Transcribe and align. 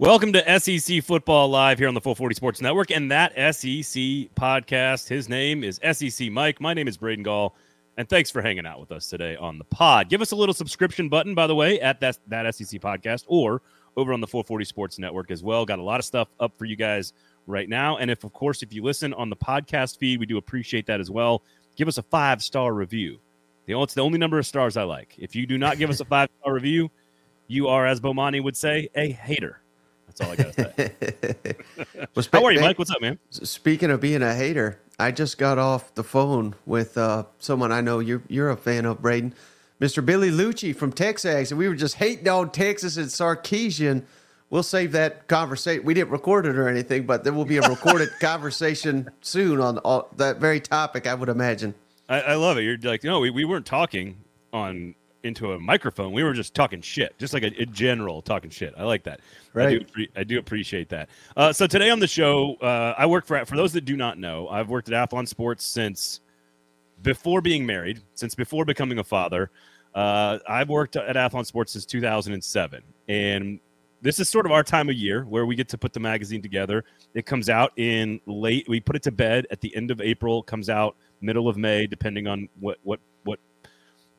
Welcome 0.00 0.32
to 0.34 0.60
SEC 0.60 1.02
Football 1.02 1.48
Live 1.48 1.80
here 1.80 1.88
on 1.88 1.94
the 1.94 2.00
440 2.00 2.36
Sports 2.36 2.60
Network 2.60 2.92
and 2.92 3.10
that 3.10 3.32
SEC 3.32 4.00
podcast. 4.36 5.08
His 5.08 5.28
name 5.28 5.64
is 5.64 5.80
SEC 5.90 6.30
Mike. 6.30 6.60
My 6.60 6.72
name 6.72 6.86
is 6.86 6.96
Braden 6.96 7.24
Gall, 7.24 7.56
and 7.96 8.08
thanks 8.08 8.30
for 8.30 8.40
hanging 8.40 8.64
out 8.64 8.78
with 8.78 8.92
us 8.92 9.08
today 9.08 9.34
on 9.34 9.58
the 9.58 9.64
pod. 9.64 10.08
Give 10.08 10.22
us 10.22 10.30
a 10.30 10.36
little 10.36 10.54
subscription 10.54 11.08
button, 11.08 11.34
by 11.34 11.48
the 11.48 11.54
way, 11.56 11.80
at 11.80 11.98
that, 11.98 12.16
that 12.28 12.54
SEC 12.54 12.80
podcast 12.80 13.24
or 13.26 13.60
over 13.96 14.12
on 14.12 14.20
the 14.20 14.26
440 14.28 14.64
Sports 14.66 15.00
Network 15.00 15.32
as 15.32 15.42
well. 15.42 15.66
Got 15.66 15.80
a 15.80 15.82
lot 15.82 15.98
of 15.98 16.04
stuff 16.04 16.28
up 16.38 16.56
for 16.56 16.64
you 16.64 16.76
guys 16.76 17.12
right 17.48 17.68
now. 17.68 17.96
And 17.96 18.08
if, 18.08 18.22
of 18.22 18.32
course, 18.32 18.62
if 18.62 18.72
you 18.72 18.84
listen 18.84 19.12
on 19.14 19.30
the 19.30 19.36
podcast 19.36 19.98
feed, 19.98 20.20
we 20.20 20.26
do 20.26 20.36
appreciate 20.36 20.86
that 20.86 21.00
as 21.00 21.10
well. 21.10 21.42
Give 21.74 21.88
us 21.88 21.98
a 21.98 22.04
five 22.04 22.40
star 22.40 22.72
review. 22.72 23.18
The, 23.66 23.76
It's 23.82 23.94
the 23.94 24.02
only 24.02 24.18
number 24.20 24.38
of 24.38 24.46
stars 24.46 24.76
I 24.76 24.84
like. 24.84 25.16
If 25.18 25.34
you 25.34 25.44
do 25.44 25.58
not 25.58 25.76
give 25.76 25.90
us 25.90 25.98
a 25.98 26.04
five 26.04 26.28
star 26.40 26.54
review, 26.54 26.88
you 27.48 27.66
are, 27.66 27.84
as 27.84 28.00
Bomani 28.00 28.40
would 28.40 28.56
say, 28.56 28.90
a 28.94 29.10
hater. 29.10 29.60
That's 30.18 30.20
all 30.20 30.32
I 30.32 30.36
got 30.36 30.52
to 30.54 30.72
say. 30.76 31.56
well, 32.14 32.22
spe- 32.22 32.34
How 32.34 32.44
are 32.44 32.52
you, 32.52 32.60
Mike? 32.60 32.78
What's 32.78 32.90
up, 32.90 33.00
man? 33.00 33.18
Speaking 33.30 33.90
of 33.90 34.00
being 34.00 34.22
a 34.22 34.34
hater, 34.34 34.80
I 34.98 35.10
just 35.12 35.38
got 35.38 35.58
off 35.58 35.94
the 35.94 36.04
phone 36.04 36.54
with 36.66 36.98
uh, 36.98 37.24
someone 37.38 37.72
I 37.72 37.80
know 37.80 38.00
you're 38.00 38.22
you're 38.28 38.50
a 38.50 38.56
fan 38.56 38.84
of, 38.84 39.00
Braden, 39.00 39.34
Mr. 39.80 40.04
Billy 40.04 40.30
Lucci 40.30 40.74
from 40.74 40.92
Texas, 40.92 41.50
and 41.50 41.58
we 41.58 41.68
were 41.68 41.74
just 41.74 41.96
hating 41.96 42.28
on 42.28 42.50
Texas 42.50 42.96
and 42.96 43.06
Sarkisian. 43.06 44.04
We'll 44.50 44.62
save 44.62 44.92
that 44.92 45.28
conversation. 45.28 45.84
We 45.84 45.94
didn't 45.94 46.10
record 46.10 46.46
it 46.46 46.56
or 46.56 46.68
anything, 46.68 47.04
but 47.04 47.22
there 47.22 47.32
will 47.32 47.44
be 47.44 47.58
a 47.58 47.68
recorded 47.68 48.08
conversation 48.20 49.10
soon 49.20 49.60
on 49.60 49.78
all, 49.78 50.08
that 50.16 50.38
very 50.38 50.60
topic. 50.60 51.06
I 51.06 51.14
would 51.14 51.28
imagine. 51.28 51.74
I, 52.08 52.20
I 52.22 52.34
love 52.36 52.56
it. 52.56 52.62
You're 52.62 52.78
like, 52.78 53.04
no, 53.04 53.20
we, 53.20 53.30
we 53.30 53.44
weren't 53.44 53.66
talking 53.66 54.16
on 54.52 54.94
into 55.22 55.52
a 55.52 55.58
microphone. 55.58 56.12
We 56.12 56.22
were 56.22 56.32
just 56.32 56.54
talking 56.54 56.80
shit, 56.80 57.18
just 57.18 57.32
like 57.32 57.42
a, 57.42 57.52
a 57.60 57.66
general 57.66 58.22
talking 58.22 58.50
shit. 58.50 58.74
I 58.76 58.84
like 58.84 59.04
that. 59.04 59.20
Right. 59.52 59.66
I 59.66 59.78
do, 59.78 60.06
I 60.16 60.24
do 60.24 60.38
appreciate 60.38 60.88
that. 60.90 61.08
Uh, 61.36 61.52
so 61.52 61.66
today 61.66 61.90
on 61.90 61.98
the 61.98 62.06
show, 62.06 62.54
uh, 62.56 62.94
I 62.96 63.06
work 63.06 63.26
for. 63.26 63.44
For 63.44 63.56
those 63.56 63.72
that 63.72 63.84
do 63.84 63.96
not 63.96 64.18
know, 64.18 64.48
I've 64.48 64.68
worked 64.68 64.90
at 64.90 65.10
Athlon 65.10 65.26
Sports 65.26 65.64
since 65.64 66.20
before 67.02 67.40
being 67.40 67.64
married, 67.64 68.02
since 68.14 68.34
before 68.34 68.64
becoming 68.64 68.98
a 68.98 69.04
father. 69.04 69.50
Uh, 69.94 70.38
I've 70.48 70.68
worked 70.68 70.96
at 70.96 71.16
Athlon 71.16 71.46
Sports 71.46 71.72
since 71.72 71.86
2007, 71.86 72.82
and 73.08 73.60
this 74.00 74.20
is 74.20 74.28
sort 74.28 74.46
of 74.46 74.52
our 74.52 74.62
time 74.62 74.88
of 74.88 74.94
year 74.94 75.24
where 75.24 75.46
we 75.46 75.56
get 75.56 75.68
to 75.70 75.78
put 75.78 75.92
the 75.92 76.00
magazine 76.00 76.40
together. 76.40 76.84
It 77.14 77.26
comes 77.26 77.48
out 77.48 77.72
in 77.76 78.20
late. 78.26 78.68
We 78.68 78.80
put 78.80 78.96
it 78.96 79.02
to 79.04 79.12
bed 79.12 79.46
at 79.50 79.60
the 79.60 79.74
end 79.74 79.90
of 79.90 80.00
April. 80.00 80.42
Comes 80.42 80.70
out 80.70 80.96
middle 81.20 81.48
of 81.48 81.56
May, 81.56 81.86
depending 81.86 82.26
on 82.26 82.48
what 82.60 82.78
what 82.82 83.00
what 83.24 83.40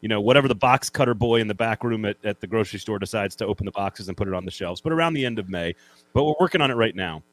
you 0.01 0.09
know, 0.09 0.21
whatever 0.21 0.47
the 0.47 0.55
box 0.55 0.89
cutter 0.89 1.13
boy 1.13 1.41
in 1.41 1.47
the 1.47 1.53
back 1.53 1.83
room 1.83 2.05
at, 2.05 2.17
at 2.23 2.39
the 2.39 2.47
grocery 2.47 2.79
store 2.79 2.99
decides 2.99 3.35
to 3.37 3.45
open 3.45 3.65
the 3.65 3.71
boxes 3.71 4.07
and 4.07 4.17
put 4.17 4.27
it 4.27 4.33
on 4.33 4.45
the 4.45 4.51
shelves, 4.51 4.81
but 4.81 4.91
around 4.91 5.13
the 5.13 5.25
end 5.25 5.39
of 5.39 5.49
May. 5.49 5.73
But 6.13 6.23
we're 6.23 6.35
working 6.39 6.61
on 6.61 6.71
it 6.71 6.75
right 6.75 6.95
now. 6.95 7.23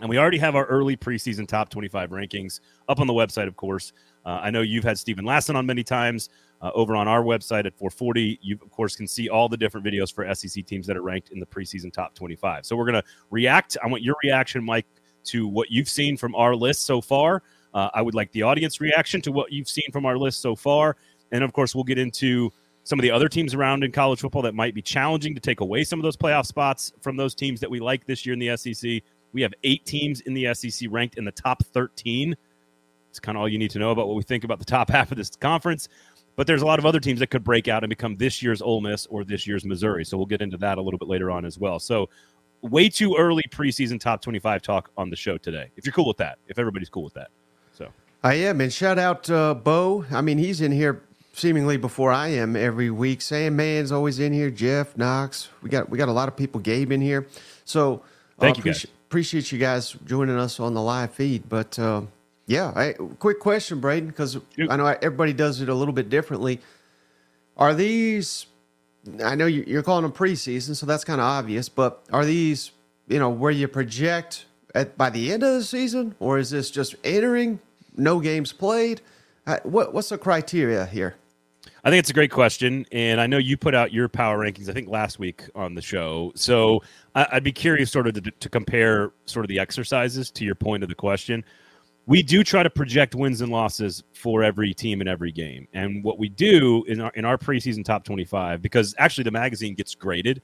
And 0.00 0.08
we 0.08 0.18
already 0.18 0.38
have 0.38 0.56
our 0.56 0.64
early 0.66 0.96
preseason 0.96 1.46
top 1.46 1.68
25 1.68 2.10
rankings 2.10 2.60
up 2.88 3.00
on 3.00 3.06
the 3.06 3.12
website, 3.12 3.46
of 3.46 3.56
course. 3.56 3.92
Uh, 4.24 4.40
I 4.42 4.50
know 4.50 4.62
you've 4.62 4.84
had 4.84 4.98
Steven 4.98 5.24
Lassan 5.24 5.54
on 5.56 5.66
many 5.66 5.82
times 5.82 6.30
uh, 6.62 6.70
over 6.74 6.96
on 6.96 7.06
our 7.06 7.22
website 7.22 7.66
at 7.66 7.76
440. 7.76 8.38
You, 8.42 8.58
of 8.62 8.70
course, 8.70 8.96
can 8.96 9.06
see 9.06 9.28
all 9.28 9.48
the 9.48 9.56
different 9.56 9.86
videos 9.86 10.12
for 10.12 10.34
SEC 10.34 10.64
teams 10.64 10.86
that 10.86 10.96
are 10.96 11.02
ranked 11.02 11.30
in 11.30 11.38
the 11.38 11.46
preseason 11.46 11.92
top 11.92 12.14
25. 12.14 12.64
So 12.64 12.76
we're 12.76 12.86
going 12.90 13.02
to 13.02 13.04
react. 13.30 13.76
I 13.82 13.88
want 13.88 14.02
your 14.02 14.16
reaction, 14.22 14.64
Mike, 14.64 14.86
to 15.24 15.46
what 15.46 15.70
you've 15.70 15.88
seen 15.88 16.16
from 16.16 16.34
our 16.34 16.56
list 16.56 16.86
so 16.86 17.00
far. 17.00 17.42
Uh, 17.72 17.88
I 17.94 18.02
would 18.02 18.14
like 18.14 18.32
the 18.32 18.42
audience 18.42 18.80
reaction 18.80 19.20
to 19.22 19.32
what 19.32 19.52
you've 19.52 19.68
seen 19.68 19.90
from 19.92 20.04
our 20.06 20.18
list 20.18 20.40
so 20.40 20.56
far. 20.56 20.96
And 21.32 21.44
of 21.44 21.52
course, 21.52 21.74
we'll 21.74 21.84
get 21.84 21.98
into 21.98 22.52
some 22.84 22.98
of 22.98 23.02
the 23.02 23.10
other 23.10 23.28
teams 23.28 23.54
around 23.54 23.84
in 23.84 23.92
college 23.92 24.20
football 24.20 24.42
that 24.42 24.54
might 24.54 24.74
be 24.74 24.82
challenging 24.82 25.34
to 25.34 25.40
take 25.40 25.60
away 25.60 25.84
some 25.84 25.98
of 25.98 26.02
those 26.02 26.16
playoff 26.16 26.46
spots 26.46 26.92
from 27.00 27.16
those 27.16 27.34
teams 27.34 27.60
that 27.60 27.70
we 27.70 27.78
like 27.78 28.06
this 28.06 28.24
year 28.24 28.32
in 28.32 28.38
the 28.38 28.56
SEC. 28.56 29.02
We 29.32 29.42
have 29.42 29.52
eight 29.62 29.84
teams 29.84 30.20
in 30.22 30.34
the 30.34 30.52
SEC 30.54 30.88
ranked 30.90 31.16
in 31.16 31.24
the 31.24 31.32
top 31.32 31.62
13. 31.66 32.34
It's 33.10 33.20
kind 33.20 33.36
of 33.36 33.42
all 33.42 33.48
you 33.48 33.58
need 33.58 33.70
to 33.72 33.78
know 33.78 33.90
about 33.90 34.08
what 34.08 34.16
we 34.16 34.22
think 34.22 34.44
about 34.44 34.58
the 34.58 34.64
top 34.64 34.90
half 34.90 35.12
of 35.12 35.18
this 35.18 35.30
conference. 35.30 35.88
But 36.36 36.46
there's 36.46 36.62
a 36.62 36.66
lot 36.66 36.78
of 36.78 36.86
other 36.86 37.00
teams 37.00 37.20
that 37.20 37.26
could 37.26 37.44
break 37.44 37.68
out 37.68 37.82
and 37.82 37.90
become 37.90 38.16
this 38.16 38.42
year's 38.42 38.62
Ole 38.62 38.80
Miss 38.80 39.06
or 39.06 39.24
this 39.24 39.46
year's 39.46 39.64
Missouri. 39.64 40.04
So 40.04 40.16
we'll 40.16 40.26
get 40.26 40.40
into 40.40 40.56
that 40.58 40.78
a 40.78 40.82
little 40.82 40.98
bit 40.98 41.08
later 41.08 41.30
on 41.30 41.44
as 41.44 41.58
well. 41.58 41.78
So 41.78 42.08
way 42.62 42.88
too 42.88 43.14
early 43.16 43.44
preseason 43.50 44.00
top 44.00 44.22
25 44.22 44.62
talk 44.62 44.90
on 44.96 45.10
the 45.10 45.16
show 45.16 45.36
today. 45.38 45.70
If 45.76 45.84
you're 45.84 45.92
cool 45.92 46.06
with 46.08 46.16
that, 46.18 46.38
if 46.48 46.58
everybody's 46.58 46.88
cool 46.88 47.04
with 47.04 47.14
that. 47.14 47.28
So 47.72 47.88
I 48.22 48.34
am. 48.34 48.60
And 48.60 48.72
shout 48.72 48.98
out 48.98 49.28
uh, 49.28 49.54
Bo. 49.54 50.06
I 50.10 50.20
mean, 50.20 50.38
he's 50.38 50.60
in 50.60 50.72
here 50.72 51.02
seemingly 51.32 51.76
before 51.76 52.12
I 52.12 52.28
am 52.28 52.56
every 52.56 52.90
week. 52.90 53.22
Sam 53.22 53.56
Mann's 53.56 53.92
always 53.92 54.18
in 54.18 54.32
here. 54.32 54.50
Jeff 54.50 54.96
Knox. 54.96 55.48
We 55.62 55.70
got 55.70 55.88
we 55.88 55.98
got 55.98 56.08
a 56.08 56.12
lot 56.12 56.28
of 56.28 56.36
people. 56.36 56.60
Gabe 56.60 56.92
in 56.92 57.00
here. 57.00 57.26
So 57.64 58.02
uh, 58.38 58.42
thank 58.42 58.58
uh, 58.58 58.58
you 58.58 58.64
guys. 58.72 58.86
Appreciate 59.08 59.50
you 59.50 59.58
guys 59.58 59.96
joining 60.04 60.38
us 60.38 60.60
on 60.60 60.74
the 60.74 60.82
live 60.82 61.12
feed. 61.12 61.48
But 61.48 61.78
uh, 61.78 62.02
yeah, 62.46 62.72
I, 62.74 62.92
quick 63.18 63.40
question, 63.40 63.80
Braden, 63.80 64.08
because 64.08 64.38
I 64.68 64.76
know 64.76 64.86
everybody 64.86 65.32
does 65.32 65.60
it 65.60 65.68
a 65.68 65.74
little 65.74 65.94
bit 65.94 66.10
differently. 66.10 66.60
Are 67.56 67.74
these? 67.74 68.46
I 69.24 69.34
know 69.34 69.46
you're 69.46 69.82
calling 69.82 70.02
them 70.02 70.12
preseason, 70.12 70.76
so 70.76 70.84
that's 70.86 71.04
kind 71.04 71.20
of 71.20 71.24
obvious. 71.24 71.68
But 71.68 72.04
are 72.12 72.24
these, 72.24 72.70
you 73.08 73.18
know, 73.18 73.30
where 73.30 73.50
you 73.50 73.66
project 73.66 74.46
at 74.74 74.96
by 74.96 75.10
the 75.10 75.32
end 75.32 75.42
of 75.42 75.54
the 75.54 75.64
season, 75.64 76.14
or 76.20 76.38
is 76.38 76.50
this 76.50 76.70
just 76.70 76.94
entering, 77.02 77.60
no 77.96 78.20
games 78.20 78.52
played? 78.52 79.00
Uh, 79.46 79.58
what, 79.64 79.92
what's 79.92 80.10
the 80.10 80.18
criteria 80.18 80.86
here? 80.86 81.16
I 81.82 81.90
think 81.90 82.00
it's 82.00 82.10
a 82.10 82.14
great 82.14 82.30
question, 82.30 82.84
and 82.92 83.20
I 83.20 83.26
know 83.26 83.38
you 83.38 83.56
put 83.56 83.74
out 83.74 83.92
your 83.92 84.08
power 84.08 84.38
rankings. 84.38 84.68
I 84.68 84.72
think 84.72 84.88
last 84.88 85.18
week 85.18 85.44
on 85.54 85.74
the 85.74 85.80
show. 85.80 86.32
So 86.34 86.82
I, 87.14 87.26
would 87.32 87.44
be 87.44 87.52
curious, 87.52 87.90
sort 87.90 88.06
of, 88.06 88.14
to, 88.14 88.30
to, 88.30 88.48
compare 88.48 89.12
sort 89.24 89.44
of 89.44 89.48
the 89.48 89.58
exercises 89.58 90.30
to 90.32 90.44
your 90.44 90.54
point 90.54 90.82
of 90.82 90.88
the 90.90 90.94
question. 90.94 91.42
We 92.06 92.22
do 92.22 92.44
try 92.44 92.62
to 92.62 92.70
project 92.70 93.14
wins 93.14 93.40
and 93.40 93.50
losses 93.50 94.02
for 94.14 94.42
every 94.42 94.74
team 94.74 95.00
in 95.00 95.08
every 95.08 95.32
game, 95.32 95.68
and 95.72 96.02
what 96.04 96.18
we 96.18 96.28
do 96.28 96.84
in 96.84 97.00
our 97.00 97.12
in 97.14 97.24
our 97.24 97.38
preseason 97.38 97.84
top 97.84 98.04
twenty 98.04 98.24
five, 98.24 98.60
because 98.60 98.94
actually 98.98 99.24
the 99.24 99.30
magazine 99.30 99.74
gets 99.74 99.94
graded 99.94 100.42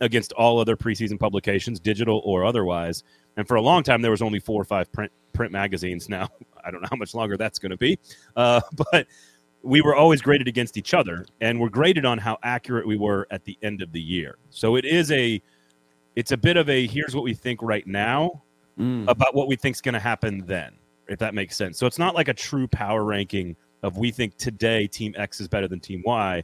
against 0.00 0.32
all 0.32 0.58
other 0.58 0.76
preseason 0.76 1.18
publications, 1.18 1.80
digital 1.80 2.20
or 2.24 2.44
otherwise. 2.44 3.02
And 3.36 3.46
for 3.46 3.56
a 3.56 3.62
long 3.62 3.82
time, 3.82 4.02
there 4.02 4.10
was 4.10 4.22
only 4.22 4.40
four 4.40 4.60
or 4.60 4.64
five 4.64 4.90
print 4.92 5.12
print 5.32 5.52
magazines. 5.52 6.08
Now 6.16 6.28
I 6.64 6.70
don't 6.70 6.80
know 6.82 6.88
how 6.90 6.96
much 6.96 7.14
longer 7.14 7.36
that's 7.36 7.58
going 7.58 7.70
to 7.70 7.76
be, 7.76 7.98
uh, 8.36 8.60
but 8.92 9.06
we 9.66 9.80
were 9.80 9.96
always 9.96 10.22
graded 10.22 10.46
against 10.46 10.76
each 10.76 10.94
other 10.94 11.26
and 11.40 11.60
we're 11.60 11.68
graded 11.68 12.04
on 12.04 12.18
how 12.18 12.38
accurate 12.44 12.86
we 12.86 12.96
were 12.96 13.26
at 13.32 13.44
the 13.44 13.58
end 13.62 13.82
of 13.82 13.90
the 13.92 14.00
year 14.00 14.36
so 14.50 14.76
it 14.76 14.84
is 14.84 15.10
a 15.10 15.42
it's 16.14 16.30
a 16.30 16.36
bit 16.36 16.56
of 16.56 16.68
a 16.70 16.86
here's 16.86 17.14
what 17.14 17.24
we 17.24 17.34
think 17.34 17.60
right 17.62 17.86
now 17.86 18.42
mm. 18.78 19.06
about 19.08 19.34
what 19.34 19.48
we 19.48 19.56
think 19.56 19.74
is 19.74 19.80
going 19.80 19.92
to 19.92 19.98
happen 20.00 20.44
then 20.46 20.72
if 21.08 21.18
that 21.18 21.34
makes 21.34 21.56
sense 21.56 21.78
so 21.78 21.86
it's 21.86 21.98
not 21.98 22.14
like 22.14 22.28
a 22.28 22.34
true 22.34 22.68
power 22.68 23.02
ranking 23.02 23.56
of 23.82 23.96
we 23.96 24.10
think 24.10 24.36
today 24.36 24.86
team 24.86 25.12
x 25.18 25.40
is 25.40 25.48
better 25.48 25.66
than 25.66 25.80
team 25.80 26.02
y 26.06 26.42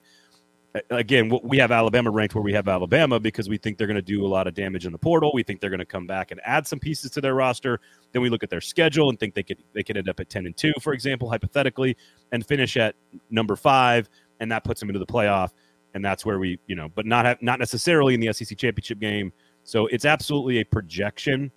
again, 0.90 1.30
we 1.42 1.58
have 1.58 1.70
Alabama 1.70 2.10
ranked 2.10 2.34
where 2.34 2.42
we 2.42 2.52
have 2.52 2.68
Alabama 2.68 3.20
because 3.20 3.48
we 3.48 3.58
think 3.58 3.76
they're 3.76 3.86
going 3.86 3.94
to 3.94 4.02
do 4.02 4.24
a 4.24 4.28
lot 4.28 4.46
of 4.46 4.54
damage 4.54 4.86
in 4.86 4.92
the 4.92 4.98
portal. 4.98 5.30
We 5.34 5.42
think 5.42 5.60
they're 5.60 5.70
going 5.70 5.80
to 5.80 5.86
come 5.86 6.06
back 6.06 6.30
and 6.30 6.40
add 6.44 6.66
some 6.66 6.78
pieces 6.78 7.10
to 7.12 7.20
their 7.20 7.34
roster. 7.34 7.80
Then 8.12 8.22
we 8.22 8.30
look 8.30 8.42
at 8.42 8.50
their 8.50 8.60
schedule 8.60 9.10
and 9.10 9.18
think 9.18 9.34
they 9.34 9.42
could 9.42 9.62
they 9.74 9.82
could 9.82 9.96
end 9.96 10.08
up 10.08 10.20
at 10.20 10.30
ten 10.30 10.46
and 10.46 10.56
two, 10.56 10.72
for 10.80 10.92
example, 10.92 11.28
hypothetically, 11.28 11.96
and 12.32 12.46
finish 12.46 12.76
at 12.76 12.94
number 13.30 13.56
five, 13.56 14.08
and 14.40 14.50
that 14.50 14.64
puts 14.64 14.80
them 14.80 14.88
into 14.88 14.98
the 14.98 15.06
playoff. 15.06 15.50
And 15.94 16.02
that's 16.02 16.24
where 16.24 16.38
we, 16.38 16.58
you 16.66 16.74
know, 16.74 16.88
but 16.94 17.04
not 17.04 17.26
have, 17.26 17.42
not 17.42 17.58
necessarily 17.58 18.14
in 18.14 18.20
the 18.20 18.32
SEC 18.32 18.56
championship 18.56 18.98
game. 18.98 19.30
So 19.64 19.88
it's 19.88 20.06
absolutely 20.06 20.60
a 20.60 20.64
projection 20.64 21.50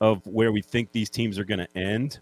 of 0.00 0.26
where 0.26 0.52
we 0.52 0.62
think 0.62 0.90
these 0.92 1.10
teams 1.10 1.38
are 1.38 1.44
going 1.44 1.58
to 1.58 1.76
end 1.76 2.20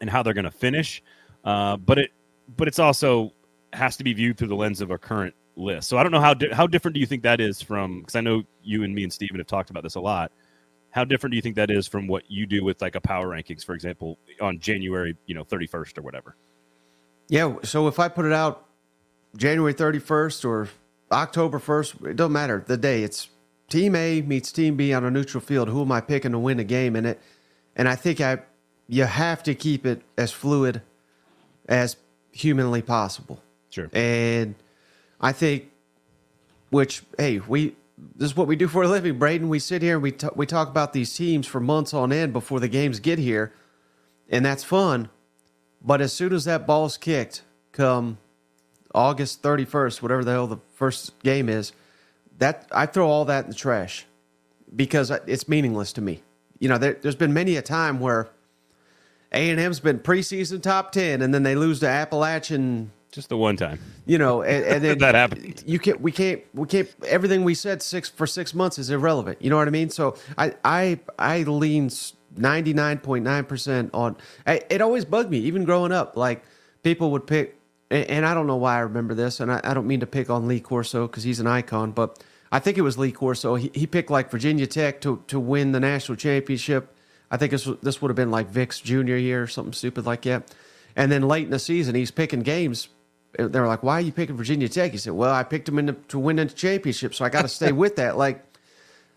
and 0.00 0.08
how 0.08 0.22
they're 0.22 0.34
going 0.34 0.44
to 0.44 0.50
finish. 0.52 1.02
Uh, 1.44 1.76
but 1.76 1.98
it 1.98 2.10
but 2.56 2.68
it's 2.68 2.78
also 2.78 3.32
has 3.72 3.96
to 3.96 4.04
be 4.04 4.12
viewed 4.12 4.38
through 4.38 4.48
the 4.48 4.56
lens 4.56 4.80
of 4.80 4.90
our 4.90 4.98
current 4.98 5.34
list. 5.58 5.88
So 5.88 5.98
I 5.98 6.02
don't 6.02 6.12
know 6.12 6.20
how 6.20 6.34
di- 6.34 6.52
how 6.52 6.66
different 6.66 6.94
do 6.94 7.00
you 7.00 7.06
think 7.06 7.22
that 7.24 7.40
is 7.40 7.60
from 7.60 8.00
because 8.00 8.16
I 8.16 8.20
know 8.20 8.42
you 8.62 8.84
and 8.84 8.94
me 8.94 9.02
and 9.02 9.12
Steven 9.12 9.38
have 9.38 9.46
talked 9.46 9.70
about 9.70 9.82
this 9.82 9.96
a 9.96 10.00
lot. 10.00 10.32
How 10.90 11.04
different 11.04 11.32
do 11.32 11.36
you 11.36 11.42
think 11.42 11.56
that 11.56 11.70
is 11.70 11.86
from 11.86 12.06
what 12.06 12.30
you 12.30 12.46
do 12.46 12.64
with 12.64 12.80
like 12.80 12.94
a 12.94 13.00
power 13.00 13.28
rankings, 13.28 13.64
for 13.64 13.74
example, 13.74 14.18
on 14.40 14.58
January, 14.58 15.16
you 15.26 15.34
know, 15.34 15.44
31st 15.44 15.98
or 15.98 16.02
whatever? 16.02 16.34
Yeah, 17.28 17.56
so 17.62 17.88
if 17.88 17.98
I 17.98 18.08
put 18.08 18.24
it 18.24 18.32
out 18.32 18.64
January 19.36 19.74
31st 19.74 20.46
or 20.46 20.68
October 21.12 21.58
1st, 21.58 22.06
it 22.06 22.16
doesn't 22.16 22.32
matter 22.32 22.64
the 22.66 22.78
day. 22.78 23.02
It's 23.02 23.28
team 23.68 23.94
A 23.94 24.22
meets 24.22 24.50
team 24.50 24.76
B 24.76 24.94
on 24.94 25.04
a 25.04 25.10
neutral 25.10 25.42
field. 25.42 25.68
Who 25.68 25.82
am 25.82 25.92
I 25.92 26.00
picking 26.00 26.32
to 26.32 26.38
win 26.38 26.58
a 26.58 26.64
game 26.64 26.96
in 26.96 27.04
it? 27.04 27.20
And 27.76 27.86
I 27.86 27.94
think 27.94 28.20
I 28.20 28.38
you 28.88 29.04
have 29.04 29.42
to 29.42 29.54
keep 29.54 29.84
it 29.84 30.02
as 30.16 30.32
fluid 30.32 30.80
as 31.68 31.96
humanly 32.32 32.80
possible. 32.80 33.42
Sure. 33.68 33.90
And 33.92 34.54
I 35.20 35.32
think, 35.32 35.70
which 36.70 37.02
hey, 37.16 37.40
we 37.40 37.74
this 38.16 38.30
is 38.30 38.36
what 38.36 38.46
we 38.46 38.56
do 38.56 38.68
for 38.68 38.82
a 38.82 38.88
living, 38.88 39.18
Braden. 39.18 39.48
We 39.48 39.58
sit 39.58 39.82
here 39.82 39.94
and 39.94 40.02
we 40.02 40.12
t- 40.12 40.28
we 40.36 40.46
talk 40.46 40.68
about 40.68 40.92
these 40.92 41.12
teams 41.14 41.46
for 41.46 41.60
months 41.60 41.92
on 41.92 42.12
end 42.12 42.32
before 42.32 42.60
the 42.60 42.68
games 42.68 43.00
get 43.00 43.18
here, 43.18 43.52
and 44.28 44.44
that's 44.44 44.62
fun. 44.62 45.08
But 45.82 46.00
as 46.00 46.12
soon 46.12 46.32
as 46.32 46.44
that 46.44 46.66
ball's 46.66 46.96
kicked, 46.96 47.42
come 47.72 48.18
August 48.94 49.42
thirty 49.42 49.64
first, 49.64 50.02
whatever 50.02 50.24
the 50.24 50.32
hell 50.32 50.46
the 50.46 50.58
first 50.74 51.18
game 51.22 51.48
is, 51.48 51.72
that 52.38 52.68
I 52.70 52.86
throw 52.86 53.08
all 53.08 53.24
that 53.24 53.44
in 53.44 53.50
the 53.50 53.56
trash, 53.56 54.06
because 54.74 55.10
it's 55.26 55.48
meaningless 55.48 55.92
to 55.94 56.00
me. 56.00 56.22
You 56.60 56.68
know, 56.68 56.78
there, 56.78 56.96
has 57.02 57.16
been 57.16 57.32
many 57.32 57.56
a 57.56 57.62
time 57.62 58.00
where 58.00 58.28
A 59.32 59.50
and 59.50 59.60
M's 59.60 59.80
been 59.80 59.98
preseason 59.98 60.62
top 60.62 60.92
ten, 60.92 61.22
and 61.22 61.34
then 61.34 61.42
they 61.42 61.56
lose 61.56 61.80
to 61.80 61.88
Appalachian. 61.88 62.92
Just 63.18 63.30
the 63.30 63.36
one 63.36 63.56
time, 63.56 63.80
you 64.06 64.16
know, 64.16 64.42
and, 64.42 64.64
and 64.64 64.84
then 64.84 64.98
that 64.98 65.16
happened. 65.16 65.64
You 65.66 65.80
can't, 65.80 66.00
we 66.00 66.12
can't, 66.12 66.40
we 66.54 66.68
can't. 66.68 66.88
Everything 67.04 67.42
we 67.42 67.52
said 67.54 67.82
six 67.82 68.08
for 68.08 68.28
six 68.28 68.54
months 68.54 68.78
is 68.78 68.90
irrelevant. 68.90 69.42
You 69.42 69.50
know 69.50 69.56
what 69.56 69.66
I 69.66 69.72
mean? 69.72 69.90
So 69.90 70.14
I, 70.36 70.54
I, 70.64 71.00
I 71.18 71.42
lean 71.42 71.90
ninety 72.36 72.72
nine 72.72 72.98
point 72.98 73.24
nine 73.24 73.44
percent 73.44 73.90
on. 73.92 74.16
It 74.46 74.80
always 74.80 75.04
bugged 75.04 75.32
me, 75.32 75.38
even 75.38 75.64
growing 75.64 75.90
up. 75.90 76.16
Like 76.16 76.44
people 76.84 77.10
would 77.10 77.26
pick 77.26 77.58
and, 77.90 78.24
I 78.24 78.34
don't 78.34 78.46
know 78.46 78.56
why 78.56 78.76
I 78.76 78.80
remember 78.80 79.14
this, 79.14 79.40
and 79.40 79.50
I, 79.50 79.60
I 79.64 79.74
don't 79.74 79.88
mean 79.88 79.98
to 79.98 80.06
pick 80.06 80.30
on 80.30 80.46
Lee 80.46 80.60
Corso 80.60 81.08
because 81.08 81.24
he's 81.24 81.40
an 81.40 81.48
icon, 81.48 81.90
but 81.90 82.22
I 82.52 82.58
think 82.58 82.78
it 82.78 82.82
was 82.82 82.98
Lee 82.98 83.10
Corso. 83.12 83.54
He, 83.56 83.70
he 83.74 83.86
picked 83.86 84.10
like 84.10 84.30
Virginia 84.30 84.66
Tech 84.66 85.00
to, 85.00 85.22
to 85.26 85.40
win 85.40 85.72
the 85.72 85.80
national 85.80 86.16
championship. 86.16 86.94
I 87.30 87.36
think 87.36 87.50
this 87.50 87.68
this 87.82 88.00
would 88.00 88.10
have 88.10 88.16
been 88.16 88.30
like 88.30 88.48
Vic's 88.48 88.80
junior 88.80 89.16
year 89.16 89.42
or 89.42 89.46
something 89.48 89.72
stupid 89.72 90.06
like 90.06 90.22
that. 90.22 90.54
And 90.96 91.12
then 91.12 91.22
late 91.22 91.44
in 91.44 91.50
the 91.50 91.58
season, 91.58 91.94
he's 91.94 92.10
picking 92.10 92.40
games. 92.40 92.88
They 93.36 93.60
were 93.60 93.66
like, 93.66 93.82
"Why 93.82 93.94
are 93.94 94.00
you 94.00 94.12
picking 94.12 94.36
Virginia 94.36 94.68
Tech?" 94.68 94.92
He 94.92 94.98
said, 94.98 95.12
"Well, 95.12 95.34
I 95.34 95.42
picked 95.42 95.66
them 95.66 95.78
in 95.78 95.86
the, 95.86 95.92
to 95.92 96.18
win 96.18 96.36
the 96.36 96.46
championship, 96.46 97.14
so 97.14 97.24
I 97.24 97.28
got 97.28 97.42
to 97.42 97.48
stay 97.48 97.72
with 97.72 97.96
that." 97.96 98.16
Like, 98.28 98.44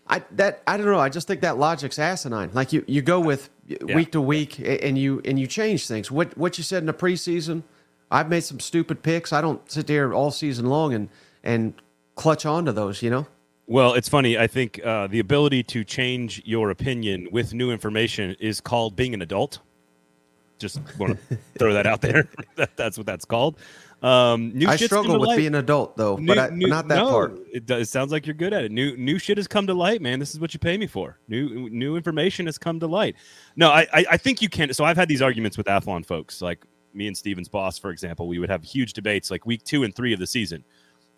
I 0.06 0.22
that 0.32 0.62
I 0.66 0.76
don't 0.76 0.86
know. 0.86 0.98
I 0.98 1.08
just 1.08 1.26
think 1.26 1.40
that 1.40 1.58
logic's 1.58 1.98
asinine. 1.98 2.50
Like 2.52 2.72
you 2.72 2.84
you 2.86 3.02
go 3.02 3.20
with 3.20 3.50
yeah. 3.66 3.94
week 3.94 4.12
to 4.12 4.20
week 4.20 4.58
and 4.58 4.98
you 4.98 5.22
and 5.24 5.38
you 5.38 5.46
change 5.46 5.86
things. 5.86 6.10
What 6.10 6.36
what 6.36 6.58
you 6.58 6.64
said 6.64 6.82
in 6.82 6.86
the 6.86 6.92
preseason 6.92 7.62
I've 8.12 8.28
made 8.28 8.44
some 8.44 8.60
stupid 8.60 9.02
picks. 9.02 9.32
I 9.32 9.40
don't 9.40 9.68
sit 9.70 9.86
there 9.86 10.12
all 10.12 10.30
season 10.30 10.66
long 10.66 10.92
and 10.92 11.08
and 11.42 11.72
clutch 12.14 12.44
onto 12.44 12.70
those. 12.70 13.02
You 13.02 13.10
know. 13.10 13.26
Well, 13.66 13.94
it's 13.94 14.08
funny. 14.08 14.36
I 14.36 14.46
think 14.46 14.84
uh, 14.84 15.06
the 15.06 15.18
ability 15.18 15.62
to 15.64 15.82
change 15.82 16.42
your 16.44 16.70
opinion 16.70 17.28
with 17.32 17.54
new 17.54 17.70
information 17.70 18.36
is 18.38 18.60
called 18.60 18.96
being 18.96 19.14
an 19.14 19.22
adult. 19.22 19.60
Just 20.58 20.80
want 20.98 21.18
to 21.30 21.38
throw 21.58 21.72
that 21.72 21.86
out 21.86 22.02
there. 22.02 22.28
that, 22.56 22.76
that's 22.76 22.98
what 22.98 23.06
that's 23.06 23.24
called. 23.24 23.56
Um, 24.02 24.50
new 24.52 24.68
I 24.68 24.74
struggle 24.76 25.20
with 25.20 25.28
light. 25.28 25.36
being 25.36 25.48
an 25.48 25.54
adult 25.56 25.96
though, 25.96 26.16
new, 26.16 26.26
but 26.26 26.38
I, 26.38 26.48
new, 26.48 26.66
not 26.66 26.88
that 26.88 26.96
no, 26.96 27.10
part. 27.10 27.38
It, 27.52 27.70
it 27.70 27.88
sounds 27.88 28.10
like 28.10 28.26
you're 28.26 28.34
good 28.34 28.52
at 28.52 28.64
it. 28.64 28.72
New 28.72 28.96
new 28.96 29.16
shit 29.16 29.36
has 29.36 29.46
come 29.46 29.64
to 29.68 29.74
light, 29.74 30.02
man. 30.02 30.18
This 30.18 30.34
is 30.34 30.40
what 30.40 30.52
you 30.52 30.58
pay 30.58 30.76
me 30.76 30.88
for. 30.88 31.20
New 31.28 31.70
new 31.70 31.96
information 31.96 32.46
has 32.46 32.58
come 32.58 32.80
to 32.80 32.88
light. 32.88 33.14
No, 33.54 33.70
I 33.70 33.86
I, 33.92 34.04
I 34.12 34.16
think 34.16 34.42
you 34.42 34.48
can. 34.48 34.74
So 34.74 34.84
I've 34.84 34.96
had 34.96 35.06
these 35.08 35.22
arguments 35.22 35.56
with 35.56 35.68
Athlon 35.68 36.04
folks, 36.04 36.42
like 36.42 36.64
me 36.94 37.06
and 37.06 37.16
Steven's 37.16 37.48
boss, 37.48 37.78
for 37.78 37.90
example, 37.90 38.26
we 38.26 38.38
would 38.38 38.50
have 38.50 38.64
huge 38.64 38.92
debates 38.92 39.30
like 39.30 39.46
week 39.46 39.62
two 39.64 39.84
and 39.84 39.94
three 39.94 40.12
of 40.12 40.18
the 40.18 40.26
season, 40.26 40.64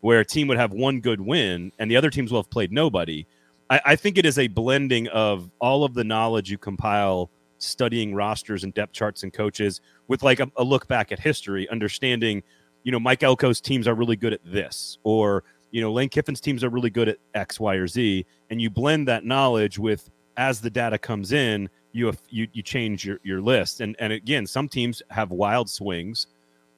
where 0.01 0.21
a 0.21 0.25
team 0.25 0.47
would 0.49 0.59
have 0.59 0.73
one 0.73 1.01
good 1.01 1.21
win 1.21 1.73
and 1.79 1.91
the 1.91 1.97
other 1.97 2.11
teams 2.11 2.31
will 2.31 2.41
have 2.41 2.51
played 2.51 2.71
nobody. 2.71 3.27
I, 3.71 3.81
I 3.85 3.97
think 3.97 4.19
it 4.19 4.27
is 4.27 4.39
a 4.39 4.49
blending 4.49 5.09
of 5.09 5.51
all 5.59 5.85
of 5.85 5.95
the 5.95 6.05
knowledge 6.05 6.51
you 6.51 6.59
compile 6.59 7.31
studying 7.59 8.15
rosters 8.15 8.65
and 8.65 8.75
depth 8.75 8.93
charts 8.93 9.23
and 9.23 9.33
coaches 9.33 9.81
with 10.09 10.23
like 10.23 10.41
a, 10.41 10.51
a 10.57 10.65
look 10.65 10.87
back 10.87 11.13
at 11.13 11.19
history, 11.19 11.69
understanding, 11.71 12.43
you 12.85 12.93
know, 12.93 13.01
Mike 13.01 13.21
Elko's 13.21 13.61
teams 13.61 13.89
are 13.89 13.95
really 13.95 14.17
good 14.17 14.33
at 14.33 14.41
this, 14.45 14.99
or 15.03 15.43
you 15.73 15.81
know, 15.81 15.93
Lane 15.93 16.09
Kiffin's 16.09 16.41
teams 16.41 16.63
are 16.63 16.69
really 16.69 16.91
good 16.91 17.09
at 17.09 17.19
X, 17.35 17.59
Y, 17.59 17.75
or 17.75 17.89
Z, 17.89 18.25
and 18.51 18.63
you 18.63 18.71
blend 18.71 19.09
that 19.09 19.25
knowledge 19.25 19.79
with 19.79 20.09
as 20.37 20.61
the 20.61 20.71
data 20.71 20.99
comes 20.99 21.33
in, 21.33 21.69
you 21.93 22.07
have, 22.07 22.21
you 22.29 22.47
you 22.53 22.63
change 22.63 23.05
your 23.05 23.19
your 23.23 23.41
list. 23.41 23.81
And 23.81 23.97
and 23.99 24.13
again, 24.13 24.47
some 24.47 24.69
teams 24.69 25.03
have 25.11 25.31
wild 25.31 25.69
swings. 25.69 26.27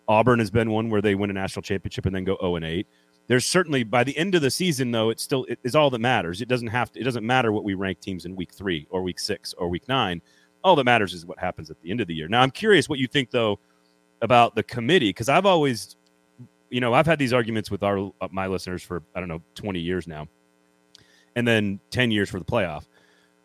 Auburn 0.09 0.39
has 0.39 0.51
been 0.51 0.71
one 0.71 0.89
where 0.89 1.03
they 1.03 1.15
win 1.15 1.31
a 1.31 1.33
national 1.33 1.63
championship 1.63 2.07
and 2.07 2.15
then 2.15 2.25
go 2.25 2.37
0 2.41 2.57
and 2.57 2.65
8. 2.65 2.87
There's 3.27 3.45
certainly 3.45 3.83
by 3.83 4.05
the 4.05 4.17
end 4.17 4.35
of 4.35 4.43
the 4.43 4.51
season 4.51 4.93
though, 4.93 5.11
it's 5.11 5.23
still 5.23 5.45
it 5.45 5.59
is 5.65 5.75
all 5.75 5.91
that 5.91 5.99
matters. 5.99 6.41
It 6.41 6.49
doesn't 6.49 6.69
have 6.69 6.93
to, 6.93 7.01
it 7.01 7.05
doesn't 7.05 7.27
matter 7.27 7.51
what 7.51 7.65
we 7.65 7.75
rank 7.75 8.01
teams 8.01 8.25
in 8.25 8.37
week 8.37 8.53
3 8.53 8.87
or 8.91 9.03
week 9.03 9.19
6 9.19 9.55
or 9.55 9.69
week 9.69 9.89
9. 9.89 10.23
All 10.63 10.77
that 10.77 10.85
matters 10.85 11.13
is 11.13 11.27
what 11.27 11.39
happens 11.39 11.71
at 11.71 11.81
the 11.81 11.91
end 11.91 12.01
of 12.01 12.07
the 12.07 12.15
year. 12.15 12.29
Now, 12.29 12.43
I'm 12.43 12.51
curious 12.51 12.89
what 12.89 12.99
you 12.99 13.09
think 13.09 13.31
though 13.31 13.59
about 14.23 14.55
the 14.55 14.63
committee 14.63 15.11
because 15.11 15.29
I've 15.29 15.47
always 15.47 15.97
you 16.69 16.81
know, 16.81 16.95
I've 16.95 17.07
had 17.07 17.19
these 17.19 17.33
arguments 17.33 17.71
with 17.71 17.83
our 17.83 18.11
uh, 18.21 18.29
my 18.31 18.47
listeners 18.47 18.83
for 18.83 19.03
I 19.15 19.21
don't 19.21 19.29
know 19.29 19.43
20 19.55 19.79
years 19.81 20.07
now. 20.07 20.29
And 21.37 21.47
then 21.47 21.81
10 21.91 22.11
years 22.11 22.31
for 22.31 22.39
the 22.39 22.47
playoff 22.47 22.87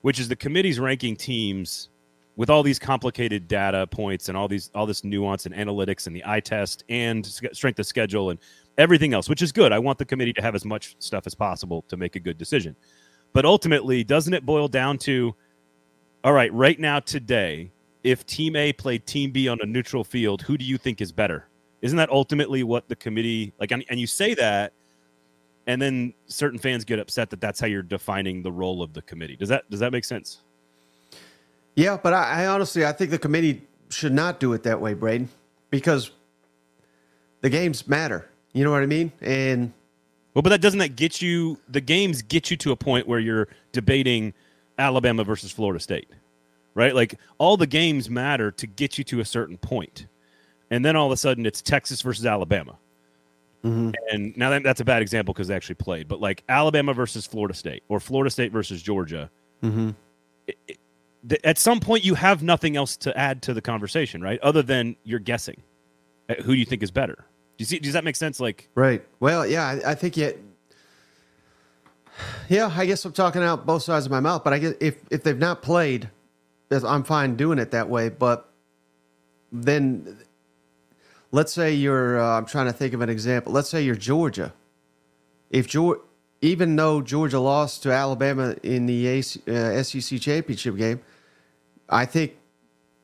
which 0.02 0.20
is 0.20 0.28
the 0.28 0.36
committee's 0.36 0.80
ranking 0.80 1.16
teams 1.16 1.90
with 2.36 2.50
all 2.50 2.64
these 2.64 2.80
complicated 2.80 3.48
data 3.48 3.86
points 3.88 4.30
and 4.30 4.38
all 4.38 4.48
these 4.48 4.72
all 4.74 4.86
this 4.86 5.04
nuance 5.04 5.46
and 5.46 5.54
analytics 5.54 6.08
and 6.08 6.16
the 6.16 6.24
eye 6.26 6.40
test 6.40 6.84
and 6.90 7.26
strength 7.26 7.80
of 7.80 7.86
schedule 7.86 8.30
and 8.30 8.40
everything 8.78 9.14
else, 9.14 9.30
which 9.30 9.42
is 9.42 9.52
good. 9.52 9.72
I 9.72 9.80
want 9.80 9.98
the 9.98 10.06
committee 10.06 10.34
to 10.34 10.42
have 10.42 10.56
as 10.56 10.66
much 10.66 10.96
stuff 11.00 11.28
as 11.28 11.36
possible 11.36 11.84
to 11.88 11.98
make 11.98 12.16
a 12.16 12.20
good 12.20 12.38
decision. 12.38 12.76
But 13.34 13.46
ultimately, 13.46 14.04
doesn't 14.04 14.34
it 14.34 14.46
boil 14.46 14.68
down 14.68 14.98
to 15.00 15.36
all 16.24 16.34
right, 16.34 16.54
right 16.54 16.80
now 16.80 17.00
today, 17.00 17.72
if 18.04 18.26
team 18.26 18.56
A 18.56 18.74
played 18.74 19.06
team 19.06 19.32
B 19.32 19.48
on 19.48 19.60
a 19.62 19.66
neutral 19.66 20.04
field, 20.04 20.42
who 20.42 20.58
do 20.58 20.66
you 20.66 20.78
think 20.78 21.02
is 21.02 21.12
better? 21.12 21.48
Isn't 21.82 21.98
that 21.98 22.10
ultimately 22.10 22.64
what 22.64 22.88
the 22.88 22.96
committee 22.96 23.54
like 23.60 23.72
and, 23.72 23.84
and 23.90 24.00
you 24.00 24.08
say 24.08 24.34
that 24.36 24.74
and 25.68 25.82
then 25.82 26.14
certain 26.28 26.60
fans 26.60 26.84
get 26.84 27.00
upset 27.00 27.30
that 27.30 27.42
that's 27.42 27.60
how 27.60 27.68
you're 27.68 27.84
defining 27.84 28.42
the 28.42 28.52
role 28.52 28.82
of 28.82 28.94
the 28.94 29.02
committee. 29.02 29.36
Does 29.36 29.50
that 29.50 29.70
does 29.70 29.80
that 29.80 29.92
make 29.92 30.06
sense? 30.06 30.40
Yeah, 31.76 31.98
but 32.02 32.14
I, 32.14 32.44
I 32.44 32.48
honestly 32.48 32.86
I 32.86 32.92
think 32.92 33.12
the 33.12 33.20
committee 33.20 33.62
should 33.90 34.14
not 34.14 34.40
do 34.40 34.54
it 34.54 34.64
that 34.64 34.80
way, 34.80 34.94
Braden, 34.94 35.30
because 35.70 36.12
the 37.42 37.50
games 37.50 37.88
matter. 37.88 38.30
You 38.54 38.64
know 38.64 38.72
what 38.72 38.84
I 38.84 38.88
mean? 38.88 39.12
And 39.22 39.72
well, 40.34 40.42
but 40.42 40.50
that 40.50 40.62
doesn't 40.62 40.80
that 40.80 40.96
get 40.96 41.22
you 41.22 41.60
the 41.70 41.82
games 41.82 42.22
get 42.22 42.52
you 42.52 42.58
to 42.58 42.72
a 42.72 42.76
point 42.76 43.08
where 43.08 43.20
you're 43.20 43.48
debating 43.72 44.34
Alabama 44.78 45.24
versus 45.24 45.52
Florida 45.52 45.80
State, 45.80 46.10
right? 46.74 46.96
Like 46.96 47.20
all 47.38 47.58
the 47.58 47.68
games 47.68 48.10
matter 48.10 48.52
to 48.52 48.68
get 48.68 48.98
you 48.98 49.04
to 49.06 49.20
a 49.20 49.26
certain 49.26 49.58
point, 49.58 50.08
and 50.70 50.84
then 50.84 50.96
all 50.96 51.08
of 51.08 51.12
a 51.12 51.18
sudden 51.18 51.46
it's 51.46 51.62
Texas 51.62 52.02
versus 52.02 52.26
Alabama 52.26 52.78
Mm-hmm. 53.64 53.92
And 54.12 54.36
now 54.36 54.50
that, 54.50 54.64
that's 54.64 54.82
a 54.82 54.86
bad 54.86 55.02
example 55.02 55.34
because 55.34 55.48
they 55.48 55.56
actually 55.56 55.76
played, 55.76 56.08
but 56.08 56.20
like 56.20 56.44
Alabama 56.50 56.94
versus 56.94 57.28
Florida 57.28 57.54
State 57.54 57.84
or 57.90 58.00
Florida 58.00 58.30
State 58.30 58.52
versus 58.52 58.82
Georgia. 58.82 59.30
Mm-hmm. 59.62 59.92
It, 60.48 60.58
it, 60.68 60.80
at 61.44 61.60
some 61.60 61.80
point, 61.80 62.04
you 62.04 62.16
have 62.16 62.42
nothing 62.42 62.76
else 62.76 62.98
to 62.98 63.16
add 63.16 63.44
to 63.44 63.54
the 63.54 63.62
conversation, 63.62 64.22
right? 64.22 64.40
Other 64.42 64.64
than 64.64 64.96
you're 65.04 65.20
guessing 65.20 65.62
who 66.44 66.54
do 66.54 66.56
you 66.56 66.66
think 66.66 66.82
is 66.82 66.90
better. 66.90 67.16
Do 67.58 67.62
you 67.62 67.66
see? 67.66 67.78
Does 67.78 67.94
that 67.94 68.04
make 68.04 68.16
sense? 68.16 68.40
Like, 68.40 68.70
right? 68.74 69.06
Well, 69.20 69.46
yeah, 69.46 69.68
I, 69.68 69.92
I 69.92 69.96
think 69.96 70.18
it. 70.18 70.42
Yeah, 72.50 72.74
I 72.76 72.88
guess 72.88 73.06
I'm 73.06 73.14
talking 73.14 73.44
out 73.44 73.68
both 73.68 73.84
sides 73.84 74.06
of 74.06 74.12
my 74.12 74.20
mouth, 74.20 74.44
but 74.44 74.54
I 74.54 74.58
guess 74.58 74.74
if 74.80 74.98
if 75.12 75.22
they've 75.22 75.38
not 75.38 75.62
played, 75.62 76.10
I'm 76.72 77.04
fine 77.04 77.36
doing 77.36 77.60
it 77.60 77.72
that 77.72 77.90
way. 77.90 78.10
But 78.10 78.50
then 79.52 80.18
let's 81.32 81.52
say 81.52 81.74
you're 81.74 82.20
uh, 82.20 82.38
I'm 82.38 82.46
trying 82.46 82.68
to 82.68 82.74
think 82.74 82.94
of 82.94 83.02
an 83.02 83.10
example. 83.10 83.52
Let's 83.52 83.70
say 83.70 83.82
you're 83.82 83.96
Georgia. 83.96 84.54
If 85.50 85.68
Georgia, 85.68 86.02
even 86.42 86.76
though 86.76 87.02
Georgia 87.02 87.40
lost 87.40 87.84
to 87.84 87.92
Alabama 87.92 88.56
in 88.64 88.86
the 88.86 89.08
AC, 89.08 89.42
uh, 89.48 89.84
SEC 89.84 90.20
championship 90.20 90.78
game, 90.78 91.02
I 91.90 92.06
think 92.06 92.38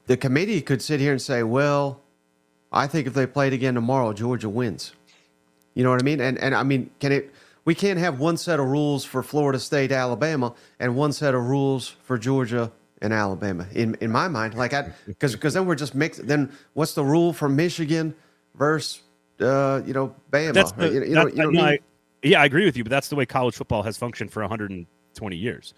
the 0.08 0.18
committee 0.18 0.62
could 0.62 0.82
sit 0.82 1.00
here 1.00 1.12
and 1.12 1.22
say, 1.22 1.44
"Well, 1.44 2.02
I 2.72 2.88
think 2.88 3.06
if 3.06 3.14
they 3.14 3.28
played 3.28 3.54
again 3.54 3.76
tomorrow, 3.76 4.14
Georgia 4.14 4.50
wins." 4.50 4.94
You 5.74 5.84
know 5.84 5.92
what 5.92 6.02
I 6.02 6.06
mean? 6.06 6.22
And 6.22 6.38
and 6.38 6.56
I 6.56 6.64
mean, 6.64 6.90
can 7.00 7.12
it? 7.12 7.34
We 7.66 7.76
can't 7.76 8.00
have 8.00 8.18
one 8.18 8.38
set 8.38 8.62
of 8.62 8.68
rules 8.68 9.04
for 9.04 9.22
Florida 9.22 9.60
State, 9.60 9.92
Alabama, 9.92 10.56
and 10.80 10.96
one 10.96 11.12
set 11.12 11.36
of 11.36 11.44
rules 11.44 11.90
for 11.90 12.18
Georgia 12.18 12.72
in 13.02 13.12
Alabama. 13.12 13.68
In 13.74 13.96
in 14.02 14.12
my 14.12 14.28
mind, 14.28 14.56
like 14.56 14.74
I 14.74 14.92
because 15.06 15.34
because 15.34 15.54
then 15.54 15.66
we're 15.66 15.76
just 15.76 15.96
mixed. 15.96 16.26
Then 16.28 16.52
what's 16.74 16.94
the 16.94 17.04
rule 17.04 17.34
for 17.34 17.50
Michigan 17.50 18.16
versus 18.56 19.02
uh, 19.40 19.82
you 19.86 19.94
know 19.94 20.16
Bama? 20.32 20.54
That's 20.54 20.72
the, 20.72 20.88
you, 20.88 21.04
you 21.04 21.16
know, 21.16 21.28
you 21.28 21.36
know 21.36 21.50
no, 21.50 21.64
I, 21.64 21.80
yeah, 22.24 22.42
I 22.42 22.46
agree 22.46 22.66
with 22.66 22.78
you, 22.78 22.84
but 22.84 22.90
that's 22.90 23.10
the 23.10 23.16
way 23.16 23.26
college 23.26 23.56
football 23.56 23.84
has 23.84 23.98
functioned 23.98 24.32
for 24.32 24.42
120 24.42 25.36
years. 25.36 25.74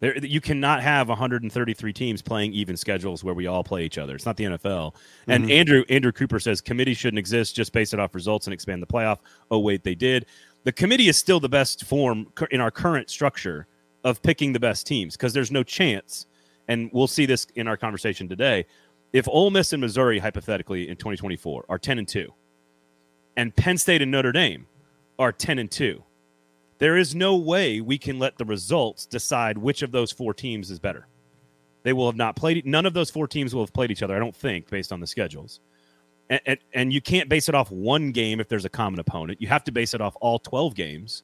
There, 0.00 0.18
you 0.18 0.40
cannot 0.40 0.82
have 0.82 1.08
133 1.08 1.92
teams 1.92 2.20
playing 2.20 2.52
even 2.52 2.76
schedules 2.76 3.22
where 3.22 3.34
we 3.34 3.46
all 3.46 3.62
play 3.62 3.84
each 3.84 3.96
other. 3.96 4.14
It's 4.14 4.26
not 4.26 4.36
the 4.36 4.44
NFL. 4.44 4.94
And 5.28 5.44
mm-hmm. 5.44 5.52
Andrew 5.52 5.84
Andrew 5.88 6.12
Cooper 6.12 6.40
says 6.40 6.60
committee 6.60 6.94
shouldn't 6.94 7.18
exist. 7.18 7.54
Just 7.54 7.72
base 7.72 7.92
it 7.92 8.00
off 8.00 8.14
results 8.14 8.46
and 8.46 8.54
expand 8.54 8.82
the 8.82 8.86
playoff. 8.86 9.18
Oh 9.50 9.60
wait, 9.60 9.84
they 9.84 9.94
did. 9.94 10.26
The 10.64 10.72
committee 10.72 11.08
is 11.08 11.16
still 11.16 11.40
the 11.40 11.48
best 11.48 11.84
form 11.84 12.26
in 12.50 12.60
our 12.60 12.70
current 12.70 13.10
structure 13.10 13.66
of 14.02 14.22
picking 14.22 14.52
the 14.52 14.60
best 14.60 14.86
teams 14.86 15.16
because 15.16 15.32
there's 15.32 15.50
no 15.50 15.62
chance 15.62 16.26
and 16.68 16.90
we'll 16.92 17.06
see 17.06 17.26
this 17.26 17.46
in 17.54 17.68
our 17.68 17.76
conversation 17.76 18.28
today. 18.28 18.66
If 19.12 19.28
Ole 19.28 19.50
Miss 19.50 19.72
and 19.72 19.80
Missouri, 19.80 20.18
hypothetically, 20.18 20.88
in 20.88 20.96
2024 20.96 21.66
are 21.68 21.78
10 21.78 21.98
and 21.98 22.08
2, 22.08 22.32
and 23.36 23.54
Penn 23.54 23.78
State 23.78 24.02
and 24.02 24.10
Notre 24.10 24.32
Dame 24.32 24.66
are 25.18 25.32
10 25.32 25.58
and 25.58 25.70
2, 25.70 26.02
there 26.78 26.96
is 26.96 27.14
no 27.14 27.36
way 27.36 27.80
we 27.80 27.98
can 27.98 28.18
let 28.18 28.36
the 28.36 28.44
results 28.44 29.06
decide 29.06 29.56
which 29.56 29.82
of 29.82 29.92
those 29.92 30.10
four 30.10 30.34
teams 30.34 30.70
is 30.70 30.78
better. 30.78 31.06
They 31.84 31.92
will 31.92 32.06
have 32.06 32.16
not 32.16 32.34
played, 32.34 32.66
none 32.66 32.86
of 32.86 32.94
those 32.94 33.10
four 33.10 33.28
teams 33.28 33.54
will 33.54 33.62
have 33.62 33.72
played 33.72 33.90
each 33.90 34.02
other, 34.02 34.16
I 34.16 34.18
don't 34.18 34.34
think, 34.34 34.68
based 34.68 34.92
on 34.92 35.00
the 35.00 35.06
schedules. 35.06 35.60
And, 36.30 36.40
and, 36.46 36.58
and 36.72 36.92
you 36.92 37.00
can't 37.00 37.28
base 37.28 37.48
it 37.48 37.54
off 37.54 37.70
one 37.70 38.10
game 38.10 38.40
if 38.40 38.48
there's 38.48 38.64
a 38.64 38.70
common 38.70 38.98
opponent. 38.98 39.40
You 39.40 39.48
have 39.48 39.64
to 39.64 39.72
base 39.72 39.94
it 39.94 40.00
off 40.00 40.16
all 40.20 40.38
12 40.38 40.74
games 40.74 41.22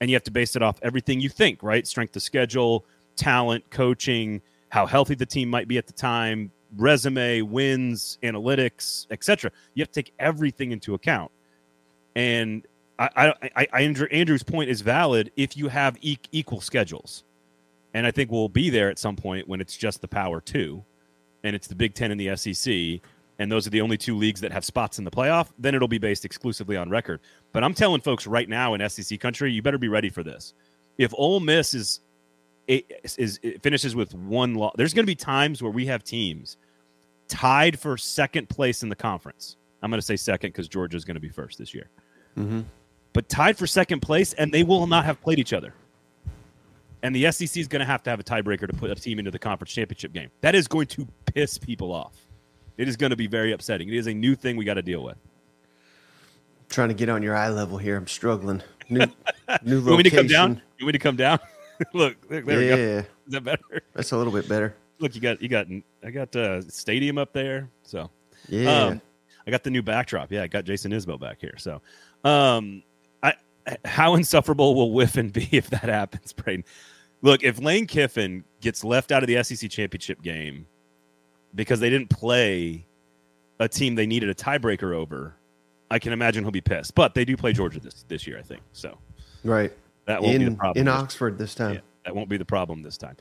and 0.00 0.08
you 0.08 0.14
have 0.14 0.22
to 0.24 0.30
base 0.30 0.56
it 0.56 0.62
off 0.62 0.78
everything 0.82 1.20
you 1.20 1.28
think, 1.28 1.62
right? 1.62 1.86
Strength 1.86 2.16
of 2.16 2.22
schedule, 2.22 2.86
talent, 3.16 3.68
coaching, 3.70 4.40
how 4.70 4.86
healthy 4.86 5.14
the 5.14 5.26
team 5.26 5.48
might 5.48 5.68
be 5.68 5.78
at 5.78 5.86
the 5.86 5.92
time, 5.92 6.50
resume, 6.76 7.42
wins, 7.42 8.18
analytics, 8.22 9.06
etc. 9.10 9.50
You 9.74 9.82
have 9.82 9.90
to 9.92 10.02
take 10.02 10.12
everything 10.18 10.72
into 10.72 10.94
account. 10.94 11.30
And 12.14 12.66
I, 12.98 13.32
I, 13.54 13.66
I, 13.72 13.82
Andrew's 13.82 14.42
point 14.42 14.70
is 14.70 14.80
valid 14.80 15.30
if 15.36 15.56
you 15.56 15.68
have 15.68 15.96
e- 16.00 16.18
equal 16.32 16.60
schedules, 16.60 17.24
and 17.94 18.06
I 18.06 18.10
think 18.10 18.30
we'll 18.30 18.48
be 18.48 18.70
there 18.70 18.90
at 18.90 18.98
some 18.98 19.16
point 19.16 19.48
when 19.48 19.60
it's 19.60 19.76
just 19.76 20.00
the 20.00 20.08
Power 20.08 20.40
Two, 20.40 20.84
and 21.44 21.54
it's 21.54 21.68
the 21.68 21.74
Big 21.74 21.94
Ten 21.94 22.10
and 22.10 22.20
the 22.20 22.36
SEC, 22.36 23.00
and 23.38 23.52
those 23.52 23.66
are 23.66 23.70
the 23.70 23.80
only 23.80 23.96
two 23.96 24.16
leagues 24.16 24.40
that 24.40 24.50
have 24.52 24.64
spots 24.64 24.98
in 24.98 25.04
the 25.04 25.10
playoff. 25.10 25.48
Then 25.58 25.74
it'll 25.74 25.86
be 25.86 25.98
based 25.98 26.24
exclusively 26.24 26.76
on 26.76 26.90
record. 26.90 27.20
But 27.52 27.62
I'm 27.62 27.74
telling 27.74 28.00
folks 28.00 28.26
right 28.26 28.48
now 28.48 28.74
in 28.74 28.88
SEC 28.88 29.20
country, 29.20 29.52
you 29.52 29.62
better 29.62 29.78
be 29.78 29.88
ready 29.88 30.10
for 30.10 30.24
this. 30.24 30.54
If 30.98 31.14
Ole 31.16 31.38
Miss 31.38 31.74
is 31.74 32.00
is, 32.68 33.16
is 33.16 33.40
finishes 33.62 33.96
with 33.96 34.14
one 34.14 34.54
loss, 34.54 34.74
there's 34.76 34.94
going 34.94 35.04
to 35.04 35.10
be 35.10 35.14
times 35.14 35.62
where 35.62 35.72
we 35.72 35.86
have 35.86 36.04
teams 36.04 36.56
tied 37.28 37.78
for 37.78 37.96
second 37.96 38.48
place 38.48 38.82
in 38.82 38.88
the 38.88 38.96
conference. 38.96 39.56
I'm 39.82 39.90
going 39.90 40.00
to 40.00 40.06
say 40.06 40.16
second 40.16 40.50
because 40.50 40.68
Georgia 40.68 40.96
is 40.96 41.04
going 41.04 41.14
to 41.14 41.20
be 41.20 41.28
first 41.28 41.58
this 41.58 41.74
year. 41.74 41.88
Mm-hmm. 42.36 42.60
But 43.12 43.28
tied 43.28 43.56
for 43.56 43.66
second 43.66 44.00
place, 44.00 44.32
and 44.34 44.52
they 44.52 44.64
will 44.64 44.86
not 44.86 45.04
have 45.04 45.20
played 45.20 45.38
each 45.38 45.52
other. 45.52 45.72
And 47.02 47.14
the 47.14 47.30
SEC 47.30 47.56
is 47.56 47.68
going 47.68 47.80
to 47.80 47.86
have 47.86 48.02
to 48.04 48.10
have 48.10 48.20
a 48.20 48.24
tiebreaker 48.24 48.66
to 48.66 48.72
put 48.72 48.90
a 48.90 48.94
team 48.94 49.18
into 49.18 49.30
the 49.30 49.38
conference 49.38 49.72
championship 49.72 50.12
game. 50.12 50.30
That 50.40 50.54
is 50.54 50.66
going 50.66 50.88
to 50.88 51.06
piss 51.26 51.56
people 51.56 51.92
off. 51.92 52.16
It 52.76 52.88
is 52.88 52.96
going 52.96 53.10
to 53.10 53.16
be 53.16 53.26
very 53.26 53.52
upsetting. 53.52 53.88
It 53.88 53.94
is 53.94 54.08
a 54.08 54.14
new 54.14 54.34
thing 54.34 54.56
we 54.56 54.64
got 54.64 54.74
to 54.74 54.82
deal 54.82 55.02
with. 55.02 55.16
I'm 55.16 56.66
trying 56.68 56.88
to 56.88 56.94
get 56.94 57.08
on 57.08 57.22
your 57.22 57.36
eye 57.36 57.48
level 57.48 57.78
here. 57.78 57.96
I'm 57.96 58.06
struggling. 58.06 58.62
New, 58.88 58.98
new 59.62 59.80
location. 59.80 59.84
You 59.84 59.84
want 59.84 59.98
me 59.98 60.02
to 60.02 60.10
come 60.10 60.26
down? 60.26 60.62
You 60.78 60.86
want 60.86 60.86
me 60.86 60.92
to 60.92 60.98
come 60.98 61.16
down? 61.16 61.38
look, 61.94 62.16
look, 62.30 62.44
there 62.44 62.62
yeah. 62.62 62.70
we 62.70 63.02
go. 63.02 63.06
Is 63.26 63.32
that 63.32 63.44
better? 63.44 63.82
That's 63.94 64.12
a 64.12 64.16
little 64.16 64.32
bit 64.32 64.48
better. 64.48 64.74
Look, 64.98 65.14
you 65.14 65.20
got 65.20 65.40
you 65.40 65.48
got 65.48 65.66
I 66.04 66.10
got 66.10 66.34
uh 66.34 66.62
stadium 66.62 67.18
up 67.18 67.32
there. 67.32 67.68
So 67.82 68.10
yeah. 68.48 68.84
Um, 68.84 69.02
I 69.46 69.50
got 69.50 69.64
the 69.64 69.70
new 69.70 69.82
backdrop. 69.82 70.30
Yeah, 70.30 70.42
I 70.42 70.46
got 70.46 70.64
Jason 70.64 70.92
Isbell 70.92 71.20
back 71.20 71.40
here. 71.40 71.54
So 71.58 71.80
um 72.24 72.82
I 73.22 73.34
how 73.84 74.14
insufferable 74.14 74.74
will 74.74 74.98
Kiffin 74.98 75.28
be 75.32 75.48
if 75.52 75.70
that 75.70 75.84
happens, 75.84 76.32
Braden? 76.32 76.64
Look, 77.20 77.42
if 77.42 77.60
Lane 77.60 77.86
Kiffin 77.86 78.44
gets 78.60 78.84
left 78.84 79.10
out 79.10 79.22
of 79.22 79.26
the 79.28 79.42
SEC 79.42 79.70
championship 79.70 80.22
game 80.22 80.66
because 81.54 81.80
they 81.80 81.90
didn't 81.90 82.10
play 82.10 82.86
a 83.58 83.68
team 83.68 83.96
they 83.96 84.06
needed 84.06 84.28
a 84.28 84.34
tiebreaker 84.34 84.94
over, 84.94 85.34
I 85.90 85.98
can 85.98 86.12
imagine 86.12 86.44
he'll 86.44 86.52
be 86.52 86.60
pissed. 86.60 86.94
But 86.94 87.14
they 87.14 87.24
do 87.24 87.36
play 87.36 87.52
Georgia 87.52 87.80
this 87.80 88.04
this 88.08 88.26
year, 88.26 88.38
I 88.38 88.42
think. 88.42 88.62
So 88.72 88.98
right. 89.44 89.72
That 90.08 90.22
won't 90.22 90.36
in, 90.36 90.40
be 90.40 90.48
the 90.48 90.56
problem. 90.56 90.80
In 90.80 90.88
Oxford 90.88 91.36
this 91.36 91.54
time. 91.54 91.74
Yeah, 91.74 91.80
that 92.06 92.16
won't 92.16 92.30
be 92.30 92.38
the 92.38 92.44
problem 92.44 92.82
this 92.82 92.96
time. 92.96 93.16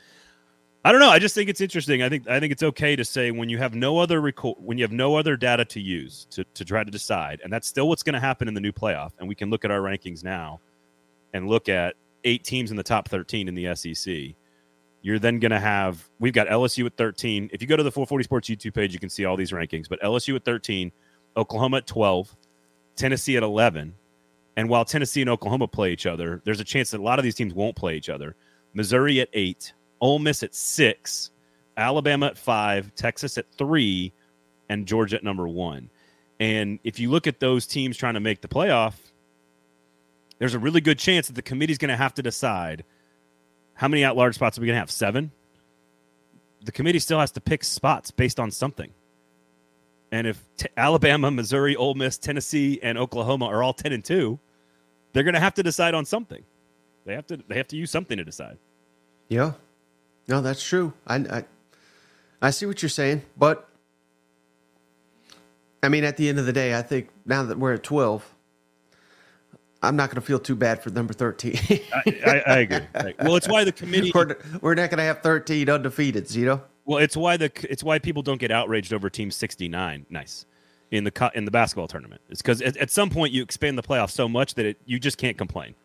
I 0.86 0.94
don't 0.94 1.02
know. 1.02 1.10
I 1.10 1.20
just 1.20 1.36
think 1.36 1.50
it's 1.50 1.60
interesting. 1.60 2.02
I 2.02 2.08
think 2.08 2.30
I 2.30 2.40
think 2.40 2.54
it's 2.54 2.64
okay 2.64 2.96
to 2.96 3.04
say 3.04 3.30
when 3.32 3.50
you 3.50 3.58
have 3.58 3.76
no 3.76 4.00
other 4.00 4.22
record, 4.22 4.56
when 4.58 4.78
you 4.78 4.86
have 4.86 4.94
no 4.94 5.16
other 5.16 5.36
data 5.36 5.66
to 5.66 5.82
use 5.82 6.28
to, 6.32 6.46
to 6.54 6.64
try 6.64 6.86
to 6.86 6.90
decide, 6.90 7.42
and 7.44 7.52
that's 7.52 7.68
still 7.68 7.90
what's 7.90 8.04
going 8.04 8.14
to 8.14 8.22
happen 8.22 8.48
in 8.48 8.54
the 8.54 8.62
new 8.62 8.72
playoff. 8.72 9.12
And 9.20 9.28
we 9.28 9.36
can 9.36 9.50
look 9.50 9.66
at 9.66 9.72
our 9.72 9.82
rankings 9.82 10.24
now, 10.24 10.62
and 11.34 11.50
look 11.50 11.68
at 11.68 11.96
eight 12.24 12.46
teams 12.46 12.72
in 12.72 12.78
the 12.78 12.84
top 12.84 13.10
thirteen 13.10 13.50
in 13.50 13.54
the 13.54 13.76
SEC. 13.76 14.34
You're 15.02 15.20
then 15.20 15.40
going 15.40 15.52
to 15.52 15.60
have 15.60 16.10
we've 16.22 16.32
got 16.32 16.48
LSU 16.48 16.86
at 16.86 16.96
13. 16.96 17.50
If 17.52 17.62
you 17.62 17.68
go 17.68 17.76
to 17.76 17.84
the 17.84 17.92
440 17.92 18.24
Sports 18.24 18.50
YouTube 18.50 18.74
page, 18.74 18.94
you 18.94 19.00
can 19.00 19.10
see 19.10 19.26
all 19.26 19.36
these 19.36 19.52
rankings. 19.52 19.90
But 19.90 20.02
LSU 20.02 20.38
at 20.38 20.46
13, 20.46 20.92
Oklahoma 21.36 21.78
at 21.78 21.88
12, 21.88 22.36
Tennessee 22.96 23.36
at 23.38 23.44
11, 23.44 23.94
and 24.58 24.68
while 24.68 24.84
Tennessee 24.84 25.22
and 25.22 25.30
Oklahoma 25.30 25.68
play 25.68 25.94
each 25.94 26.08
other, 26.08 26.42
there's 26.44 26.60
a 26.60 26.66
chance 26.66 26.90
that 26.90 27.00
a 27.00 27.04
lot 27.04 27.20
of 27.20 27.24
these 27.24 27.36
teams 27.36 27.54
won't 27.54 27.76
play 27.76 27.96
each 27.96 28.10
other. 28.10 28.36
Missouri 28.74 29.22
at 29.22 29.30
eight, 29.34 29.72
Ole 30.02 30.18
Miss 30.18 30.42
at 30.42 30.56
six, 30.56 31.30
Alabama 31.78 32.26
at 32.26 32.40
five, 32.40 32.94
Texas 32.96 33.38
at 33.38 33.46
three, 33.56 34.12
and 34.68 34.88
Georgia 34.88 35.18
at 35.18 35.24
number 35.24 35.48
one. 35.48 35.92
And 36.40 36.80
if 36.84 37.00
you 37.00 37.12
look 37.12 37.28
at 37.28 37.40
those 37.40 37.68
teams 37.68 37.98
trying 37.98 38.16
to 38.16 38.20
make 38.20 38.42
the 38.42 38.48
playoff, 38.48 38.96
there's 40.40 40.56
a 40.56 40.60
really 40.60 40.82
good 40.82 40.98
chance 40.98 41.28
that 41.28 41.34
the 41.34 41.42
committee's 41.44 41.78
going 41.78 41.90
to 41.90 41.96
have 41.96 42.16
to 42.16 42.24
decide 42.24 42.84
how 43.76 43.88
many 43.88 44.04
at 44.04 44.16
large 44.16 44.34
spots 44.34 44.58
are 44.58 44.62
we 44.62 44.68
going 44.68 44.76
to 44.76 44.80
have? 44.80 44.90
Seven? 44.90 45.32
The 46.66 46.72
committee 46.72 47.00
still 47.00 47.20
has 47.20 47.32
to 47.34 47.42
pick 47.42 47.64
spots 47.64 48.10
based 48.10 48.40
on 48.40 48.50
something. 48.50 48.92
And 50.12 50.26
if 50.26 50.44
t- 50.58 50.68
Alabama, 50.76 51.30
Missouri, 51.30 51.76
Ole 51.76 51.94
Miss, 51.94 52.18
Tennessee, 52.18 52.80
and 52.82 52.98
Oklahoma 52.98 53.46
are 53.46 53.62
all 53.62 53.74
10 53.74 53.92
and 53.92 54.04
2, 54.04 54.40
they're 55.14 55.24
going 55.24 55.34
to 55.34 55.40
have 55.40 55.54
to 55.56 55.64
decide 55.64 55.94
on 55.94 56.06
something. 56.06 56.44
They 57.06 57.14
have 57.14 57.28
to 57.28 57.38
they 57.48 57.56
have 57.56 57.68
to 57.70 57.78
use 57.78 57.90
something 57.90 58.18
to 58.18 58.24
decide. 58.24 58.58
Yeah, 59.30 59.54
no, 60.28 60.42
that's 60.42 60.64
true. 60.64 60.94
I 61.08 61.16
I, 61.16 61.46
I 62.42 62.50
see 62.50 62.66
what 62.66 62.82
you're 62.82 62.90
saying, 62.90 63.22
but 63.38 63.70
I 65.82 65.90
mean, 65.90 66.04
at 66.04 66.18
the 66.18 66.28
end 66.28 66.38
of 66.40 66.46
the 66.46 66.54
day, 66.54 66.78
I 66.78 66.82
think 66.82 67.10
now 67.26 67.44
that 67.44 67.58
we're 67.58 67.74
at 67.74 67.84
twelve, 67.84 68.30
I'm 69.82 69.96
not 69.96 70.10
going 70.10 70.16
to 70.16 70.26
feel 70.26 70.40
too 70.40 70.56
bad 70.56 70.84
for 70.84 70.90
number 70.90 71.14
thirteen. 71.14 71.58
I, 71.70 72.14
I, 72.26 72.44
I, 72.46 72.58
agree. 72.60 73.14
Well, 73.22 73.38
it's 73.38 73.48
why 73.48 73.64
the 73.64 73.72
committee 73.72 74.12
we're, 74.14 74.36
we're 74.60 74.76
not 74.76 74.90
going 74.90 74.98
to 74.98 75.04
have 75.04 75.22
thirteen 75.22 75.68
undefeateds, 75.68 76.36
You 76.36 76.46
know. 76.46 76.62
Well, 76.84 77.00
it's 77.00 77.16
why 77.16 77.38
the 77.38 77.52
it's 77.70 77.84
why 77.84 78.00
people 78.00 78.22
don't 78.22 78.40
get 78.40 78.52
outraged 78.52 78.92
over 78.92 79.10
Team 79.10 79.32
69. 79.32 80.06
Nice 80.10 80.46
in 80.92 81.04
the 81.04 81.32
in 81.36 81.46
the 81.46 81.52
basketball 81.52 81.88
tournament. 81.88 82.22
It's 82.30 82.42
because 82.42 82.62
at, 82.62 82.78
at, 82.78 82.90
some 82.92 83.10
point 83.10 83.34
you 83.34 83.44
expand 83.44 83.78
the 83.78 83.84
playoff 83.84 84.10
so 84.10 84.30
much 84.30 84.56
that 84.56 84.66
it, 84.66 84.78
you 84.86 85.00
just 85.00 85.18
can't 85.18 85.38
complain. 85.38 85.76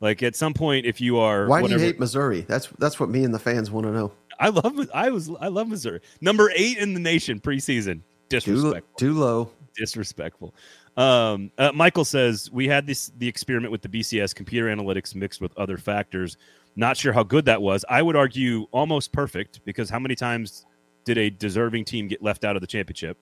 Like 0.00 0.22
at 0.22 0.34
some 0.34 0.54
point, 0.54 0.86
if 0.86 1.00
you 1.00 1.18
are 1.18 1.46
why 1.46 1.60
whatever, 1.60 1.78
do 1.78 1.84
you 1.84 1.92
hate 1.92 2.00
Missouri? 2.00 2.42
That's 2.42 2.68
that's 2.78 2.98
what 2.98 3.10
me 3.10 3.24
and 3.24 3.34
the 3.34 3.38
fans 3.38 3.70
want 3.70 3.86
to 3.86 3.92
know. 3.92 4.12
I 4.38 4.48
love 4.48 4.90
I 4.94 5.10
was 5.10 5.30
I 5.40 5.48
love 5.48 5.68
Missouri. 5.68 6.00
Number 6.20 6.50
eight 6.54 6.78
in 6.78 6.94
the 6.94 7.00
nation 7.00 7.40
preseason. 7.40 8.00
Disrespectful. 8.30 8.96
Too, 8.96 9.12
too 9.12 9.18
low. 9.18 9.50
Disrespectful. 9.76 10.54
Um, 10.96 11.50
uh, 11.58 11.72
Michael 11.74 12.04
says 12.04 12.50
we 12.50 12.66
had 12.66 12.86
this 12.86 13.12
the 13.18 13.28
experiment 13.28 13.72
with 13.72 13.82
the 13.82 13.88
BCS 13.88 14.34
computer 14.34 14.74
analytics 14.74 15.14
mixed 15.14 15.40
with 15.40 15.56
other 15.58 15.76
factors. 15.76 16.38
Not 16.76 16.96
sure 16.96 17.12
how 17.12 17.22
good 17.24 17.44
that 17.44 17.60
was. 17.60 17.84
I 17.88 18.00
would 18.00 18.16
argue 18.16 18.66
almost 18.70 19.12
perfect 19.12 19.60
because 19.64 19.90
how 19.90 19.98
many 19.98 20.14
times 20.14 20.64
did 21.04 21.18
a 21.18 21.28
deserving 21.28 21.84
team 21.84 22.08
get 22.08 22.22
left 22.22 22.44
out 22.44 22.56
of 22.56 22.62
the 22.62 22.66
championship? 22.66 23.18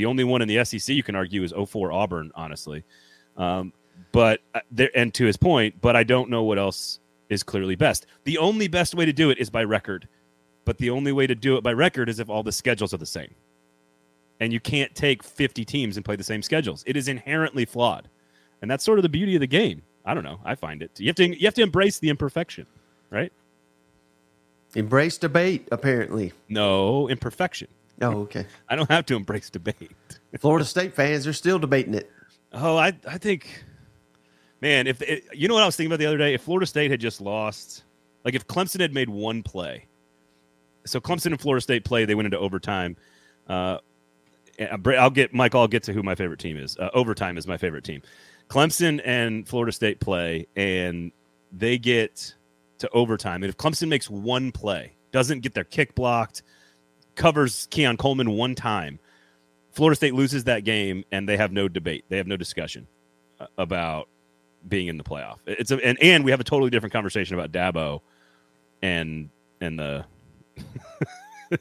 The 0.00 0.06
only 0.06 0.24
one 0.24 0.40
in 0.40 0.48
the 0.48 0.64
SEC 0.64 0.96
you 0.96 1.02
can 1.02 1.14
argue 1.14 1.42
is 1.42 1.52
04 1.52 1.92
Auburn, 1.92 2.32
honestly. 2.34 2.84
Um, 3.36 3.70
but 4.12 4.40
uh, 4.54 4.60
there, 4.70 4.88
and 4.94 5.12
to 5.12 5.26
his 5.26 5.36
point, 5.36 5.78
but 5.82 5.94
I 5.94 6.04
don't 6.04 6.30
know 6.30 6.42
what 6.42 6.58
else 6.58 7.00
is 7.28 7.42
clearly 7.42 7.76
best. 7.76 8.06
The 8.24 8.38
only 8.38 8.66
best 8.66 8.94
way 8.94 9.04
to 9.04 9.12
do 9.12 9.28
it 9.28 9.36
is 9.36 9.50
by 9.50 9.62
record, 9.62 10.08
but 10.64 10.78
the 10.78 10.88
only 10.88 11.12
way 11.12 11.26
to 11.26 11.34
do 11.34 11.58
it 11.58 11.62
by 11.62 11.74
record 11.74 12.08
is 12.08 12.18
if 12.18 12.30
all 12.30 12.42
the 12.42 12.50
schedules 12.50 12.94
are 12.94 12.96
the 12.96 13.04
same. 13.04 13.34
And 14.40 14.54
you 14.54 14.58
can't 14.58 14.94
take 14.94 15.22
50 15.22 15.66
teams 15.66 15.98
and 15.98 16.04
play 16.04 16.16
the 16.16 16.24
same 16.24 16.40
schedules. 16.40 16.82
It 16.86 16.96
is 16.96 17.06
inherently 17.06 17.66
flawed. 17.66 18.08
And 18.62 18.70
that's 18.70 18.82
sort 18.82 18.98
of 18.98 19.02
the 19.02 19.10
beauty 19.10 19.34
of 19.34 19.40
the 19.40 19.46
game. 19.46 19.82
I 20.06 20.14
don't 20.14 20.24
know. 20.24 20.40
I 20.46 20.54
find 20.54 20.82
it. 20.82 20.98
You 20.98 21.08
have 21.08 21.16
to 21.16 21.38
you 21.38 21.46
have 21.46 21.52
to 21.56 21.62
embrace 21.62 21.98
the 21.98 22.08
imperfection, 22.08 22.64
right? 23.10 23.34
Embrace 24.74 25.18
debate, 25.18 25.68
apparently. 25.70 26.32
No, 26.48 27.06
imperfection. 27.10 27.68
Oh, 28.02 28.20
okay. 28.22 28.46
I 28.68 28.76
don't 28.76 28.90
have 28.90 29.04
to 29.06 29.14
embrace 29.16 29.50
debate. 29.50 29.90
Florida 30.40 30.64
State 30.64 30.94
fans 30.94 31.26
are 31.26 31.34
still 31.34 31.58
debating 31.58 31.92
it. 31.92 32.10
Oh, 32.52 32.76
I 32.78 32.94
I 33.06 33.18
think, 33.18 33.62
man, 34.62 34.86
if 34.86 35.02
it, 35.02 35.24
you 35.34 35.48
know 35.48 35.54
what 35.54 35.62
I 35.62 35.66
was 35.66 35.76
thinking 35.76 35.90
about 35.92 35.98
the 35.98 36.06
other 36.06 36.16
day, 36.16 36.32
if 36.32 36.40
Florida 36.42 36.66
State 36.66 36.90
had 36.90 36.98
just 36.98 37.20
lost, 37.20 37.84
like 38.24 38.34
if 38.34 38.46
Clemson 38.46 38.80
had 38.80 38.94
made 38.94 39.10
one 39.10 39.42
play, 39.42 39.86
so 40.86 40.98
Clemson 40.98 41.26
and 41.26 41.40
Florida 41.40 41.60
State 41.60 41.84
play, 41.84 42.06
they 42.06 42.14
went 42.14 42.24
into 42.24 42.38
overtime. 42.38 42.96
Uh, 43.46 43.78
I'll 44.86 45.10
get 45.10 45.32
Mike. 45.34 45.54
I'll 45.54 45.68
get 45.68 45.82
to 45.84 45.92
who 45.92 46.02
my 46.02 46.14
favorite 46.14 46.40
team 46.40 46.56
is. 46.56 46.76
Uh, 46.78 46.90
overtime 46.94 47.36
is 47.38 47.46
my 47.46 47.56
favorite 47.56 47.84
team. 47.84 48.02
Clemson 48.48 49.00
and 49.04 49.46
Florida 49.46 49.72
State 49.72 50.00
play, 50.00 50.46
and 50.56 51.12
they 51.52 51.78
get 51.78 52.34
to 52.78 52.88
overtime. 52.90 53.42
And 53.42 53.50
if 53.50 53.56
Clemson 53.56 53.88
makes 53.88 54.10
one 54.10 54.52
play, 54.52 54.92
doesn't 55.12 55.40
get 55.40 55.54
their 55.54 55.64
kick 55.64 55.94
blocked, 55.94 56.42
covers 57.14 57.66
Keon 57.70 57.96
Coleman 57.96 58.30
one 58.30 58.54
time. 58.54 58.98
Florida 59.72 59.96
State 59.96 60.14
loses 60.14 60.44
that 60.44 60.64
game, 60.64 61.04
and 61.12 61.28
they 61.28 61.36
have 61.36 61.52
no 61.52 61.68
debate. 61.68 62.04
They 62.08 62.16
have 62.16 62.26
no 62.26 62.36
discussion 62.36 62.86
uh, 63.38 63.46
about 63.56 64.08
being 64.68 64.88
in 64.88 64.96
the 64.96 65.04
playoff. 65.04 65.38
It's 65.46 65.70
a, 65.70 65.76
and 65.84 66.00
and 66.02 66.24
we 66.24 66.30
have 66.30 66.40
a 66.40 66.44
totally 66.44 66.70
different 66.70 66.92
conversation 66.92 67.38
about 67.38 67.52
Dabo 67.52 68.00
and 68.82 69.30
and 69.60 69.78
the 69.78 70.04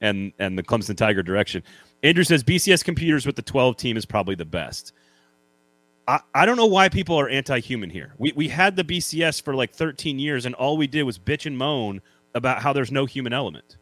and 0.00 0.32
and 0.38 0.58
the 0.58 0.62
Clemson 0.62 0.96
Tiger 0.96 1.22
direction. 1.22 1.62
Andrew 2.02 2.24
says 2.24 2.42
BCS 2.42 2.84
computers 2.84 3.26
with 3.26 3.36
the 3.36 3.42
12 3.42 3.76
team 3.76 3.96
is 3.96 4.04
probably 4.04 4.34
the 4.34 4.44
best. 4.44 4.92
I, 6.08 6.18
I 6.34 6.46
don't 6.46 6.56
know 6.56 6.66
why 6.66 6.88
people 6.88 7.18
are 7.18 7.28
anti-human 7.28 7.90
here. 7.90 8.14
We 8.18 8.32
we 8.32 8.48
had 8.48 8.76
the 8.76 8.84
BCS 8.84 9.42
for 9.42 9.54
like 9.54 9.72
13 9.72 10.18
years, 10.18 10.46
and 10.46 10.54
all 10.54 10.76
we 10.76 10.86
did 10.86 11.04
was 11.04 11.18
bitch 11.18 11.46
and 11.46 11.56
moan 11.56 12.00
about 12.34 12.60
how 12.60 12.72
there's 12.72 12.90
no 12.90 13.06
human 13.06 13.32
element. 13.32 13.76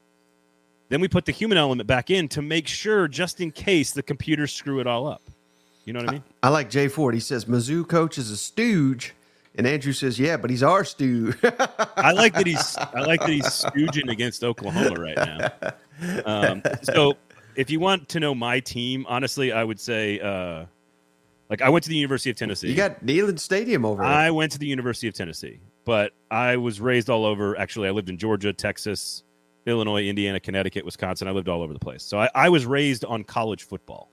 Then 0.90 1.00
we 1.00 1.08
put 1.08 1.24
the 1.24 1.32
human 1.32 1.56
element 1.56 1.86
back 1.86 2.10
in 2.10 2.28
to 2.28 2.42
make 2.42 2.68
sure, 2.68 3.08
just 3.08 3.40
in 3.40 3.52
case 3.52 3.92
the 3.92 4.02
computers 4.02 4.52
screw 4.52 4.80
it 4.80 4.86
all 4.86 5.06
up. 5.06 5.22
You 5.84 5.94
know 5.94 6.00
what 6.00 6.10
I 6.10 6.12
mean? 6.12 6.24
I, 6.42 6.48
I 6.48 6.50
like 6.50 6.68
Jay 6.68 6.88
Ford. 6.88 7.14
He 7.14 7.20
says 7.20 7.46
Mizzou 7.46 7.88
coach 7.88 8.18
is 8.18 8.30
a 8.30 8.36
stooge 8.36 9.14
And 9.56 9.66
Andrew 9.66 9.92
says, 9.92 10.18
"Yeah, 10.18 10.36
but 10.36 10.50
he's 10.50 10.62
our 10.62 10.84
stooge." 10.84 11.36
I 11.96 12.12
like 12.12 12.34
that 12.34 12.46
he's 12.46 12.76
I 12.94 13.00
like 13.00 13.20
that 13.20 13.30
he's 13.30 13.46
stooging 13.46 14.10
against 14.10 14.44
Oklahoma 14.44 15.00
right 15.00 15.16
now. 15.16 16.22
Um, 16.24 16.62
so, 16.82 17.16
if 17.56 17.70
you 17.70 17.80
want 17.80 18.08
to 18.10 18.20
know 18.20 18.34
my 18.34 18.60
team, 18.60 19.06
honestly, 19.08 19.52
I 19.52 19.64
would 19.64 19.80
say, 19.80 20.18
uh, 20.20 20.66
like, 21.48 21.62
I 21.62 21.68
went 21.68 21.82
to 21.84 21.90
the 21.90 21.96
University 21.96 22.30
of 22.30 22.36
Tennessee. 22.36 22.68
You 22.68 22.76
got 22.76 23.04
Neyland 23.04 23.38
Stadium 23.38 23.84
over. 23.84 24.02
There. 24.02 24.10
I 24.10 24.30
went 24.30 24.52
to 24.52 24.58
the 24.58 24.66
University 24.66 25.08
of 25.08 25.14
Tennessee, 25.14 25.60
but 25.84 26.12
I 26.30 26.56
was 26.56 26.80
raised 26.80 27.10
all 27.10 27.24
over. 27.24 27.58
Actually, 27.58 27.88
I 27.88 27.90
lived 27.90 28.08
in 28.08 28.18
Georgia, 28.18 28.52
Texas, 28.52 29.24
Illinois, 29.66 30.06
Indiana, 30.06 30.40
Connecticut, 30.40 30.84
Wisconsin. 30.84 31.28
I 31.28 31.32
lived 31.32 31.48
all 31.48 31.62
over 31.62 31.72
the 31.72 31.78
place. 31.78 32.02
So 32.02 32.18
I, 32.18 32.30
I 32.34 32.48
was 32.48 32.66
raised 32.66 33.04
on 33.04 33.24
college 33.24 33.64
football. 33.64 34.10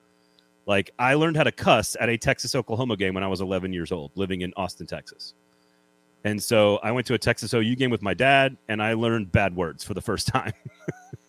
Like 0.66 0.92
I 1.00 1.14
learned 1.14 1.38
how 1.38 1.44
to 1.44 1.52
cuss 1.52 1.96
at 2.00 2.10
a 2.10 2.18
Texas 2.18 2.54
Oklahoma 2.54 2.98
game 2.98 3.14
when 3.14 3.24
I 3.24 3.28
was 3.28 3.40
11 3.42 3.72
years 3.72 3.92
old, 3.92 4.12
living 4.16 4.42
in 4.42 4.54
Austin, 4.58 4.86
Texas. 4.86 5.34
And 6.26 6.44
so 6.44 6.78
I 6.84 6.92
went 6.92 7.08
to 7.08 7.14
a 7.14 7.18
Texas 7.18 7.54
OU 7.54 7.76
game 7.76 7.90
with 7.90 8.02
my 8.02 8.14
dad, 8.14 8.58
and 8.68 8.84
I 8.84 8.94
learned 8.94 9.32
bad 9.32 9.56
words 9.56 9.84
for 9.84 9.94
the 9.94 10.02
first 10.02 10.28
time. 10.28 10.52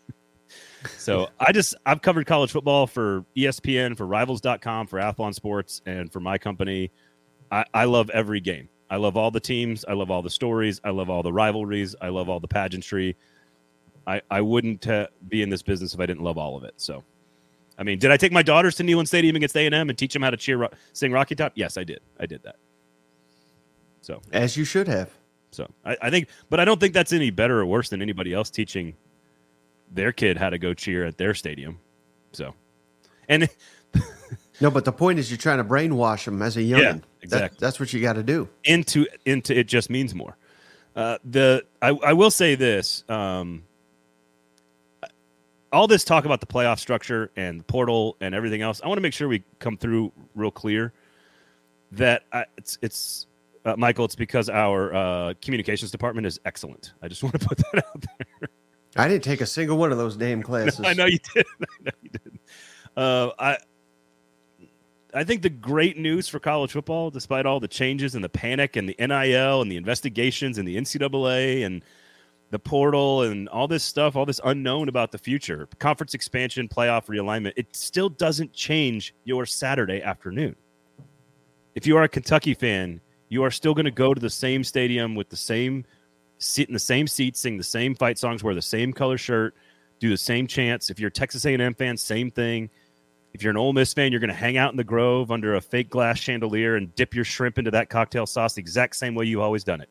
so 0.96 1.28
I 1.38 1.52
just 1.52 1.76
I've 1.86 2.02
covered 2.02 2.26
college 2.26 2.50
football 2.50 2.88
for 2.88 3.24
ESPN, 3.36 3.96
for 3.96 4.06
Rivals.com, 4.06 4.88
for 4.88 4.98
Athlon 4.98 5.34
Sports, 5.34 5.82
and 5.86 6.12
for 6.12 6.18
my 6.18 6.36
company. 6.36 6.90
I, 7.50 7.64
I 7.72 7.84
love 7.84 8.10
every 8.10 8.40
game. 8.40 8.68
I 8.90 8.96
love 8.96 9.16
all 9.16 9.30
the 9.30 9.40
teams. 9.40 9.84
I 9.86 9.92
love 9.92 10.10
all 10.10 10.22
the 10.22 10.30
stories. 10.30 10.80
I 10.82 10.90
love 10.90 11.10
all 11.10 11.22
the 11.22 11.32
rivalries. 11.32 11.94
I 12.00 12.08
love 12.08 12.28
all 12.28 12.40
the 12.40 12.48
pageantry. 12.48 13.16
I, 14.08 14.22
I 14.30 14.40
wouldn't 14.40 14.88
uh, 14.88 15.08
be 15.28 15.42
in 15.42 15.50
this 15.50 15.62
business 15.62 15.92
if 15.92 16.00
I 16.00 16.06
didn't 16.06 16.22
love 16.22 16.38
all 16.38 16.56
of 16.56 16.64
it. 16.64 16.72
So, 16.78 17.04
I 17.78 17.82
mean, 17.82 17.98
did 17.98 18.10
I 18.10 18.16
take 18.16 18.32
my 18.32 18.42
daughters 18.42 18.74
to 18.76 18.82
Neyland 18.82 19.06
Stadium 19.06 19.36
against 19.36 19.54
A 19.54 19.66
and 19.66 19.74
M 19.74 19.90
and 19.90 19.98
teach 19.98 20.14
them 20.14 20.22
how 20.22 20.30
to 20.30 20.36
cheer, 20.38 20.66
sing 20.94 21.12
Rocky 21.12 21.34
Top? 21.34 21.52
Yes, 21.54 21.76
I 21.76 21.84
did. 21.84 22.00
I 22.18 22.24
did 22.24 22.42
that. 22.44 22.56
So, 24.00 24.22
as 24.32 24.56
you 24.56 24.64
should 24.64 24.88
have. 24.88 25.10
So, 25.50 25.68
I, 25.84 25.96
I 26.00 26.10
think, 26.10 26.28
but 26.48 26.58
I 26.58 26.64
don't 26.64 26.80
think 26.80 26.94
that's 26.94 27.12
any 27.12 27.30
better 27.30 27.60
or 27.60 27.66
worse 27.66 27.90
than 27.90 28.00
anybody 28.00 28.32
else 28.32 28.48
teaching 28.48 28.96
their 29.92 30.12
kid 30.12 30.38
how 30.38 30.48
to 30.48 30.58
go 30.58 30.72
cheer 30.72 31.04
at 31.04 31.18
their 31.18 31.34
stadium. 31.34 31.78
So, 32.32 32.54
and 33.28 33.50
no, 34.60 34.70
but 34.70 34.86
the 34.86 34.92
point 34.92 35.18
is, 35.18 35.30
you're 35.30 35.36
trying 35.36 35.58
to 35.58 35.64
brainwash 35.64 36.24
them 36.24 36.40
as 36.40 36.56
a 36.56 36.62
young. 36.62 36.80
Yeah, 36.80 36.98
exactly. 37.20 37.56
That, 37.56 37.58
that's 37.58 37.78
what 37.78 37.92
you 37.92 38.00
got 38.00 38.14
to 38.14 38.22
do. 38.22 38.48
Into 38.64 39.06
into 39.26 39.58
it 39.58 39.68
just 39.68 39.90
means 39.90 40.14
more. 40.14 40.38
Uh, 40.96 41.18
the 41.24 41.64
I, 41.82 41.90
I 41.90 42.12
will 42.14 42.30
say 42.30 42.54
this. 42.54 43.04
Um, 43.08 43.64
all 45.72 45.86
this 45.86 46.04
talk 46.04 46.24
about 46.24 46.40
the 46.40 46.46
playoff 46.46 46.78
structure 46.78 47.30
and 47.36 47.60
the 47.60 47.64
portal 47.64 48.16
and 48.20 48.34
everything 48.34 48.62
else, 48.62 48.80
I 48.82 48.88
want 48.88 48.98
to 48.98 49.02
make 49.02 49.12
sure 49.12 49.28
we 49.28 49.42
come 49.58 49.76
through 49.76 50.12
real 50.34 50.50
clear 50.50 50.92
that 51.92 52.24
I, 52.32 52.44
it's 52.56 52.78
it's 52.82 53.26
uh, 53.64 53.76
Michael. 53.76 54.04
It's 54.04 54.14
because 54.14 54.48
our 54.48 54.94
uh, 54.94 55.34
communications 55.42 55.90
department 55.90 56.26
is 56.26 56.40
excellent. 56.44 56.92
I 57.02 57.08
just 57.08 57.22
want 57.24 57.38
to 57.40 57.46
put 57.46 57.58
that 57.58 57.84
out 57.86 58.04
there. 58.18 58.48
I 58.96 59.08
didn't 59.08 59.24
take 59.24 59.40
a 59.40 59.46
single 59.46 59.76
one 59.76 59.92
of 59.92 59.98
those 59.98 60.16
damn 60.16 60.42
classes. 60.44 60.80
I 60.84 60.94
know 60.94 61.06
you 61.06 61.18
did. 61.34 61.46
I 61.60 61.64
know 61.84 61.90
you 62.02 62.10
did. 62.10 62.38
Uh, 62.96 63.30
I 63.38 63.58
I 65.14 65.24
think 65.24 65.42
the 65.42 65.50
great 65.50 65.96
news 65.96 66.28
for 66.28 66.38
college 66.38 66.72
football, 66.72 67.10
despite 67.10 67.46
all 67.46 67.60
the 67.60 67.68
changes 67.68 68.14
and 68.14 68.22
the 68.22 68.28
panic 68.28 68.76
and 68.76 68.88
the 68.88 68.96
NIL 68.98 69.62
and 69.62 69.70
the 69.70 69.76
investigations 69.76 70.58
and 70.58 70.68
the 70.68 70.76
NCAA 70.76 71.64
and 71.64 71.82
the 72.50 72.58
portal 72.58 73.22
and 73.22 73.48
all 73.48 73.68
this 73.68 73.84
stuff, 73.84 74.16
all 74.16 74.24
this 74.24 74.40
unknown 74.44 74.88
about 74.88 75.12
the 75.12 75.18
future, 75.18 75.68
conference 75.78 76.14
expansion, 76.14 76.68
playoff 76.68 77.06
realignment, 77.06 77.52
it 77.56 77.74
still 77.76 78.08
doesn't 78.08 78.52
change 78.52 79.14
your 79.24 79.44
Saturday 79.44 80.02
afternoon. 80.02 80.56
If 81.74 81.86
you 81.86 81.96
are 81.96 82.04
a 82.04 82.08
Kentucky 82.08 82.54
fan, 82.54 83.00
you 83.28 83.42
are 83.42 83.50
still 83.50 83.74
going 83.74 83.84
to 83.84 83.90
go 83.90 84.14
to 84.14 84.20
the 84.20 84.30
same 84.30 84.64
stadium 84.64 85.14
with 85.14 85.28
the 85.28 85.36
same 85.36 85.84
sit 86.38 86.68
in 86.68 86.72
the 86.72 86.78
same 86.78 87.06
seat, 87.06 87.36
sing 87.36 87.56
the 87.56 87.64
same 87.64 87.94
fight 87.94 88.18
songs, 88.18 88.42
wear 88.42 88.54
the 88.54 88.62
same 88.62 88.92
color 88.92 89.18
shirt, 89.18 89.54
do 89.98 90.08
the 90.08 90.16
same 90.16 90.46
chants. 90.46 90.88
If 90.88 90.98
you're 90.98 91.08
a 91.08 91.12
Texas 91.12 91.44
A&M 91.44 91.74
fan, 91.74 91.96
same 91.96 92.30
thing. 92.30 92.70
If 93.34 93.42
you're 93.42 93.50
an 93.50 93.56
Ole 93.56 93.72
Miss 93.72 93.92
fan, 93.92 94.10
you're 94.10 94.20
going 94.20 94.28
to 94.28 94.34
hang 94.34 94.56
out 94.56 94.70
in 94.70 94.76
the 94.76 94.84
Grove 94.84 95.30
under 95.30 95.56
a 95.56 95.60
fake 95.60 95.90
glass 95.90 96.18
chandelier 96.18 96.76
and 96.76 96.94
dip 96.94 97.14
your 97.14 97.24
shrimp 97.24 97.58
into 97.58 97.70
that 97.72 97.90
cocktail 97.90 98.26
sauce 98.26 98.54
the 98.54 98.60
exact 98.60 98.96
same 98.96 99.14
way 99.14 99.26
you've 99.26 99.40
always 99.40 99.64
done 99.64 99.80
it. 99.80 99.90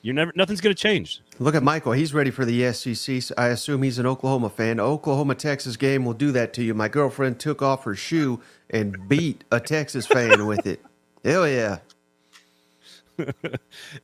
You're 0.00 0.14
never 0.14 0.32
nothing's 0.36 0.60
going 0.60 0.74
to 0.74 0.80
change. 0.80 1.22
Look 1.38 1.54
at 1.54 1.62
Michael. 1.62 1.92
He's 1.92 2.14
ready 2.14 2.30
for 2.30 2.44
the 2.44 2.72
SEC. 2.72 3.36
I 3.36 3.48
assume 3.48 3.82
he's 3.82 3.98
an 3.98 4.06
Oklahoma 4.06 4.48
fan. 4.48 4.78
Oklahoma 4.78 5.34
Texas 5.34 5.76
game 5.76 6.04
will 6.04 6.14
do 6.14 6.30
that 6.32 6.52
to 6.54 6.62
you. 6.62 6.72
My 6.72 6.88
girlfriend 6.88 7.40
took 7.40 7.62
off 7.62 7.84
her 7.84 7.94
shoe 7.94 8.40
and 8.70 9.08
beat 9.08 9.42
a 9.50 9.58
Texas 9.58 10.06
fan 10.06 10.46
with 10.46 10.66
it. 10.66 10.80
Hell 11.24 11.48
yeah. 11.48 11.78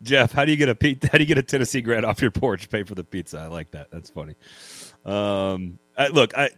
Jeff, 0.02 0.32
how 0.32 0.44
do 0.44 0.50
you 0.50 0.56
get 0.56 0.68
a 0.68 1.08
how 1.10 1.18
do 1.18 1.22
you 1.22 1.26
get 1.26 1.38
a 1.38 1.42
Tennessee 1.42 1.80
grad 1.80 2.04
off 2.04 2.20
your 2.20 2.32
porch? 2.32 2.68
Pay 2.68 2.82
for 2.82 2.96
the 2.96 3.04
pizza. 3.04 3.38
I 3.38 3.46
like 3.46 3.70
that. 3.70 3.90
That's 3.92 4.10
funny. 4.10 4.34
Um, 5.04 5.78
I, 5.96 6.08
look, 6.08 6.36
I, 6.36 6.50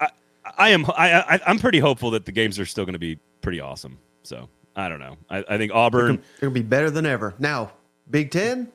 I, 0.00 0.08
I 0.56 0.68
am 0.70 0.86
I, 0.86 1.34
I 1.34 1.40
I'm 1.46 1.58
pretty 1.58 1.78
hopeful 1.78 2.12
that 2.12 2.24
the 2.24 2.32
games 2.32 2.58
are 2.58 2.66
still 2.66 2.84
going 2.84 2.94
to 2.94 2.98
be 2.98 3.18
pretty 3.42 3.60
awesome. 3.60 3.98
So 4.22 4.48
I 4.74 4.88
don't 4.88 5.00
know. 5.00 5.16
I, 5.28 5.44
I 5.48 5.58
think 5.58 5.72
Auburn 5.74 6.16
they're 6.16 6.48
going 6.48 6.54
to 6.54 6.60
be 6.60 6.66
better 6.66 6.90
than 6.90 7.04
ever. 7.04 7.34
Now 7.38 7.72
Big 8.10 8.30
Ten? 8.30 8.72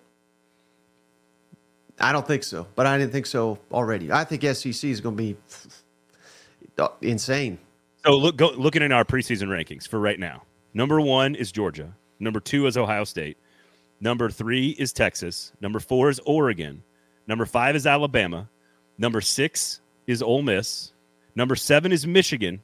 I 1.99 2.11
don't 2.11 2.25
think 2.25 2.43
so, 2.43 2.67
but 2.75 2.85
I 2.85 2.97
didn't 2.97 3.11
think 3.11 3.25
so 3.27 3.59
already. 3.71 4.11
I 4.11 4.23
think 4.23 4.41
SEC 4.43 4.89
is 4.89 5.01
going 5.01 5.15
to 5.15 5.23
be 5.23 5.37
insane. 7.07 7.59
So 8.03 8.17
look, 8.17 8.37
go, 8.37 8.49
looking 8.51 8.81
at 8.81 8.91
our 8.91 9.05
preseason 9.05 9.47
rankings 9.47 9.87
for 9.87 9.99
right 9.99 10.19
now, 10.19 10.43
number 10.73 10.99
one 10.99 11.35
is 11.35 11.51
Georgia. 11.51 11.93
Number 12.19 12.39
two 12.39 12.65
is 12.65 12.77
Ohio 12.77 13.03
State. 13.03 13.37
Number 13.99 14.29
three 14.31 14.69
is 14.71 14.91
Texas. 14.91 15.51
Number 15.61 15.79
four 15.79 16.09
is 16.09 16.19
Oregon. 16.25 16.81
Number 17.27 17.45
five 17.45 17.75
is 17.75 17.85
Alabama. 17.85 18.49
Number 18.97 19.21
six 19.21 19.81
is 20.07 20.23
Ole 20.23 20.41
Miss. 20.41 20.93
Number 21.35 21.55
seven 21.55 21.91
is 21.91 22.07
Michigan. 22.07 22.61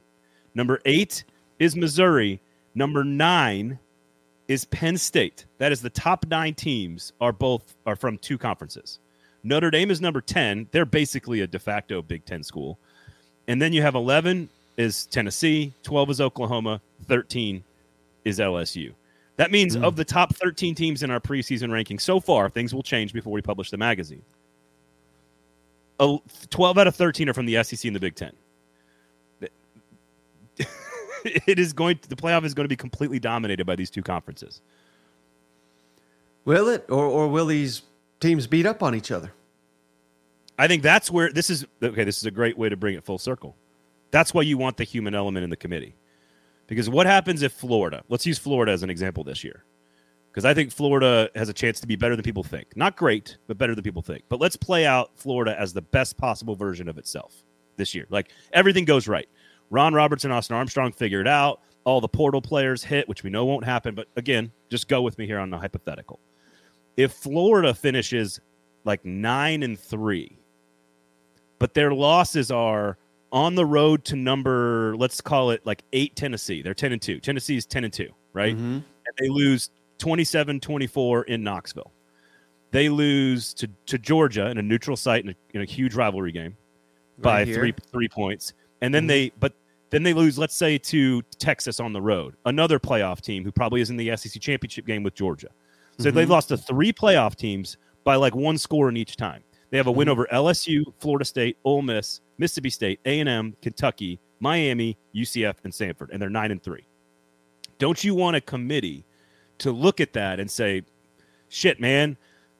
Number 0.54 0.80
eight 0.84 1.22
is 1.60 1.76
Missouri. 1.76 2.40
Number 2.74 3.04
nine 3.04 3.78
is 4.48 4.64
Penn 4.64 4.96
State. 4.96 5.44
That 5.58 5.72
is 5.72 5.80
the 5.80 5.90
top 5.90 6.26
nine 6.26 6.54
teams 6.54 7.12
are 7.20 7.32
both 7.32 7.74
are 7.86 7.96
from 7.96 8.18
two 8.18 8.38
conferences. 8.38 8.98
Notre 9.44 9.70
Dame 9.70 9.90
is 9.90 10.00
number 10.00 10.20
10. 10.20 10.68
They're 10.72 10.84
basically 10.84 11.42
a 11.42 11.46
de 11.46 11.58
facto 11.58 12.02
Big 12.02 12.24
Ten 12.24 12.42
school. 12.42 12.78
And 13.46 13.62
then 13.62 13.72
you 13.72 13.82
have 13.82 13.94
11 13.94 14.48
is 14.76 15.06
Tennessee, 15.06 15.72
12 15.82 16.10
is 16.10 16.20
Oklahoma, 16.20 16.80
13 17.06 17.62
is 18.24 18.38
LSU. 18.38 18.92
That 19.36 19.50
means 19.50 19.76
mm. 19.76 19.84
of 19.84 19.96
the 19.96 20.04
top 20.04 20.34
13 20.34 20.74
teams 20.74 21.02
in 21.02 21.10
our 21.10 21.20
preseason 21.20 21.70
ranking 21.70 21.98
so 21.98 22.18
far, 22.18 22.50
things 22.50 22.74
will 22.74 22.82
change 22.82 23.12
before 23.12 23.32
we 23.32 23.40
publish 23.40 23.70
the 23.70 23.76
magazine. 23.76 24.22
12 26.50 26.78
out 26.78 26.86
of 26.86 26.94
13 26.94 27.28
are 27.28 27.34
from 27.34 27.46
the 27.46 27.62
SEC 27.62 27.84
and 27.84 27.94
the 27.94 28.00
Big 28.00 28.14
Ten. 28.14 28.32
it 31.46 31.58
is 31.58 31.72
going 31.72 31.98
to, 31.98 32.08
the 32.08 32.16
playoff 32.16 32.44
is 32.44 32.54
going 32.54 32.64
to 32.64 32.68
be 32.68 32.76
completely 32.76 33.18
dominated 33.18 33.64
by 33.64 33.76
these 33.76 33.90
two 33.90 34.02
conferences. 34.02 34.60
Will 36.44 36.68
it, 36.68 36.86
or 36.88 37.04
or 37.04 37.28
will 37.28 37.46
these 37.46 37.82
teams 38.20 38.46
beat 38.46 38.64
up 38.66 38.82
on 38.82 38.94
each 38.94 39.10
other? 39.10 39.32
I 40.58 40.66
think 40.66 40.82
that's 40.82 41.10
where 41.10 41.30
this 41.30 41.50
is. 41.50 41.66
Okay, 41.82 42.04
this 42.04 42.16
is 42.16 42.24
a 42.24 42.30
great 42.30 42.56
way 42.56 42.68
to 42.68 42.76
bring 42.76 42.94
it 42.94 43.04
full 43.04 43.18
circle. 43.18 43.54
That's 44.10 44.32
why 44.32 44.42
you 44.42 44.56
want 44.56 44.78
the 44.78 44.84
human 44.84 45.14
element 45.14 45.44
in 45.44 45.50
the 45.50 45.56
committee, 45.56 45.94
because 46.66 46.88
what 46.88 47.06
happens 47.06 47.42
if 47.42 47.52
Florida? 47.52 48.02
Let's 48.08 48.24
use 48.24 48.38
Florida 48.38 48.72
as 48.72 48.82
an 48.82 48.88
example 48.88 49.24
this 49.24 49.44
year, 49.44 49.64
because 50.30 50.46
I 50.46 50.54
think 50.54 50.72
Florida 50.72 51.28
has 51.34 51.50
a 51.50 51.52
chance 51.52 51.80
to 51.80 51.86
be 51.86 51.96
better 51.96 52.16
than 52.16 52.22
people 52.22 52.42
think. 52.42 52.74
Not 52.76 52.96
great, 52.96 53.36
but 53.46 53.58
better 53.58 53.74
than 53.74 53.84
people 53.84 54.02
think. 54.02 54.24
But 54.30 54.40
let's 54.40 54.56
play 54.56 54.86
out 54.86 55.10
Florida 55.16 55.54
as 55.60 55.74
the 55.74 55.82
best 55.82 56.16
possible 56.16 56.56
version 56.56 56.88
of 56.88 56.96
itself 56.96 57.44
this 57.76 57.94
year. 57.94 58.06
Like 58.08 58.30
everything 58.52 58.86
goes 58.86 59.06
right. 59.06 59.28
Ron 59.70 59.94
Roberts 59.94 60.24
and 60.24 60.32
Austin 60.32 60.56
Armstrong 60.56 60.92
figure 60.92 61.20
it 61.20 61.28
out. 61.28 61.60
All 61.84 62.00
the 62.00 62.08
portal 62.08 62.42
players 62.42 62.82
hit, 62.82 63.08
which 63.08 63.22
we 63.22 63.30
know 63.30 63.44
won't 63.44 63.64
happen. 63.64 63.94
But 63.94 64.08
again, 64.16 64.52
just 64.68 64.88
go 64.88 65.02
with 65.02 65.18
me 65.18 65.26
here 65.26 65.38
on 65.38 65.50
the 65.50 65.58
hypothetical. 65.58 66.20
If 66.96 67.12
Florida 67.12 67.74
finishes 67.74 68.40
like 68.84 69.04
nine 69.04 69.62
and 69.62 69.78
three, 69.78 70.38
but 71.58 71.74
their 71.74 71.92
losses 71.92 72.50
are 72.50 72.98
on 73.32 73.54
the 73.54 73.64
road 73.64 74.04
to 74.06 74.16
number, 74.16 74.96
let's 74.96 75.20
call 75.20 75.50
it 75.50 75.64
like 75.64 75.82
eight 75.92 76.16
Tennessee. 76.16 76.62
They're 76.62 76.74
10 76.74 76.92
and 76.92 77.02
two. 77.02 77.20
Tennessee 77.20 77.56
is 77.56 77.66
10 77.66 77.84
and 77.84 77.92
two, 77.92 78.08
right? 78.32 78.54
Mm-hmm. 78.54 78.72
And 78.72 79.16
they 79.18 79.28
lose 79.28 79.70
27 79.98 80.60
24 80.60 81.22
in 81.24 81.42
Knoxville. 81.42 81.92
They 82.70 82.88
lose 82.88 83.54
to, 83.54 83.68
to 83.86 83.98
Georgia 83.98 84.48
in 84.50 84.58
a 84.58 84.62
neutral 84.62 84.96
site 84.96 85.24
in 85.24 85.30
a, 85.30 85.34
in 85.54 85.62
a 85.62 85.64
huge 85.64 85.94
rivalry 85.94 86.32
game 86.32 86.56
by 87.18 87.44
three 87.44 87.74
three 87.90 88.08
points 88.08 88.52
and 88.80 88.94
then 88.94 89.02
mm-hmm. 89.02 89.08
they 89.08 89.32
but 89.40 89.54
then 89.90 90.02
they 90.02 90.12
lose 90.12 90.38
let's 90.38 90.54
say 90.54 90.78
to 90.78 91.22
texas 91.38 91.80
on 91.80 91.92
the 91.92 92.00
road 92.00 92.34
another 92.46 92.78
playoff 92.78 93.20
team 93.20 93.44
who 93.44 93.52
probably 93.52 93.80
is 93.80 93.90
in 93.90 93.96
the 93.96 94.14
sec 94.16 94.40
championship 94.40 94.86
game 94.86 95.02
with 95.02 95.14
georgia 95.14 95.48
so 95.98 96.04
mm-hmm. 96.08 96.16
they've 96.16 96.30
lost 96.30 96.48
to 96.48 96.56
three 96.56 96.92
playoff 96.92 97.34
teams 97.34 97.76
by 98.04 98.14
like 98.14 98.34
one 98.34 98.58
score 98.58 98.88
in 98.88 98.96
each 98.96 99.16
time 99.16 99.42
they 99.70 99.76
have 99.76 99.86
a 99.86 99.92
win 99.92 100.06
mm-hmm. 100.06 100.12
over 100.12 100.26
lsu 100.32 100.82
florida 100.98 101.24
state 101.24 101.56
Ole 101.64 101.82
miss 101.82 102.20
mississippi 102.38 102.70
state 102.70 103.00
a&m 103.06 103.56
kentucky 103.62 104.20
miami 104.40 104.96
ucf 105.14 105.54
and 105.64 105.72
Samford, 105.72 106.08
and 106.12 106.20
they're 106.20 106.30
nine 106.30 106.50
and 106.50 106.62
three 106.62 106.86
don't 107.78 108.02
you 108.02 108.14
want 108.14 108.36
a 108.36 108.40
committee 108.40 109.04
to 109.58 109.72
look 109.72 110.00
at 110.00 110.12
that 110.12 110.40
and 110.40 110.50
say, 110.50 110.82
"Shit, 111.48 111.80
man, 111.80 112.16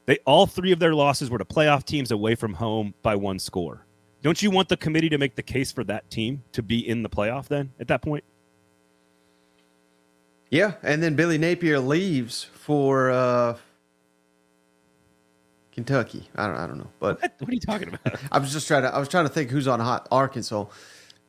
they 0.06 0.18
all 0.24 0.46
three 0.46 0.72
of 0.72 0.78
their 0.78 0.94
losses 0.94 1.30
were 1.30 1.38
to 1.38 1.44
playoff 1.44 1.84
teams 1.84 2.10
away 2.10 2.34
from 2.34 2.54
home 2.54 2.94
by 3.02 3.16
one 3.16 3.38
score." 3.38 3.84
Don't 4.22 4.42
you 4.42 4.50
want 4.50 4.68
the 4.68 4.76
committee 4.76 5.08
to 5.10 5.18
make 5.18 5.36
the 5.36 5.42
case 5.42 5.70
for 5.70 5.84
that 5.84 6.10
team 6.10 6.42
to 6.52 6.62
be 6.62 6.86
in 6.86 7.02
the 7.02 7.08
playoff 7.08 7.48
then 7.48 7.72
at 7.78 7.88
that 7.88 8.02
point? 8.02 8.24
Yeah, 10.50 10.74
and 10.82 11.02
then 11.02 11.14
Billy 11.14 11.38
Napier 11.38 11.78
leaves 11.78 12.44
for 12.44 13.10
uh, 13.10 13.56
Kentucky. 15.72 16.28
I 16.34 16.46
don't, 16.46 16.56
I 16.56 16.66
don't 16.66 16.78
know, 16.78 16.90
but 16.98 17.20
what? 17.20 17.34
what 17.38 17.50
are 17.50 17.54
you 17.54 17.60
talking 17.60 17.88
about? 17.88 18.20
I 18.32 18.38
was 18.38 18.52
just 18.52 18.66
trying 18.66 18.82
to. 18.82 18.94
I 18.94 18.98
was 18.98 19.08
trying 19.08 19.26
to 19.26 19.32
think 19.32 19.50
who's 19.50 19.68
on 19.68 19.78
hot 19.78 20.08
Arkansas. 20.10 20.64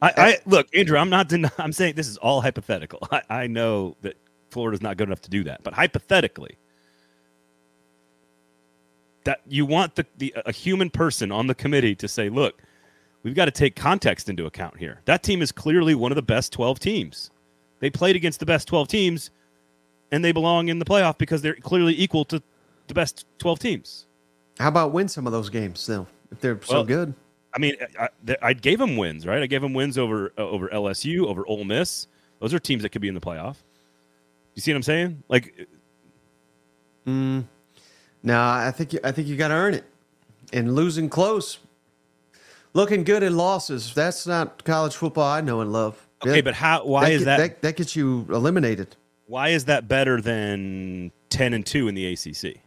I, 0.02 0.14
I 0.16 0.38
look, 0.46 0.68
Andrew. 0.74 0.98
I'm 0.98 1.10
not. 1.10 1.32
I'm 1.60 1.74
saying 1.74 1.96
this 1.96 2.08
is 2.08 2.18
all 2.18 2.42
hypothetical. 2.42 3.06
I, 3.12 3.22
I 3.30 3.48
know 3.48 3.98
that 4.02 4.16
Florida's 4.50 4.82
not 4.82 4.98
good 4.98 5.10
enough 5.10 5.22
to 5.24 5.30
do 5.30 5.44
that, 5.44 5.64
but 5.64 5.74
hypothetically, 5.74 6.58
that 9.26 9.42
you 9.48 9.66
want 9.66 9.96
the, 9.96 10.06
the 10.18 10.34
a 10.46 10.54
human 10.54 10.90
person 10.90 11.32
on 11.32 11.48
the 11.48 11.56
committee 11.56 11.96
to 11.96 12.08
say, 12.08 12.30
look, 12.30 12.62
we've 13.24 13.36
got 13.36 13.46
to 13.46 13.52
take 13.52 13.76
context 13.76 14.30
into 14.30 14.46
account 14.46 14.78
here. 14.78 15.02
That 15.06 15.24
team 15.24 15.42
is 15.42 15.52
clearly 15.52 15.96
one 15.96 16.12
of 16.12 16.16
the 16.16 16.22
best 16.22 16.54
12 16.54 16.80
teams. 16.80 17.32
They 17.80 17.90
played 17.90 18.16
against 18.16 18.40
the 18.40 18.46
best 18.46 18.68
12 18.68 18.88
teams, 18.88 19.32
and 20.12 20.24
they 20.24 20.32
belong 20.32 20.70
in 20.70 20.80
the 20.80 20.86
playoff 20.86 21.18
because 21.18 21.42
they're 21.42 21.56
clearly 21.56 22.00
equal 22.00 22.26
to 22.26 22.42
the 22.88 22.94
best 22.94 23.26
12 23.40 23.60
teams. 23.60 24.06
How 24.60 24.68
about 24.68 24.92
win 24.92 25.08
some 25.08 25.26
of 25.26 25.32
those 25.32 25.50
games 25.50 25.80
still 25.80 26.08
if 26.32 26.42
they're 26.42 26.60
so 26.64 26.84
good? 26.84 27.14
I 27.54 27.60
mean, 27.60 27.76
I, 28.00 28.10
I, 28.42 28.54
gave 28.54 28.78
them 28.78 28.98
wins, 28.98 29.26
right? 29.26 29.42
I 29.42 29.48
gave 29.48 29.62
them 29.62 29.74
wins 29.74 29.98
over 29.98 30.34
uh, 30.38 30.42
over 30.42 30.68
LSU, 30.68 31.26
over 31.26 31.48
Ole 31.48 31.64
Miss. 31.64 32.08
Those 32.40 32.54
are 32.54 32.60
teams 32.60 32.84
that 32.84 32.90
could 32.90 33.02
be 33.02 33.08
in 33.08 33.16
the 33.16 33.22
playoff. 33.22 33.56
You 34.54 34.62
see 34.62 34.72
what 34.72 34.78
I'm 34.78 34.84
saying? 34.84 35.24
Like, 35.30 35.68
mm, 37.08 37.44
no, 38.22 38.40
I 38.40 38.72
think 38.72 38.96
I 39.04 39.12
think 39.12 39.28
you 39.28 39.36
got 39.36 39.48
to 39.48 39.56
earn 39.56 39.74
it, 39.74 39.86
and 40.54 40.76
losing 40.76 41.10
close, 41.10 41.60
looking 42.74 43.04
good 43.04 43.24
in 43.24 43.36
losses. 43.38 43.94
That's 43.94 44.28
not 44.28 44.64
college 44.64 44.96
football 44.96 45.26
I 45.26 45.42
know 45.42 45.62
and 45.62 45.72
love. 45.72 46.08
Okay, 46.24 46.36
that, 46.36 46.46
but 46.46 46.54
how? 46.54 46.86
Why 46.86 47.06
that 47.06 47.12
is 47.12 47.20
get, 47.20 47.26
that, 47.26 47.38
that? 47.38 47.62
That 47.62 47.76
gets 47.78 47.96
you 47.96 48.28
eliminated. 48.30 48.96
Why 49.28 49.50
is 49.50 49.66
that 49.66 49.88
better 49.88 50.22
than 50.22 51.12
ten 51.30 51.54
and 51.54 51.66
two 51.66 51.88
in 51.88 51.96
the 51.96 52.14
ACC, 52.14 52.62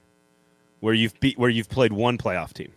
where 0.81 0.95
you've 0.95 1.19
beat 1.21 1.39
where 1.39 1.51
you've 1.51 1.69
played 1.69 1.93
one 1.93 2.19
playoff 2.19 2.53
team? 2.53 2.73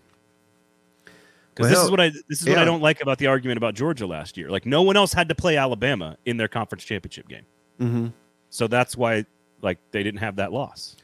Because 1.53 1.71
well, 1.71 1.79
this 1.79 1.85
is 1.85 1.91
what 1.91 2.01
I 2.01 2.09
this 2.27 2.41
is 2.41 2.47
yeah. 2.47 2.53
what 2.53 2.61
I 2.61 2.65
don't 2.65 2.81
like 2.81 3.01
about 3.01 3.17
the 3.17 3.27
argument 3.27 3.57
about 3.57 3.75
Georgia 3.75 4.05
last 4.05 4.35
year. 4.35 4.49
Like 4.49 4.65
no 4.65 4.81
one 4.81 4.97
else 4.97 5.13
had 5.13 5.29
to 5.29 5.35
play 5.35 5.55
Alabama 5.55 6.17
in 6.25 6.37
their 6.37 6.49
conference 6.49 6.83
championship 6.83 7.29
game, 7.29 7.45
mm-hmm. 7.79 8.07
so 8.49 8.67
that's 8.67 8.97
why 8.97 9.25
like 9.61 9.77
they 9.91 10.03
didn't 10.03 10.19
have 10.19 10.35
that 10.35 10.51
loss. 10.51 10.97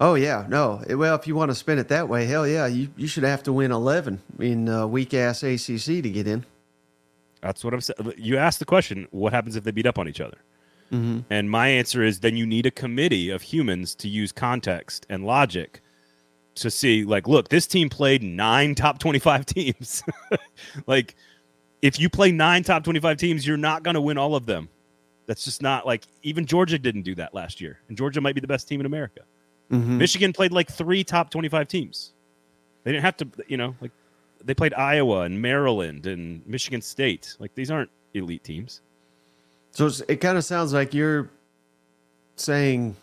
Oh 0.00 0.14
yeah, 0.14 0.46
no. 0.48 0.82
Well, 0.88 1.14
if 1.14 1.26
you 1.26 1.34
want 1.34 1.50
to 1.50 1.54
spin 1.54 1.78
it 1.78 1.88
that 1.88 2.08
way, 2.08 2.26
hell 2.26 2.46
yeah, 2.46 2.66
you, 2.66 2.88
you 2.96 3.06
should 3.06 3.22
have 3.24 3.42
to 3.44 3.52
win 3.52 3.70
eleven 3.70 4.20
in 4.38 4.68
uh, 4.68 4.86
weak 4.86 5.14
ass 5.14 5.42
ACC 5.42 6.02
to 6.02 6.10
get 6.10 6.26
in. 6.26 6.44
That's 7.40 7.62
what 7.62 7.74
I'm 7.74 7.80
saying. 7.80 8.14
You 8.16 8.36
asked 8.36 8.58
the 8.58 8.64
question: 8.64 9.06
What 9.10 9.32
happens 9.32 9.56
if 9.56 9.64
they 9.64 9.70
beat 9.70 9.86
up 9.86 9.98
on 9.98 10.08
each 10.08 10.20
other? 10.20 10.38
Mm-hmm. 10.92 11.20
And 11.30 11.50
my 11.50 11.68
answer 11.68 12.02
is: 12.02 12.20
then 12.20 12.36
you 12.36 12.46
need 12.46 12.66
a 12.66 12.70
committee 12.70 13.30
of 13.30 13.42
humans 13.42 13.94
to 13.96 14.08
use 14.08 14.32
context 14.32 15.06
and 15.08 15.24
logic 15.24 15.80
to 16.56 16.70
see 16.70 17.04
like 17.04 17.26
look 17.26 17.48
this 17.48 17.66
team 17.66 17.88
played 17.88 18.22
nine 18.22 18.74
top 18.74 18.98
25 18.98 19.46
teams 19.46 20.02
like 20.86 21.14
if 21.82 21.98
you 21.98 22.08
play 22.08 22.32
nine 22.32 22.62
top 22.62 22.84
25 22.84 23.16
teams 23.16 23.46
you're 23.46 23.56
not 23.56 23.82
going 23.82 23.94
to 23.94 24.00
win 24.00 24.18
all 24.18 24.34
of 24.34 24.46
them 24.46 24.68
that's 25.26 25.44
just 25.44 25.62
not 25.62 25.86
like 25.86 26.06
even 26.22 26.46
georgia 26.46 26.78
didn't 26.78 27.02
do 27.02 27.14
that 27.14 27.34
last 27.34 27.60
year 27.60 27.80
and 27.88 27.96
georgia 27.96 28.20
might 28.20 28.34
be 28.34 28.40
the 28.40 28.46
best 28.46 28.68
team 28.68 28.80
in 28.80 28.86
america 28.86 29.22
mm-hmm. 29.70 29.98
michigan 29.98 30.32
played 30.32 30.52
like 30.52 30.70
three 30.70 31.04
top 31.04 31.30
25 31.30 31.68
teams 31.68 32.12
they 32.84 32.92
didn't 32.92 33.04
have 33.04 33.16
to 33.16 33.26
you 33.48 33.56
know 33.56 33.74
like 33.80 33.90
they 34.44 34.54
played 34.54 34.74
iowa 34.74 35.20
and 35.20 35.40
maryland 35.40 36.06
and 36.06 36.46
michigan 36.46 36.80
state 36.82 37.36
like 37.38 37.54
these 37.54 37.70
aren't 37.70 37.90
elite 38.14 38.44
teams 38.44 38.80
so 39.72 39.90
it 40.08 40.16
kind 40.16 40.38
of 40.38 40.44
sounds 40.44 40.72
like 40.72 40.94
you're 40.94 41.30
saying 42.36 42.96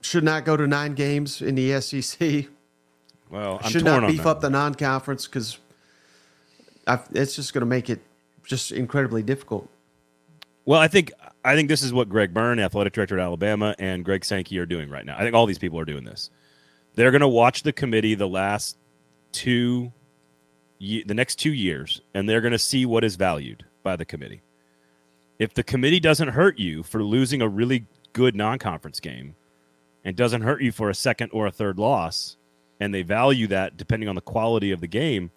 should 0.00 0.24
not 0.24 0.44
go 0.44 0.56
to 0.56 0.66
nine 0.66 0.94
games 0.94 1.42
in 1.42 1.54
the 1.54 1.80
SEC. 1.80 2.46
Well, 3.28 3.60
I'm 3.62 3.70
should 3.70 3.84
not 3.84 4.08
beef 4.08 4.26
up 4.26 4.40
the 4.40 4.50
non-conference 4.50 5.26
because 5.26 5.58
it's 7.12 7.36
just 7.36 7.52
going 7.52 7.60
to 7.60 7.66
make 7.66 7.88
it 7.88 8.00
just 8.44 8.72
incredibly 8.72 9.22
difficult. 9.22 9.68
Well, 10.64 10.80
I 10.80 10.88
think 10.88 11.12
I 11.44 11.54
think 11.54 11.68
this 11.68 11.82
is 11.82 11.92
what 11.92 12.08
Greg 12.08 12.34
Byrne, 12.34 12.58
athletic 12.58 12.92
director 12.92 13.18
at 13.18 13.24
Alabama, 13.24 13.74
and 13.78 14.04
Greg 14.04 14.24
Sankey 14.24 14.58
are 14.58 14.66
doing 14.66 14.90
right 14.90 15.06
now. 15.06 15.16
I 15.16 15.22
think 15.22 15.34
all 15.34 15.46
these 15.46 15.58
people 15.58 15.78
are 15.78 15.84
doing 15.84 16.04
this. 16.04 16.30
They're 16.94 17.10
going 17.10 17.20
to 17.22 17.28
watch 17.28 17.62
the 17.62 17.72
committee 17.72 18.14
the 18.14 18.28
last 18.28 18.76
two, 19.32 19.92
the 20.80 21.04
next 21.06 21.36
two 21.36 21.52
years, 21.52 22.00
and 22.14 22.28
they're 22.28 22.40
going 22.40 22.52
to 22.52 22.58
see 22.58 22.84
what 22.84 23.04
is 23.04 23.16
valued 23.16 23.64
by 23.82 23.96
the 23.96 24.04
committee. 24.04 24.42
If 25.38 25.54
the 25.54 25.62
committee 25.62 26.00
doesn't 26.00 26.28
hurt 26.28 26.58
you 26.58 26.82
for 26.82 27.02
losing 27.02 27.40
a 27.40 27.48
really 27.48 27.86
good 28.12 28.34
non-conference 28.36 29.00
game, 29.00 29.34
and 30.04 30.16
doesn't 30.16 30.42
hurt 30.42 30.62
you 30.62 30.72
for 30.72 30.90
a 30.90 30.94
second 30.94 31.30
or 31.32 31.46
a 31.46 31.52
third 31.52 31.78
loss, 31.78 32.36
and 32.80 32.94
they 32.94 33.02
value 33.02 33.46
that 33.48 33.76
depending 33.76 34.08
on 34.08 34.14
the 34.14 34.20
quality 34.20 34.70
of 34.70 34.80
the 34.80 34.86
game, 34.86 35.30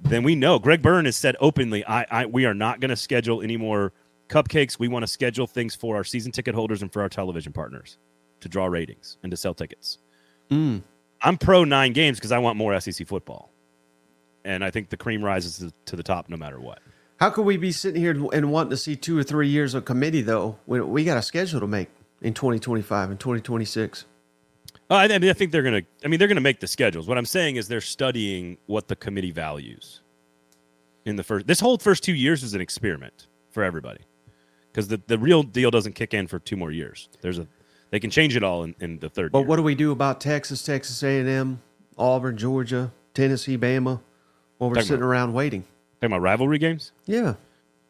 then 0.00 0.22
we 0.22 0.34
know. 0.34 0.58
Greg 0.58 0.82
Byrne 0.82 1.04
has 1.04 1.16
said 1.16 1.36
openly, 1.40 1.84
I, 1.86 2.06
I 2.10 2.26
we 2.26 2.44
are 2.46 2.54
not 2.54 2.80
going 2.80 2.88
to 2.88 2.96
schedule 2.96 3.42
any 3.42 3.56
more 3.56 3.92
cupcakes. 4.32 4.78
We 4.78 4.88
want 4.88 5.02
to 5.02 5.06
schedule 5.06 5.46
things 5.46 5.74
for 5.74 5.96
our 5.96 6.04
season 6.04 6.32
ticket 6.32 6.54
holders 6.54 6.82
and 6.82 6.92
for 6.92 7.02
our 7.02 7.08
television 7.08 7.52
partners 7.52 7.98
to 8.40 8.48
draw 8.48 8.66
ratings 8.66 9.18
and 9.22 9.30
to 9.30 9.36
sell 9.36 9.54
tickets. 9.54 9.98
Mm. 10.50 10.82
I'm 11.20 11.38
pro 11.38 11.64
nine 11.64 11.92
games 11.92 12.18
because 12.18 12.32
I 12.32 12.38
want 12.38 12.56
more 12.56 12.78
SEC 12.80 13.06
football. 13.06 13.50
And 14.44 14.64
I 14.64 14.70
think 14.70 14.88
the 14.88 14.96
cream 14.96 15.24
rises 15.24 15.72
to 15.86 15.96
the 15.96 16.02
top 16.02 16.28
no 16.28 16.36
matter 16.36 16.58
what. 16.58 16.80
How 17.20 17.30
could 17.30 17.44
we 17.44 17.56
be 17.56 17.70
sitting 17.70 18.00
here 18.00 18.10
and 18.32 18.50
wanting 18.50 18.70
to 18.70 18.76
see 18.76 18.96
two 18.96 19.16
or 19.16 19.22
three 19.22 19.46
years 19.48 19.74
of 19.74 19.84
committee, 19.84 20.22
though? 20.22 20.58
We, 20.66 20.80
we 20.80 21.04
got 21.04 21.16
a 21.16 21.22
schedule 21.22 21.60
to 21.60 21.68
make 21.68 21.88
in 22.20 22.34
2025 22.34 23.10
and 23.10 23.20
2026? 23.20 24.06
Uh, 24.90 24.94
I, 24.94 25.06
mean, 25.06 25.30
I 25.30 25.32
think 25.32 25.52
they're 25.52 25.62
going 25.62 25.82
to. 25.82 25.88
I 26.04 26.08
mean, 26.08 26.18
they're 26.18 26.26
going 26.26 26.34
to 26.34 26.42
make 26.42 26.58
the 26.58 26.66
schedules. 26.66 27.06
What 27.06 27.18
I'm 27.18 27.24
saying 27.24 27.56
is 27.56 27.68
they're 27.68 27.80
studying 27.80 28.58
what 28.66 28.88
the 28.88 28.96
committee 28.96 29.30
values. 29.30 30.00
In 31.04 31.14
the 31.16 31.22
first, 31.22 31.46
this 31.46 31.60
whole 31.60 31.78
first 31.78 32.02
two 32.02 32.14
years 32.14 32.42
is 32.42 32.54
an 32.54 32.60
experiment 32.60 33.28
for 33.50 33.62
everybody, 33.62 34.00
because 34.72 34.88
the, 34.88 35.00
the 35.06 35.18
real 35.18 35.42
deal 35.42 35.70
doesn't 35.70 35.92
kick 35.92 36.14
in 36.14 36.26
for 36.26 36.38
two 36.38 36.56
more 36.56 36.70
years. 36.70 37.08
There's 37.20 37.38
a, 37.38 37.46
they 37.90 38.00
can 38.00 38.10
change 38.10 38.34
it 38.36 38.42
all 38.42 38.64
in, 38.64 38.74
in 38.80 38.98
the 38.98 39.10
third. 39.10 39.32
But 39.32 39.40
year. 39.40 39.48
what 39.48 39.56
do 39.56 39.62
we 39.62 39.74
do 39.74 39.92
about 39.92 40.20
Texas, 40.20 40.62
Texas 40.62 41.02
A&M, 41.02 41.60
Auburn, 41.98 42.36
Georgia, 42.36 42.90
Tennessee, 43.14 43.58
Bama? 43.58 44.00
While 44.58 44.70
we're 44.70 44.76
talking 44.76 44.86
sitting 44.86 45.02
about, 45.02 45.08
around 45.08 45.32
waiting. 45.34 45.64
Talking 46.00 46.14
about 46.14 46.22
rivalry 46.22 46.58
games. 46.58 46.92
Yeah. 47.04 47.34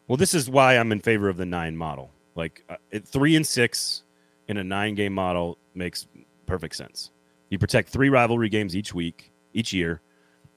Well, 0.09 0.17
this 0.17 0.35
is 0.35 0.51
why 0.51 0.77
I'm 0.77 0.91
in 0.91 1.01
favor 1.01 1.29
of 1.29 1.37
the 1.37 1.47
nine 1.47 1.77
model. 1.77 2.11
Like 2.35 2.65
uh, 2.69 2.77
three 3.05 3.37
and 3.37 3.47
six 3.47 4.03
in 4.49 4.57
a 4.57 4.65
nine 4.65 4.95
game 4.95 5.13
model 5.13 5.59
makes 5.75 6.07
perfect 6.47 6.75
sense. 6.77 7.11
You 7.51 7.59
protect 7.59 7.91
three 7.91 8.09
rivalry 8.09 8.49
games 8.49 8.75
each 8.75 8.95
week, 8.95 9.33
each 9.53 9.73
year. 9.73 10.01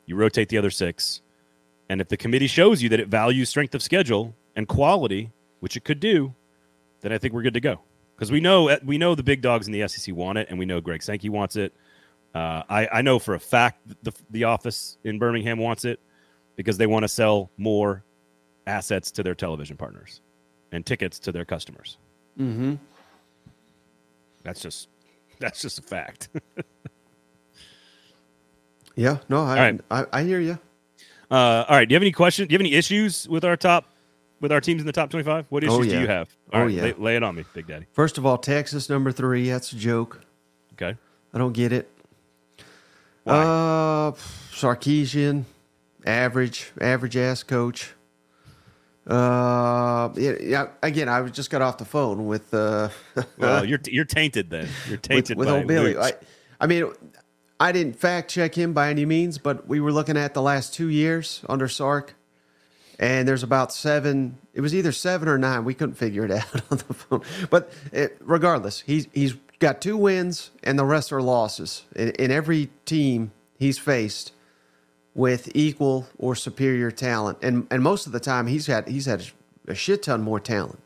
You 0.05 0.15
rotate 0.15 0.49
the 0.49 0.57
other 0.57 0.71
six. 0.71 1.21
And 1.89 2.01
if 2.01 2.07
the 2.07 2.17
committee 2.17 2.47
shows 2.47 2.81
you 2.81 2.89
that 2.89 2.99
it 2.99 3.09
values 3.09 3.49
strength 3.49 3.75
of 3.75 3.83
schedule 3.83 4.33
and 4.55 4.67
quality, 4.67 5.31
which 5.65 5.75
it 5.75 5.83
could 5.83 5.99
do, 5.99 6.31
then 7.01 7.11
I 7.11 7.17
think 7.17 7.33
we're 7.33 7.41
good 7.41 7.55
to 7.55 7.59
go. 7.59 7.79
Because 8.15 8.31
we 8.31 8.39
know 8.39 8.77
we 8.85 8.99
know 8.99 9.15
the 9.15 9.23
big 9.23 9.41
dogs 9.41 9.65
in 9.65 9.73
the 9.73 9.87
SEC 9.87 10.13
want 10.13 10.37
it, 10.37 10.45
and 10.51 10.59
we 10.59 10.65
know 10.67 10.79
Greg 10.79 11.01
Sankey 11.01 11.27
wants 11.27 11.55
it. 11.55 11.73
Uh, 12.35 12.61
I, 12.69 12.87
I 12.93 13.01
know 13.01 13.17
for 13.17 13.33
a 13.33 13.39
fact 13.39 13.81
the 14.03 14.13
the 14.29 14.43
office 14.43 14.99
in 15.05 15.17
Birmingham 15.17 15.57
wants 15.57 15.83
it 15.83 15.99
because 16.55 16.77
they 16.77 16.85
want 16.85 17.01
to 17.01 17.07
sell 17.07 17.49
more 17.57 18.03
assets 18.67 19.09
to 19.13 19.23
their 19.23 19.33
television 19.33 19.75
partners 19.75 20.21
and 20.71 20.85
tickets 20.85 21.17
to 21.17 21.31
their 21.31 21.45
customers. 21.45 21.97
Mm-hmm. 22.39 22.75
That's 24.43 24.61
just 24.61 24.87
that's 25.39 25.63
just 25.63 25.79
a 25.79 25.81
fact. 25.81 26.29
yeah, 28.95 29.17
no, 29.29 29.43
I, 29.43 29.57
right. 29.57 29.81
I, 29.89 30.05
I 30.13 30.23
hear 30.23 30.39
you. 30.39 30.59
Uh, 31.31 31.65
all 31.67 31.75
right. 31.75 31.89
Do 31.89 31.93
you 31.93 31.95
have 31.95 32.03
any 32.03 32.11
questions? 32.11 32.49
Do 32.49 32.53
you 32.53 32.59
have 32.59 32.65
any 32.67 32.75
issues 32.75 33.27
with 33.27 33.43
our 33.43 33.57
top 33.57 33.94
with 34.39 34.51
our 34.51 34.61
teams 34.61 34.81
in 34.81 34.85
the 34.85 34.93
top 34.93 35.09
twenty-five? 35.09 35.45
What 35.49 35.63
issues 35.63 35.75
oh, 35.75 35.81
yeah. 35.81 35.93
do 35.93 36.01
you 36.01 36.07
have? 36.07 36.35
All 36.53 36.61
oh 36.61 36.65
right, 36.65 36.73
yeah, 36.73 36.83
lay, 36.83 36.93
lay, 36.93 37.15
it 37.15 37.23
on 37.23 37.35
me, 37.35 37.45
Big 37.53 37.67
Daddy. 37.67 37.85
First 37.93 38.17
of 38.17 38.25
all, 38.25 38.37
Texas 38.37 38.89
number 38.89 39.11
three. 39.11 39.49
That's 39.49 39.71
a 39.71 39.75
joke. 39.75 40.21
Okay. 40.73 40.97
I 41.33 41.37
don't 41.37 41.53
get 41.53 41.71
it. 41.71 41.89
Why? 43.23 43.33
Uh, 43.33 44.11
Sarkisian, 44.51 45.43
average, 46.05 46.71
average 46.79 47.17
ass 47.17 47.43
coach. 47.43 47.93
Uh, 49.07 50.09
yeah. 50.15 50.67
Again, 50.81 51.09
I 51.09 51.27
just 51.29 51.49
got 51.49 51.61
off 51.61 51.77
the 51.77 51.85
phone 51.85 52.25
with. 52.25 52.53
Uh, 52.53 52.89
well, 53.37 53.65
you're 53.65 53.79
you're 53.85 54.05
tainted 54.05 54.49
then. 54.49 54.67
You're 54.87 54.97
tainted 54.97 55.37
with, 55.37 55.47
with 55.47 55.55
old 55.55 55.67
Billy. 55.67 55.97
I, 55.97 56.13
I 56.59 56.67
mean, 56.67 56.91
I 57.59 57.71
didn't 57.71 57.97
fact 57.97 58.31
check 58.31 58.55
him 58.55 58.73
by 58.73 58.89
any 58.89 59.05
means, 59.05 59.37
but 59.37 59.67
we 59.67 59.79
were 59.79 59.91
looking 59.91 60.17
at 60.17 60.33
the 60.33 60.41
last 60.41 60.73
two 60.73 60.89
years 60.89 61.43
under 61.47 61.67
Sark, 61.67 62.15
and 62.99 63.27
there's 63.27 63.43
about 63.43 63.73
seven. 63.73 64.37
It 64.53 64.61
was 64.61 64.73
either 64.73 64.91
seven 64.91 65.27
or 65.27 65.37
nine. 65.37 65.65
We 65.65 65.73
couldn't 65.73 65.95
figure 65.95 66.25
it 66.25 66.31
out 66.31 66.61
on 66.71 66.77
the 66.77 66.93
phone. 66.93 67.21
But 67.49 67.71
it, 67.91 68.17
regardless, 68.21 68.81
he's 68.81 69.07
he's 69.13 69.35
got 69.59 69.81
two 69.81 69.97
wins, 69.97 70.51
and 70.63 70.77
the 70.77 70.85
rest 70.85 71.11
are 71.11 71.21
losses. 71.21 71.83
In, 71.95 72.09
in 72.11 72.31
every 72.31 72.69
team 72.85 73.31
he's 73.57 73.77
faced 73.77 74.31
with 75.13 75.49
equal 75.55 76.07
or 76.17 76.35
superior 76.35 76.91
talent, 76.91 77.39
and 77.41 77.67
and 77.69 77.83
most 77.83 78.05
of 78.05 78.11
the 78.11 78.19
time 78.19 78.47
he's 78.47 78.67
had 78.67 78.87
he's 78.87 79.05
had 79.05 79.25
a 79.67 79.75
shit 79.75 80.03
ton 80.03 80.21
more 80.21 80.39
talent 80.39 80.79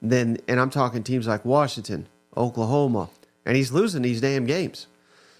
than. 0.00 0.38
And 0.48 0.60
I'm 0.60 0.70
talking 0.70 1.02
teams 1.02 1.26
like 1.26 1.44
Washington, 1.44 2.08
Oklahoma, 2.36 3.10
and 3.46 3.56
he's 3.56 3.72
losing 3.72 4.02
these 4.02 4.20
damn 4.20 4.46
games. 4.46 4.86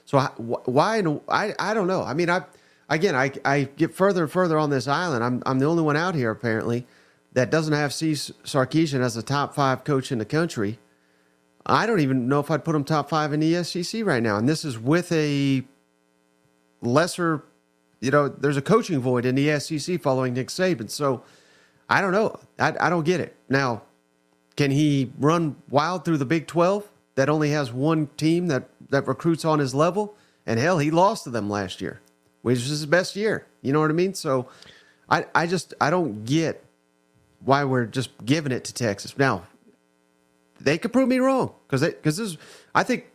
So 0.04 0.18
I, 0.18 0.26
why? 0.36 1.02
I 1.28 1.54
I 1.58 1.74
don't 1.74 1.86
know. 1.86 2.02
I 2.02 2.14
mean, 2.14 2.30
I 2.30 2.42
again, 2.94 3.14
I 3.14 3.32
I 3.44 3.64
get 3.76 3.94
further 3.94 4.22
and 4.24 4.32
further 4.32 4.58
on 4.58 4.70
this 4.70 4.88
island. 4.88 5.24
I'm 5.24 5.42
I'm 5.46 5.58
the 5.58 5.66
only 5.66 5.82
one 5.82 5.96
out 5.96 6.14
here 6.14 6.30
apparently 6.30 6.86
that 7.32 7.50
doesn't 7.50 7.72
have 7.72 7.92
Steve 7.92 8.16
Sarkisian 8.16 9.00
as 9.00 9.16
a 9.16 9.22
top 9.22 9.54
five 9.54 9.84
coach 9.84 10.12
in 10.12 10.18
the 10.18 10.24
country. 10.24 10.78
I 11.64 11.86
don't 11.86 12.00
even 12.00 12.28
know 12.28 12.40
if 12.40 12.50
I'd 12.50 12.64
put 12.64 12.74
him 12.74 12.84
top 12.84 13.08
five 13.08 13.32
in 13.32 13.40
the 13.40 13.62
SEC 13.64 14.04
right 14.04 14.22
now. 14.22 14.36
And 14.36 14.48
this 14.48 14.64
is 14.64 14.78
with 14.78 15.10
a 15.12 15.62
lesser, 16.80 17.44
you 18.00 18.10
know, 18.10 18.28
there's 18.28 18.56
a 18.56 18.62
coaching 18.62 18.98
void 18.98 19.24
in 19.24 19.34
the 19.34 19.58
SEC 19.60 20.00
following 20.00 20.34
Nick 20.34 20.48
Saban. 20.48 20.90
So 20.90 21.22
I 21.88 22.00
don't 22.00 22.12
know. 22.12 22.38
I, 22.58 22.74
I 22.80 22.90
don't 22.90 23.04
get 23.04 23.20
it. 23.20 23.36
Now, 23.48 23.82
can 24.56 24.70
he 24.70 25.12
run 25.18 25.56
wild 25.70 26.04
through 26.04 26.18
the 26.18 26.26
Big 26.26 26.46
12 26.46 26.90
that 27.14 27.28
only 27.28 27.50
has 27.50 27.72
one 27.72 28.08
team 28.16 28.48
that, 28.48 28.68
that 28.90 29.06
recruits 29.06 29.44
on 29.44 29.58
his 29.58 29.74
level? 29.74 30.16
And 30.44 30.58
hell, 30.58 30.78
he 30.78 30.90
lost 30.90 31.24
to 31.24 31.30
them 31.30 31.48
last 31.48 31.80
year, 31.80 32.00
which 32.42 32.58
is 32.58 32.68
his 32.68 32.86
best 32.86 33.16
year. 33.16 33.46
You 33.62 33.72
know 33.72 33.80
what 33.80 33.90
I 33.90 33.94
mean? 33.94 34.14
So 34.14 34.48
I, 35.08 35.26
I 35.34 35.46
just, 35.46 35.74
I 35.80 35.90
don't 35.90 36.24
get 36.24 36.64
why 37.44 37.64
we're 37.64 37.86
just 37.86 38.10
giving 38.24 38.52
it 38.52 38.64
to 38.64 38.74
Texas. 38.74 39.16
Now, 39.16 39.44
they 40.60 40.78
could 40.78 40.92
prove 40.92 41.08
me 41.08 41.18
wrong 41.18 41.52
because 41.66 41.82
because 41.82 42.16
this, 42.16 42.36
I 42.74 42.82
think 42.82 43.06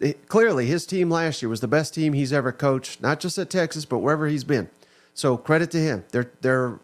it, 0.00 0.28
clearly 0.28 0.66
his 0.66 0.86
team 0.86 1.10
last 1.10 1.42
year 1.42 1.48
was 1.48 1.60
the 1.60 1.68
best 1.68 1.94
team 1.94 2.12
he's 2.12 2.32
ever 2.32 2.52
coached, 2.52 3.02
not 3.02 3.20
just 3.20 3.38
at 3.38 3.50
Texas, 3.50 3.84
but 3.84 3.98
wherever 3.98 4.26
he's 4.26 4.44
been. 4.44 4.68
So 5.14 5.36
credit 5.36 5.70
to 5.72 5.78
him. 5.78 6.04
They're 6.10 6.30
they're 6.40 6.78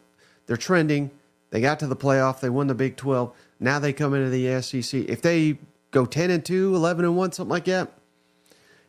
they're 0.47 0.57
trending. 0.57 1.11
They 1.51 1.61
got 1.61 1.79
to 1.81 1.87
the 1.87 1.97
playoff. 1.97 2.41
They 2.41 2.49
won 2.49 2.67
the 2.67 2.75
Big 2.75 2.97
12. 2.97 3.33
Now 3.61 3.79
they 3.79 3.93
come 3.93 4.15
into 4.15 4.31
the 4.31 4.61
SEC. 4.63 5.03
If 5.09 5.21
they 5.21 5.59
go 5.91 6.07
10 6.07 6.31
and 6.31 6.45
2, 6.45 6.75
11 6.75 7.05
and 7.05 7.15
1, 7.15 7.33
something 7.33 7.51
like 7.51 7.67
that, 7.67 7.93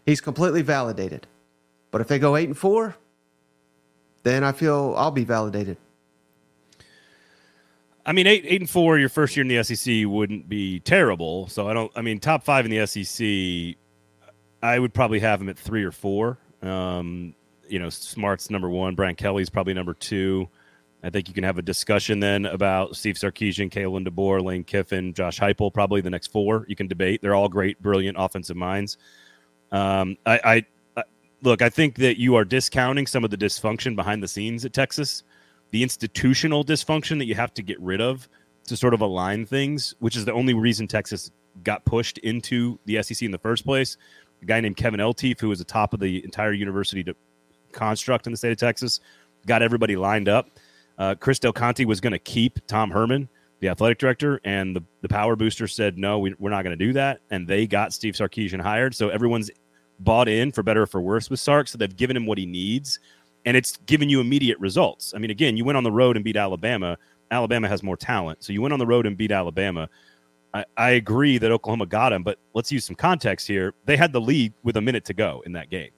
he's 0.05 0.21
completely 0.21 0.61
validated. 0.61 1.27
But 1.93 2.01
if 2.01 2.07
they 2.07 2.17
go 2.17 2.35
8 2.35 2.47
and 2.47 2.57
4, 2.57 2.95
then 4.23 4.43
I 4.43 4.51
feel 4.51 4.95
I'll 4.97 5.11
be 5.11 5.25
validated. 5.25 5.77
I 8.03 8.13
mean, 8.13 8.25
eight 8.25 8.43
eight 8.47 8.59
and 8.59 8.69
four 8.69 8.97
your 8.97 9.09
first 9.09 9.37
year 9.37 9.45
in 9.45 9.47
the 9.47 9.63
SEC 9.63 10.05
wouldn't 10.05 10.49
be 10.49 10.79
terrible. 10.79 11.47
So 11.47 11.69
I 11.69 11.73
don't. 11.73 11.91
I 11.95 12.01
mean, 12.01 12.19
top 12.19 12.43
five 12.43 12.65
in 12.65 12.71
the 12.71 12.85
SEC, 12.85 13.77
I 14.61 14.79
would 14.79 14.93
probably 14.93 15.19
have 15.19 15.39
him 15.39 15.49
at 15.49 15.57
three 15.57 15.83
or 15.83 15.91
four. 15.91 16.39
Um, 16.63 17.35
you 17.69 17.79
know, 17.79 17.89
Smart's 17.89 18.49
number 18.49 18.69
one. 18.69 18.95
Brian 18.95 19.15
Kelly's 19.15 19.49
probably 19.49 19.73
number 19.73 19.93
two. 19.93 20.49
I 21.03 21.11
think 21.11 21.27
you 21.27 21.33
can 21.33 21.43
have 21.43 21.59
a 21.59 21.61
discussion 21.61 22.19
then 22.19 22.45
about 22.45 22.95
Steve 22.95 23.15
Sarkisian, 23.15 23.69
Kalen 23.69 24.05
DeBoer, 24.07 24.43
Lane 24.43 24.63
Kiffin, 24.63 25.13
Josh 25.13 25.39
Heupel. 25.39 25.73
Probably 25.73 26.01
the 26.01 26.09
next 26.09 26.27
four 26.27 26.65
you 26.67 26.75
can 26.75 26.87
debate. 26.87 27.21
They're 27.21 27.35
all 27.35 27.49
great, 27.49 27.81
brilliant 27.81 28.17
offensive 28.19 28.57
minds. 28.57 28.97
Um, 29.71 30.17
I, 30.25 30.39
I 30.43 30.65
look. 31.43 31.61
I 31.61 31.69
think 31.69 31.97
that 31.97 32.19
you 32.19 32.35
are 32.35 32.45
discounting 32.45 33.07
some 33.07 33.23
of 33.23 33.29
the 33.29 33.37
dysfunction 33.37 33.95
behind 33.95 34.23
the 34.23 34.27
scenes 34.27 34.65
at 34.65 34.73
Texas 34.73 35.23
the 35.73 35.81
institutional 35.81 36.63
dysfunction 36.63 37.17
that 37.17 37.25
you 37.25 37.33
have 37.33 37.51
to 37.51 37.63
get 37.63 37.81
rid 37.81 37.99
of 37.99 38.29
to 38.67 38.77
sort 38.77 38.93
of 38.93 39.01
align 39.01 39.43
things, 39.43 39.95
which 39.97 40.15
is 40.15 40.23
the 40.23 40.31
only 40.31 40.53
reason 40.53 40.87
Texas 40.87 41.31
got 41.63 41.83
pushed 41.83 42.19
into 42.19 42.79
the 42.85 43.01
SEC 43.01 43.23
in 43.23 43.31
the 43.31 43.39
first 43.39 43.65
place. 43.65 43.97
A 44.43 44.45
guy 44.45 44.61
named 44.61 44.77
Kevin 44.77 44.99
Eltife, 44.99 45.41
who 45.41 45.49
was 45.49 45.57
the 45.57 45.65
top 45.65 45.91
of 45.91 45.99
the 45.99 46.23
entire 46.23 46.53
university 46.53 47.03
to 47.05 47.15
construct 47.71 48.27
in 48.27 48.31
the 48.31 48.37
state 48.37 48.51
of 48.51 48.59
Texas, 48.59 48.99
got 49.47 49.63
everybody 49.63 49.95
lined 49.95 50.29
up. 50.29 50.47
Uh, 50.99 51.15
Chris 51.15 51.39
Del 51.39 51.51
Conte 51.51 51.83
was 51.85 51.99
going 51.99 52.13
to 52.13 52.19
keep 52.19 52.59
Tom 52.67 52.91
Herman, 52.91 53.27
the 53.59 53.69
athletic 53.69 53.97
director, 53.97 54.39
and 54.43 54.75
the, 54.75 54.83
the 55.01 55.09
power 55.09 55.35
booster 55.35 55.67
said, 55.67 55.97
no, 55.97 56.19
we, 56.19 56.33
are 56.33 56.49
not 56.51 56.61
going 56.61 56.77
to 56.77 56.85
do 56.85 56.93
that. 56.93 57.21
And 57.31 57.47
they 57.47 57.65
got 57.65 57.93
Steve 57.93 58.13
Sarkisian 58.13 58.61
hired. 58.61 58.93
So 58.93 59.09
everyone's 59.09 59.49
bought 59.99 60.27
in 60.27 60.51
for 60.51 60.63
better 60.63 60.83
or 60.83 60.87
for 60.87 61.01
worse 61.01 61.29
with 61.29 61.39
Sark. 61.39 61.67
So 61.67 61.77
they've 61.77 61.95
given 61.95 62.15
him 62.17 62.25
what 62.25 62.37
he 62.37 62.45
needs 62.45 62.99
and 63.45 63.57
it's 63.57 63.77
given 63.85 64.09
you 64.09 64.21
immediate 64.21 64.59
results. 64.59 65.13
I 65.15 65.19
mean, 65.19 65.31
again, 65.31 65.57
you 65.57 65.65
went 65.65 65.77
on 65.77 65.83
the 65.83 65.91
road 65.91 66.15
and 66.15 66.23
beat 66.23 66.37
Alabama. 66.37 66.97
Alabama 67.31 67.67
has 67.67 67.83
more 67.83 67.97
talent, 67.97 68.43
so 68.43 68.53
you 68.53 68.61
went 68.61 68.73
on 68.73 68.79
the 68.79 68.85
road 68.85 69.05
and 69.05 69.17
beat 69.17 69.31
Alabama. 69.31 69.89
I, 70.53 70.65
I 70.77 70.89
agree 70.91 71.37
that 71.39 71.51
Oklahoma 71.51 71.87
got 71.87 72.13
him, 72.13 72.23
but 72.23 72.37
let's 72.53 72.71
use 72.71 72.85
some 72.85 72.95
context 72.95 73.47
here. 73.47 73.73
They 73.85 73.97
had 73.97 74.13
the 74.13 74.21
lead 74.21 74.53
with 74.63 74.77
a 74.77 74.81
minute 74.81 75.03
to 75.05 75.13
go 75.13 75.41
in 75.45 75.53
that 75.53 75.69
game. 75.69 75.89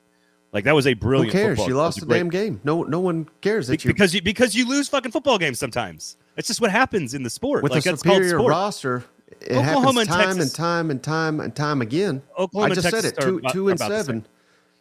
Like 0.54 0.64
that 0.64 0.74
was 0.74 0.88
a 0.88 0.94
brilliant. 0.94 1.34
Who 1.34 1.40
cares? 1.40 1.68
You 1.68 1.76
lost 1.76 2.00
the 2.00 2.06
damn 2.06 2.30
game. 2.30 2.62
No, 2.64 2.84
no 2.84 3.02
one 3.02 3.28
cares 3.42 3.68
that 3.68 3.84
you 3.84 3.90
because 3.90 4.14
you 4.14 4.22
because 4.22 4.56
you 4.56 4.66
lose 4.66 4.88
fucking 4.88 5.12
football 5.12 5.38
games 5.38 5.60
sometimes. 5.60 6.16
It's 6.38 6.48
just 6.48 6.62
what 6.62 6.72
happens 6.72 7.14
in 7.14 7.24
the 7.24 7.30
sport. 7.30 7.62
With 7.62 7.74
like, 7.74 7.86
a 7.86 7.98
superior 7.98 8.42
roster, 8.42 9.04
it 9.42 9.58
Oklahoma 9.58 10.06
happens 10.06 10.08
time 10.08 10.30
and, 10.32 10.42
and 10.42 10.54
time 10.54 10.92
and 10.92 11.04
time 11.04 11.40
and 11.40 11.56
time 11.56 11.82
again. 11.82 12.22
Oklahoma 12.38 12.72
I 12.72 12.76
just 12.76 12.90
said 12.90 13.06
it. 13.06 13.20
Two, 13.20 13.42
two 13.52 13.70
and 13.70 13.80
seven, 13.80 14.26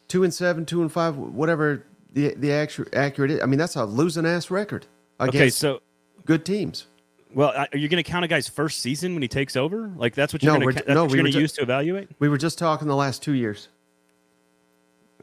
two 0.08 0.24
and 0.24 0.32
seven, 0.32 0.64
two 0.64 0.82
and 0.82 0.90
five, 0.90 1.16
whatever 1.16 1.84
the 2.12 2.34
the 2.34 2.52
accurate 2.52 2.94
accurate. 2.94 3.42
I 3.42 3.46
mean, 3.46 3.58
that's 3.58 3.76
a 3.76 3.84
losing 3.84 4.26
ass 4.26 4.50
record 4.50 4.86
against 5.20 5.36
okay, 5.36 5.50
so, 5.50 5.80
good 6.24 6.44
teams. 6.44 6.86
Well, 7.34 7.52
are 7.72 7.76
you 7.76 7.88
going 7.88 8.02
to 8.02 8.08
count 8.08 8.24
a 8.24 8.28
guy's 8.28 8.48
first 8.48 8.80
season 8.80 9.14
when 9.14 9.22
he 9.22 9.28
takes 9.28 9.56
over? 9.56 9.90
Like 9.96 10.14
that's 10.14 10.32
what 10.32 10.42
you're 10.42 10.54
no, 10.54 10.60
going 10.60 10.76
to 10.76 10.94
no, 10.94 11.04
we 11.04 11.20
to 11.20 11.30
use 11.30 11.52
to 11.54 11.62
evaluate. 11.62 12.08
We 12.20 12.28
were 12.28 12.38
just 12.38 12.58
talking 12.58 12.86
the 12.86 12.96
last 12.96 13.22
two 13.22 13.32
years. 13.32 13.68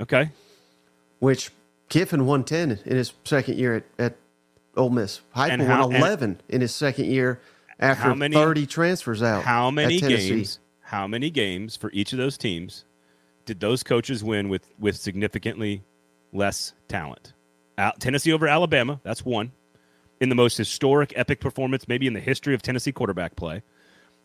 Okay. 0.02 0.30
Which 1.20 1.52
Kiffin 1.90 2.26
won 2.26 2.44
ten 2.44 2.72
in 2.86 2.98
his 2.98 3.14
second 3.24 3.58
year 3.58 3.76
at, 3.76 3.84
at 3.98 4.16
Ole 4.76 4.90
Miss. 4.90 5.22
Heupel 5.36 5.68
won 5.68 5.96
eleven 5.96 6.42
in 6.50 6.62
his 6.62 6.76
second 6.76 7.06
year 7.06 7.40
after 7.82 8.16
many, 8.16 8.36
thirty 8.36 8.66
transfers 8.66 9.22
out. 9.24 9.44
How 9.44 9.72
many 9.72 10.00
games? 10.00 10.60
How 10.82 11.08
many 11.08 11.30
games 11.30 11.76
for 11.76 11.90
each 11.92 12.12
of 12.14 12.18
those 12.18 12.38
teams 12.38 12.86
did 13.46 13.60
those 13.60 13.84
coaches 13.84 14.24
win 14.24 14.50
with 14.50 14.72
with 14.80 14.96
significantly 14.96 15.84
less 16.34 16.74
talent. 16.88 17.34
Tennessee 18.00 18.32
over 18.32 18.48
Alabama, 18.48 19.00
that's 19.04 19.26
one. 19.26 19.52
In 20.20 20.30
the 20.30 20.36
most 20.36 20.56
historic, 20.58 21.14
epic 21.16 21.40
performance, 21.40 21.88
maybe 21.88 22.06
in 22.06 22.14
the 22.14 22.20
history 22.20 22.54
of 22.54 22.62
Tennessee 22.62 22.92
quarterback 22.92 23.36
play. 23.36 23.64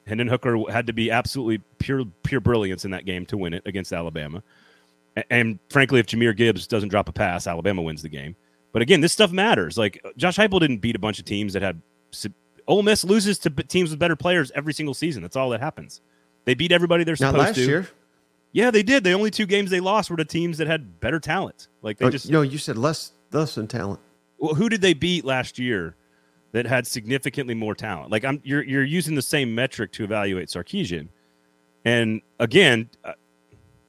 Hendon 0.07 0.29
Hooker 0.29 0.59
had 0.71 0.87
to 0.87 0.93
be 0.93 1.11
absolutely 1.11 1.59
pure, 1.79 2.05
pure 2.23 2.41
brilliance 2.41 2.85
in 2.85 2.91
that 2.91 3.07
game 3.07 3.25
to 3.27 3.37
win 3.37 3.55
it 3.55 3.63
against 3.67 3.93
Alabama. 3.93 4.43
And, 5.17 5.25
and 5.31 5.59
frankly, 5.71 5.99
if 5.99 6.07
Jahmyr 6.07 6.37
Gibbs 6.37 6.67
doesn't 6.67 6.91
drop 6.91 7.09
a 7.09 7.13
pass, 7.13 7.47
Alabama 7.47 7.83
wins 7.83 8.03
the 8.03 8.09
game. 8.11 8.37
But 8.73 8.83
again, 8.83 9.01
this 9.01 9.13
stuff 9.13 9.33
matters. 9.33 9.79
Like 9.79 10.05
Josh 10.19 10.37
Heupel 10.37 10.61
didn't 10.61 10.79
beat 10.79 10.97
a 10.97 10.99
bunch 10.99 11.19
of 11.19 11.25
teams 11.25 11.55
that 11.55 11.63
had. 11.63 11.81
Ole 12.67 12.83
Miss 12.83 13.05
loses 13.05 13.39
to 13.41 13.51
teams 13.51 13.91
with 13.91 13.99
better 13.99 14.17
players 14.17 14.51
every 14.55 14.73
single 14.73 14.95
season. 14.95 15.23
That's 15.23 15.37
all 15.37 15.51
that 15.51 15.61
happens. 15.61 16.01
They 16.45 16.55
beat 16.55 16.73
everybody 16.73 17.05
they're 17.05 17.17
supposed 17.17 17.37
Not 17.37 17.47
last 17.47 17.55
to. 17.57 17.65
Year. 17.65 17.89
Yeah, 18.53 18.71
they 18.71 18.83
did. 18.83 19.05
The 19.05 19.13
only 19.13 19.31
two 19.31 19.47
games 19.47 19.71
they 19.71 19.81
lost 19.81 20.11
were 20.11 20.17
to 20.17 20.25
teams 20.25 20.59
that 20.59 20.67
had 20.67 21.01
better 21.01 21.21
talent. 21.21 21.69
Like 21.83 21.99
they 21.99 22.07
oh, 22.07 22.11
just 22.11 22.31
no. 22.31 22.43
You 22.43 22.59
said 22.59 22.79
less 22.79 23.13
less 23.33 23.55
than 23.55 23.69
talent. 23.69 24.01
Well, 24.39 24.55
who 24.55 24.69
did 24.69 24.81
they 24.81 24.95
beat 24.95 25.25
last 25.25 25.59
year 25.59 25.95
that 26.53 26.67
had 26.67 26.87
significantly 26.87 27.55
more 27.55 27.75
talent? 27.75 28.11
Like 28.11 28.25
I'm, 28.25 28.41
you're 28.45 28.63
you're 28.63 28.85
using 28.85 29.15
the 29.15 29.23
same 29.23 29.55
metric 29.55 29.93
to 29.93 30.05
evaluate 30.05 30.49
Sarkisian, 30.49 31.09
and 31.85 32.23
again, 32.39 32.89
uh, 33.05 33.13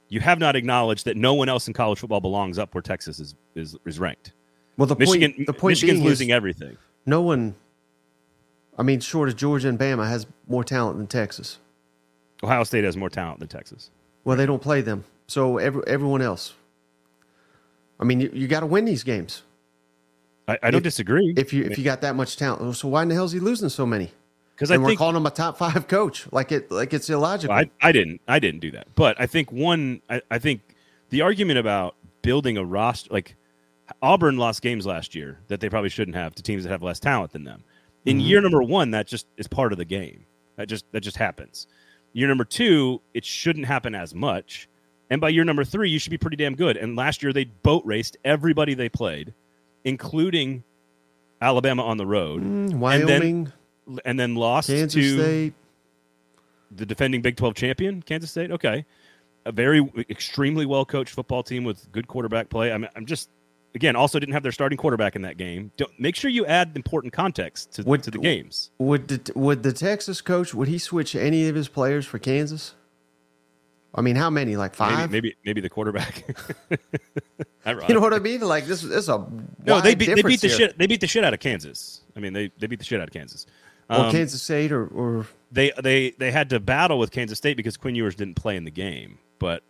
you 0.09 0.19
have 0.19 0.39
not 0.39 0.55
acknowledged 0.55 1.05
that 1.05 1.17
no 1.17 1.33
one 1.33 1.49
else 1.49 1.67
in 1.67 1.73
college 1.73 1.99
football 1.99 2.21
belongs 2.21 2.57
up 2.59 2.73
where 2.73 2.81
Texas 2.81 3.19
is 3.19 3.35
is, 3.55 3.77
is 3.85 3.99
ranked. 3.99 4.33
Well, 4.77 4.87
the 4.87 4.95
Michigan, 4.95 5.33
point, 5.33 5.47
the 5.47 5.53
point 5.53 5.71
Michigan's 5.71 6.01
losing 6.01 6.31
everything. 6.31 6.77
No 7.05 7.21
one, 7.21 7.55
I 8.77 8.83
mean, 8.83 8.99
short 8.99 9.29
of 9.29 9.35
Georgia 9.35 9.69
and 9.69 9.79
Bama, 9.79 10.07
has 10.07 10.27
more 10.47 10.63
talent 10.63 10.97
than 10.97 11.07
Texas. 11.07 11.57
Ohio 12.43 12.63
State 12.63 12.83
has 12.83 12.95
more 12.95 13.09
talent 13.09 13.39
than 13.39 13.47
Texas. 13.47 13.89
Well, 14.23 14.37
they 14.37 14.45
don't 14.45 14.61
play 14.61 14.81
them. 14.81 15.03
So 15.27 15.57
every, 15.57 15.81
everyone 15.87 16.21
else. 16.21 16.53
I 17.99 18.03
mean, 18.03 18.21
you, 18.21 18.29
you 18.33 18.47
got 18.47 18.59
to 18.59 18.65
win 18.65 18.85
these 18.85 19.03
games. 19.03 19.43
I, 20.47 20.57
I 20.63 20.71
don't 20.71 20.79
if, 20.79 20.83
disagree. 20.83 21.33
If 21.35 21.51
you 21.51 21.63
if 21.63 21.77
you 21.77 21.83
got 21.83 22.01
that 22.01 22.15
much 22.15 22.37
talent, 22.37 22.75
so 22.77 22.87
why 22.87 23.03
in 23.03 23.09
the 23.09 23.15
hell 23.15 23.25
is 23.25 23.31
he 23.33 23.39
losing 23.39 23.69
so 23.69 23.85
many? 23.85 24.11
Because 24.55 24.71
I 24.71 24.77
we're 24.77 24.87
think, 24.87 24.99
calling 24.99 25.15
him 25.15 25.25
a 25.25 25.31
top 25.31 25.57
five 25.57 25.87
coach, 25.87 26.31
like 26.31 26.51
it 26.51 26.71
like 26.71 26.93
it's 26.93 27.09
illogical. 27.09 27.55
I, 27.55 27.69
I 27.81 27.91
didn't 27.91 28.21
I 28.27 28.39
didn't 28.39 28.61
do 28.61 28.71
that, 28.71 28.87
but 28.95 29.19
I 29.19 29.25
think 29.25 29.51
one 29.51 30.01
I, 30.09 30.21
I 30.31 30.39
think 30.39 30.61
the 31.09 31.21
argument 31.21 31.59
about 31.59 31.95
building 32.21 32.57
a 32.57 32.63
roster 32.63 33.13
like 33.13 33.35
Auburn 34.01 34.37
lost 34.37 34.61
games 34.61 34.85
last 34.85 35.15
year 35.15 35.39
that 35.47 35.59
they 35.59 35.69
probably 35.69 35.89
shouldn't 35.89 36.15
have 36.15 36.33
to 36.35 36.43
teams 36.43 36.63
that 36.63 36.69
have 36.69 36.83
less 36.83 36.99
talent 36.99 37.33
than 37.33 37.43
them. 37.43 37.63
In 38.07 38.19
mm-hmm. 38.19 38.25
year 38.25 38.41
number 38.41 38.63
one, 38.63 38.91
that 38.91 39.05
just 39.05 39.27
is 39.35 39.47
part 39.47 39.73
of 39.73 39.77
the 39.77 39.85
game. 39.85 40.25
That 40.55 40.69
just 40.69 40.85
that 40.93 41.01
just 41.01 41.17
happens. 41.17 41.67
Year 42.13 42.29
number 42.29 42.45
two, 42.45 43.01
it 43.13 43.25
shouldn't 43.25 43.65
happen 43.65 43.93
as 43.93 44.15
much. 44.15 44.69
And 45.09 45.19
by 45.19 45.29
year 45.29 45.43
number 45.43 45.65
three, 45.65 45.89
you 45.89 45.99
should 45.99 46.09
be 46.09 46.17
pretty 46.17 46.37
damn 46.37 46.55
good. 46.55 46.77
And 46.77 46.95
last 46.95 47.21
year, 47.21 47.33
they 47.33 47.43
boat 47.43 47.83
raced 47.85 48.17
everybody 48.23 48.73
they 48.73 48.87
played, 48.89 49.33
including 49.83 50.63
Alabama 51.41 51.83
on 51.83 51.97
the 51.97 52.05
road, 52.05 52.41
mm, 52.41 52.75
Wyoming, 52.75 53.09
and 53.09 53.53
then, 53.87 53.99
and 54.05 54.19
then 54.19 54.35
lost 54.35 54.69
Kansas 54.69 54.93
to 54.93 55.17
State. 55.17 55.53
the 56.71 56.85
defending 56.85 57.21
Big 57.21 57.35
12 57.35 57.55
champion, 57.55 58.01
Kansas 58.01 58.31
State. 58.31 58.51
Okay, 58.51 58.85
a 59.45 59.51
very 59.51 59.89
extremely 60.09 60.65
well 60.65 60.85
coached 60.85 61.13
football 61.13 61.43
team 61.43 61.65
with 61.65 61.91
good 61.91 62.07
quarterback 62.07 62.49
play. 62.49 62.71
I'm, 62.71 62.87
I'm 62.95 63.05
just 63.05 63.29
again 63.75 63.95
also 63.95 64.19
didn't 64.19 64.33
have 64.33 64.43
their 64.43 64.51
starting 64.51 64.77
quarterback 64.77 65.15
in 65.15 65.21
that 65.23 65.37
game. 65.37 65.71
Don't, 65.77 65.91
make 65.99 66.15
sure 66.15 66.29
you 66.31 66.45
add 66.45 66.71
important 66.75 67.13
context 67.13 67.73
to, 67.73 67.83
Would- 67.83 68.03
to 68.03 68.11
the 68.11 68.19
games. 68.19 68.71
Would 68.79 69.07
the, 69.07 69.31
would 69.39 69.63
the 69.63 69.73
Texas 69.73 70.21
coach 70.21 70.53
would 70.53 70.67
he 70.67 70.77
switch 70.77 71.15
any 71.15 71.47
of 71.47 71.55
his 71.55 71.67
players 71.67 72.05
for 72.05 72.19
Kansas? 72.19 72.73
I 73.95 74.01
mean, 74.01 74.15
how 74.15 74.29
many? 74.29 74.55
Like 74.57 74.77
Maybe, 74.79 74.93
five? 74.95 75.11
maybe 75.11 75.35
maybe 75.45 75.61
the 75.61 75.69
quarterback. 75.69 76.23
You 77.89 77.95
know 77.95 77.99
what 77.99 78.13
I 78.13 78.19
mean? 78.19 78.39
Like 78.39 78.65
this, 78.65 78.81
this 78.81 78.91
is 78.99 79.09
a 79.09 79.27
No, 79.65 79.81
they 79.81 79.93
beat 79.93 80.15
they 80.15 80.21
beat 80.21 80.39
the 80.39 80.47
here. 80.47 80.57
shit 80.57 80.77
they 80.77 80.87
beat 80.87 81.01
the 81.01 81.07
shit 81.07 81.25
out 81.25 81.33
of 81.33 81.41
Kansas. 81.41 82.01
I 82.15 82.21
mean 82.21 82.31
they 82.31 82.49
they 82.57 82.65
beat 82.67 82.79
the 82.79 82.85
shit 82.85 83.01
out 83.01 83.07
of 83.09 83.13
Kansas. 83.13 83.45
Or 83.89 84.05
Um, 84.05 84.11
Kansas 84.11 84.41
State, 84.41 84.71
or, 84.71 84.87
or 84.87 85.27
they 85.51 85.71
they 85.83 86.11
they 86.11 86.31
had 86.31 86.49
to 86.51 86.61
battle 86.61 86.97
with 86.97 87.11
Kansas 87.11 87.37
State 87.37 87.57
because 87.57 87.75
Quinn 87.75 87.93
Ewers 87.93 88.15
didn't 88.15 88.35
play 88.35 88.55
in 88.55 88.63
the 88.63 88.71
game. 88.71 89.17
But 89.37 89.63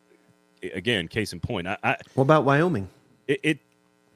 again, 0.62 1.08
case 1.08 1.34
in 1.34 1.40
point, 1.40 1.68
I, 1.68 1.78
I 1.84 1.98
what 2.14 2.24
about 2.24 2.46
Wyoming? 2.46 2.88
it, 3.28 3.40
it 3.42 3.60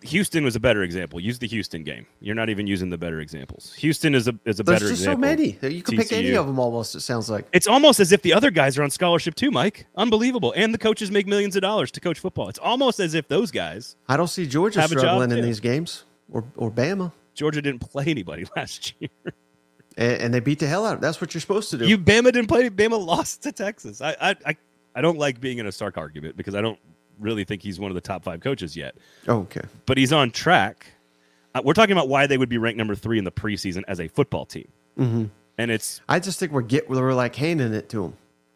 Houston 0.03 0.43
was 0.43 0.55
a 0.55 0.59
better 0.59 0.81
example. 0.83 1.19
Use 1.19 1.37
the 1.39 1.47
Houston 1.47 1.83
game. 1.83 2.07
You're 2.19 2.35
not 2.35 2.49
even 2.49 2.65
using 2.65 2.89
the 2.89 2.97
better 2.97 3.19
examples. 3.19 3.73
Houston 3.75 4.15
is 4.15 4.27
a 4.27 4.33
is 4.45 4.59
a 4.59 4.63
There's 4.63 4.79
better 4.79 4.89
just 4.89 5.03
so 5.03 5.15
many. 5.15 5.57
You 5.61 5.83
can 5.83 5.97
pick 5.97 6.11
any 6.11 6.33
of 6.33 6.47
them. 6.47 6.59
Almost, 6.59 6.95
it 6.95 7.01
sounds 7.01 7.29
like. 7.29 7.47
It's 7.53 7.67
almost 7.67 7.99
as 7.99 8.11
if 8.11 8.21
the 8.21 8.33
other 8.33 8.49
guys 8.51 8.77
are 8.77 8.83
on 8.83 8.89
scholarship 8.89 9.35
too, 9.35 9.51
Mike. 9.51 9.85
Unbelievable. 9.95 10.53
And 10.55 10.73
the 10.73 10.77
coaches 10.79 11.11
make 11.11 11.27
millions 11.27 11.55
of 11.55 11.61
dollars 11.61 11.91
to 11.91 11.99
coach 11.99 12.19
football. 12.19 12.49
It's 12.49 12.59
almost 12.59 12.99
as 12.99 13.13
if 13.13 13.27
those 13.27 13.51
guys. 13.51 13.95
I 14.09 14.17
don't 14.17 14.27
see 14.27 14.47
Georgia 14.47 14.79
a 14.79 14.87
job, 14.87 14.99
struggling 14.99 15.31
in 15.31 15.37
too. 15.37 15.43
these 15.43 15.59
games, 15.59 16.05
or 16.31 16.43
or 16.55 16.71
Bama, 16.71 17.11
Georgia 17.35 17.61
didn't 17.61 17.81
play 17.81 18.05
anybody 18.07 18.45
last 18.55 18.93
year. 18.99 19.09
and, 19.97 20.21
and 20.21 20.33
they 20.33 20.39
beat 20.39 20.59
the 20.59 20.67
hell 20.67 20.85
out. 20.85 20.95
of 20.95 21.01
them. 21.01 21.07
That's 21.07 21.21
what 21.21 21.33
you're 21.33 21.41
supposed 21.41 21.69
to 21.71 21.77
do. 21.77 21.87
You 21.87 21.97
Bama 21.97 22.25
didn't 22.31 22.47
play. 22.47 22.69
Bama 22.69 23.03
lost 23.03 23.43
to 23.43 23.51
Texas. 23.51 24.01
I 24.01 24.15
I 24.19 24.35
I, 24.47 24.57
I 24.95 25.01
don't 25.01 25.19
like 25.19 25.39
being 25.39 25.59
in 25.59 25.67
a 25.67 25.71
Stark 25.71 25.97
argument 25.97 26.37
because 26.37 26.55
I 26.55 26.61
don't 26.61 26.79
really 27.21 27.43
think 27.43 27.61
he's 27.61 27.79
one 27.79 27.91
of 27.91 27.95
the 27.95 28.01
top 28.01 28.23
five 28.23 28.39
coaches 28.41 28.75
yet. 28.75 28.95
Oh, 29.27 29.39
okay. 29.41 29.61
But 29.85 29.97
he's 29.97 30.11
on 30.11 30.31
track. 30.31 30.87
Uh, 31.55 31.61
we're 31.63 31.73
talking 31.73 31.91
about 31.93 32.07
why 32.09 32.27
they 32.27 32.37
would 32.37 32.49
be 32.49 32.57
ranked 32.57 32.77
number 32.77 32.95
three 32.95 33.17
in 33.17 33.23
the 33.23 33.31
preseason 33.31 33.83
as 33.87 33.99
a 33.99 34.07
football 34.07 34.45
team, 34.45 34.67
hmm 34.97 35.25
and 35.57 35.69
it's 35.69 36.01
I 36.09 36.19
just 36.19 36.39
think 36.39 36.51
we're 36.53 36.61
get 36.61 36.89
we're 36.89 37.13
like 37.13 37.35
handing 37.35 37.73
it 37.73 37.89
to 37.89 38.05
him. 38.05 38.13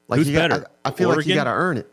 Like 0.07 0.19
Who's 0.19 0.29
you 0.29 0.33
got- 0.35 0.49
better? 0.49 0.67
I, 0.85 0.89
I 0.89 0.91
feel 0.91 1.09
like 1.09 1.25
you 1.25 1.35
got 1.35 1.43
to 1.45 1.49
earn 1.51 1.77
it. 1.77 1.91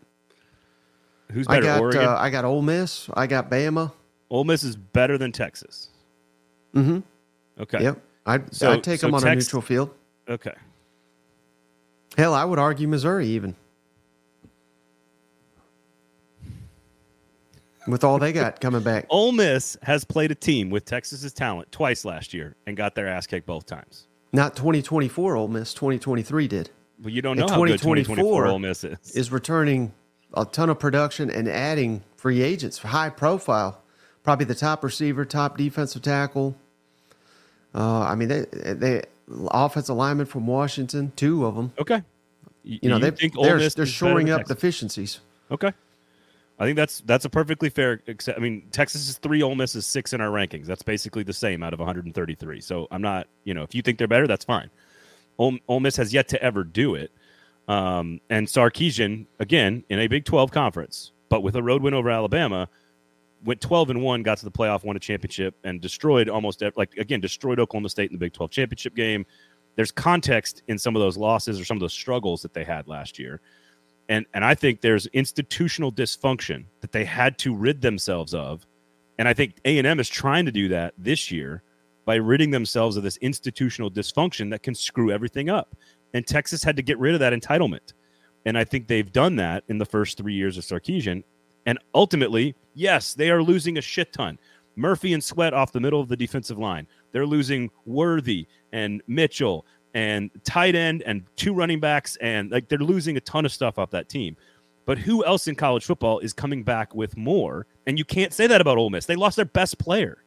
who's 1.33 1.47
I 1.49 1.55
better, 1.57 1.67
got 1.67 1.81
Oregon. 1.81 2.05
uh, 2.05 2.17
I 2.19 2.31
got 2.31 2.45
Ole 2.45 2.63
Miss. 2.63 3.09
I 3.15 3.27
got 3.27 3.51
Bama. 3.51 3.93
Ole 4.31 4.45
Miss 4.45 4.63
is 4.63 4.77
better 4.77 5.19
than 5.19 5.33
Texas. 5.33 5.89
Mm-hmm. 6.75 7.01
Okay. 7.63 7.83
Yep. 7.83 8.01
I'd, 8.25 8.55
So- 8.55 8.71
I'd 8.73 8.85
take 8.85 9.01
so 9.01 9.09
them 9.09 9.15
on 9.17 9.27
a 9.27 9.35
neutral 9.35 9.61
field. 9.63 9.91
Okay. 10.29 10.55
Hell, 12.17 12.35
I 12.35 12.45
would 12.45 12.59
argue 12.59 12.87
Missouri 12.89 13.27
even. 13.29 13.57
With 17.87 18.05
all 18.05 18.19
they 18.19 18.33
got 18.33 18.61
coming 18.61 18.83
back. 18.83 19.07
Ole 19.11 19.33
Miss 19.33 19.77
has 19.83 20.05
played 20.05 20.31
a 20.31 20.35
team 20.37 20.71
with 20.71 20.85
Texas's 20.85 21.33
talent 21.33 21.71
twice 21.73 22.05
last 22.05 22.33
year 22.33 22.55
and 22.67 22.77
got 22.77 22.95
their 22.95 23.09
ass 23.09 23.27
kicked 23.27 23.47
both 23.47 23.67
times. 23.67 24.07
Not 24.33 24.55
2024 24.57 25.37
Ole 25.37 25.49
Miss, 25.49 25.75
2023 25.75 26.49
did. 26.49 26.71
Well, 27.03 27.11
you 27.11 27.21
don't 27.23 27.37
know 27.37 27.49
how 27.49 27.57
good 27.65 27.79
2024 27.81 28.17
2024 28.17 28.47
Ole 28.47 28.59
Miss 28.61 28.85
is. 28.85 29.11
Is 29.17 29.33
returning 29.33 29.93
a 30.35 30.45
ton 30.45 30.71
of 30.71 30.79
production 30.79 31.29
and 31.31 31.49
adding 31.49 32.03
free 32.17 32.41
agents, 32.43 32.79
high 32.79 33.11
profile. 33.11 33.83
Probably 34.23 34.47
the 34.47 34.55
top 34.55 34.85
receiver, 34.85 35.25
top 35.25 35.59
defensive 35.59 36.03
tackle. 36.03 36.57
Uh, 37.75 38.01
I 38.03 38.15
mean, 38.15 38.29
they, 38.29 38.45
they 38.53 39.03
offensive 39.51 39.97
lineman 39.97 40.27
from 40.27 40.47
Washington, 40.47 41.13
two 41.17 41.45
of 41.45 41.57
them. 41.57 41.73
okay. 41.79 42.03
Y- 42.65 42.79
You 42.83 42.91
know, 42.91 42.99
they, 43.01 43.11
think 43.11 43.37
Ole 43.37 43.43
they're, 43.45 43.57
Miss 43.59 43.75
they're 43.75 43.87
shoring 43.87 44.31
up 44.31 44.41
Texas? 44.43 44.55
deficiencies. 44.57 45.21
Okay. 45.51 45.73
I 46.63 46.65
think 46.65 46.77
that's 46.77 47.01
that's 47.01 47.25
a 47.25 47.29
perfectly 47.29 47.71
fair. 47.71 48.01
Accept, 48.07 48.39
I 48.39 48.41
mean, 48.41 48.69
Texas 48.71 49.09
is 49.09 49.19
three, 49.19 49.43
Ole 49.43 49.57
Miss 49.57 49.75
is 49.75 49.85
six 49.85 50.13
in 50.13 50.21
our 50.21 50.29
rankings. 50.29 50.67
That's 50.67 50.85
basically 50.85 51.25
the 51.25 51.33
same 51.33 51.61
out 51.61 51.73
of 51.73 51.81
133. 51.81 52.61
So 52.61 52.87
I'm 52.93 53.03
not, 53.03 53.27
you 53.43 53.53
know, 53.53 53.65
if 53.65 53.75
you 53.75 53.83
think 53.83 53.99
they're 53.99 54.07
better, 54.07 54.29
that's 54.29 54.45
fine. 54.45 54.71
Ole, 55.39 55.59
Ole 55.67 55.81
Miss 55.81 55.97
has 55.97 56.15
yet 56.15 56.29
to 56.29 56.41
ever 56.41 56.63
do 56.63 56.95
it. 56.95 57.11
Um, 57.67 58.21
and 58.31 58.47
Sarkisian, 58.47 59.27
again, 59.41 59.83
in 59.89 59.99
a 59.99 60.07
Big 60.07 60.25
12 60.25 60.53
conference, 60.53 61.11
but 61.29 61.43
with 61.43 61.57
a 61.57 61.63
road 61.65 61.83
win 61.83 61.95
over 61.95 62.09
Alabama, 62.11 62.69
went 63.45 63.61
12 63.61 63.91
and 63.91 64.01
one, 64.01 64.23
got 64.23 64.39
to 64.39 64.45
the 64.45 64.53
playoff, 64.53 64.85
won 64.85 64.95
a 64.95 65.01
championship, 65.01 65.57
and 65.65 65.81
destroyed 65.81 66.29
almost 66.29 66.63
like 66.77 66.95
again 66.97 67.21
destroyed 67.21 67.59
Oklahoma 67.59 67.89
State 67.89 68.13
in 68.13 68.15
the 68.15 68.21
Big 68.21 68.35
12 68.35 68.53
championship 68.53 68.95
game. 68.95 69.27
There's 69.75 69.91
context 69.91 70.63
in 70.69 70.79
some 70.79 70.95
of 70.95 71.03
those 71.03 71.17
losses 71.17 71.59
or 71.59 71.65
some 71.65 71.77
of 71.77 71.81
those 71.81 71.93
struggles 71.93 72.41
that 72.43 72.55
they 72.55 72.63
had 72.63 72.87
last 72.87 73.19
year 73.19 73.41
and 74.09 74.27
and 74.35 74.45
I 74.45 74.55
think 74.55 74.81
there's 74.81 75.07
institutional 75.07 75.93
dysfunction 75.93 76.65
that 76.81 76.93
they 76.93 77.05
had 77.05 77.39
to 77.39 77.55
rid 77.55 77.81
themselves 77.81 78.35
of, 78.35 78.67
and 79.19 79.29
I 79.29 79.35
think 79.35 79.57
A 79.65 79.79
and 79.79 79.87
M 79.87 80.01
is 80.01 80.09
trying 80.09 80.45
to 80.47 80.53
do 80.53 80.69
that 80.69 80.95
this 80.99 81.31
year 81.31 81.63
by 82.05 82.17
ridding 82.17 82.51
themselves 82.51 82.97
of 82.97 83.03
this 83.03 83.17
institutional 83.19 83.91
dysfunction 83.91 84.51
that 84.51 84.63
can 84.63 84.75
screw 84.75 85.11
everything 85.11 85.49
up. 85.49 85.77
And 86.15 86.27
Texas 86.27 86.65
had 86.65 86.77
to 86.77 86.83
get 86.83 86.99
rid 86.99 87.15
of 87.15 87.21
that 87.21 87.33
entitlement, 87.33 87.93
and 88.45 88.59
I 88.59 88.65
think 88.65 88.87
they've 88.87 89.13
done 89.13 89.37
that 89.37 89.65
in 89.69 89.79
the 89.79 89.87
first 89.87 90.19
three 90.19 90.35
years 90.35 90.59
of 90.59 90.65
Sarkisian. 90.65 91.23
And 91.65 91.79
ultimately, 91.95 92.57
yes, 92.75 93.15
they 93.15 93.31
are 93.31 93.43
losing 93.43 93.79
a 93.79 93.83
shit 93.83 94.13
ton. 94.13 94.39
Murphy 94.75 95.13
and 95.13 95.23
Sweat 95.23 95.55
off 95.55 95.73
the 95.73 95.81
middle 95.81 96.01
of 96.01 96.09
the 96.09 96.17
defensive 96.17 96.59
line. 96.59 96.87
They're 97.13 97.27
losing 97.27 97.71
Worthy 97.85 98.47
and 98.73 99.03
Mitchell 99.07 99.67
and 99.95 100.31
tight 100.45 100.75
end 100.75 101.03
and 101.03 101.25
two 101.37 101.53
running 101.53 101.81
backs 101.81 102.17
and 102.17 102.51
like 102.51 102.69
they're 102.69 102.79
losing 102.79 103.17
a 103.17 103.21
ton 103.21 103.45
of 103.45 103.53
stuff 103.53 103.79
off 103.79 103.91
that 103.91 104.09
team. 104.09 104.37
But 104.85 104.99
who 104.99 105.25
else 105.25 105.47
in 105.47 105.55
college 105.55 105.85
football 105.85 106.19
is 106.19 106.33
coming 106.33 106.63
back 106.63 106.95
with 106.95 107.17
more? 107.17 107.67
And 107.87 107.99
you 107.99 108.05
can't 108.05 108.33
say 108.33 108.47
that 108.47 108.61
about 108.61 108.79
Ole 108.79 108.91
Miss. 108.91 109.07
They 109.07 109.17
lost 109.17 109.37
their 109.37 109.45
best 109.45 109.79
player. 109.79 110.25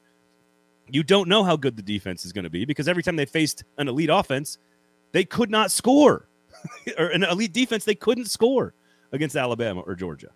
You 0.90 1.04
don't 1.04 1.28
know 1.28 1.44
how 1.44 1.58
good 1.58 1.76
the 1.76 1.82
defense 1.82 2.26
is 2.26 2.32
going 2.32 2.44
to 2.44 2.50
be 2.50 2.64
because 2.64 2.88
every 2.88 3.04
time 3.04 3.16
they 3.16 3.26
faced 3.26 3.64
an 3.78 3.88
elite 3.88 4.10
offense, 4.12 4.60
they 5.12 5.26
could 5.26 5.50
not 5.50 5.72
score. 5.72 6.28
or 6.98 7.08
an 7.08 7.24
elite 7.24 7.54
defense, 7.54 7.84
they 7.84 7.96
couldn't 7.96 8.26
score 8.26 8.74
against 9.12 9.36
Alabama 9.36 9.82
or 9.82 9.96
Georgia. 9.96 10.30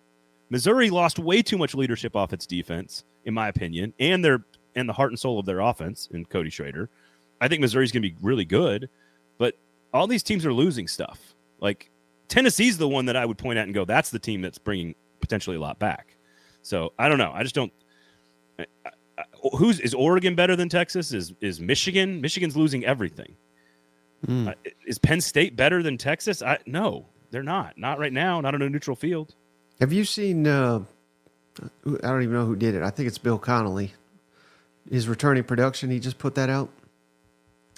Missouri 0.50 0.90
lost 0.90 1.18
way 1.18 1.42
too 1.42 1.56
much 1.56 1.74
leadership 1.74 2.16
off 2.16 2.32
its 2.32 2.46
defense, 2.46 3.04
in 3.24 3.32
my 3.32 3.48
opinion, 3.48 3.94
and 4.00 4.24
their 4.24 4.44
and 4.76 4.88
the 4.88 4.92
heart 4.92 5.10
and 5.10 5.18
soul 5.18 5.38
of 5.38 5.46
their 5.46 5.60
offense 5.60 6.08
in 6.12 6.24
Cody 6.24 6.50
Schrader. 6.50 6.88
I 7.40 7.48
think 7.48 7.60
Missouri's 7.60 7.92
going 7.92 8.02
to 8.02 8.08
be 8.08 8.16
really 8.20 8.44
good, 8.44 8.88
all 9.92 10.06
these 10.06 10.22
teams 10.22 10.46
are 10.46 10.52
losing 10.52 10.88
stuff. 10.88 11.34
Like 11.60 11.90
Tennessee's 12.28 12.78
the 12.78 12.88
one 12.88 13.06
that 13.06 13.16
I 13.16 13.24
would 13.26 13.38
point 13.38 13.58
at 13.58 13.64
and 13.64 13.74
go, 13.74 13.84
that's 13.84 14.10
the 14.10 14.18
team 14.18 14.40
that's 14.40 14.58
bringing 14.58 14.94
potentially 15.20 15.56
a 15.56 15.60
lot 15.60 15.78
back. 15.78 16.16
So 16.62 16.92
I 16.98 17.08
don't 17.08 17.18
know. 17.18 17.32
I 17.34 17.42
just 17.42 17.54
don't. 17.54 17.72
I, 18.58 18.66
I, 18.86 19.22
who's 19.56 19.80
is 19.80 19.94
Oregon 19.94 20.34
better 20.34 20.56
than 20.56 20.68
Texas? 20.68 21.12
Is 21.12 21.32
is 21.40 21.60
Michigan? 21.60 22.20
Michigan's 22.20 22.56
losing 22.56 22.84
everything. 22.84 23.36
Hmm. 24.26 24.48
Uh, 24.48 24.52
is 24.86 24.98
Penn 24.98 25.20
State 25.20 25.56
better 25.56 25.82
than 25.82 25.96
Texas? 25.96 26.42
I 26.42 26.58
no, 26.66 27.06
they're 27.30 27.42
not. 27.42 27.78
Not 27.78 27.98
right 27.98 28.12
now. 28.12 28.40
Not 28.40 28.54
on 28.54 28.62
a 28.62 28.68
neutral 28.68 28.96
field. 28.96 29.34
Have 29.80 29.92
you 29.92 30.04
seen? 30.04 30.46
Uh, 30.46 30.84
I 31.62 32.08
don't 32.08 32.22
even 32.22 32.34
know 32.34 32.46
who 32.46 32.56
did 32.56 32.74
it. 32.74 32.82
I 32.82 32.90
think 32.90 33.08
it's 33.08 33.18
Bill 33.18 33.38
Connolly. 33.38 33.94
His 34.90 35.08
returning 35.08 35.44
production. 35.44 35.90
He 35.90 36.00
just 36.00 36.18
put 36.18 36.34
that 36.34 36.50
out. 36.50 36.70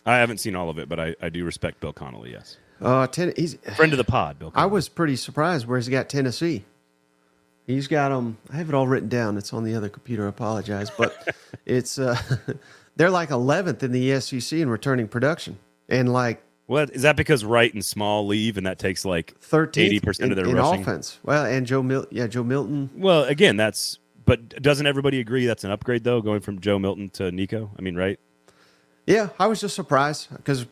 I 0.04 0.18
haven't 0.18 0.38
seen 0.38 0.56
all 0.56 0.68
of 0.68 0.78
it, 0.78 0.88
but 0.88 0.98
I, 0.98 1.14
I 1.22 1.28
do 1.28 1.44
respect 1.44 1.80
Bill 1.80 1.92
Connolly. 1.92 2.32
Yes, 2.32 2.56
Uh, 2.80 3.06
ten, 3.06 3.32
he's. 3.36 3.54
friend 3.76 3.92
of 3.92 3.98
the 3.98 4.04
pod, 4.04 4.38
Bill. 4.38 4.52
I 4.54 4.66
was 4.66 4.88
pretty 4.88 5.16
surprised 5.16 5.66
where 5.66 5.78
he's 5.78 5.88
got 5.88 6.08
Tennessee. 6.08 6.64
He's 7.66 7.86
got 7.86 8.08
them. 8.08 8.38
I 8.52 8.56
have 8.56 8.68
it 8.68 8.74
all 8.74 8.88
written 8.88 9.08
down. 9.08 9.36
It's 9.38 9.52
on 9.52 9.62
the 9.64 9.74
other 9.74 9.88
computer. 9.88 10.26
I 10.26 10.30
apologize, 10.30 10.90
but 10.90 11.36
it's 11.66 11.98
uh, 11.98 12.16
they're 12.96 13.10
like 13.10 13.28
11th 13.28 13.82
in 13.84 13.92
the 13.92 14.20
SEC 14.20 14.58
in 14.58 14.68
returning 14.68 15.06
production, 15.06 15.58
and 15.88 16.12
like 16.12 16.42
Well, 16.66 16.88
is 16.92 17.02
that 17.02 17.16
because 17.16 17.44
Wright 17.44 17.72
and 17.72 17.84
Small 17.84 18.26
leave, 18.26 18.56
and 18.56 18.66
that 18.66 18.80
takes 18.80 19.04
like 19.04 19.38
13th 19.40 20.00
80% 20.02 20.30
of 20.30 20.36
their 20.36 20.46
in 20.46 20.56
rushing? 20.56 20.82
offense. 20.82 21.20
Well, 21.22 21.44
and 21.44 21.64
Joe 21.64 21.82
Mil- 21.84 22.06
yeah, 22.10 22.26
Joe 22.26 22.42
Milton. 22.42 22.90
Well, 22.96 23.24
again, 23.24 23.56
that's. 23.56 23.98
But 24.24 24.60
doesn't 24.62 24.86
everybody 24.86 25.18
agree 25.20 25.46
that's 25.46 25.64
an 25.64 25.70
upgrade 25.72 26.02
though, 26.04 26.20
going 26.20 26.40
from 26.40 26.60
Joe 26.60 26.78
Milton 26.80 27.10
to 27.10 27.30
Nico? 27.32 27.70
I 27.78 27.82
mean, 27.82 27.96
right? 27.96 28.18
Yeah, 29.06 29.28
I 29.38 29.46
was 29.46 29.60
just 29.60 29.74
surprised 29.74 30.28
because 30.36 30.66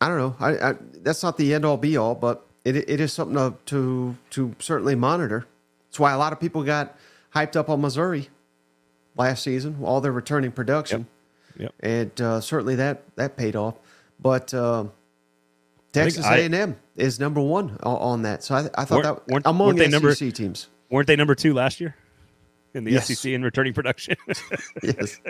I 0.00 0.08
don't 0.08 0.18
know. 0.18 0.36
I, 0.40 0.70
I 0.70 0.74
that's 1.02 1.22
not 1.22 1.36
the 1.36 1.54
end 1.54 1.64
all 1.64 1.76
be 1.76 1.96
all, 1.96 2.14
but 2.14 2.46
it 2.64 2.76
it 2.76 3.00
is 3.00 3.12
something 3.12 3.36
to, 3.36 3.56
to 3.66 4.16
to 4.30 4.54
certainly 4.58 4.94
monitor. 4.94 5.46
That's 5.88 5.98
why 6.00 6.12
a 6.12 6.18
lot 6.18 6.32
of 6.32 6.40
people 6.40 6.62
got 6.62 6.96
hyped 7.34 7.56
up 7.56 7.68
on 7.68 7.80
Missouri 7.80 8.28
last 9.16 9.42
season, 9.42 9.78
all 9.82 10.00
their 10.00 10.12
returning 10.12 10.52
production, 10.52 11.06
Yep. 11.58 11.74
and 11.80 12.20
uh, 12.20 12.40
certainly 12.40 12.76
that 12.76 13.02
that 13.16 13.36
paid 13.36 13.56
off. 13.56 13.74
But 14.20 14.54
uh, 14.54 14.84
Texas 15.92 16.24
A 16.24 16.44
and 16.44 16.54
M 16.54 16.76
is 16.96 17.18
number 17.20 17.40
one 17.40 17.76
on, 17.82 18.22
that. 18.22 18.42
So 18.44 18.54
I, 18.54 18.68
I 18.76 18.84
thought 18.84 19.02
that 19.02 19.28
weren't- 19.28 19.46
among 19.46 19.76
SEC 19.78 19.90
number- 19.90 20.14
teams. 20.14 20.68
Weren't 20.90 21.06
they 21.06 21.16
number 21.16 21.34
two 21.34 21.54
last 21.54 21.80
year? 21.80 21.96
In 22.74 22.84
the 22.84 22.92
yes. 22.92 23.06
SEC 23.06 23.32
in 23.32 23.42
returning 23.42 23.72
production. 23.72 24.16
yes, 24.82 25.20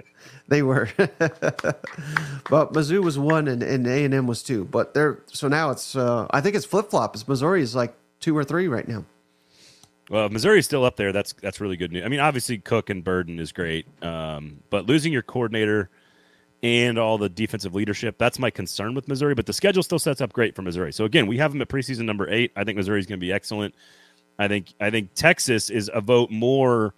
they 0.49 0.63
were. 0.63 0.89
but 0.97 2.73
Mizzou 2.73 3.03
was 3.03 3.19
one 3.19 3.49
and 3.49 3.63
A 3.63 4.05
and 4.05 4.15
M 4.15 4.27
was 4.27 4.43
two. 4.43 4.65
But 4.65 4.95
they're 4.95 5.21
so 5.27 5.49
now 5.49 5.71
it's 5.71 5.97
uh, 5.97 6.27
I 6.31 6.41
think 6.41 6.57
it's 6.57 6.65
flip 6.65 6.91
flop. 6.91 7.17
Missouri 7.27 7.63
is 7.63 7.75
like 7.75 7.95
two 8.21 8.37
or 8.37 8.45
three 8.45 8.69
right 8.69 8.87
now. 8.87 9.05
Well, 10.11 10.29
Missouri's 10.29 10.67
still 10.67 10.85
up 10.85 10.97
there. 10.97 11.13
That's 11.13 11.33
that's 11.33 11.61
really 11.61 11.77
good 11.77 11.93
news. 11.93 12.05
I 12.05 12.09
mean, 12.09 12.21
obviously 12.21 12.59
Cook 12.59 12.91
and 12.91 13.03
Burden 13.03 13.39
is 13.39 13.53
great, 13.53 13.87
um, 14.03 14.59
but 14.71 14.87
losing 14.87 15.13
your 15.13 15.23
coordinator 15.23 15.91
and 16.63 16.99
all 16.99 17.19
the 17.19 17.29
defensive 17.29 17.75
leadership, 17.75 18.19
that's 18.19 18.39
my 18.39 18.51
concern 18.51 18.95
with 18.95 19.09
Missouri. 19.09 19.35
But 19.35 19.47
the 19.47 19.53
schedule 19.53 19.83
still 19.83 19.99
sets 19.99 20.21
up 20.21 20.33
great 20.33 20.55
for 20.55 20.63
Missouri. 20.63 20.93
So 20.93 21.05
again, 21.05 21.27
we 21.27 21.39
have 21.39 21.53
them 21.53 21.63
at 21.63 21.69
preseason 21.69 22.05
number 22.05 22.29
eight. 22.31 22.53
I 22.55 22.63
think 22.65 22.77
Missouri 22.77 23.01
is 23.01 23.07
going 23.07 23.19
to 23.19 23.25
be 23.25 23.33
excellent. 23.33 23.75
I 24.39 24.49
think 24.49 24.75
I 24.81 24.91
think 24.91 25.15
Texas 25.15 25.71
is 25.71 25.91
a 25.93 26.01
vote 26.01 26.31
more 26.31 26.95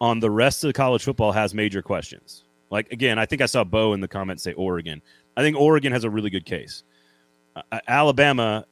on 0.00 0.20
the 0.20 0.30
rest 0.30 0.64
of 0.64 0.68
the 0.68 0.74
college 0.74 1.04
football 1.04 1.32
has 1.32 1.54
major 1.54 1.82
questions. 1.82 2.44
Like 2.70 2.92
again, 2.92 3.18
I 3.18 3.26
think 3.26 3.42
I 3.42 3.46
saw 3.46 3.64
Bo 3.64 3.92
in 3.92 4.00
the 4.00 4.08
comments 4.08 4.42
say 4.42 4.52
Oregon. 4.54 5.00
I 5.36 5.42
think 5.42 5.56
Oregon 5.56 5.92
has 5.92 6.04
a 6.04 6.10
really 6.10 6.30
good 6.30 6.44
case. 6.44 6.82
Uh, 7.54 7.78
Alabama 7.88 8.66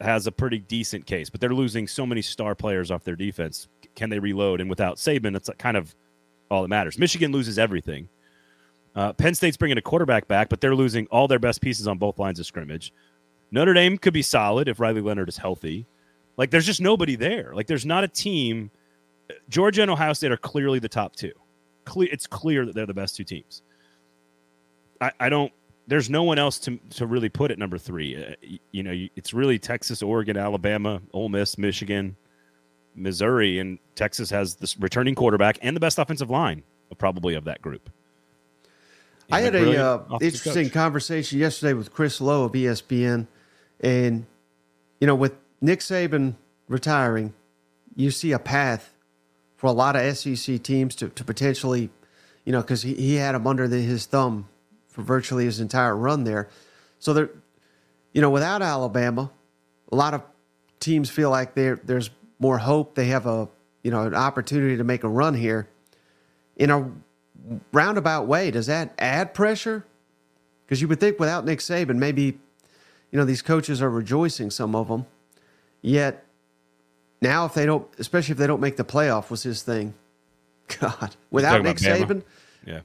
has 0.00 0.26
a 0.26 0.32
pretty 0.32 0.58
decent 0.58 1.04
case, 1.06 1.28
but 1.28 1.40
they're 1.40 1.54
losing 1.54 1.86
so 1.86 2.06
many 2.06 2.22
star 2.22 2.54
players 2.54 2.90
off 2.90 3.04
their 3.04 3.16
defense. 3.16 3.68
Can 3.94 4.08
they 4.08 4.18
reload? 4.18 4.60
And 4.60 4.70
without 4.70 4.96
Saban, 4.96 5.32
that's 5.32 5.50
kind 5.58 5.76
of 5.76 5.94
all 6.50 6.62
that 6.62 6.68
matters. 6.68 6.98
Michigan 6.98 7.32
loses 7.32 7.58
everything. 7.58 8.08
Uh, 8.94 9.12
Penn 9.12 9.34
State's 9.34 9.56
bringing 9.56 9.78
a 9.78 9.82
quarterback 9.82 10.26
back, 10.26 10.48
but 10.48 10.60
they're 10.60 10.74
losing 10.74 11.06
all 11.08 11.28
their 11.28 11.38
best 11.38 11.60
pieces 11.60 11.86
on 11.86 11.98
both 11.98 12.18
lines 12.18 12.40
of 12.40 12.46
scrimmage. 12.46 12.92
Notre 13.50 13.74
Dame 13.74 13.98
could 13.98 14.12
be 14.12 14.22
solid 14.22 14.68
if 14.68 14.80
Riley 14.80 15.00
Leonard 15.00 15.28
is 15.28 15.36
healthy. 15.36 15.86
Like, 16.36 16.50
there's 16.50 16.66
just 16.66 16.80
nobody 16.80 17.16
there. 17.16 17.52
Like, 17.54 17.66
there's 17.66 17.86
not 17.86 18.04
a 18.04 18.08
team. 18.08 18.70
Georgia 19.48 19.82
and 19.82 19.90
Ohio 19.90 20.12
State 20.12 20.32
are 20.32 20.36
clearly 20.36 20.78
the 20.78 20.88
top 20.88 21.16
two. 21.16 21.32
Cle- 21.84 22.08
it's 22.10 22.26
clear 22.26 22.66
that 22.66 22.74
they're 22.74 22.86
the 22.86 22.94
best 22.94 23.16
two 23.16 23.24
teams. 23.24 23.62
I, 25.00 25.12
I 25.18 25.28
don't 25.28 25.52
there's 25.90 26.08
no 26.08 26.22
one 26.22 26.38
else 26.38 26.58
to 26.60 26.78
to 26.90 27.04
really 27.04 27.28
put 27.28 27.50
at 27.50 27.58
number 27.58 27.76
three. 27.76 28.16
Uh, 28.16 28.34
you, 28.40 28.58
you, 28.70 28.82
know, 28.82 29.08
it's 29.16 29.34
really 29.34 29.58
Texas, 29.58 30.02
Oregon, 30.02 30.36
Alabama, 30.36 31.02
Ole 31.12 31.28
Miss, 31.28 31.58
Michigan, 31.58 32.16
Missouri, 32.94 33.58
and 33.58 33.78
Texas 33.96 34.30
has 34.30 34.54
this 34.54 34.78
returning 34.78 35.16
quarterback 35.16 35.58
and 35.62 35.74
the 35.74 35.80
best 35.80 35.98
offensive 35.98 36.30
line, 36.30 36.62
probably 36.98 37.34
of 37.34 37.44
that 37.44 37.60
group. 37.60 37.90
And 39.28 39.34
I 39.34 39.40
had 39.40 39.54
a 39.56 39.84
uh, 39.84 40.18
interesting 40.20 40.66
coach. 40.66 40.72
conversation 40.72 41.40
yesterday 41.40 41.72
with 41.72 41.92
Chris 41.92 42.20
Low 42.20 42.44
of 42.44 42.52
ESPN, 42.52 43.26
and 43.80 44.26
you 45.00 45.08
know, 45.08 45.16
with 45.16 45.34
Nick 45.60 45.80
Saban 45.80 46.36
retiring, 46.68 47.34
you 47.96 48.12
see 48.12 48.30
a 48.30 48.38
path 48.38 48.94
for 49.60 49.66
a 49.66 49.72
lot 49.72 49.94
of 49.94 50.16
SEC 50.16 50.62
teams 50.62 50.94
to, 50.94 51.10
to 51.10 51.22
potentially, 51.22 51.90
you 52.46 52.52
know, 52.52 52.62
because 52.62 52.80
he, 52.80 52.94
he 52.94 53.16
had 53.16 53.34
them 53.34 53.46
under 53.46 53.68
the, 53.68 53.76
his 53.76 54.06
thumb 54.06 54.48
for 54.88 55.02
virtually 55.02 55.44
his 55.44 55.60
entire 55.60 55.94
run 55.94 56.24
there. 56.24 56.48
So 56.98 57.12
there, 57.12 57.28
you 58.14 58.22
know, 58.22 58.30
without 58.30 58.62
Alabama, 58.62 59.30
a 59.92 59.96
lot 59.96 60.14
of 60.14 60.22
teams 60.78 61.10
feel 61.10 61.28
like 61.28 61.52
there 61.52 61.78
there's 61.84 62.08
more 62.38 62.56
hope. 62.56 62.94
They 62.94 63.08
have 63.08 63.26
a 63.26 63.50
you 63.82 63.90
know 63.90 64.04
an 64.04 64.14
opportunity 64.14 64.78
to 64.78 64.84
make 64.84 65.04
a 65.04 65.08
run 65.10 65.34
here. 65.34 65.68
In 66.56 66.70
a 66.70 66.90
roundabout 67.70 68.26
way, 68.26 68.50
does 68.50 68.66
that 68.66 68.94
add 68.98 69.34
pressure? 69.34 69.84
Because 70.64 70.80
you 70.80 70.88
would 70.88 71.00
think 71.00 71.20
without 71.20 71.44
Nick 71.44 71.58
Saban, 71.58 71.96
maybe 71.96 72.38
you 73.10 73.18
know 73.18 73.26
these 73.26 73.42
coaches 73.42 73.82
are 73.82 73.90
rejoicing, 73.90 74.50
some 74.50 74.74
of 74.74 74.88
them. 74.88 75.04
Yet 75.82 76.24
now, 77.20 77.44
if 77.44 77.54
they 77.54 77.66
don't, 77.66 77.86
especially 77.98 78.32
if 78.32 78.38
they 78.38 78.46
don't 78.46 78.60
make 78.60 78.76
the 78.76 78.84
playoff, 78.84 79.30
was 79.30 79.42
his 79.42 79.62
thing. 79.62 79.94
God, 80.80 81.16
without 81.30 81.62
Nick 81.62 81.78
Saban, 81.78 82.22
yeah. 82.66 82.80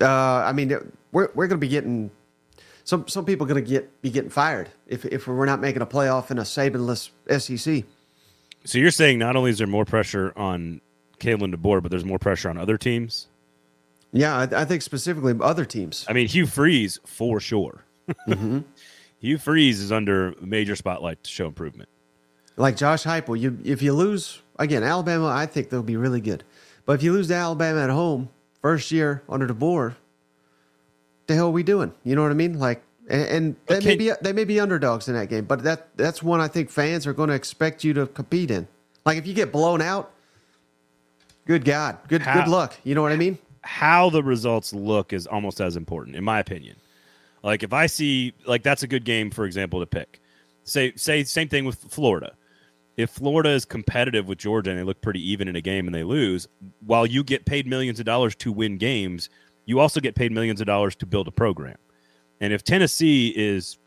Uh, 0.00 0.42
I 0.44 0.52
mean, 0.52 0.70
we're 1.12 1.28
we're 1.34 1.46
going 1.46 1.60
to 1.60 1.64
be 1.64 1.68
getting 1.68 2.10
some 2.84 3.06
some 3.06 3.24
people 3.24 3.46
going 3.46 3.62
to 3.62 3.68
get 3.68 4.02
be 4.02 4.10
getting 4.10 4.30
fired 4.30 4.70
if 4.86 5.04
if 5.04 5.26
we're 5.26 5.46
not 5.46 5.60
making 5.60 5.82
a 5.82 5.86
playoff 5.86 6.30
in 6.30 6.38
a 6.38 6.42
Sabanless 6.42 7.10
SEC. 7.38 7.84
So 8.64 8.78
you're 8.78 8.90
saying 8.90 9.18
not 9.18 9.36
only 9.36 9.50
is 9.50 9.58
there 9.58 9.66
more 9.66 9.84
pressure 9.84 10.32
on 10.36 10.80
Kalen 11.18 11.54
DeBoer, 11.54 11.82
but 11.82 11.90
there's 11.90 12.04
more 12.04 12.18
pressure 12.18 12.48
on 12.48 12.58
other 12.58 12.78
teams. 12.78 13.28
Yeah, 14.12 14.36
I, 14.36 14.62
I 14.62 14.64
think 14.64 14.82
specifically 14.82 15.34
other 15.40 15.64
teams. 15.64 16.04
I 16.08 16.12
mean, 16.12 16.28
Hugh 16.28 16.46
Freeze 16.46 16.98
for 17.04 17.40
sure. 17.40 17.84
Mm-hmm. 18.28 18.60
Hugh 19.20 19.38
Freeze 19.38 19.80
is 19.80 19.92
under 19.92 20.34
major 20.40 20.76
spotlight 20.76 21.22
to 21.22 21.30
show 21.30 21.46
improvement. 21.46 21.88
Like 22.56 22.76
Josh 22.76 23.04
Heupel, 23.04 23.38
you 23.38 23.58
if 23.64 23.82
you 23.82 23.92
lose 23.92 24.40
again, 24.58 24.82
Alabama, 24.82 25.26
I 25.26 25.46
think 25.46 25.70
they'll 25.70 25.82
be 25.82 25.96
really 25.96 26.20
good. 26.20 26.44
But 26.84 26.94
if 26.94 27.02
you 27.02 27.12
lose 27.12 27.28
to 27.28 27.34
Alabama 27.34 27.80
at 27.80 27.90
home, 27.90 28.28
first 28.60 28.90
year 28.90 29.22
under 29.28 29.46
DeBoer, 29.46 29.94
the 31.26 31.34
hell 31.34 31.48
are 31.48 31.50
we 31.50 31.62
doing? 31.62 31.92
You 32.04 32.16
know 32.16 32.22
what 32.22 32.30
I 32.30 32.34
mean? 32.34 32.58
Like, 32.58 32.82
and, 33.08 33.24
and 33.24 33.56
they 33.66 33.80
may 33.80 33.96
be 33.96 34.12
they 34.20 34.32
may 34.32 34.44
be 34.44 34.60
underdogs 34.60 35.08
in 35.08 35.14
that 35.14 35.28
game, 35.28 35.44
but 35.44 35.62
that 35.64 35.96
that's 35.96 36.22
one 36.22 36.40
I 36.40 36.48
think 36.48 36.70
fans 36.70 37.06
are 37.06 37.12
going 37.12 37.28
to 37.28 37.34
expect 37.34 37.84
you 37.84 37.92
to 37.94 38.06
compete 38.06 38.50
in. 38.50 38.66
Like, 39.04 39.18
if 39.18 39.26
you 39.26 39.34
get 39.34 39.50
blown 39.50 39.82
out, 39.82 40.12
good 41.46 41.64
God, 41.64 41.98
good 42.08 42.22
how, 42.22 42.34
good 42.34 42.48
luck. 42.50 42.76
You 42.84 42.94
know 42.94 43.02
what 43.02 43.12
I 43.12 43.16
mean? 43.16 43.38
How 43.62 44.10
the 44.10 44.22
results 44.22 44.72
look 44.72 45.12
is 45.12 45.26
almost 45.26 45.60
as 45.60 45.76
important, 45.76 46.16
in 46.16 46.24
my 46.24 46.38
opinion. 46.38 46.76
Like, 47.42 47.62
if 47.62 47.72
I 47.72 47.86
see 47.86 48.34
like 48.46 48.62
that's 48.62 48.82
a 48.82 48.86
good 48.86 49.04
game, 49.04 49.30
for 49.30 49.44
example, 49.44 49.80
to 49.80 49.86
pick. 49.86 50.20
Say 50.64 50.92
say 50.94 51.24
same 51.24 51.48
thing 51.48 51.64
with 51.64 51.78
Florida. 51.88 52.34
If 52.96 53.10
Florida 53.10 53.50
is 53.50 53.64
competitive 53.64 54.28
with 54.28 54.38
Georgia 54.38 54.70
and 54.70 54.78
they 54.78 54.84
look 54.84 55.00
pretty 55.00 55.20
even 55.30 55.48
in 55.48 55.56
a 55.56 55.60
game 55.60 55.86
and 55.86 55.94
they 55.94 56.04
lose, 56.04 56.46
while 56.80 57.06
you 57.06 57.24
get 57.24 57.46
paid 57.46 57.66
millions 57.66 57.98
of 57.98 58.06
dollars 58.06 58.34
to 58.36 58.52
win 58.52 58.76
games, 58.76 59.30
you 59.64 59.80
also 59.80 60.00
get 60.00 60.14
paid 60.14 60.32
millions 60.32 60.60
of 60.60 60.66
dollars 60.66 60.94
to 60.96 61.06
build 61.06 61.28
a 61.28 61.30
program. 61.30 61.76
And 62.40 62.52
if 62.52 62.64
Tennessee 62.64 63.32
is 63.36 63.78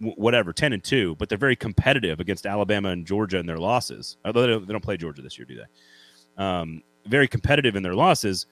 whatever 0.00 0.52
10 0.52 0.72
and 0.72 0.82
2 0.82 1.14
but 1.16 1.28
they're 1.28 1.38
very 1.38 1.56
competitive 1.56 2.18
against 2.20 2.44
alabama 2.44 2.88
and 2.88 3.06
georgia 3.06 3.38
in 3.38 3.46
their 3.46 3.58
losses 3.58 4.16
although 4.24 4.42
they 4.42 4.48
don't, 4.48 4.66
they 4.66 4.72
don't 4.72 4.82
play 4.82 4.96
georgia 4.96 5.22
this 5.22 5.38
year 5.38 5.44
do 5.44 5.56
they 5.56 6.44
um, 6.44 6.82
very 7.06 7.28
competitive 7.28 7.76
in 7.76 7.82
their 7.82 7.94
losses 7.94 8.46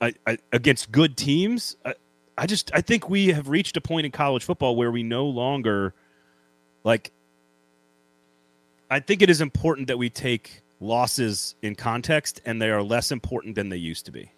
I, 0.00 0.12
I, 0.26 0.38
against 0.52 0.92
good 0.92 1.16
teams 1.16 1.76
I, 1.84 1.94
I 2.36 2.46
just 2.46 2.70
i 2.74 2.80
think 2.80 3.08
we 3.08 3.28
have 3.28 3.48
reached 3.48 3.76
a 3.76 3.80
point 3.80 4.04
in 4.04 4.12
college 4.12 4.44
football 4.44 4.76
where 4.76 4.90
we 4.90 5.02
no 5.02 5.24
longer 5.24 5.94
like 6.84 7.10
i 8.90 9.00
think 9.00 9.22
it 9.22 9.30
is 9.30 9.40
important 9.40 9.86
that 9.86 9.96
we 9.96 10.10
take 10.10 10.62
losses 10.80 11.54
in 11.62 11.74
context 11.74 12.40
and 12.46 12.60
they 12.60 12.70
are 12.70 12.82
less 12.82 13.12
important 13.12 13.54
than 13.54 13.68
they 13.68 13.76
used 13.76 14.06
to 14.06 14.12
be. 14.12 14.32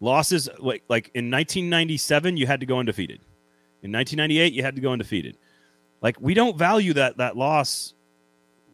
Losses 0.00 0.48
like 0.58 0.82
like 0.88 1.10
in 1.14 1.30
1997 1.30 2.36
you 2.36 2.46
had 2.46 2.60
to 2.60 2.66
go 2.66 2.78
undefeated. 2.78 3.20
In 3.82 3.92
1998 3.92 4.52
you 4.52 4.62
had 4.62 4.74
to 4.74 4.82
go 4.82 4.90
undefeated. 4.90 5.38
Like 6.00 6.20
we 6.20 6.34
don't 6.34 6.58
value 6.58 6.92
that 6.94 7.16
that 7.18 7.36
loss 7.36 7.94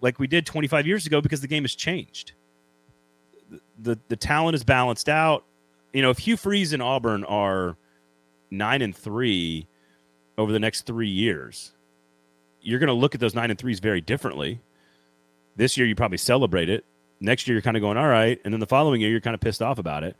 like 0.01 0.18
we 0.18 0.26
did 0.26 0.46
25 0.46 0.86
years 0.86 1.07
ago 1.07 1.20
because 1.20 1.42
the 1.42 1.46
game 1.46 1.64
has 1.64 1.74
changed. 1.74 2.32
The 3.51 3.61
the, 3.80 3.99
the 4.09 4.16
talent 4.16 4.55
is 4.55 4.64
balanced 4.64 5.11
out. 5.11 5.44
You 5.92 6.01
know 6.01 6.11
if 6.11 6.18
hugh 6.18 6.38
freeze 6.38 6.72
and 6.72 6.82
auburn 6.82 7.24
are 7.24 7.76
nine 8.51 8.80
and 8.80 8.96
three 8.96 9.68
over 10.38 10.53
the 10.53 10.59
next 10.59 10.86
three 10.86 11.09
years 11.09 11.74
you're 12.62 12.78
going 12.78 12.88
to 12.88 12.94
look 12.94 13.14
at 13.14 13.20
those 13.20 13.34
nine 13.34 13.51
and 13.51 13.59
threes 13.59 13.78
very 13.78 14.01
differently 14.01 14.61
this 15.59 15.76
year 15.76 15.86
you 15.86 15.94
probably 15.94 16.18
celebrate 16.18 16.70
it 16.70 16.84
next 17.20 17.46
year 17.46 17.54
you're 17.54 17.62
kind 17.62 17.76
of 17.76 17.82
going 17.82 17.98
all 17.98 18.09
right 18.09 18.40
and 18.44 18.54
then 18.54 18.61
the 18.61 18.66
following 18.66 19.00
year 19.00 19.11
you're 19.11 19.20
kind 19.20 19.34
of 19.34 19.40
pissed 19.40 19.61
off 19.61 19.78
about 19.78 20.02
it 20.02 20.16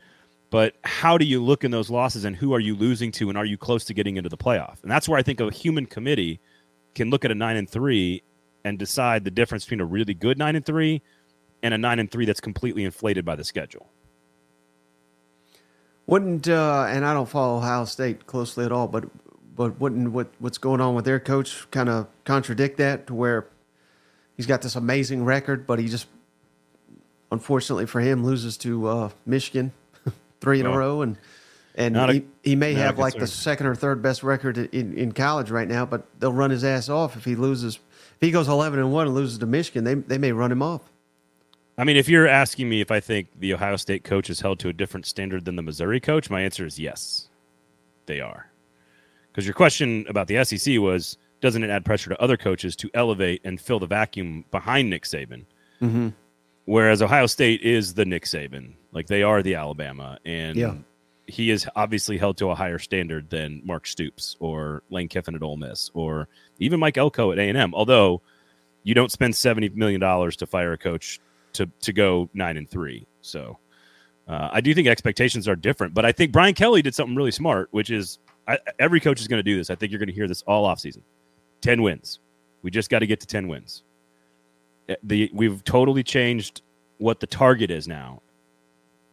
but 0.51 0.76
how 0.82 1.18
do 1.18 1.24
you 1.24 1.43
look 1.45 1.64
in 1.64 1.70
those 1.70 1.91
losses 1.91 2.24
and 2.24 2.34
who 2.34 2.55
are 2.55 2.61
you 2.61 2.74
losing 2.74 3.12
to 3.12 3.28
and 3.28 3.36
are 3.36 3.45
you 3.45 3.59
close 3.59 3.84
to 3.86 3.95
getting 3.95 4.16
into 4.16 4.30
the 4.30 4.36
playoff? 4.36 4.82
And 4.82 4.91
that's 4.91 5.09
where 5.09 5.18
I 5.18 5.22
think 5.22 5.41
a 5.41 5.51
human 5.51 5.86
committee 5.86 6.41
can 6.95 7.11
look 7.11 7.24
at 7.24 7.30
a 7.30 7.34
9 7.34 7.57
and 7.57 7.68
3 7.68 8.22
and 8.64 8.78
decide 8.78 9.24
the 9.24 9.30
difference 9.30 9.64
between 9.64 9.80
a 9.80 9.84
really 9.84 10.14
good 10.14 10.39
9 10.39 10.57
and 10.57 10.64
3 10.64 11.03
and 11.62 11.74
a 11.74 11.78
9 11.78 11.99
and 11.99 12.11
3 12.11 12.24
that's 12.24 12.41
completely 12.41 12.84
inflated 12.84 13.24
by 13.24 13.36
the 13.36 13.45
schedule. 13.45 13.91
Wouldn't 16.07 16.49
uh, 16.49 16.86
and 16.89 17.05
I 17.05 17.12
don't 17.12 17.28
follow 17.28 17.59
Ohio 17.59 17.84
State 17.84 18.26
closely 18.26 18.64
at 18.64 18.72
all, 18.72 18.89
but 18.89 19.05
but 19.55 19.78
wouldn't 19.78 20.12
what 20.12 20.28
what's 20.39 20.57
going 20.57 20.80
on 20.80 20.95
with 20.95 21.05
their 21.05 21.20
coach 21.20 21.70
kind 21.70 21.91
of 21.91 22.07
contradict 22.24 22.78
that 22.78 23.07
to 23.09 23.14
where 23.14 23.49
he's 24.39 24.47
got 24.47 24.62
this 24.62 24.76
amazing 24.76 25.24
record, 25.26 25.66
but 25.66 25.78
he 25.78 25.89
just 25.89 26.07
unfortunately 27.30 27.84
for 27.84 28.01
him 28.01 28.24
loses 28.24 28.57
to 28.57 28.86
uh, 28.86 29.11
Michigan 29.26 29.72
three 30.41 30.61
in 30.61 30.66
a 30.66 30.74
row, 30.74 31.03
and 31.03 31.18
and 31.74 31.97
he, 32.11 32.24
he 32.43 32.57
may 32.57 32.72
have 32.72 32.99
like 32.99 33.14
the 33.14 33.26
second 33.26 33.66
or 33.66 33.74
third 33.74 34.01
best 34.01 34.22
record 34.22 34.57
in, 34.57 34.95
in 34.97 35.12
college 35.12 35.51
right 35.51 35.68
now, 35.68 35.84
but 35.84 36.07
they'll 36.18 36.32
run 36.32 36.51
his 36.51 36.64
ass 36.64 36.89
off 36.89 37.16
if 37.16 37.26
he 37.26 37.36
loses. 37.36 37.78
If 38.14 38.20
he 38.20 38.30
goes 38.30 38.49
eleven 38.49 38.80
and 38.80 38.91
one 38.91 39.07
and 39.07 39.14
loses 39.14 39.36
to 39.39 39.47
Michigan, 39.47 39.84
they 39.84 39.95
they 39.95 40.16
may 40.16 40.32
run 40.32 40.51
him 40.51 40.62
off. 40.62 40.80
I 41.76 41.84
mean, 41.84 41.97
if 41.97 42.09
you're 42.09 42.26
asking 42.26 42.68
me 42.68 42.80
if 42.80 42.91
I 42.91 42.99
think 42.99 43.28
the 43.39 43.55
Ohio 43.55 43.76
State 43.76 44.03
coach 44.03 44.30
is 44.30 44.41
held 44.41 44.59
to 44.61 44.68
a 44.68 44.72
different 44.72 45.07
standard 45.07 45.45
than 45.45 45.55
the 45.55 45.62
Missouri 45.62 46.01
coach, 46.01 46.28
my 46.28 46.41
answer 46.41 46.66
is 46.66 46.78
yes, 46.78 47.28
they 48.07 48.20
are. 48.20 48.51
Because 49.30 49.47
your 49.47 49.55
question 49.55 50.05
about 50.09 50.26
the 50.26 50.43
SEC 50.45 50.80
was, 50.80 51.16
doesn't 51.41 51.62
it 51.62 51.70
add 51.70 51.84
pressure 51.84 52.11
to 52.11 52.20
other 52.20 52.36
coaches 52.36 52.74
to 52.76 52.91
elevate 52.95 53.41
and 53.45 53.61
fill 53.61 53.78
the 53.78 53.86
vacuum 53.86 54.45
behind 54.51 54.91
Nick 54.91 55.05
Saban? 55.05 55.45
Mm-hmm. 55.80 56.09
Whereas 56.64 57.01
Ohio 57.01 57.26
State 57.26 57.62
is 57.62 57.95
the 57.95 58.05
Nick 58.05 58.24
Saban, 58.24 58.74
like 58.93 59.07
they 59.07 59.22
are 59.22 59.43
the 59.43 59.55
Alabama, 59.55 60.18
and 60.24 60.57
yeah. 60.57 60.74
he 61.26 61.51
is 61.51 61.66
obviously 61.76 62.18
held 62.18 62.36
to 62.39 62.51
a 62.51 62.55
higher 62.55 62.78
standard 62.78 63.30
than 63.30 63.62
Mark 63.64 63.86
Stoops 63.86 64.36
or 64.39 64.82
Lane 64.91 65.09
Kiffin 65.09 65.34
at 65.34 65.43
Ole 65.43 65.57
Miss 65.57 65.91
or 65.95 66.28
even 66.59 66.78
Mike 66.78 66.99
Elko 66.99 67.32
at 67.32 67.39
A 67.39 67.49
and 67.49 67.57
M. 67.57 67.74
Although 67.74 68.20
you 68.82 68.95
don't 68.95 69.11
spend 69.11 69.34
seventy 69.34 69.70
million 69.70 70.01
dollars 70.01 70.36
to 70.36 70.47
fire 70.47 70.72
a 70.72 70.78
coach 70.78 71.20
to 71.55 71.70
to 71.80 71.93
go 71.93 72.28
nine 72.34 72.57
and 72.57 72.68
three, 72.68 73.07
so. 73.22 73.59
Uh, 74.26 74.51
I 74.53 74.61
do 74.61 74.74
think 74.74 74.86
expectations 74.86 75.49
are 75.49 75.57
different, 75.57 75.95
but 75.95 76.05
I 76.05 76.12
think 76.12 76.32
Brian 76.32 76.53
Kelly 76.53 76.82
did 76.82 76.95
something 76.95 77.16
really 77.16 77.30
smart, 77.30 77.68
which 77.70 77.89
is 77.91 78.18
I, 78.47 78.59
every 78.78 79.01
coach 79.01 79.22
is 79.22 79.26
going 79.26 79.39
to 79.39 79.43
do 79.43 79.57
this. 79.57 79.70
I 79.70 79.74
think 79.74 79.91
you're 79.91 79.99
going 79.99 80.11
to 80.11 80.14
hear 80.14 80.28
this 80.28 80.43
all 80.43 80.66
off 80.66 80.80
season 80.80 81.03
10 81.61 81.83
wins. 81.83 82.21
We 82.63 82.71
just 82.71 82.91
got 82.91 83.01
to 83.01 83.07
get 83.07 83.21
to 83.21 83.27
10 83.27 83.49
wins. 83.49 83.83
Eh, 84.89 84.97
the, 85.03 85.31
we've 85.33 85.63
totally 85.65 86.03
changed 86.03 86.63
what 86.99 87.21
the 87.21 87.27
target 87.27 87.71
is 87.71 87.87
now 87.87 88.23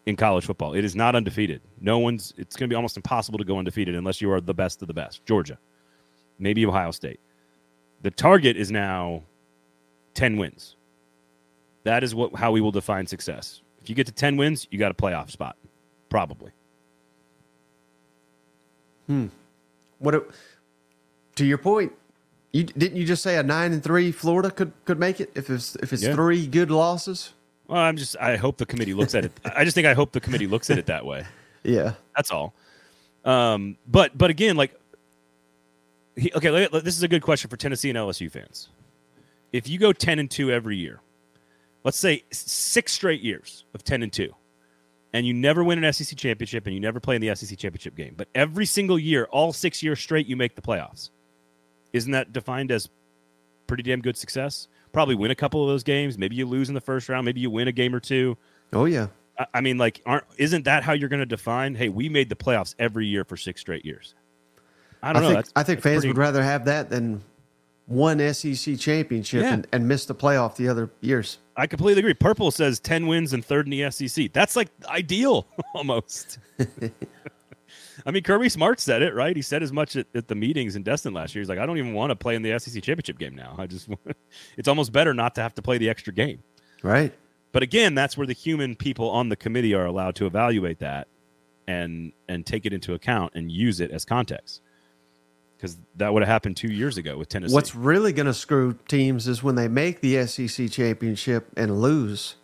in 0.06 0.16
college 0.16 0.46
football. 0.46 0.74
It 0.74 0.86
is 0.86 0.96
not 0.96 1.16
undefeated. 1.16 1.62
No 1.80 2.00
one's, 2.00 2.34
it's 2.38 2.56
going 2.56 2.70
to 2.70 2.74
be 2.74 2.76
almost 2.76 2.98
impossible 2.98 3.38
to 3.38 3.46
go 3.46 3.58
undefeated 3.58 3.96
unless 3.96 4.22
you 4.22 4.32
are 4.32 4.42
the 4.42 4.54
best 4.54 4.82
of 4.82 4.88
the 4.88 4.94
best. 4.94 5.26
Georgia, 5.26 5.58
maybe 6.40 6.66
Ohio 6.66 6.92
State. 6.92 7.20
The 8.02 8.12
target 8.12 8.58
is 8.58 8.72
now 8.72 9.24
10 10.14 10.38
wins. 10.38 10.76
That 11.84 12.04
is 12.04 12.16
what 12.16 12.36
how 12.36 12.52
we 12.52 12.62
will 12.62 12.72
define 12.72 13.06
success. 13.06 13.62
If 13.82 13.90
you 13.90 13.96
get 13.96 14.08
to 14.08 14.12
10 14.12 14.38
wins, 14.38 14.68
you 14.72 14.80
got 14.80 14.92
a 14.92 14.96
playoff 14.96 15.30
spot, 15.30 15.56
probably. 16.10 16.52
Hmm. 19.06 19.28
What 20.00 20.16
a, 20.16 20.24
to 21.36 21.46
your 21.46 21.60
point, 21.60 21.94
you 22.56 22.64
didn't 22.64 22.98
you 22.98 23.06
just 23.06 23.22
say 23.22 23.38
a 23.38 23.44
nine 23.44 23.74
and 23.74 23.84
three 23.84 24.12
Florida 24.12 24.50
could 24.50 24.72
could 24.86 25.00
make 25.00 25.20
it 25.20 25.30
if 25.36 25.50
it's 25.50 25.76
if 25.78 25.92
it's 25.92 26.04
Yeah. 26.04 26.14
three 26.16 26.48
good 26.48 26.72
losses? 26.72 27.34
Well, 27.68 27.80
I'm 27.82 27.98
just. 27.98 28.16
I 28.20 28.38
hope 28.38 28.58
the 28.58 28.66
committee 28.66 28.94
looks 28.94 29.16
at 29.16 29.26
it. 29.26 29.32
I 29.44 29.64
just 29.64 29.74
think 29.76 29.88
I 29.88 29.94
hope 29.94 30.12
the 30.12 30.20
committee 30.22 30.48
looks 30.48 30.70
at 30.70 30.78
it 30.78 30.86
that 30.88 31.06
way. 31.06 31.26
Yeah. 31.64 31.94
That's 32.16 32.30
all. 32.30 32.54
Um, 33.26 33.76
but 33.88 34.16
but 34.16 34.30
again, 34.30 34.56
like, 34.56 34.80
he, 36.16 36.32
okay, 36.36 36.68
this 36.72 36.96
is 36.96 37.02
a 37.02 37.08
good 37.08 37.24
question 37.24 37.50
for 37.50 37.58
Tennessee 37.58 37.90
and 37.90 37.98
LSU 37.98 38.32
fans. 38.32 38.70
If 39.52 39.68
you 39.68 39.80
go 39.80 39.92
ten 39.92 40.20
and 40.20 40.30
two 40.30 40.52
every 40.52 40.78
year, 40.78 41.00
let's 41.84 41.98
say 41.98 42.24
six 42.32 42.92
straight 42.94 43.22
years 43.22 43.66
of 43.74 43.84
ten 43.84 44.04
and 44.04 44.14
two, 44.14 44.32
and 45.12 45.26
you 45.26 45.34
never 45.34 45.64
win 45.64 45.84
an 45.84 45.92
SEC 45.92 46.16
championship 46.18 46.68
and 46.68 46.76
you 46.76 46.80
never 46.80 47.00
play 47.00 47.16
in 47.16 47.22
the 47.22 47.34
SEC 47.36 47.58
championship 47.58 47.96
game, 47.96 48.14
but 48.16 48.28
every 48.36 48.68
single 48.68 49.00
year, 49.00 49.26
all 49.32 49.52
six 49.52 49.82
years 49.82 50.00
straight, 50.00 50.28
you 50.28 50.36
make 50.36 50.54
the 50.56 50.62
playoffs. 50.62 51.10
Isn't 51.96 52.12
that 52.12 52.34
defined 52.34 52.72
as 52.72 52.90
pretty 53.68 53.84
damn 53.84 54.02
good 54.02 54.18
success? 54.18 54.68
Probably 54.92 55.16
win 55.16 55.32
a 55.32 55.36
couple 55.36 55.62
of 55.64 55.68
those 55.70 55.84
games. 55.84 56.18
Maybe 56.18 56.36
you 56.36 56.46
lose 56.46 56.70
in 56.70 56.76
the 56.76 56.82
first 56.82 57.10
round. 57.10 57.26
Maybe 57.26 57.40
you 57.42 57.50
win 57.50 57.68
a 57.68 57.72
game 57.72 57.94
or 57.96 58.00
two. 58.00 58.38
Oh 58.74 58.86
yeah. 58.86 59.08
I- 59.40 59.48
I 59.56 59.62
mean, 59.62 59.78
like, 59.78 60.02
aren't 60.06 60.24
isn't 60.38 60.64
that 60.66 60.84
how 60.84 60.94
you're 60.94 61.10
going 61.10 61.20
to 61.22 61.26
define? 61.26 61.76
Hey, 61.76 61.90
we 61.90 62.08
made 62.10 62.30
the 62.30 62.36
playoffs 62.36 62.76
every 62.80 63.06
year 63.08 63.24
for 63.26 63.36
six 63.38 63.62
straight 63.62 63.84
years. 63.86 64.14
I 65.04 65.10
I, 65.10 65.14
don't 65.14 65.22
know. 65.24 65.34
think 65.34 65.46
I 65.56 65.64
think 65.64 65.82
fans 65.82 65.98
pretty- 65.98 66.08
would 66.10 66.18
rather 66.18 66.42
have 66.44 66.66
that 66.66 66.90
than 66.90 67.22
one 67.88 68.20
SEC 68.34 68.80
championship 68.80 69.44
Yeah. 69.44 69.54
and, 69.54 69.68
and 69.72 69.88
miss 69.88 70.06
the 70.06 70.16
playoff 70.16 70.56
the 70.56 70.68
other 70.68 70.90
years. 71.02 71.38
I 71.56 71.68
completely 71.68 72.00
agree. 72.00 72.14
Purple 72.16 72.50
says 72.52 72.80
ten 72.80 73.06
wins 73.08 73.32
and 73.34 73.46
third 73.46 73.68
in 73.68 73.72
the 73.72 73.92
SEC. 73.92 74.34
That's 74.34 74.56
like 74.56 74.70
ideal 74.88 75.46
almost. 75.76 76.40
I 78.06 78.12
mean, 78.12 78.24
Kirby 78.24 78.50
Smart 78.50 78.80
said 78.80 79.02
it 79.02 79.14
right. 79.14 79.36
He 79.36 79.42
said 79.42 79.62
as 79.64 79.72
much 79.72 79.96
at, 79.96 80.08
at 80.16 80.28
the 80.28 80.36
meetings 80.36 80.76
in 80.76 80.84
Destin 80.84 81.14
last 81.14 81.36
year. 81.36 81.42
He's 81.42 81.50
like, 81.50 81.60
I 81.60 81.66
don't 81.66 81.78
even 81.78 81.94
want 81.94 82.12
to 82.12 82.16
play 82.16 82.36
in 82.36 82.42
the 82.42 82.58
SEC 82.60 82.82
championship 82.84 83.20
game 83.20 83.36
now. 83.36 83.56
I 83.58 83.68
just, 83.68 83.90
it's 84.58 84.68
almost 84.68 84.92
better 84.92 85.14
not 85.14 85.36
to 85.36 85.42
have 85.42 85.54
to 85.56 85.62
play 85.62 85.78
the 85.78 85.90
extra 85.90 86.14
game. 86.14 86.44
Right. 86.84 87.14
But 87.52 87.64
again, 87.64 87.96
that's 87.96 88.18
where 88.18 88.28
the 88.28 88.34
human 88.34 88.76
people 88.76 89.10
on 89.10 89.30
the 89.30 89.36
committee 89.36 89.74
are 89.74 89.86
allowed 89.86 90.16
to 90.16 90.26
evaluate 90.26 90.80
that 90.80 91.08
and 91.68 92.12
and 92.28 92.46
take 92.46 92.66
it 92.66 92.74
into 92.74 92.94
account 92.94 93.34
and 93.36 93.52
use 93.52 93.80
it 93.80 93.92
as 93.92 94.06
context. 94.06 94.62
Because 95.56 95.78
that 95.96 96.14
would 96.14 96.22
have 96.22 96.28
happened 96.28 96.58
two 96.58 96.68
years 96.68 96.98
ago 96.98 97.18
with 97.18 97.30
Tennessee. 97.30 97.54
What's 97.54 97.74
really 97.74 98.12
going 98.12 98.26
to 98.26 98.34
screw 98.34 98.78
teams 98.90 99.26
is 99.28 99.42
when 99.42 99.56
they 99.56 99.70
make 99.70 100.02
the 100.02 100.28
SEC 100.28 100.70
championship 100.70 101.48
and 101.56 101.82
lose, 101.82 102.36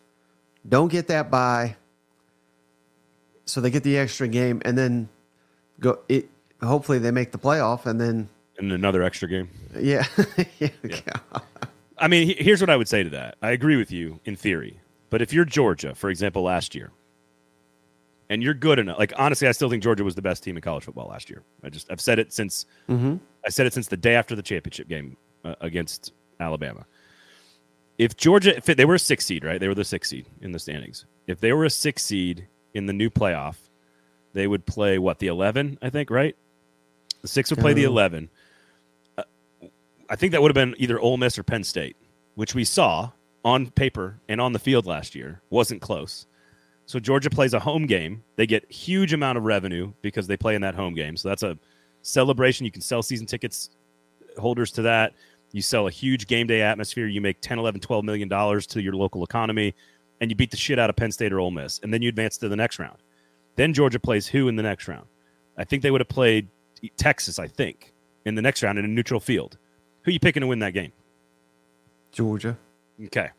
don't 0.68 0.90
get 0.90 1.08
that 1.08 1.30
bye, 1.30 1.76
so 3.46 3.60
they 3.60 3.70
get 3.70 3.84
the 3.84 3.98
extra 3.98 4.30
game 4.30 4.62
and 4.64 4.78
then 4.78 5.10
go. 5.82 6.00
It 6.08 6.30
hopefully 6.62 7.00
they 7.00 7.12
make 7.12 7.32
the 7.32 7.38
playoff 7.38 7.86
and 7.86 8.00
then 8.00 8.30
in 8.60 8.72
another 8.72 9.04
extra 9.04 9.28
game? 9.28 9.50
yeah, 9.78 10.06
yeah. 10.60 11.18
I 11.98 12.08
mean, 12.08 12.36
here's 12.38 12.62
what 12.62 12.70
I 12.70 12.78
would 12.78 12.88
say 12.88 13.04
to 13.04 13.10
that. 13.12 13.36
I 13.42 13.52
agree 13.52 13.76
with 13.76 13.92
you 13.92 14.20
in 14.26 14.36
theory, 14.36 14.80
but 15.10 15.22
if 15.22 15.34
you're 15.34 15.46
Georgia, 15.46 15.94
for 15.96 16.10
example, 16.10 16.44
last 16.44 16.74
year, 16.76 16.92
and 18.30 18.42
you're 18.42 18.54
good 18.54 18.80
enough, 18.80 18.98
like 18.98 19.14
honestly, 19.18 19.48
I 19.48 19.52
still 19.52 19.70
think 19.70 19.84
Georgia 19.84 20.04
was 20.04 20.16
the 20.16 20.22
best 20.22 20.44
team 20.44 20.56
in 20.56 20.62
college 20.62 20.84
football 20.84 21.10
last 21.10 21.30
year. 21.30 21.44
I 21.64 21.70
just 21.70 21.92
I've 21.92 22.02
said 22.02 22.20
it 22.20 22.32
since 22.34 22.66
hmm 22.88 23.18
I 23.46 23.50
said 23.50 23.66
it 23.66 23.74
since 23.74 23.88
the 23.88 23.98
day 23.98 24.16
after 24.16 24.36
the 24.36 24.44
championship 24.44 24.88
game 24.88 25.18
uh, 25.44 25.56
against 25.62 26.14
Alabama. 26.40 26.86
If 27.98 28.16
Georgia, 28.18 28.56
if 28.56 28.66
they 28.66 28.86
were 28.86 28.96
a 28.96 29.00
six 29.00 29.26
seed, 29.26 29.44
right? 29.44 29.60
They 29.60 29.68
were 29.68 29.76
the 29.76 29.84
six 29.84 30.10
seed 30.10 30.28
in 30.42 30.52
the 30.52 30.60
standings. 30.60 31.06
If 31.28 31.40
they 31.40 31.54
were 31.54 31.66
a 31.66 31.70
six 31.70 32.04
seed 32.04 32.48
in 32.74 32.86
the 32.86 32.94
new 32.94 33.10
playoff, 33.10 33.56
they 34.34 34.48
would 34.48 34.66
play 34.66 34.98
what 34.98 35.20
the 35.20 35.28
eleven, 35.28 35.78
I 35.82 35.90
think, 35.90 36.10
right? 36.10 36.36
The 37.22 37.28
six 37.28 37.50
would 37.50 37.60
play 37.60 37.74
the 37.74 37.86
Uh. 37.86 37.90
eleven. 37.90 38.30
Uh, 39.18 39.24
I 40.10 40.16
think 40.16 40.32
that 40.32 40.42
would 40.42 40.50
have 40.50 40.56
been 40.56 40.76
either 40.78 41.00
Ole 41.00 41.18
Miss 41.18 41.38
or 41.38 41.44
Penn 41.44 41.64
State, 41.64 41.96
which 42.36 42.56
we 42.56 42.64
saw 42.64 43.12
on 43.44 43.72
paper 43.72 44.20
and 44.30 44.40
on 44.40 44.54
the 44.54 44.60
field 44.60 44.86
last 44.86 45.16
year 45.16 45.42
wasn't 45.50 45.82
close. 45.82 46.26
So 46.86 47.00
Georgia 47.00 47.30
plays 47.30 47.54
a 47.54 47.60
home 47.60 47.86
game. 47.86 48.24
They 48.36 48.46
get 48.46 48.70
huge 48.72 49.14
amount 49.14 49.38
of 49.38 49.46
revenue 49.46 49.94
because 50.02 50.28
they 50.28 50.36
play 50.38 50.56
in 50.56 50.62
that 50.62 50.76
home 50.76 50.94
game. 50.94 51.16
So 51.16 51.30
that's 51.30 51.44
a 51.44 51.58
celebration. 52.02 52.66
You 52.66 52.72
can 52.72 52.82
sell 52.82 53.02
season 53.02 53.26
tickets 53.26 53.70
holders 54.38 54.72
to 54.74 54.82
that. 54.84 55.14
You 55.54 55.62
sell 55.62 55.88
a 55.88 55.92
huge 55.92 56.28
game 56.28 56.48
day 56.48 56.62
atmosphere. 56.62 57.08
You 57.08 57.22
make 57.22 57.42
10, 57.42 57.60
11, 57.60 57.82
12 57.82 58.04
million 58.06 58.28
dollars 58.28 58.66
to 58.68 58.82
your 58.82 58.94
local 58.94 59.24
economy 59.24 59.74
and 60.20 60.30
you 60.30 60.36
beat 60.36 60.52
the 60.52 60.58
shit 60.58 60.78
out 60.80 60.90
of 60.90 60.96
Penn 60.96 61.12
State 61.12 61.34
or 61.34 61.40
Ole 61.40 61.52
Miss. 61.52 61.80
And 61.82 61.94
then 61.94 62.02
you 62.02 62.10
advance 62.10 62.38
to 62.38 62.50
the 62.50 62.56
next 62.56 62.78
round. 62.80 62.98
Then 63.56 63.74
Georgia 63.74 64.00
plays 64.00 64.28
who 64.28 64.48
in 64.48 64.56
the 64.56 64.64
next 64.64 64.88
round? 64.88 65.08
I 65.58 65.64
think 65.64 65.84
they 65.84 65.92
would 65.92 66.02
have 66.02 66.08
played 66.08 66.48
Texas, 66.98 67.38
I 67.38 67.48
think, 67.48 67.94
in 68.26 68.36
the 68.36 68.42
next 68.42 68.64
round 68.64 68.80
in 68.80 68.86
a 68.86 68.88
neutral 68.88 69.20
field. 69.20 69.58
Who 70.04 70.12
you 70.12 70.20
picking 70.20 70.42
to 70.42 70.48
win 70.48 70.60
that 70.60 70.74
game? 70.74 70.92
Georgia. 72.12 72.58
Okay. 73.06 73.30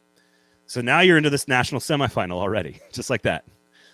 So 0.66 0.80
now 0.80 1.00
you're 1.00 1.16
into 1.16 1.30
this 1.30 1.48
national 1.48 1.80
semifinal 1.80 2.36
already, 2.36 2.80
just 2.92 3.10
like 3.10 3.22
that. 3.22 3.44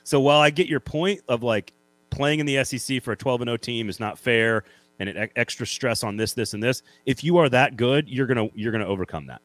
So 0.05 0.21
while 0.21 0.41
I 0.41 0.51
get 0.51 0.69
your 0.69 0.81
point 0.81 1.21
of 1.29 1.43
like 1.43 1.73
playing 2.11 2.41
in 2.41 2.47
the 2.47 2.65
SEC 2.65 3.03
for 3.03 3.13
a 3.13 3.17
12 3.17 3.43
and 3.43 3.49
0 3.49 3.57
team 3.59 3.89
is 3.89 4.01
not 4.01 4.19
fair 4.19 4.65
and 4.99 5.09
it 5.09 5.33
extra 5.37 5.67
stress 5.67 6.03
on 6.03 6.17
this, 6.17 6.33
this, 6.33 6.55
and 6.55 6.63
this, 6.63 6.83
if 7.07 7.23
you 7.23 7.37
are 7.37 7.49
that 7.49 7.77
good, 7.77 8.09
you're 8.09 8.27
gonna 8.27 8.49
you're 8.55 8.73
gonna 8.73 8.87
overcome 8.87 9.27
that. 9.27 9.41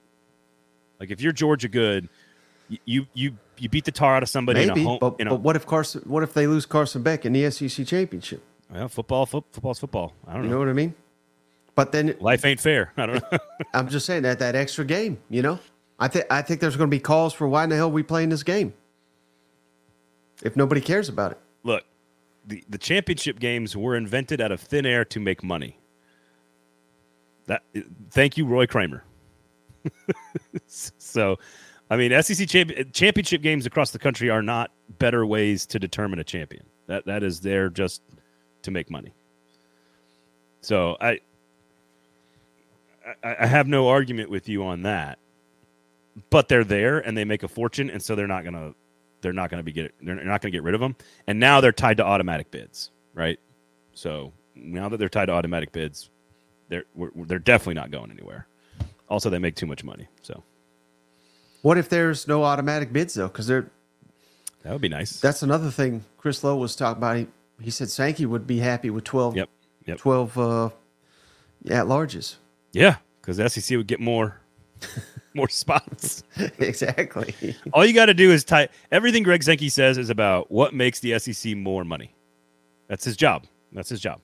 Like 0.99 1.11
if 1.11 1.21
you're 1.21 1.33
Georgia 1.33 1.67
good, 1.67 2.09
you 2.85 3.05
you 3.13 3.37
you 3.63 3.69
beat 3.69 3.85
the 3.85 3.91
tar 3.91 4.15
out 4.17 4.23
of 4.23 4.29
somebody 4.29 4.65
Maybe, 4.67 4.81
in 4.81 4.85
a 4.85 4.89
home. 4.89 4.97
but, 4.99 5.15
in 5.19 5.27
a, 5.27 5.29
but 5.31 5.39
what 5.41 5.55
if 5.55 5.65
Carson? 5.65 6.01
What 6.05 6.21
if 6.21 6.33
they 6.33 6.47
lose 6.47 6.65
Carson 6.65 7.01
Beck 7.01 7.25
in 7.25 7.31
the 7.33 7.49
SEC 7.49 7.87
championship? 7.87 8.43
well, 8.69 8.89
football, 8.89 9.25
fo- 9.25 9.45
football's 9.51 9.79
football. 9.79 10.13
I 10.27 10.33
don't 10.33 10.43
You 10.43 10.49
know. 10.49 10.55
know 10.55 10.59
what 10.59 10.69
I 10.69 10.73
mean? 10.73 10.93
But 11.75 11.91
then 11.91 12.15
Life 12.19 12.43
ain't 12.45 12.59
fair. 12.59 12.91
I 12.97 13.05
don't 13.05 13.31
know. 13.31 13.37
I'm 13.73 13.87
just 13.87 14.05
saying 14.05 14.23
that 14.23 14.39
that 14.39 14.55
extra 14.55 14.83
game, 14.85 15.17
you 15.29 15.41
know, 15.41 15.59
I 15.97 16.07
think 16.07 16.25
I 16.29 16.41
think 16.41 16.59
there's 16.59 16.75
going 16.75 16.89
to 16.89 16.95
be 16.95 16.99
calls 16.99 17.33
for 17.33 17.47
why 17.47 17.63
in 17.63 17.69
the 17.69 17.75
hell 17.75 17.89
we 17.91 18.03
playing 18.03 18.29
this 18.29 18.43
game 18.43 18.73
if 20.43 20.55
nobody 20.55 20.81
cares 20.81 21.07
about 21.09 21.31
it. 21.31 21.39
Look, 21.63 21.83
the, 22.45 22.63
the 22.69 22.77
championship 22.77 23.39
games 23.39 23.77
were 23.77 23.95
invented 23.95 24.41
out 24.41 24.51
of 24.51 24.59
thin 24.59 24.85
air 24.85 25.05
to 25.05 25.19
make 25.19 25.41
money. 25.43 25.77
That 27.45 27.63
thank 28.11 28.37
you, 28.37 28.45
Roy 28.45 28.67
Kramer. 28.67 29.03
so, 30.67 31.37
I 31.93 31.95
mean, 31.95 32.23
SEC 32.23 32.47
champ- 32.47 32.71
championship 32.91 33.43
games 33.43 33.67
across 33.67 33.91
the 33.91 33.99
country 33.99 34.31
are 34.31 34.41
not 34.41 34.71
better 34.97 35.27
ways 35.27 35.67
to 35.67 35.77
determine 35.77 36.17
a 36.17 36.23
champion. 36.23 36.65
That 36.87 37.05
that 37.05 37.21
is 37.21 37.39
there 37.39 37.69
just 37.69 38.01
to 38.63 38.71
make 38.71 38.89
money. 38.89 39.13
So 40.61 40.97
I, 40.99 41.19
I, 43.23 43.35
I 43.41 43.45
have 43.45 43.67
no 43.67 43.89
argument 43.89 44.31
with 44.31 44.49
you 44.49 44.65
on 44.65 44.81
that. 44.81 45.19
But 46.31 46.49
they're 46.49 46.63
there 46.63 46.97
and 46.97 47.15
they 47.15 47.25
make 47.25 47.43
a 47.43 47.47
fortune, 47.47 47.91
and 47.91 48.01
so 48.01 48.15
they're 48.15 48.25
not 48.25 48.43
gonna 48.43 48.73
they're 49.21 49.31
not 49.31 49.51
gonna 49.51 49.61
be 49.61 49.71
get 49.71 49.93
they're 50.01 50.15
not 50.15 50.41
gonna 50.41 50.49
get 50.51 50.63
rid 50.63 50.73
of 50.73 50.81
them. 50.81 50.95
And 51.27 51.39
now 51.39 51.61
they're 51.61 51.71
tied 51.71 51.97
to 51.97 52.05
automatic 52.05 52.49
bids, 52.49 52.89
right? 53.13 53.39
So 53.93 54.33
now 54.55 54.89
that 54.89 54.97
they're 54.97 55.09
tied 55.09 55.27
to 55.27 55.33
automatic 55.33 55.71
bids, 55.71 56.09
they're 56.69 56.85
they're 57.27 57.37
definitely 57.37 57.75
not 57.75 57.91
going 57.91 58.09
anywhere. 58.09 58.47
Also, 59.09 59.29
they 59.29 59.37
make 59.37 59.55
too 59.55 59.67
much 59.67 59.83
money, 59.83 60.07
so 60.23 60.43
What 61.63 61.77
if 61.79 61.89
there's 61.89 62.27
no 62.27 62.43
automatic 62.43 62.93
bids 62.93 63.15
though? 63.15 63.27
Because 63.27 63.47
there, 63.47 63.65
that 64.63 64.71
would 64.71 64.81
be 64.81 64.89
nice. 64.89 65.19
that's 65.19 65.41
another 65.41 65.71
thing 65.71 66.03
Chris 66.17 66.43
Low 66.43 66.55
was 66.55 66.75
talking 66.75 66.99
about. 66.99 67.17
He, 67.17 67.27
he 67.59 67.71
said 67.71 67.89
Sankey 67.89 68.25
would 68.27 68.45
be 68.45 68.59
happy 68.59 68.89
with 68.91 69.03
12, 69.05 69.35
Yep, 69.37 69.49
yep. 69.85 69.97
12 69.97 70.37
uh, 70.37 70.65
at 71.69 71.85
larges. 71.85 72.35
yeah, 72.73 72.97
because 73.21 73.37
SEC 73.53 73.75
would 73.77 73.87
get 73.87 73.99
more. 73.99 74.39
more 75.33 75.49
spots. 75.49 76.23
exactly. 76.59 77.33
All 77.71 77.83
you 77.85 77.93
got 77.93 78.05
to 78.07 78.13
do 78.13 78.31
is 78.31 78.43
type 78.43 78.71
everything 78.91 79.23
Greg 79.23 79.41
Sankey 79.41 79.69
says 79.69 79.97
is 79.97 80.09
about 80.11 80.51
what 80.51 80.73
makes 80.75 80.99
the 80.99 81.17
SEC 81.17 81.55
more 81.57 81.83
money. 81.83 82.13
That's 82.87 83.03
his 83.05 83.15
job. 83.17 83.45
That's 83.71 83.89
his 83.89 83.99
job. 84.01 84.19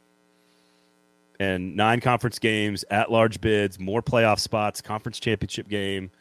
And 1.39 1.75
nine 1.77 2.01
conference 2.01 2.37
games, 2.37 2.83
at 2.91 3.09
large 3.11 3.39
bids, 3.41 3.79
more 3.79 4.03
playoff 4.03 4.39
spots, 4.39 4.81
conference 4.81 5.19
championship 5.19 5.69
game, 5.69 6.11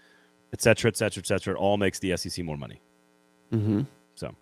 et 0.53 0.61
cetera, 0.61 0.89
et 0.89 0.97
cetera, 0.97 1.21
et 1.21 1.27
cetera. 1.27 1.55
It 1.55 1.57
all 1.57 1.77
makes 1.77 1.99
the 1.99 2.17
SEC 2.17 2.45
more 2.45 2.57
money. 2.57 2.81
Mm-hmm. 3.53 3.83
So 4.15 4.35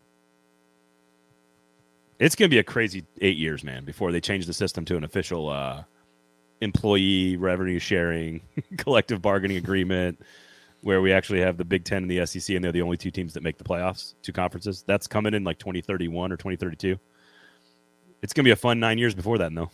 it's 2.19 2.35
going 2.35 2.51
to 2.51 2.55
be 2.55 2.59
a 2.59 2.65
crazy 2.65 3.05
eight 3.21 3.37
years, 3.37 3.65
man, 3.65 3.85
before 3.85 4.13
they 4.13 4.21
change 4.21 4.47
the 4.47 4.53
system 4.53 4.85
to 4.87 4.97
an 4.97 5.05
official 5.05 5.49
uh, 5.49 5.85
employee 6.61 7.37
revenue 7.37 7.79
sharing 7.79 8.41
collective 8.79 9.21
bargaining 9.21 9.57
agreement 9.57 10.21
where 10.83 11.01
we 11.01 11.13
actually 11.13 11.41
have 11.41 11.57
the 11.57 11.65
Big 11.65 11.85
Ten 11.85 12.03
and 12.05 12.11
the 12.11 12.25
SEC, 12.27 12.55
and 12.55 12.65
they're 12.65 12.71
the 12.71 12.83
only 12.83 12.97
two 12.97 13.11
teams 13.11 13.35
that 13.35 13.43
make 13.43 13.59
the 13.59 13.65
playoffs, 13.65 14.15
two 14.23 14.33
conferences. 14.33 14.85
That's 14.87 15.07
coming 15.07 15.35
in 15.35 15.43
like 15.43 15.59
2031 15.59 16.31
or 16.31 16.37
2032. 16.37 16.99
It's 18.23 18.33
going 18.33 18.45
to 18.45 18.49
be 18.49 18.53
a 18.53 18.57
fun 18.57 18.79
nine 18.79 18.99
years 18.99 19.15
before 19.15 19.39
that, 19.39 19.53
though. 19.55 19.71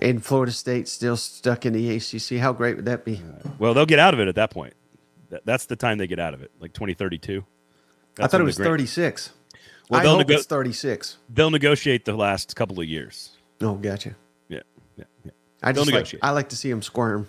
and 0.00 0.24
Florida 0.24 0.52
State 0.52 0.88
still 0.88 1.16
stuck 1.16 1.66
in 1.66 1.72
the 1.72 1.96
ACC. 1.96 2.38
How 2.38 2.52
great 2.52 2.76
would 2.76 2.86
that 2.86 3.04
be? 3.04 3.20
Well, 3.58 3.74
they'll 3.74 3.86
get 3.86 3.98
out 3.98 4.14
of 4.14 4.20
it 4.20 4.28
at 4.28 4.36
that 4.36 4.50
point. 4.50 4.74
That's 5.44 5.66
the 5.66 5.76
time 5.76 5.98
they 5.98 6.06
get 6.06 6.18
out 6.18 6.34
of 6.34 6.42
it, 6.42 6.50
like 6.60 6.72
2032. 6.72 7.44
I 8.18 8.26
thought 8.26 8.40
it 8.40 8.44
was 8.44 8.56
36. 8.56 9.32
Well, 9.88 10.00
I 10.00 10.04
they'll 10.04 10.12
hope 10.12 10.28
nego- 10.28 10.38
it's 10.38 10.46
36. 10.46 11.18
They'll 11.28 11.50
negotiate 11.50 12.04
the 12.04 12.14
last 12.14 12.56
couple 12.56 12.80
of 12.80 12.86
years. 12.86 13.36
Oh, 13.60 13.74
gotcha. 13.74 14.14
Yeah, 14.48 14.60
yeah, 14.96 15.04
yeah. 15.24 15.30
I 15.62 15.72
They'll 15.72 15.84
just 15.84 16.12
like. 16.12 16.22
I 16.22 16.30
like 16.30 16.48
to 16.50 16.56
see 16.56 16.70
them 16.70 16.82
squirm. 16.82 17.28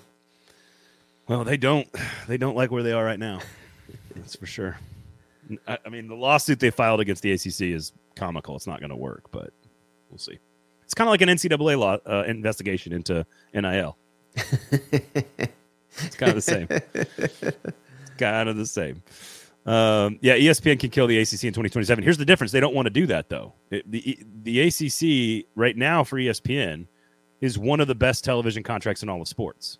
Well, 1.28 1.43
they 1.43 1.58
don't. 1.58 1.88
They 2.28 2.38
don't 2.38 2.56
like 2.56 2.72
where 2.72 2.84
they 2.84 2.91
are 2.91 3.04
right 3.04 3.20
now. 3.20 3.39
That's 4.16 4.36
for 4.36 4.45
sure. 4.45 4.78
I, 5.68 5.78
I 5.86 5.89
mean, 5.89 6.08
the 6.08 6.16
lawsuit 6.16 6.60
they 6.60 6.70
filed 6.72 6.99
against 6.99 7.22
the 7.22 7.32
ACC 7.32 7.74
is 7.74 7.91
comical. 8.16 8.56
It's 8.56 8.68
not 8.68 8.80
going 8.80 8.89
to 8.89 8.95
work, 8.95 9.32
but 9.32 9.51
we'll 10.10 10.18
see. 10.18 10.39
It's 10.84 10.93
kind 10.93 11.08
of 11.08 11.12
like 11.12 11.22
an 11.22 11.30
NCAA 11.30 11.78
law 11.78 11.97
uh, 12.06 12.24
investigation 12.28 12.93
into 12.93 13.26
NIL. 13.54 13.97
it's 14.36 16.16
kind 16.18 16.30
of 16.30 16.36
the 16.36 16.41
same. 16.41 16.68
kind 18.18 18.49
of 18.49 18.57
the 18.57 18.66
same. 18.66 19.03
Um, 19.66 20.20
yeah, 20.22 20.36
ESPN 20.36 20.80
can 20.80 20.89
kill 20.89 21.07
the 21.07 21.18
ACC 21.20 21.45
in 21.45 21.53
2027. 21.53 22.03
Here's 22.03 22.18
the 22.18 22.26
difference: 22.26 22.51
they 22.51 22.59
don't 22.59 22.76
want 22.76 22.86
to 22.86 22.89
do 22.89 23.07
that, 23.07 23.30
though. 23.30 23.53
It, 23.72 23.89
the 23.89 24.20
the 24.43 24.61
ACC 24.61 25.45
right 25.55 25.78
now 25.78 26.03
for 26.03 26.18
ESPN 26.18 26.88
is 27.39 27.57
one 27.57 27.80
of 27.80 27.88
the 27.88 27.95
best 27.95 28.24
television 28.24 28.64
contracts 28.64 29.03
in 29.03 29.09
all 29.09 29.22
of 29.22 29.28
sports. 29.28 29.80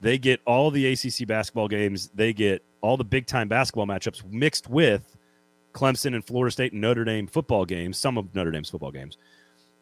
They 0.00 0.16
get 0.16 0.40
all 0.46 0.70
the 0.70 0.92
ACC 0.92 1.26
basketball 1.26 1.68
games. 1.68 2.10
They 2.14 2.32
get 2.32 2.64
all 2.80 2.96
the 2.96 3.04
big 3.04 3.26
time 3.26 3.48
basketball 3.48 3.86
matchups 3.86 4.24
mixed 4.24 4.70
with 4.70 5.16
Clemson 5.74 6.14
and 6.14 6.24
Florida 6.24 6.50
State 6.50 6.72
and 6.72 6.80
Notre 6.80 7.04
Dame 7.04 7.26
football 7.26 7.66
games, 7.66 7.98
some 7.98 8.16
of 8.16 8.34
Notre 8.34 8.50
Dame's 8.50 8.70
football 8.70 8.90
games, 8.90 9.18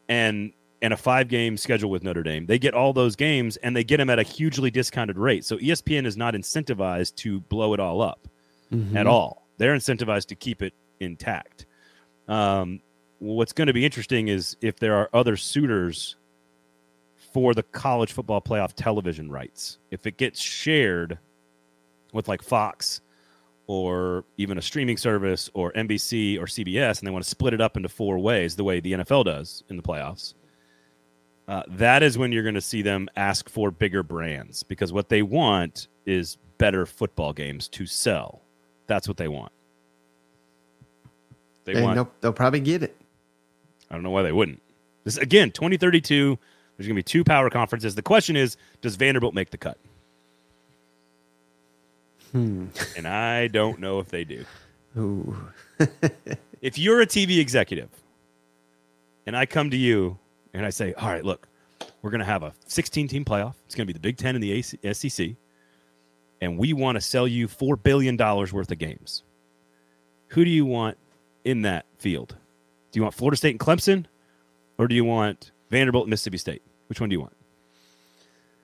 and 0.08 0.52
and 0.80 0.92
a 0.92 0.96
five 0.96 1.28
game 1.28 1.56
schedule 1.56 1.90
with 1.90 2.02
Notre 2.04 2.22
Dame. 2.22 2.46
They 2.46 2.58
get 2.58 2.74
all 2.74 2.92
those 2.92 3.16
games 3.16 3.56
and 3.58 3.74
they 3.74 3.82
get 3.84 3.96
them 3.96 4.10
at 4.10 4.18
a 4.18 4.22
hugely 4.22 4.70
discounted 4.70 5.18
rate. 5.18 5.44
So 5.44 5.56
ESPN 5.58 6.06
is 6.06 6.16
not 6.16 6.34
incentivized 6.34 7.16
to 7.16 7.40
blow 7.40 7.74
it 7.74 7.80
all 7.80 8.00
up 8.02 8.28
Mm-hmm. 8.72 8.96
at 8.98 9.06
all. 9.06 9.46
They're 9.56 9.74
incentivized 9.74 10.26
to 10.26 10.34
keep 10.34 10.60
it 10.62 10.74
intact. 11.00 11.64
Um, 12.28 12.80
what's 13.18 13.54
going 13.54 13.68
to 13.68 13.72
be 13.72 13.84
interesting 13.84 14.28
is 14.28 14.56
if 14.60 14.78
there 14.78 14.94
are 14.94 15.08
other 15.14 15.36
suitors 15.38 16.16
for 17.32 17.54
the 17.54 17.62
college 17.62 18.12
football 18.12 18.40
playoff 18.40 18.74
television 18.74 19.30
rights. 19.30 19.78
If 19.90 20.06
it 20.06 20.16
gets 20.18 20.40
shared 20.40 21.18
with 22.12 22.28
like 22.28 22.42
Fox 22.42 23.00
or 23.66 24.24
even 24.36 24.58
a 24.58 24.62
streaming 24.62 24.96
service 24.96 25.50
or 25.54 25.72
NBC 25.72 26.38
or 26.38 26.44
CBS, 26.44 26.98
and 26.98 27.06
they 27.06 27.10
want 27.10 27.24
to 27.24 27.30
split 27.30 27.54
it 27.54 27.60
up 27.60 27.76
into 27.76 27.88
four 27.88 28.18
ways, 28.18 28.56
the 28.56 28.64
way 28.64 28.80
the 28.80 28.92
NFL 28.92 29.24
does 29.26 29.62
in 29.68 29.76
the 29.76 29.82
playoffs, 29.82 30.34
uh, 31.48 31.62
that 31.66 32.02
is 32.02 32.18
when 32.18 32.30
you're 32.30 32.42
going 32.42 32.54
to 32.54 32.60
see 32.60 32.82
them 32.82 33.08
ask 33.16 33.48
for 33.48 33.70
bigger 33.70 34.02
brands 34.02 34.62
because 34.62 34.92
what 34.92 35.08
they 35.08 35.22
want 35.22 35.88
is 36.04 36.36
better 36.58 36.84
football 36.84 37.32
games 37.32 37.68
to 37.68 37.86
sell. 37.86 38.42
That's 38.86 39.08
what 39.08 39.16
they 39.16 39.28
want. 39.28 39.50
They 41.64 41.72
and 41.72 41.84
want. 41.84 41.94
they'll, 41.96 42.10
they'll 42.20 42.32
probably 42.34 42.60
get 42.60 42.82
it. 42.82 42.94
I 43.90 43.94
don't 43.94 44.02
know 44.02 44.10
why 44.10 44.22
they 44.22 44.32
wouldn't. 44.32 44.60
This 45.04 45.16
again, 45.16 45.50
2032. 45.50 46.38
There's 46.76 46.86
going 46.86 46.94
to 46.94 46.98
be 46.98 47.02
two 47.02 47.24
power 47.24 47.50
conferences. 47.50 47.94
The 47.94 48.02
question 48.02 48.36
is, 48.36 48.56
does 48.82 48.96
Vanderbilt 48.96 49.34
make 49.34 49.50
the 49.50 49.58
cut? 49.58 49.78
Hmm. 52.32 52.66
And 52.96 53.08
I 53.08 53.48
don't 53.48 53.80
know 53.80 53.98
if 54.00 54.08
they 54.08 54.24
do. 54.24 54.44
Ooh. 54.98 55.36
If 56.60 56.76
you're 56.78 57.00
a 57.00 57.06
TV 57.06 57.38
executive, 57.38 57.88
and 59.26 59.36
I 59.36 59.46
come 59.46 59.70
to 59.70 59.76
you 59.76 60.18
and 60.54 60.64
I 60.64 60.70
say, 60.70 60.94
"All 60.94 61.08
right, 61.08 61.24
look, 61.24 61.48
we're 62.02 62.10
going 62.10 62.20
to 62.20 62.24
have 62.24 62.42
a 62.42 62.52
16 62.66 63.08
team 63.08 63.24
playoff. 63.24 63.54
It's 63.66 63.74
going 63.74 63.86
to 63.86 63.92
be 63.92 63.92
the 63.92 64.00
Big 64.00 64.16
Ten 64.16 64.34
and 64.34 64.42
the 64.42 64.62
SEC, 64.62 65.30
and 66.40 66.58
we 66.58 66.72
want 66.72 66.96
to 66.96 67.00
sell 67.00 67.26
you 67.26 67.48
four 67.48 67.76
billion 67.76 68.16
dollars 68.16 68.52
worth 68.52 68.70
of 68.70 68.78
games. 68.78 69.22
Who 70.28 70.44
do 70.44 70.50
you 70.50 70.64
want 70.64 70.96
in 71.44 71.62
that 71.62 71.86
field? 71.98 72.36
Do 72.92 72.98
you 72.98 73.02
want 73.02 73.14
Florida 73.14 73.36
State 73.36 73.50
and 73.50 73.60
Clemson, 73.60 74.06
or 74.78 74.88
do 74.88 74.94
you 74.94 75.04
want 75.04 75.50
Vanderbilt 75.70 76.04
and 76.04 76.10
Mississippi 76.10 76.38
State? 76.38 76.62
Which 76.88 77.00
one 77.00 77.08
do 77.08 77.14
you 77.14 77.20
want? 77.20 77.36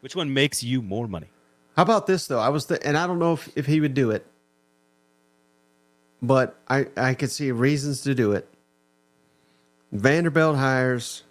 Which 0.01 0.15
one 0.15 0.33
makes 0.33 0.63
you 0.63 0.83
more 0.83 1.09
money? 1.09 1.29
How 1.77 1.83
about 1.83 2.07
this 2.07 2.27
though? 2.27 2.39
I 2.39 2.51
was, 2.51 2.71
and 2.71 2.97
I 2.97 3.07
don't 3.07 3.19
know 3.19 3.33
if, 3.33 3.49
if 3.57 3.67
he 3.67 3.81
would 3.81 3.95
do 3.95 4.11
it, 4.11 4.25
but 6.23 6.57
I 6.69 6.87
I 6.97 7.15
could 7.15 7.31
see 7.31 7.51
reasons 7.51 8.03
to 8.03 8.15
do 8.15 8.33
it. 8.33 8.49
Vanderbilt 9.93 10.57
hires 10.57 11.23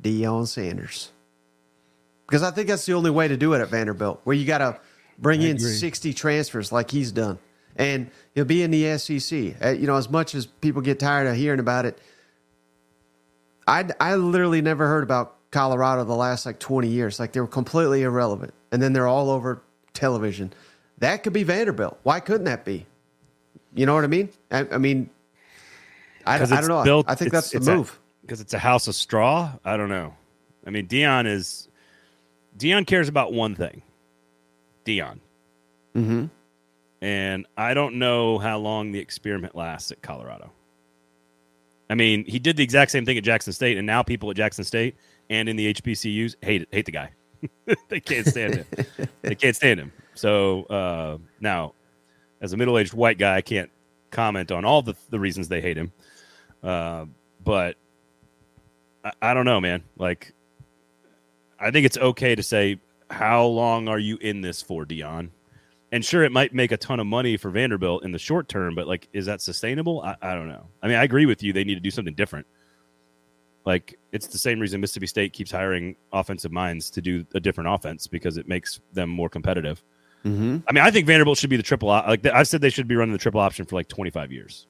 Deion 0.00 0.46
Sanders 0.46 1.10
because 2.26 2.42
I 2.44 2.52
think 2.52 2.68
that's 2.68 2.86
the 2.86 2.92
only 2.92 3.10
way 3.10 3.26
to 3.26 3.36
do 3.36 3.54
it 3.54 3.60
at 3.60 3.68
Vanderbilt, 3.68 4.20
where 4.24 4.36
you 4.36 4.46
got 4.46 4.58
to 4.58 4.78
bring 5.18 5.42
I 5.42 5.46
in 5.46 5.56
agree. 5.56 5.72
sixty 5.72 6.14
transfers 6.14 6.70
like 6.70 6.90
he's 6.90 7.10
done, 7.10 7.38
and 7.76 8.10
he'll 8.34 8.44
be 8.44 8.62
in 8.62 8.70
the 8.70 8.96
SEC. 8.98 9.56
Uh, 9.62 9.70
you 9.70 9.86
know, 9.86 9.96
as 9.96 10.08
much 10.08 10.34
as 10.34 10.46
people 10.46 10.80
get 10.80 11.00
tired 11.00 11.26
of 11.26 11.34
hearing 11.34 11.58
about 11.60 11.86
it, 11.86 11.98
I 13.66 13.88
I 13.98 14.14
literally 14.14 14.62
never 14.62 14.86
heard 14.86 15.02
about 15.02 15.36
Colorado 15.50 16.04
the 16.04 16.14
last 16.14 16.46
like 16.46 16.60
twenty 16.60 16.88
years. 16.88 17.18
Like 17.18 17.32
they 17.32 17.40
were 17.40 17.48
completely 17.48 18.02
irrelevant, 18.02 18.54
and 18.70 18.80
then 18.80 18.92
they're 18.92 19.08
all 19.08 19.28
over 19.30 19.62
television. 19.92 20.52
That 20.98 21.22
could 21.24 21.32
be 21.32 21.42
Vanderbilt. 21.42 21.98
Why 22.04 22.20
couldn't 22.20 22.44
that 22.44 22.64
be? 22.64 22.86
You 23.74 23.86
know 23.86 23.94
what 23.94 24.04
I 24.04 24.08
mean? 24.08 24.28
I, 24.50 24.66
I 24.72 24.78
mean, 24.78 25.10
I, 26.26 26.34
I 26.34 26.46
don't 26.46 26.68
know. 26.68 26.84
built- 26.84 27.06
I 27.08 27.14
think 27.14 27.32
that's 27.32 27.50
the 27.50 27.60
move. 27.60 27.98
Because 28.22 28.40
it's 28.40 28.54
a 28.54 28.58
house 28.58 28.86
of 28.88 28.94
straw. 28.94 29.52
I 29.64 29.76
don't 29.76 29.88
know. 29.88 30.14
I 30.66 30.70
mean, 30.70 30.86
Deion 30.86 31.26
is 31.26 31.68
Deion 32.56 32.86
cares 32.86 33.08
about 33.08 33.32
one 33.32 33.54
thing. 33.54 33.82
Deion, 34.84 35.20
mm-hmm. 35.94 36.26
and 37.00 37.46
I 37.56 37.74
don't 37.74 37.98
know 37.98 38.38
how 38.38 38.58
long 38.58 38.92
the 38.92 38.98
experiment 38.98 39.54
lasts 39.54 39.90
at 39.90 40.02
Colorado. 40.02 40.50
I 41.88 41.94
mean, 41.94 42.24
he 42.24 42.38
did 42.38 42.56
the 42.56 42.62
exact 42.62 42.90
same 42.90 43.04
thing 43.04 43.18
at 43.18 43.24
Jackson 43.24 43.52
State, 43.52 43.76
and 43.76 43.86
now 43.86 44.02
people 44.02 44.30
at 44.30 44.36
Jackson 44.36 44.64
State 44.64 44.96
and 45.28 45.48
in 45.48 45.56
the 45.56 45.74
HBCUs 45.74 46.36
hate 46.42 46.62
it, 46.62 46.68
hate 46.70 46.86
the 46.86 46.92
guy. 46.92 47.10
they 47.88 48.00
can't 48.00 48.26
stand 48.26 48.54
him. 48.56 48.66
they 49.22 49.34
can't 49.34 49.56
stand 49.56 49.80
him. 49.80 49.92
So 50.14 50.64
uh, 50.64 51.18
now, 51.40 51.74
as 52.40 52.52
a 52.52 52.56
middle-aged 52.56 52.92
white 52.92 53.18
guy, 53.18 53.36
I 53.36 53.40
can't 53.40 53.70
comment 54.10 54.50
on 54.50 54.64
all 54.64 54.82
the 54.82 54.94
the 55.08 55.18
reasons 55.18 55.48
they 55.48 55.60
hate 55.60 55.76
him. 55.76 55.92
Uh, 56.62 57.06
but 57.42 57.76
I, 59.04 59.12
I 59.22 59.34
don't 59.34 59.44
know, 59.44 59.60
man. 59.60 59.82
Like, 59.96 60.32
I 61.58 61.70
think 61.70 61.86
it's 61.86 61.98
okay 61.98 62.34
to 62.34 62.42
say, 62.42 62.80
how 63.10 63.44
long 63.44 63.88
are 63.88 63.98
you 63.98 64.16
in 64.18 64.40
this 64.40 64.62
for, 64.62 64.84
Deion? 64.86 65.30
And 65.92 66.04
sure, 66.04 66.22
it 66.22 66.30
might 66.30 66.54
make 66.54 66.70
a 66.70 66.76
ton 66.76 67.00
of 67.00 67.06
money 67.06 67.36
for 67.36 67.50
Vanderbilt 67.50 68.04
in 68.04 68.12
the 68.12 68.18
short 68.18 68.48
term, 68.48 68.74
but 68.74 68.86
like, 68.86 69.08
is 69.12 69.26
that 69.26 69.40
sustainable? 69.40 70.02
I, 70.02 70.16
I 70.22 70.34
don't 70.34 70.48
know. 70.48 70.66
I 70.82 70.88
mean, 70.88 70.96
I 70.96 71.04
agree 71.04 71.26
with 71.26 71.42
you. 71.42 71.52
They 71.52 71.64
need 71.64 71.74
to 71.74 71.80
do 71.80 71.90
something 71.90 72.14
different. 72.14 72.46
Like, 73.66 73.98
it's 74.12 74.28
the 74.28 74.38
same 74.38 74.60
reason 74.60 74.80
Mississippi 74.80 75.06
State 75.06 75.32
keeps 75.32 75.50
hiring 75.50 75.96
offensive 76.12 76.52
minds 76.52 76.90
to 76.90 77.02
do 77.02 77.26
a 77.34 77.40
different 77.40 77.70
offense 77.70 78.06
because 78.06 78.36
it 78.36 78.48
makes 78.48 78.80
them 78.92 79.10
more 79.10 79.28
competitive. 79.28 79.82
Mm-hmm. 80.24 80.58
I 80.68 80.72
mean, 80.72 80.84
I 80.84 80.90
think 80.90 81.06
Vanderbilt 81.06 81.38
should 81.38 81.50
be 81.50 81.56
the 81.56 81.62
triple. 81.62 81.88
Like 81.88 82.24
I've 82.26 82.48
said, 82.48 82.60
they 82.60 82.70
should 82.70 82.88
be 82.88 82.94
running 82.94 83.12
the 83.12 83.18
triple 83.18 83.40
option 83.40 83.64
for 83.64 83.74
like 83.74 83.88
25 83.88 84.32
years. 84.32 84.66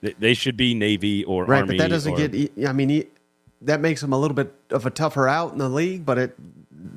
They, 0.00 0.14
they 0.18 0.34
should 0.34 0.56
be 0.56 0.74
Navy 0.74 1.24
or 1.24 1.44
Right, 1.44 1.60
Army. 1.60 1.76
but 1.76 1.82
that 1.84 1.88
doesn't 1.90 2.12
or- 2.12 2.28
get. 2.28 2.68
I 2.68 2.72
mean, 2.72 2.88
he, 2.88 3.06
that 3.62 3.80
makes 3.80 4.00
them 4.00 4.12
a 4.12 4.18
little 4.18 4.34
bit 4.34 4.52
of 4.70 4.86
a 4.86 4.90
tougher 4.90 5.28
out 5.28 5.52
in 5.52 5.58
the 5.58 5.68
league, 5.68 6.04
but 6.04 6.18
it 6.18 6.36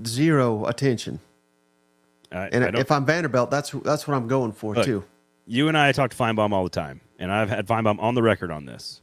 zero 0.06 0.66
attention. 0.66 1.20
I, 2.32 2.48
And 2.52 2.64
I 2.78 2.80
if 2.80 2.92
I'm 2.92 3.06
Vanderbilt, 3.06 3.50
that's 3.50 3.72
that's 3.72 4.08
what 4.08 4.16
I'm 4.16 4.28
going 4.28 4.52
for 4.52 4.76
Look, 4.76 4.86
too. 4.86 5.04
you 5.48 5.68
and 5.68 5.78
I 5.78 5.92
talk 5.92 6.12
to 6.12 6.18
Finebaum 6.18 6.52
all 6.52 6.64
the 6.64 6.70
time, 6.70 7.02
and 7.18 7.32
I've 7.32 7.50
had 7.50 7.66
Finebaum 7.68 8.00
on 8.00 8.16
the 8.16 8.22
record 8.22 8.52
on 8.52 8.66
this. 8.66 9.02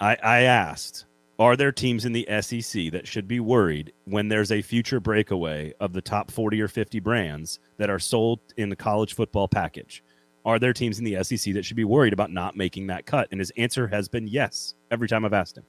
I, 0.00 0.16
I 0.22 0.40
asked, 0.40 1.04
are 1.38 1.54
there 1.56 1.70
teams 1.70 2.04
in 2.04 2.12
the 2.12 2.26
SEC 2.40 2.90
that 2.90 3.06
should 3.06 3.28
be 3.28 3.38
worried 3.38 3.92
when 4.06 4.28
there's 4.28 4.50
a 4.50 4.62
future 4.62 4.98
breakaway 4.98 5.74
of 5.78 5.92
the 5.92 6.00
top 6.02 6.30
40 6.32 6.60
or 6.60 6.66
50 6.68 6.98
brands 6.98 7.60
that 7.76 7.88
are 7.90 8.00
sold 8.00 8.40
in 8.56 8.68
the 8.70 8.76
college 8.76 9.14
football 9.14 9.46
package? 9.46 10.02
Are 10.44 10.58
there 10.58 10.72
teams 10.72 10.98
in 10.98 11.04
the 11.04 11.22
SEC 11.22 11.54
that 11.54 11.64
should 11.64 11.76
be 11.76 11.84
worried 11.84 12.12
about 12.12 12.30
not 12.30 12.56
making 12.56 12.88
that 12.88 13.06
cut? 13.06 13.28
And 13.30 13.40
his 13.40 13.52
answer 13.56 13.88
has 13.88 14.08
been 14.08 14.26
yes 14.26 14.74
every 14.90 15.08
time 15.08 15.24
I've 15.24 15.32
asked 15.32 15.56
him. 15.56 15.64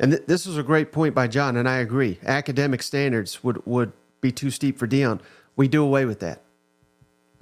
And 0.00 0.12
th- 0.12 0.24
this 0.26 0.46
is 0.46 0.56
a 0.56 0.62
great 0.62 0.90
point 0.90 1.14
by 1.14 1.28
John, 1.28 1.56
and 1.56 1.68
I 1.68 1.76
agree. 1.76 2.18
Academic 2.24 2.82
standards 2.82 3.44
would, 3.44 3.64
would 3.66 3.92
be 4.20 4.32
too 4.32 4.50
steep 4.50 4.78
for 4.78 4.88
Deion. 4.88 5.20
We 5.56 5.68
do 5.68 5.84
away 5.84 6.04
with 6.04 6.20
that 6.20 6.42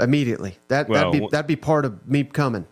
immediately. 0.01 0.59
That 0.68 0.88
well, 0.88 1.11
that'd 1.11 1.20
be 1.20 1.28
that'd 1.30 1.47
be 1.47 1.57
part 1.57 1.84
of 1.84 2.07
me 2.07 2.24
coming. 2.24 2.66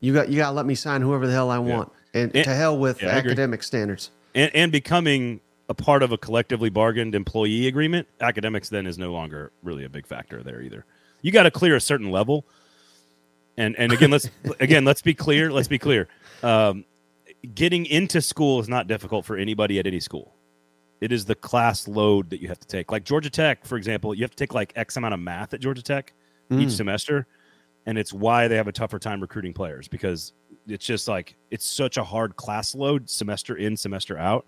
You 0.00 0.14
got 0.14 0.30
you 0.30 0.36
got 0.36 0.50
to 0.50 0.56
let 0.56 0.66
me 0.66 0.74
sign 0.74 1.02
whoever 1.02 1.26
the 1.26 1.32
hell 1.32 1.50
I 1.50 1.58
want, 1.58 1.92
yeah. 2.14 2.22
and, 2.22 2.36
and, 2.36 2.44
to 2.44 2.54
hell 2.54 2.78
with 2.78 3.02
yeah, 3.02 3.08
academic 3.08 3.62
standards. 3.62 4.10
And, 4.34 4.50
and 4.54 4.72
becoming 4.72 5.40
a 5.68 5.74
part 5.74 6.02
of 6.02 6.12
a 6.12 6.18
collectively 6.18 6.70
bargained 6.70 7.14
employee 7.14 7.66
agreement, 7.66 8.08
academics 8.20 8.68
then 8.68 8.86
is 8.86 8.96
no 8.98 9.12
longer 9.12 9.52
really 9.62 9.84
a 9.84 9.88
big 9.88 10.06
factor 10.06 10.42
there 10.42 10.62
either. 10.62 10.86
You 11.22 11.32
got 11.32 11.42
to 11.42 11.50
clear 11.50 11.76
a 11.76 11.80
certain 11.80 12.10
level. 12.10 12.46
And 13.60 13.76
and 13.78 13.92
again, 13.92 14.10
let's 14.10 14.30
again 14.60 14.84
let's 14.84 15.02
be 15.02 15.14
clear. 15.14 15.52
Let's 15.52 15.68
be 15.68 15.78
clear. 15.78 16.08
Um, 16.42 16.84
getting 17.54 17.86
into 17.86 18.20
school 18.20 18.60
is 18.60 18.68
not 18.68 18.86
difficult 18.86 19.24
for 19.24 19.36
anybody 19.36 19.78
at 19.78 19.86
any 19.86 20.00
school. 20.00 20.34
It 21.00 21.12
is 21.12 21.24
the 21.24 21.34
class 21.34 21.88
load 21.88 22.30
that 22.30 22.40
you 22.40 22.48
have 22.48 22.60
to 22.60 22.66
take. 22.66 22.90
Like 22.90 23.04
Georgia 23.04 23.30
Tech, 23.30 23.64
for 23.64 23.76
example, 23.76 24.14
you 24.14 24.22
have 24.22 24.30
to 24.30 24.36
take 24.36 24.54
like 24.54 24.72
X 24.76 24.96
amount 24.96 25.14
of 25.14 25.20
math 25.20 25.54
at 25.54 25.60
Georgia 25.60 25.82
Tech 25.82 26.12
mm. 26.50 26.60
each 26.60 26.72
semester 26.72 27.26
and 27.86 27.98
it's 27.98 28.12
why 28.12 28.48
they 28.48 28.56
have 28.56 28.68
a 28.68 28.72
tougher 28.72 28.98
time 28.98 29.20
recruiting 29.20 29.52
players 29.52 29.88
because 29.88 30.32
it's 30.66 30.84
just 30.84 31.08
like 31.08 31.36
it's 31.50 31.66
such 31.66 31.96
a 31.96 32.04
hard 32.04 32.36
class 32.36 32.74
load 32.74 33.08
semester 33.08 33.56
in 33.56 33.76
semester 33.76 34.18
out 34.18 34.46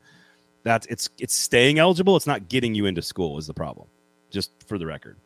that's 0.62 0.86
it's 0.86 1.08
it's 1.18 1.34
staying 1.34 1.78
eligible 1.78 2.16
it's 2.16 2.26
not 2.26 2.48
getting 2.48 2.74
you 2.74 2.86
into 2.86 3.02
school 3.02 3.38
is 3.38 3.46
the 3.46 3.54
problem 3.54 3.88
just 4.30 4.50
for 4.66 4.78
the 4.78 4.86
record 4.86 5.18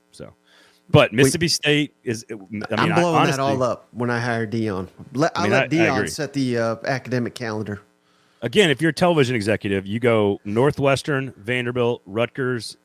but 0.91 1.12
Mississippi 1.12 1.45
Wait, 1.45 1.51
State 1.51 1.95
is. 2.05 2.24
I 2.30 2.34
mean, 2.34 2.62
I'm 2.70 2.95
blowing 2.95 3.16
I, 3.16 3.18
honestly, 3.20 3.30
that 3.32 3.41
all 3.41 3.62
up 3.62 3.89
when 3.93 4.11
I 4.11 4.20
hire 4.20 4.47
Deion. 4.47 4.89
Let, 5.14 5.37
I 5.37 5.43
mean, 5.43 5.51
let 5.53 5.70
Deion 5.70 6.09
set 6.09 6.32
the 6.32 6.59
uh, 6.59 6.76
academic 6.84 7.34
calendar. 7.34 7.82
Again, 8.43 8.70
if 8.70 8.80
you're 8.80 8.91
a 8.91 8.95
television 8.95 9.34
executive, 9.34 9.87
you 9.87 9.99
go 9.99 10.41
Northwestern, 10.45 11.32
Vanderbilt, 11.37 12.03
Rutgers. 12.07 12.76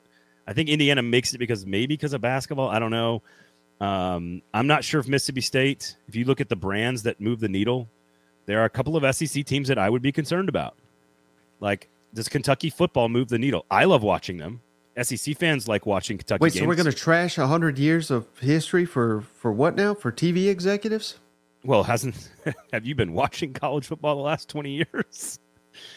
I 0.47 0.53
think 0.53 0.69
Indiana 0.69 1.01
makes 1.03 1.33
it 1.33 1.37
because 1.37 1.65
maybe 1.65 1.87
because 1.95 2.13
of 2.13 2.21
basketball. 2.21 2.69
I 2.69 2.79
don't 2.79 2.91
know. 2.91 3.21
Um, 3.79 4.41
I'm 4.53 4.67
not 4.67 4.83
sure 4.83 4.99
if 4.99 5.07
Mississippi 5.07 5.41
State, 5.41 5.97
if 6.07 6.15
you 6.15 6.25
look 6.25 6.41
at 6.41 6.49
the 6.49 6.55
brands 6.55 7.03
that 7.03 7.19
move 7.19 7.39
the 7.39 7.49
needle, 7.49 7.87
there 8.45 8.59
are 8.61 8.65
a 8.65 8.69
couple 8.69 8.95
of 8.95 9.15
SEC 9.15 9.45
teams 9.45 9.67
that 9.67 9.77
I 9.77 9.89
would 9.89 10.01
be 10.01 10.11
concerned 10.11 10.49
about. 10.49 10.75
Like, 11.59 11.89
does 12.13 12.27
Kentucky 12.27 12.69
football 12.69 13.09
move 13.09 13.29
the 13.29 13.39
needle? 13.39 13.65
I 13.69 13.85
love 13.85 14.03
watching 14.03 14.37
them. 14.37 14.61
SEC 15.01 15.37
fans 15.37 15.67
like 15.67 15.85
watching 15.85 16.17
Kentucky. 16.17 16.41
Wait, 16.41 16.53
games. 16.53 16.63
so 16.63 16.67
we're 16.67 16.75
going 16.75 16.85
to 16.85 16.93
trash 16.93 17.35
hundred 17.35 17.77
years 17.77 18.11
of 18.11 18.27
history 18.39 18.85
for 18.85 19.21
for 19.21 19.51
what 19.51 19.75
now? 19.75 19.93
For 19.93 20.11
TV 20.11 20.49
executives? 20.49 21.17
Well, 21.63 21.83
hasn't 21.83 22.29
have 22.73 22.85
you 22.85 22.95
been 22.95 23.13
watching 23.13 23.53
college 23.53 23.87
football 23.87 24.15
the 24.15 24.21
last 24.21 24.49
twenty 24.49 24.71
years? 24.71 25.39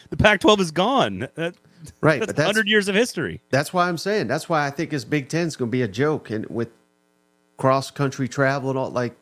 The 0.09 0.15
Pac-12 0.15 0.59
is 0.61 0.71
gone. 0.71 1.27
That, 1.35 1.53
right, 2.01 2.21
that's, 2.21 2.31
that's 2.31 2.45
hundred 2.45 2.69
years 2.69 2.87
of 2.87 2.95
history. 2.95 3.41
That's 3.49 3.73
why 3.73 3.89
I'm 3.89 3.97
saying. 3.97 4.27
That's 4.27 4.47
why 4.47 4.65
I 4.65 4.69
think 4.69 4.89
this 4.89 5.03
Big 5.03 5.27
Ten 5.27 5.47
is 5.47 5.57
going 5.57 5.69
to 5.69 5.71
be 5.71 5.81
a 5.81 5.87
joke, 5.87 6.29
and 6.29 6.45
with 6.45 6.69
cross 7.57 7.91
country 7.91 8.29
travel 8.29 8.69
and 8.69 8.79
all 8.79 8.89
like 8.89 9.17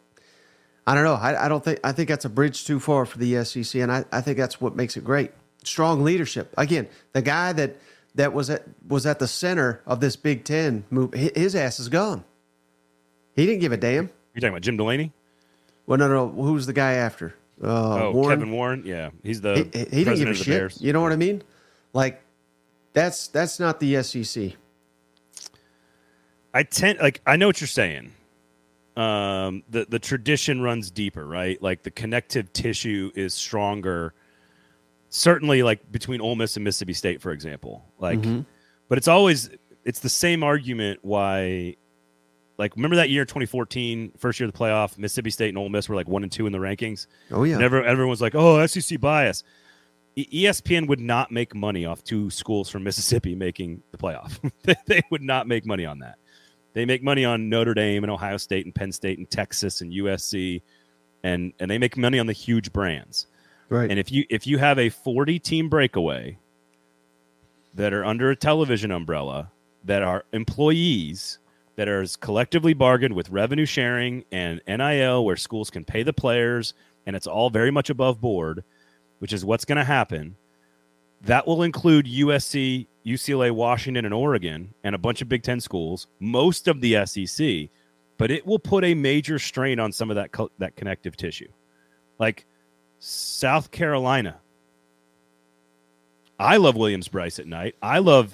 I 0.86 0.96
don't 0.96 1.06
know. 1.06 1.16
I, 1.16 1.46
I, 1.46 1.48
don't 1.48 1.64
think 1.64 1.80
I 1.84 1.92
think 1.92 2.10
that's 2.10 2.26
a 2.26 2.30
bridge 2.30 2.66
too 2.66 2.80
far 2.80 3.06
for 3.06 3.18
the 3.18 3.44
SEC, 3.46 3.82
and 3.82 3.92
I, 3.92 4.06
I 4.12 4.22
think 4.22 4.38
that's 4.38 4.60
what 4.60 4.76
makes 4.76 4.98
it 4.98 5.04
great. 5.04 5.32
Strong 5.64 6.04
leadership. 6.04 6.54
Again, 6.58 6.88
the 7.14 7.22
guy 7.22 7.54
that 7.54 7.78
that 8.16 8.34
was 8.34 8.50
at 8.50 8.64
was 8.88 9.06
at 9.06 9.20
the 9.20 9.28
center 9.28 9.82
of 9.86 10.00
this 10.00 10.16
Big 10.16 10.44
Ten 10.44 10.84
move, 10.90 11.14
his 11.14 11.56
ass 11.56 11.80
is 11.80 11.90
gone. 11.90 12.24
He 13.36 13.46
didn't 13.46 13.62
give 13.62 13.72
a 13.72 13.78
damn. 13.78 14.10
You're 14.34 14.42
talking 14.42 14.50
about 14.50 14.62
Jim 14.62 14.78
Delaney? 14.78 15.12
Well, 15.86 15.98
no, 15.98 16.08
no. 16.08 16.30
Who's 16.30 16.66
the 16.66 16.74
guy 16.74 16.94
after? 16.94 17.36
Uh, 17.62 18.06
oh, 18.06 18.12
Warren? 18.12 18.40
Kevin 18.40 18.54
Warren. 18.54 18.84
Yeah, 18.86 19.10
he's 19.24 19.42
the 19.42 19.68
he, 19.74 19.80
he 19.80 20.04
didn't 20.04 20.18
give 20.18 20.28
a 20.30 20.34
shit. 20.34 20.48
Bears. 20.48 20.82
You 20.82 20.94
know 20.94 21.02
what 21.02 21.12
I 21.12 21.16
mean? 21.16 21.44
Like 21.94 22.22
that's 22.94 23.28
that's 23.28 23.60
not 23.60 23.80
the 23.80 24.02
SEC. 24.04 24.54
I 26.54 26.64
tend 26.64 27.00
like 27.00 27.22
I 27.26 27.36
know 27.36 27.48
what 27.48 27.60
you're 27.62 27.68
saying. 27.68 28.12
Um, 28.96 29.64
the 29.70 29.86
the 29.90 30.00
tradition 30.00 30.62
runs 30.62 30.92
deeper, 30.92 31.26
right? 31.26 31.62
Like 31.62 31.84
the 31.84 31.92
connective 31.92 32.54
tissue 32.54 33.12
is 33.16 33.34
stronger. 33.34 34.14
Certainly, 35.16 35.62
like 35.62 35.92
between 35.92 36.22
Ole 36.22 36.36
Miss 36.36 36.58
and 36.58 36.64
Mississippi 36.64 36.94
State, 36.94 37.22
for 37.22 37.32
example. 37.32 37.86
Like, 38.00 38.18
mm-hmm. 38.18 38.42
but 38.90 38.98
it's 38.98 39.08
always 39.08 39.48
it's 39.86 40.00
the 40.00 40.10
same 40.10 40.42
argument 40.42 41.02
why. 41.04 41.76
Like, 42.58 42.76
remember 42.76 42.96
that 42.96 43.12
year, 43.12 43.24
2014, 43.24 44.14
first 44.18 44.40
year 44.40 44.48
of 44.48 44.54
the 44.54 44.58
playoff, 44.58 44.98
Mississippi 44.98 45.30
State 45.30 45.50
and 45.50 45.58
Ole 45.60 45.70
Miss 45.70 45.88
were 45.88 45.96
like 45.96 46.08
one 46.08 46.24
and 46.24 46.32
two 46.32 46.48
in 46.48 46.52
the 46.52 46.58
rankings. 46.58 47.06
Oh 47.30 47.44
yeah, 47.44 47.60
everyone, 47.60 47.88
everyone's 47.88 48.22
like, 48.22 48.34
"Oh, 48.34 48.66
SEC 48.66 49.00
bias." 49.00 49.44
ESPN 50.18 50.88
would 50.88 51.00
not 51.00 51.32
make 51.32 51.54
money 51.54 51.86
off 51.86 52.04
two 52.04 52.32
schools 52.32 52.72
from 52.72 52.84
Mississippi 52.84 53.36
making 53.36 53.84
the 53.92 53.98
playoff. 54.00 54.40
they 54.88 55.02
would 55.12 55.22
not 55.22 55.48
make 55.48 55.64
money 55.64 55.86
on 55.86 56.00
that. 56.00 56.18
They 56.74 56.86
make 56.86 57.04
money 57.04 57.24
on 57.24 57.50
Notre 57.50 57.76
Dame 57.76 58.04
and 58.04 58.10
Ohio 58.12 58.38
State 58.38 58.66
and 58.66 58.74
Penn 58.74 58.92
State 58.92 59.20
and 59.20 59.30
Texas 59.30 59.82
and 59.82 59.92
USC, 59.92 60.64
and 61.24 61.54
and 61.60 61.70
they 61.70 61.78
make 61.78 61.98
money 61.98 62.18
on 62.18 62.26
the 62.26 62.34
huge 62.34 62.74
brands. 62.74 63.28
Right. 63.74 63.90
And 63.90 64.00
if 64.00 64.12
you 64.12 64.24
if 64.30 64.46
you 64.46 64.60
have 64.60 64.78
a 64.78 64.90
40 64.90 65.40
team 65.40 65.68
breakaway 65.68 66.38
that 67.74 67.92
are 67.92 68.06
under 68.06 68.30
a 68.30 68.36
television 68.36 68.92
umbrella 68.92 69.52
that 69.84 70.04
are 70.04 70.26
employees 70.32 71.40
that 71.76 71.88
are 71.88 72.06
collectively 72.20 72.76
bargained 72.76 73.16
with 73.16 73.32
revenue 73.32 73.66
sharing 73.66 74.26
and 74.32 74.62
NIL 74.68 75.26
where 75.26 75.36
schools 75.36 75.72
can 75.72 75.84
pay 75.84 76.04
the 76.04 76.14
players 76.14 76.76
and 77.08 77.16
it's 77.16 77.26
all 77.26 77.50
very 77.50 77.72
much 77.72 77.90
above 77.90 78.22
board, 78.22 78.64
which 79.18 79.34
is 79.34 79.44
what's 79.44 79.66
going 79.66 79.80
to 79.80 79.84
happen. 79.84 80.36
That 81.22 81.48
will 81.48 81.64
include 81.64 82.06
USC, 82.06 82.86
UCLA, 83.04 83.50
Washington, 83.50 84.06
and 84.06 84.14
Oregon, 84.14 84.72
and 84.84 84.94
a 84.94 85.00
bunch 85.00 85.24
of 85.24 85.30
Big 85.30 85.42
Ten 85.42 85.60
schools, 85.60 86.06
most 86.20 86.68
of 86.68 86.80
the 86.80 87.04
SEC, 87.08 87.70
but 88.20 88.30
it 88.30 88.46
will 88.46 88.60
put 88.60 88.84
a 88.84 88.94
major 88.94 89.40
strain 89.40 89.80
on 89.80 89.92
some 89.92 90.12
of 90.12 90.16
that 90.16 90.32
co- 90.32 90.52
that 90.60 90.76
connective 90.76 91.18
tissue, 91.18 91.50
like 92.20 92.46
South 93.06 93.70
Carolina. 93.72 94.38
I 96.40 96.56
love 96.56 96.78
Williams-Brice 96.78 97.38
at 97.38 97.48
night. 97.48 97.76
I 97.82 98.00
love 98.00 98.34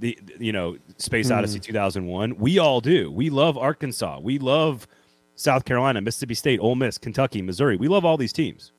the 0.00 0.18
you 0.38 0.52
know 0.52 0.78
Space 0.96 1.28
mm. 1.28 1.36
Odyssey 1.36 1.60
2001. 1.60 2.36
We 2.36 2.58
all 2.58 2.80
do. 2.80 3.10
We 3.12 3.30
love 3.30 3.56
Arkansas. 3.56 4.18
We 4.20 4.38
love 4.38 4.88
South 5.36 5.64
Carolina, 5.64 6.00
Mississippi 6.00 6.34
State, 6.34 6.58
Ole 6.58 6.74
Miss, 6.74 6.98
Kentucky, 6.98 7.40
Missouri. 7.40 7.76
We 7.76 7.86
love 7.86 8.04
all 8.04 8.16
these 8.16 8.32
teams. 8.32 8.72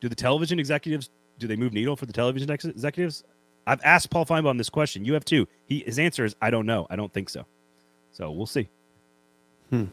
Do 0.00 0.08
the 0.08 0.14
television 0.14 0.60
executives 0.60 1.10
do 1.40 1.48
they 1.48 1.56
move 1.56 1.72
needle 1.72 1.96
for 1.96 2.06
the 2.06 2.12
television 2.12 2.50
executives? 2.50 3.24
I've 3.66 3.80
asked 3.82 4.10
Paul 4.10 4.26
Finebaum 4.26 4.58
this 4.58 4.70
question. 4.70 5.04
You 5.04 5.14
have 5.14 5.24
too. 5.24 5.48
He 5.66 5.80
his 5.80 5.98
answer 5.98 6.24
is 6.24 6.36
I 6.40 6.50
don't 6.50 6.66
know. 6.66 6.86
I 6.88 6.94
don't 6.94 7.12
think 7.12 7.30
so. 7.30 7.44
So 8.12 8.30
we'll 8.30 8.46
see. 8.46 8.68
Hmm. 9.70 9.86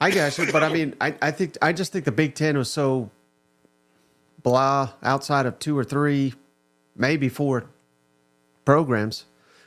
I 0.00 0.10
guess, 0.10 0.38
but 0.50 0.62
I 0.62 0.72
mean, 0.72 0.94
I, 1.00 1.14
I 1.20 1.30
think 1.30 1.58
I 1.60 1.72
just 1.72 1.92
think 1.92 2.04
the 2.04 2.12
Big 2.12 2.34
Ten 2.34 2.56
was 2.56 2.70
so 2.70 3.10
blah 4.42 4.90
outside 5.02 5.46
of 5.46 5.58
two 5.58 5.76
or 5.76 5.84
three, 5.84 6.34
maybe 6.96 7.28
four 7.28 7.66
programs. 8.64 9.26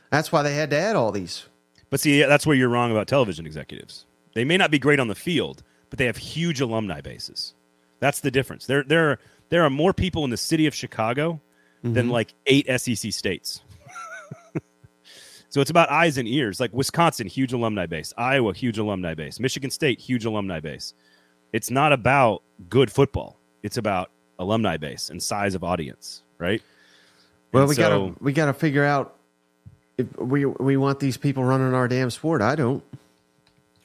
That's 0.10 0.32
why 0.32 0.42
they 0.44 0.56
had 0.56 0.70
to 0.72 0.78
add 0.78 0.96
all 0.96 1.12
these. 1.12 1.46
But 1.90 2.00
see, 2.00 2.24
that's 2.24 2.48
where 2.48 2.56
you're 2.56 2.70
wrong 2.70 2.92
about 2.92 3.08
television 3.08 3.46
executives. 3.46 4.06
They 4.34 4.46
may 4.46 4.58
not 4.58 4.72
be 4.72 4.80
great 4.80 5.00
on 5.00 5.08
the 5.08 5.16
field, 5.16 5.62
but 5.90 6.00
they 6.00 6.06
have 6.08 6.18
huge 6.18 6.60
alumni 6.60 7.02
bases. 7.02 7.54
That's 8.00 8.20
the 8.20 8.32
difference. 8.32 8.66
There, 8.66 8.84
there, 8.84 9.12
are, 9.12 9.20
there 9.50 9.64
are 9.64 9.70
more 9.70 9.94
people 9.94 10.24
in 10.24 10.30
the 10.30 10.38
city 10.38 10.66
of 10.66 10.74
Chicago 10.74 11.40
mm-hmm. 11.84 11.94
than 11.94 12.10
like 12.10 12.34
eight 12.48 12.68
SEC 12.80 13.12
states. 13.14 13.62
So 15.54 15.62
it's 15.62 15.70
about 15.70 15.92
eyes 15.92 16.18
and 16.18 16.28
ears. 16.28 16.60
Like 16.60 16.74
Wisconsin, 16.74 17.28
huge 17.28 17.54
alumni 17.54 17.86
base. 17.86 18.12
Iowa, 18.18 18.56
huge 18.56 18.80
alumni 18.80 19.14
base. 19.14 19.40
Michigan 19.40 19.70
State, 19.70 20.02
huge 20.02 20.26
alumni 20.26 20.60
base. 20.60 20.96
It's 21.52 21.70
not 21.70 21.94
about 21.94 22.42
good 22.70 22.92
football. 22.92 23.38
It's 23.62 23.78
about 23.78 24.10
alumni 24.40 24.78
base 24.78 25.12
and 25.12 25.22
size 25.22 25.54
of 25.54 25.64
audience, 25.64 26.24
right? 26.40 26.60
Well, 27.52 27.64
and 27.64 27.70
we 27.70 27.76
so, 27.76 27.82
gotta 27.84 28.16
we 28.20 28.34
gotta 28.34 28.54
figure 28.54 28.84
out 28.84 29.14
if 30.00 30.08
we 30.18 30.46
we 30.46 30.76
want 30.76 31.00
these 31.00 31.18
people 31.18 31.44
running 31.44 31.76
our 31.76 31.88
damn 31.88 32.10
sport. 32.10 32.42
I 32.42 32.56
don't. 32.56 32.84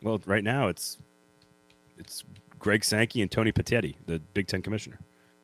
Well, 0.02 0.22
right 0.24 0.42
now 0.42 0.68
it's 0.68 0.96
it's 1.98 2.24
Greg 2.58 2.82
Sankey 2.82 3.20
and 3.20 3.30
Tony 3.30 3.52
Petitti, 3.52 3.94
the 4.06 4.20
Big 4.32 4.46
Ten 4.46 4.62
commissioner. 4.62 5.00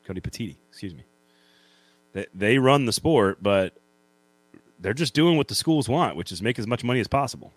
Tony 0.07 0.21
Petitti, 0.21 0.55
excuse 0.71 0.95
me. 0.95 1.03
They, 2.13 2.25
they 2.33 2.57
run 2.57 2.85
the 2.85 2.93
sport, 2.93 3.43
but 3.43 3.77
they're 4.79 4.93
just 4.93 5.13
doing 5.13 5.37
what 5.37 5.47
the 5.47 5.55
schools 5.55 5.87
want, 5.89 6.15
which 6.15 6.31
is 6.31 6.41
make 6.41 6.59
as 6.59 6.67
much 6.67 6.83
money 6.83 6.99
as 6.99 7.07
possible. 7.07 7.53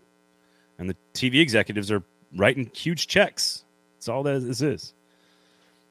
And 0.79 0.89
the 0.89 0.97
TV 1.15 1.41
executives 1.41 1.91
are 1.91 2.03
writing 2.37 2.71
huge 2.75 3.07
checks. 3.07 3.65
That's 3.97 4.09
all 4.09 4.23
that 4.23 4.41
this 4.41 4.61
is. 4.61 4.95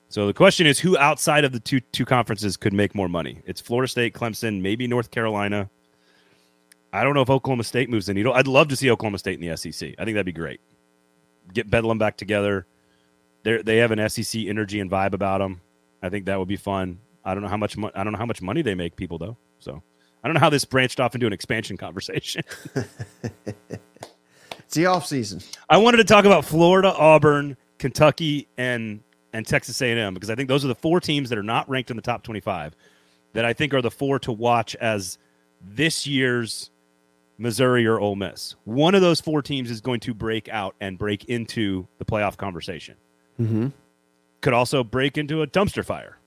So 0.09 0.25
the 0.28 0.34
question 0.34 0.65
is, 0.65 0.80
who 0.80 0.97
outside 0.97 1.43
of 1.43 1.51
the 1.51 1.59
two 1.59 1.82
two 1.91 2.05
conferences 2.05 2.55
could 2.55 2.73
make 2.73 2.95
more 2.95 3.09
money? 3.09 3.41
It's 3.45 3.59
Florida 3.59 3.89
State, 3.89 4.13
Clemson, 4.13 4.61
maybe 4.61 4.88
North 4.88 5.11
Carolina. 5.11 5.69
I 6.93 7.03
don't 7.03 7.13
know 7.13 7.21
if 7.21 7.30
Oklahoma 7.30 7.65
State 7.65 7.89
moves 7.89 8.05
the 8.05 8.13
needle. 8.13 8.34
I'd 8.34 8.47
love 8.47 8.69
to 8.69 8.75
see 8.78 8.89
Oklahoma 8.89 9.17
State 9.17 9.39
in 9.39 9.47
the 9.47 9.57
SEC. 9.57 9.89
I 9.99 10.05
think 10.05 10.15
that'd 10.15 10.25
be 10.25 10.32
great. 10.32 10.61
Get 11.53 11.69
Bedlam 11.69 11.97
back 11.97 12.15
together. 12.15 12.65
They 13.43 13.61
they 13.61 13.78
have 13.78 13.91
an 13.91 14.09
SEC 14.09 14.43
energy 14.45 14.80
and 14.80 14.89
vibe 14.89 15.13
about 15.13 15.39
them. 15.39 15.59
I 16.01 16.09
think 16.09 16.25
that 16.25 16.39
would 16.39 16.47
be 16.47 16.57
fun. 16.57 16.99
I 17.25 17.34
don't 17.34 17.43
know 17.43 17.49
how 17.49 17.57
much 17.57 17.75
mo- 17.75 17.91
I 17.93 18.05
don't 18.05 18.13
know 18.13 18.19
how 18.19 18.25
much 18.25 18.41
money 18.41 18.61
they 18.61 18.75
make 18.75 18.95
people 18.95 19.17
though. 19.17 19.36
So 19.59 19.84
I 20.28 20.30
don't 20.30 20.34
know 20.34 20.41
how 20.41 20.49
this 20.49 20.65
branched 20.65 20.99
off 20.99 21.15
into 21.15 21.25
an 21.25 21.32
expansion 21.32 21.78
conversation. 21.78 22.43
it's 23.23 24.73
the 24.73 24.86
off 24.86 25.05
season. 25.05 25.39
I 25.69 25.78
wanted 25.78 25.97
to 25.99 26.03
talk 26.03 26.25
about 26.25 26.43
Florida, 26.43 26.93
Auburn, 26.93 27.55
Kentucky, 27.78 28.49
and 28.57 28.99
and 29.32 29.47
Texas 29.47 29.82
A&M 29.82 30.13
because 30.13 30.30
I 30.30 30.36
think 30.36 30.49
those 30.49 30.65
are 30.65 30.67
the 30.67 30.75
four 30.75 30.99
teams 30.99 31.30
that 31.30 31.38
are 31.38 31.43
not 31.43 31.69
ranked 31.69 31.91
in 31.91 31.95
the 31.95 32.01
top 32.01 32.23
25 32.23 32.75
that 33.32 33.45
I 33.45 33.53
think 33.53 33.73
are 33.73 33.82
the 33.82 33.89
four 33.89 34.19
to 34.19 34.34
watch 34.34 34.75
as 34.75 35.17
this 35.61 36.05
year's 36.05 36.71
Missouri 37.38 37.88
or 37.88 37.97
Ole 37.97 38.17
Miss. 38.17 38.57
One 38.65 38.95
of 38.95 39.01
those 39.01 39.21
four 39.21 39.41
teams 39.41 39.71
is 39.71 39.80
going 39.80 40.01
to 40.01 40.13
break 40.13 40.49
out 40.49 40.75
and 40.82 40.97
break 40.97 41.23
into 41.30 41.88
the 41.99 42.05
playoff 42.05 42.36
conversation. 42.36 42.97
Mm-hmm. 43.39 43.67
Could 44.41 44.53
also 44.53 44.84
break 44.84 45.17
into 45.17 45.41
a 45.41 45.47
dumpster 45.47 45.86
fire. 45.86 46.17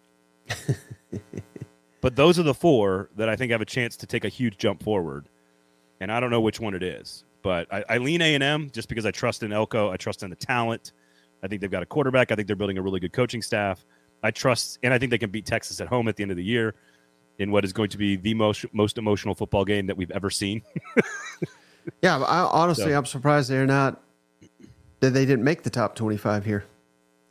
but 2.01 2.17
those 2.17 2.39
are 2.39 2.43
the 2.43 2.55
four 2.55 3.11
that 3.17 3.29
I 3.29 3.37
think 3.37 3.53
have 3.53 3.61
a 3.61 3.67
chance 3.67 3.97
to 3.99 4.07
take 4.07 4.25
a 4.25 4.29
huge 4.29 4.57
jump 4.57 4.83
forward. 4.83 5.29
And 6.01 6.11
I 6.11 6.21
don't 6.21 6.31
know 6.31 6.41
which 6.41 6.61
one 6.61 6.75
it 6.75 6.83
is, 6.83 7.25
but 7.43 7.73
I, 7.73 7.85
I 7.89 7.99
lean 7.99 8.23
A 8.23 8.35
and 8.35 8.43
M 8.43 8.71
just 8.71 8.89
because 8.89 9.05
I 9.05 9.11
trust 9.11 9.43
in 9.43 9.53
Elko. 9.53 9.91
I 9.91 9.97
trust 9.97 10.23
in 10.23 10.31
the 10.31 10.37
talent. 10.37 10.93
I 11.43 11.49
think 11.49 11.61
they've 11.61 11.71
got 11.71 11.83
a 11.83 11.87
quarterback. 11.87 12.33
I 12.33 12.35
think 12.35 12.47
they're 12.47 12.57
building 12.57 12.79
a 12.79 12.83
really 12.83 13.01
good 13.01 13.13
coaching 13.13 13.43
staff. 13.43 13.85
I 14.23 14.31
trust, 14.31 14.79
and 14.83 14.93
I 14.93 14.99
think 14.99 15.11
they 15.11 15.19
can 15.19 15.31
beat 15.31 15.47
Texas 15.47 15.81
at 15.81 15.89
home 15.89 16.09
at 16.09 16.17
the 16.17 16.23
end 16.23 16.31
of 16.31 16.37
the 16.37 16.45
year 16.45 16.75
in 17.39 17.51
what 17.51 17.65
is 17.65 17.73
going 17.73 17.89
to 17.89 17.99
be 17.99 18.17
the 18.17 18.35
most 18.35 18.67
most 18.73 18.99
emotional 18.99 19.35
football 19.35 19.65
game 19.65 19.87
that 19.87 19.97
we've 19.97 20.11
ever 20.11 20.31
seen. 20.31 20.63
yeah, 22.03 22.19
I, 22.19 22.41
honestly, 22.45 22.93
so, 22.93 22.97
I'm 22.97 23.07
surprised 23.07 23.51
they're 23.51 23.67
not 23.67 24.03
that 25.01 25.11
they 25.11 25.25
didn't 25.25 25.45
make 25.45 25.63
the 25.63 25.71
top 25.71 25.95
25 25.95 26.45
here. 26.45 26.65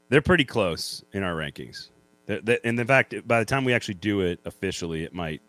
They're 0.09 0.22
pretty 0.22 0.45
close 0.45 1.03
in 1.13 1.22
our 1.22 1.36
rankings. 1.36 1.89
And 2.30 2.80
in 2.80 2.88
fact, 2.88 3.16
by 3.28 3.40
the 3.40 3.46
time 3.46 3.66
we 3.66 3.74
actually 3.74 3.96
do 3.96 4.22
it 4.22 4.40
officially, 4.46 5.04
it 5.04 5.14
might 5.14 5.42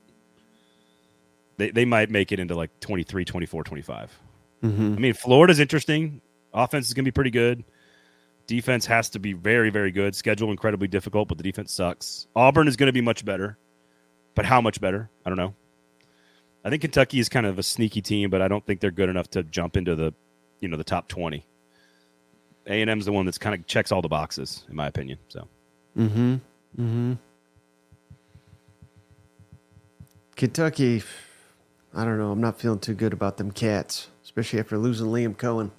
they, 1.61 1.70
they 1.70 1.85
might 1.85 2.11
make 2.11 2.33
it 2.33 2.41
into 2.41 2.55
like 2.55 2.70
23, 2.81 3.24
24, 3.24 3.64
25. 3.64 4.18
Mm-hmm. 4.64 4.95
I 4.97 4.99
mean, 4.99 5.12
Florida's 5.12 5.61
interesting. 5.61 6.22
Offense 6.55 6.89
is 6.89 6.95
going 6.95 7.05
to 7.05 7.11
be 7.11 7.14
pretty 7.14 7.31
good. 7.31 7.64
Defense 8.47 8.87
has 8.87 9.11
to 9.11 9.18
be 9.18 9.35
very, 9.35 9.68
very 9.68 9.91
good. 9.91 10.16
Schedule 10.16 10.51
incredibly 10.51 10.89
difficult, 10.89 11.28
but 11.28 11.37
the 11.37 11.45
defense 11.45 11.72
sucks. 11.72 12.26
Auburn 12.35 12.66
is 12.66 12.76
going 12.76 12.87
to 12.87 12.95
be 12.95 13.03
much 13.03 13.26
better, 13.26 13.59
but 14.35 14.47
how 14.47 14.62
much 14.62 14.81
better? 14.81 15.11
I 15.24 15.28
don't 15.28 15.37
know. 15.37 15.55
I 16.64 16.70
think 16.70 16.81
Kentucky 16.81 17.20
is 17.20 17.28
kind 17.28 17.45
of 17.45 17.59
a 17.59 17.62
sneaky 17.62 18.01
team, 18.01 18.31
but 18.31 18.41
I 18.41 18.49
don't 18.49 18.64
think 18.64 18.81
they're 18.81 18.91
good 18.91 19.11
enough 19.11 19.28
to 19.31 19.43
jump 19.43 19.76
into 19.76 19.95
the, 19.95 20.14
you 20.61 20.68
know, 20.68 20.78
the 20.78 20.85
top 20.85 21.09
twenty. 21.09 21.47
A 22.66 22.81
and 22.81 22.91
M's 22.91 23.05
the 23.05 23.12
one 23.12 23.24
that's 23.24 23.39
kind 23.39 23.55
of 23.55 23.66
checks 23.66 23.93
all 23.93 24.03
the 24.03 24.09
boxes, 24.09 24.64
in 24.68 24.76
my 24.76 24.87
opinion. 24.87 25.18
So. 25.28 25.47
Hmm. 25.95 26.37
Hmm. 26.76 27.14
Kentucky, 30.36 31.02
I 31.94 32.04
don't 32.04 32.18
know. 32.18 32.30
I'm 32.30 32.40
not 32.40 32.58
feeling 32.58 32.78
too 32.78 32.94
good 32.94 33.12
about 33.12 33.36
them 33.36 33.50
cats, 33.50 34.08
especially 34.24 34.58
after 34.60 34.78
losing 34.78 35.08
Liam 35.08 35.36
Coen. 35.36 35.70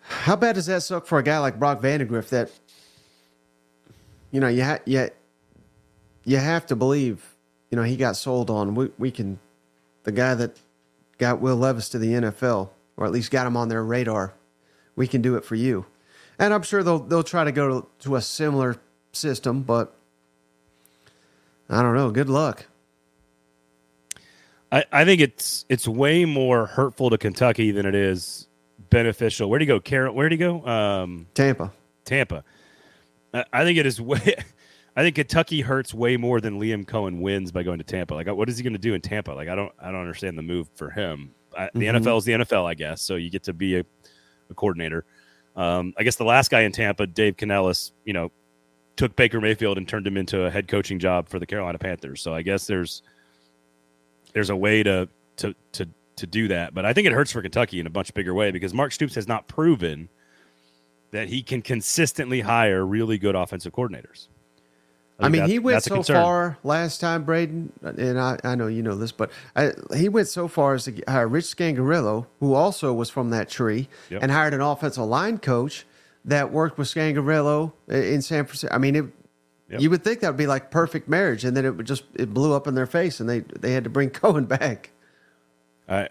How 0.00 0.36
bad 0.36 0.54
does 0.54 0.66
that 0.66 0.82
suck 0.82 1.06
for 1.06 1.18
a 1.18 1.22
guy 1.22 1.38
like 1.38 1.58
Brock 1.58 1.80
Vandagriff 1.80 2.28
that, 2.30 2.50
you 4.30 4.40
know, 4.40 4.48
you, 4.48 4.64
ha- 4.64 4.78
you, 4.84 5.10
you 6.24 6.36
have 6.36 6.66
to 6.66 6.76
believe, 6.76 7.34
you 7.70 7.76
know, 7.76 7.82
he 7.82 7.96
got 7.96 8.16
sold 8.16 8.48
on. 8.48 8.74
We, 8.74 8.90
we 8.98 9.10
can, 9.10 9.38
the 10.04 10.12
guy 10.12 10.34
that 10.34 10.60
got 11.18 11.40
Will 11.40 11.56
Levis 11.56 11.88
to 11.90 11.98
the 11.98 12.12
NFL, 12.12 12.70
or 12.96 13.06
at 13.06 13.12
least 13.12 13.30
got 13.30 13.46
him 13.46 13.56
on 13.56 13.68
their 13.68 13.82
radar, 13.84 14.34
we 14.96 15.06
can 15.06 15.20
do 15.20 15.36
it 15.36 15.44
for 15.44 15.56
you. 15.56 15.84
And 16.38 16.54
I'm 16.54 16.62
sure 16.62 16.82
they'll, 16.82 17.00
they'll 17.00 17.22
try 17.22 17.44
to 17.44 17.52
go 17.52 17.80
to, 17.80 17.88
to 18.00 18.16
a 18.16 18.22
similar 18.22 18.76
system, 19.12 19.62
but 19.62 19.94
I 21.68 21.82
don't 21.82 21.94
know. 21.94 22.10
Good 22.10 22.28
luck. 22.28 22.66
I, 24.70 24.84
I 24.92 25.04
think 25.04 25.20
it's 25.20 25.64
it's 25.68 25.88
way 25.88 26.24
more 26.24 26.66
hurtful 26.66 27.10
to 27.10 27.18
Kentucky 27.18 27.70
than 27.70 27.86
it 27.86 27.94
is 27.94 28.48
beneficial. 28.90 29.48
Where'd 29.48 29.62
he 29.62 29.66
go? 29.66 29.80
Carol? 29.80 30.14
Where'd 30.14 30.32
he 30.32 30.38
go? 30.38 30.64
Um, 30.66 31.26
Tampa. 31.34 31.72
Tampa. 32.04 32.44
I, 33.32 33.44
I 33.52 33.64
think 33.64 33.78
it 33.78 33.86
is 33.86 34.00
way. 34.00 34.34
I 34.96 35.02
think 35.02 35.14
Kentucky 35.14 35.60
hurts 35.60 35.94
way 35.94 36.16
more 36.16 36.40
than 36.40 36.58
Liam 36.58 36.84
Coen 36.84 37.20
wins 37.20 37.52
by 37.52 37.62
going 37.62 37.78
to 37.78 37.84
Tampa. 37.84 38.14
Like, 38.14 38.26
what 38.26 38.48
is 38.48 38.56
he 38.56 38.64
going 38.64 38.72
to 38.72 38.80
do 38.80 38.94
in 38.94 39.00
Tampa? 39.00 39.30
Like, 39.30 39.48
I 39.48 39.54
don't, 39.54 39.72
I 39.78 39.92
don't 39.92 40.00
understand 40.00 40.36
the 40.36 40.42
move 40.42 40.68
for 40.74 40.90
him. 40.90 41.30
I, 41.56 41.70
the 41.72 41.86
mm-hmm. 41.86 42.04
NFL 42.04 42.18
is 42.18 42.24
the 42.24 42.32
NFL, 42.32 42.64
I 42.64 42.74
guess. 42.74 43.00
So 43.00 43.14
you 43.14 43.30
get 43.30 43.44
to 43.44 43.52
be 43.52 43.76
a, 43.76 43.84
a 44.50 44.54
coordinator. 44.54 45.04
Um, 45.58 45.92
I 45.98 46.04
guess 46.04 46.14
the 46.14 46.24
last 46.24 46.52
guy 46.52 46.60
in 46.60 46.70
Tampa, 46.70 47.06
Dave 47.06 47.36
Canales, 47.36 47.92
you 48.04 48.12
know, 48.12 48.30
took 48.96 49.16
Baker 49.16 49.40
Mayfield 49.40 49.76
and 49.76 49.88
turned 49.88 50.06
him 50.06 50.16
into 50.16 50.44
a 50.44 50.50
head 50.50 50.68
coaching 50.68 51.00
job 51.00 51.28
for 51.28 51.40
the 51.40 51.46
Carolina 51.46 51.78
Panthers. 51.78 52.22
So 52.22 52.32
I 52.32 52.42
guess 52.42 52.66
there's 52.66 53.02
there's 54.32 54.50
a 54.50 54.56
way 54.56 54.84
to 54.84 55.08
to 55.38 55.54
to 55.72 55.88
to 56.14 56.26
do 56.28 56.46
that. 56.48 56.74
But 56.74 56.84
I 56.84 56.92
think 56.92 57.08
it 57.08 57.12
hurts 57.12 57.32
for 57.32 57.42
Kentucky 57.42 57.80
in 57.80 57.88
a 57.88 57.90
much 57.90 58.14
bigger 58.14 58.34
way 58.34 58.52
because 58.52 58.72
Mark 58.72 58.92
Stoops 58.92 59.16
has 59.16 59.26
not 59.26 59.48
proven 59.48 60.08
that 61.10 61.28
he 61.28 61.42
can 61.42 61.60
consistently 61.60 62.40
hire 62.40 62.86
really 62.86 63.18
good 63.18 63.34
offensive 63.34 63.72
coordinators. 63.72 64.28
I, 65.18 65.26
I 65.26 65.28
mean, 65.30 65.46
he 65.46 65.58
went 65.58 65.82
so 65.82 66.02
far 66.02 66.58
last 66.62 67.00
time, 67.00 67.24
Braden, 67.24 67.72
and 67.82 68.20
I, 68.20 68.38
I 68.44 68.54
know 68.54 68.68
you 68.68 68.84
know 68.84 68.94
this, 68.94 69.10
but 69.10 69.32
I, 69.56 69.72
he 69.96 70.08
went 70.08 70.28
so 70.28 70.46
far 70.46 70.74
as 70.74 70.84
to 70.84 71.02
hire 71.08 71.26
Rich 71.26 71.46
Scangarello, 71.46 72.26
who 72.38 72.54
also 72.54 72.92
was 72.92 73.10
from 73.10 73.30
that 73.30 73.48
tree, 73.48 73.88
yep. 74.10 74.22
and 74.22 74.30
hired 74.30 74.54
an 74.54 74.60
offensive 74.60 75.04
line 75.04 75.38
coach 75.38 75.84
that 76.24 76.52
worked 76.52 76.78
with 76.78 76.86
Scangarello 76.86 77.72
in 77.88 78.22
San 78.22 78.44
Francisco. 78.44 78.72
I 78.72 78.78
mean, 78.78 78.94
it, 78.94 79.04
yep. 79.68 79.80
you 79.80 79.90
would 79.90 80.04
think 80.04 80.20
that 80.20 80.28
would 80.28 80.36
be 80.36 80.46
like 80.46 80.70
perfect 80.70 81.08
marriage, 81.08 81.44
and 81.44 81.56
then 81.56 81.64
it 81.64 81.76
would 81.76 81.86
just 81.86 82.04
it 82.14 82.32
blew 82.32 82.52
up 82.52 82.68
in 82.68 82.76
their 82.76 82.86
face, 82.86 83.18
and 83.18 83.28
they 83.28 83.40
they 83.40 83.72
had 83.72 83.84
to 83.84 83.90
bring 83.90 84.10
Coen 84.10 84.46
back. 84.46 84.90
I, 85.88 86.10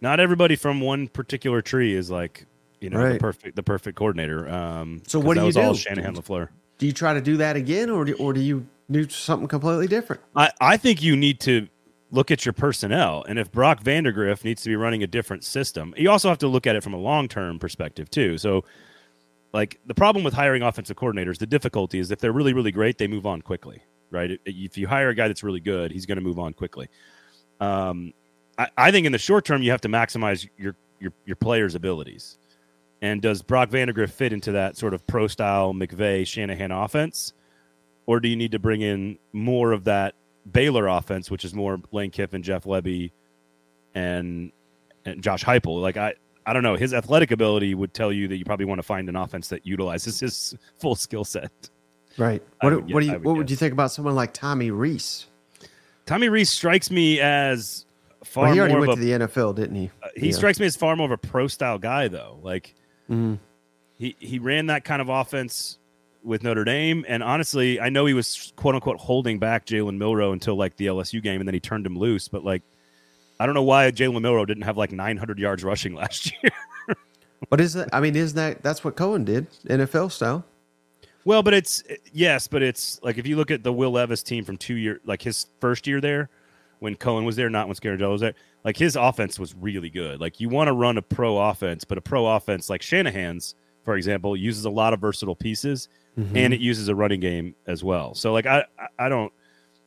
not 0.00 0.20
everybody 0.20 0.54
from 0.54 0.80
one 0.80 1.08
particular 1.08 1.60
tree 1.60 1.94
is 1.94 2.08
like 2.08 2.46
you 2.80 2.88
know 2.88 2.98
right. 2.98 3.14
the 3.14 3.18
perfect 3.18 3.56
the 3.56 3.62
perfect 3.64 3.98
coordinator. 3.98 4.48
Um, 4.48 5.02
so 5.08 5.18
what 5.18 5.36
do 5.36 5.44
you 5.44 5.52
do? 5.52 5.60
All 5.60 5.74
Shanahan 5.74 6.14
Lafleur. 6.14 6.50
Do 6.82 6.88
you 6.88 6.92
try 6.92 7.14
to 7.14 7.20
do 7.20 7.36
that 7.36 7.54
again, 7.54 7.90
or 7.90 8.04
do, 8.04 8.14
or 8.14 8.32
do 8.32 8.40
you 8.40 8.66
do 8.90 9.08
something 9.08 9.46
completely 9.46 9.86
different? 9.86 10.20
I, 10.34 10.50
I 10.60 10.76
think 10.76 11.00
you 11.00 11.14
need 11.14 11.38
to 11.42 11.68
look 12.10 12.32
at 12.32 12.44
your 12.44 12.52
personnel, 12.52 13.24
and 13.28 13.38
if 13.38 13.52
Brock 13.52 13.84
Vandagriff 13.84 14.42
needs 14.42 14.62
to 14.62 14.68
be 14.68 14.74
running 14.74 15.00
a 15.04 15.06
different 15.06 15.44
system, 15.44 15.94
you 15.96 16.10
also 16.10 16.28
have 16.28 16.38
to 16.38 16.48
look 16.48 16.66
at 16.66 16.74
it 16.74 16.82
from 16.82 16.92
a 16.92 16.96
long 16.96 17.28
term 17.28 17.60
perspective 17.60 18.10
too. 18.10 18.36
So, 18.36 18.64
like 19.52 19.78
the 19.86 19.94
problem 19.94 20.24
with 20.24 20.34
hiring 20.34 20.62
offensive 20.64 20.96
coordinators, 20.96 21.38
the 21.38 21.46
difficulty 21.46 22.00
is 22.00 22.10
if 22.10 22.18
they're 22.18 22.32
really 22.32 22.52
really 22.52 22.72
great, 22.72 22.98
they 22.98 23.06
move 23.06 23.26
on 23.26 23.42
quickly, 23.42 23.80
right? 24.10 24.40
If 24.44 24.76
you 24.76 24.88
hire 24.88 25.10
a 25.10 25.14
guy 25.14 25.28
that's 25.28 25.44
really 25.44 25.60
good, 25.60 25.92
he's 25.92 26.04
going 26.04 26.18
to 26.18 26.24
move 26.24 26.40
on 26.40 26.52
quickly. 26.52 26.88
Um, 27.60 28.12
I, 28.58 28.70
I 28.76 28.90
think 28.90 29.06
in 29.06 29.12
the 29.12 29.18
short 29.18 29.44
term, 29.44 29.62
you 29.62 29.70
have 29.70 29.82
to 29.82 29.88
maximize 29.88 30.48
your 30.58 30.74
your 30.98 31.12
your 31.26 31.36
players' 31.36 31.76
abilities. 31.76 32.38
And 33.02 33.20
does 33.20 33.42
Brock 33.42 33.68
Vandagriff 33.68 34.10
fit 34.10 34.32
into 34.32 34.52
that 34.52 34.76
sort 34.76 34.94
of 34.94 35.06
pro 35.06 35.26
style 35.26 35.74
McVay 35.74 36.26
Shanahan 36.26 36.70
offense, 36.70 37.34
or 38.06 38.20
do 38.20 38.28
you 38.28 38.36
need 38.36 38.52
to 38.52 38.58
bring 38.58 38.80
in 38.80 39.18
more 39.32 39.72
of 39.72 39.84
that 39.84 40.14
Baylor 40.50 40.86
offense, 40.86 41.30
which 41.30 41.44
is 41.44 41.52
more 41.52 41.80
Lane 41.90 42.10
Kiffin, 42.10 42.42
Jeff 42.42 42.64
Lebby, 42.64 43.10
and 43.94 44.52
and 45.04 45.22
Josh 45.22 45.44
Heupel? 45.44 45.82
Like 45.82 45.96
I. 45.96 46.14
I 46.44 46.52
don't 46.52 46.64
know. 46.64 46.74
His 46.74 46.92
athletic 46.92 47.30
ability 47.30 47.72
would 47.76 47.94
tell 47.94 48.12
you 48.12 48.26
that 48.26 48.36
you 48.36 48.44
probably 48.44 48.66
want 48.66 48.80
to 48.80 48.82
find 48.82 49.08
an 49.08 49.14
offense 49.14 49.46
that 49.50 49.64
utilizes 49.64 50.18
his 50.18 50.56
full 50.80 50.96
skill 50.96 51.24
set. 51.24 51.52
Right. 52.18 52.42
What, 52.58 52.74
would, 52.74 52.92
what 52.92 53.00
do 53.00 53.06
you 53.06 53.12
would 53.12 53.24
What 53.24 53.36
would 53.36 53.48
you 53.48 53.54
think 53.54 53.72
about 53.72 53.92
someone 53.92 54.16
like 54.16 54.32
Tommy 54.32 54.72
Rees? 54.72 55.26
Tommy 56.04 56.28
Rees 56.28 56.50
strikes 56.50 56.90
me 56.90 57.20
as 57.20 57.86
far 58.24 58.46
well, 58.46 58.54
he 58.54 58.58
already 58.60 58.74
went 58.74 58.92
a, 58.92 58.94
to 58.96 59.00
the 59.00 59.10
NFL, 59.26 59.54
didn't 59.54 59.76
he? 59.76 59.90
Uh, 60.02 60.08
he 60.16 60.30
yeah. 60.30 60.32
strikes 60.32 60.58
me 60.58 60.66
as 60.66 60.76
far 60.76 60.96
more 60.96 61.06
of 61.06 61.12
a 61.12 61.16
pro 61.16 61.46
style 61.46 61.78
guy, 61.78 62.08
though. 62.08 62.40
Like 62.42 62.74
mm-hmm. 63.12 63.34
he 63.98 64.16
he 64.18 64.38
ran 64.38 64.66
that 64.66 64.84
kind 64.84 65.02
of 65.02 65.08
offense 65.08 65.78
with 66.24 66.42
Notre 66.42 66.64
Dame, 66.64 67.04
and 67.08 67.22
honestly, 67.22 67.80
I 67.80 67.88
know 67.88 68.06
he 68.06 68.14
was 68.14 68.52
quote 68.56 68.74
unquote 68.74 68.98
holding 68.98 69.38
back 69.38 69.66
Jalen 69.66 69.96
Milroe 69.96 70.32
until 70.32 70.56
like 70.56 70.76
the 70.76 70.86
LSU 70.86 71.22
game, 71.22 71.40
and 71.40 71.48
then 71.48 71.54
he 71.54 71.60
turned 71.60 71.86
him 71.86 71.98
loose. 71.98 72.28
But 72.28 72.44
like, 72.44 72.62
I 73.40 73.46
don't 73.46 73.54
know 73.54 73.62
why 73.62 73.90
Jalen 73.90 74.22
Milroe 74.22 74.44
didn't 74.44 74.62
have 74.62 74.76
like 74.76 74.92
900 74.92 75.38
yards 75.38 75.64
rushing 75.64 75.94
last 76.02 76.32
year. 76.42 76.52
but 77.50 77.60
is 77.60 77.74
that? 77.74 77.88
I 77.92 78.00
mean, 78.00 78.16
isn't 78.16 78.36
that 78.36 78.62
that's 78.62 78.84
what 78.84 78.96
Coen 78.96 79.24
did, 79.24 79.50
NFL 79.64 80.12
style? 80.12 80.44
Well, 81.24 81.42
but 81.42 81.54
it's 81.54 81.82
yes, 82.12 82.48
but 82.48 82.62
it's 82.62 83.00
like 83.02 83.18
if 83.18 83.26
you 83.26 83.36
look 83.36 83.50
at 83.50 83.62
the 83.62 83.72
Will 83.72 83.92
Levis 83.92 84.22
team 84.22 84.44
from 84.44 84.56
two 84.56 84.74
year, 84.74 85.00
like 85.04 85.22
his 85.22 85.46
first 85.60 85.86
year 85.86 86.00
there, 86.00 86.30
when 86.80 86.96
Coen 86.96 87.24
was 87.24 87.36
there, 87.36 87.48
not 87.48 87.68
when 87.68 87.76
Scangarello 87.76 88.12
was 88.12 88.20
there. 88.20 88.34
Like 88.64 88.76
his 88.76 88.96
offense 88.96 89.38
was 89.38 89.54
really 89.54 89.90
good. 89.90 90.20
Like 90.20 90.40
you 90.40 90.48
want 90.48 90.68
to 90.68 90.72
run 90.72 90.98
a 90.98 91.02
pro 91.02 91.38
offense, 91.38 91.84
but 91.84 91.98
a 91.98 92.00
pro 92.00 92.26
offense 92.26 92.70
like 92.70 92.82
Shanahan's 92.82 93.54
for 93.84 93.96
example, 93.96 94.36
uses 94.36 94.64
a 94.64 94.70
lot 94.70 94.92
of 94.92 95.00
versatile 95.00 95.34
pieces, 95.34 95.88
mm-hmm. 96.18 96.36
and 96.36 96.54
it 96.54 96.60
uses 96.60 96.88
a 96.88 96.94
running 96.94 97.20
game 97.20 97.54
as 97.66 97.82
well. 97.82 98.14
So 98.14 98.32
like 98.32 98.46
I 98.46 98.64
I 98.98 99.08
don't 99.08 99.32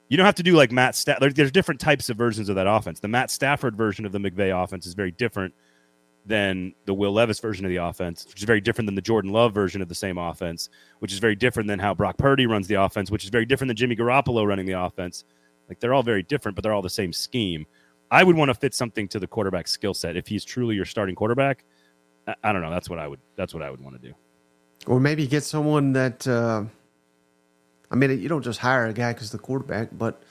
you 0.09 0.17
don't 0.17 0.25
have 0.25 0.35
to 0.35 0.43
do 0.43 0.53
like 0.53 0.71
Matt 0.71 0.95
Stafford. 0.95 1.35
There's 1.35 1.51
different 1.51 1.79
types 1.79 2.09
of 2.09 2.17
versions 2.17 2.49
of 2.49 2.55
that 2.55 2.67
offense. 2.67 2.99
The 2.99 3.07
Matt 3.07 3.31
Stafford 3.31 3.75
version 3.75 4.05
of 4.05 4.11
the 4.11 4.19
McVay 4.19 4.63
offense 4.63 4.85
is 4.85 4.93
very 4.93 5.11
different 5.11 5.53
than 6.27 6.73
the 6.85 6.93
Will 6.93 7.13
Levis 7.13 7.39
version 7.39 7.65
of 7.65 7.69
the 7.69 7.77
offense, 7.77 8.25
which 8.27 8.39
is 8.39 8.45
very 8.45 8.59
different 8.59 8.87
than 8.87 8.95
the 8.95 9.01
Jordan 9.01 9.31
Love 9.31 9.53
version 9.53 9.81
of 9.81 9.89
the 9.89 9.95
same 9.95 10.17
offense, 10.17 10.69
which 10.99 11.13
is 11.13 11.19
very 11.19 11.35
different 11.35 11.67
than 11.67 11.77
how 11.77 11.93
Brock 11.93 12.17
Purdy 12.17 12.47
runs 12.47 12.67
the 12.67 12.75
offense, 12.75 13.11
which 13.11 13.23
is 13.23 13.29
very 13.29 13.45
different 13.45 13.69
than 13.69 13.77
Jimmy 13.77 13.95
Garoppolo 13.95 14.45
running 14.45 14.65
the 14.65 14.79
offense. 14.79 15.23
Like 15.69 15.79
they're 15.79 15.93
all 15.93 16.03
very 16.03 16.23
different, 16.23 16.55
but 16.55 16.63
they're 16.63 16.73
all 16.73 16.81
the 16.81 16.89
same 16.89 17.13
scheme. 17.13 17.65
I 18.11 18.23
would 18.23 18.35
want 18.35 18.49
to 18.49 18.55
fit 18.55 18.73
something 18.73 19.07
to 19.09 19.19
the 19.19 19.27
quarterback 19.27 19.67
skill 19.67 19.93
set 19.93 20.15
if 20.15 20.27
he's 20.27 20.45
truly 20.45 20.75
your 20.75 20.85
starting 20.85 21.15
quarterback. 21.15 21.63
I, 22.27 22.35
I, 22.43 22.53
don't 22.53 22.61
know. 22.61 22.69
That's 22.69 22.89
what 22.89 22.99
I 22.99 23.07
would. 23.07 23.19
That's 23.35 23.53
what 23.53 23.63
I 23.63 23.69
would 23.69 23.81
want 23.81 24.01
to 24.01 24.07
do. 24.07 24.13
Or 24.87 24.99
maybe 24.99 25.27
get 25.27 25.43
someone 25.43 25.93
that. 25.93 26.27
Uh, 26.27 26.65
I 27.91 27.95
mean, 27.95 28.19
you 28.19 28.29
don't 28.29 28.43
just 28.43 28.59
hire 28.59 28.87
a 28.87 28.93
guy 28.93 29.13
because 29.13 29.31
the 29.31 29.37
quarterback, 29.37 29.89
but 29.91 30.21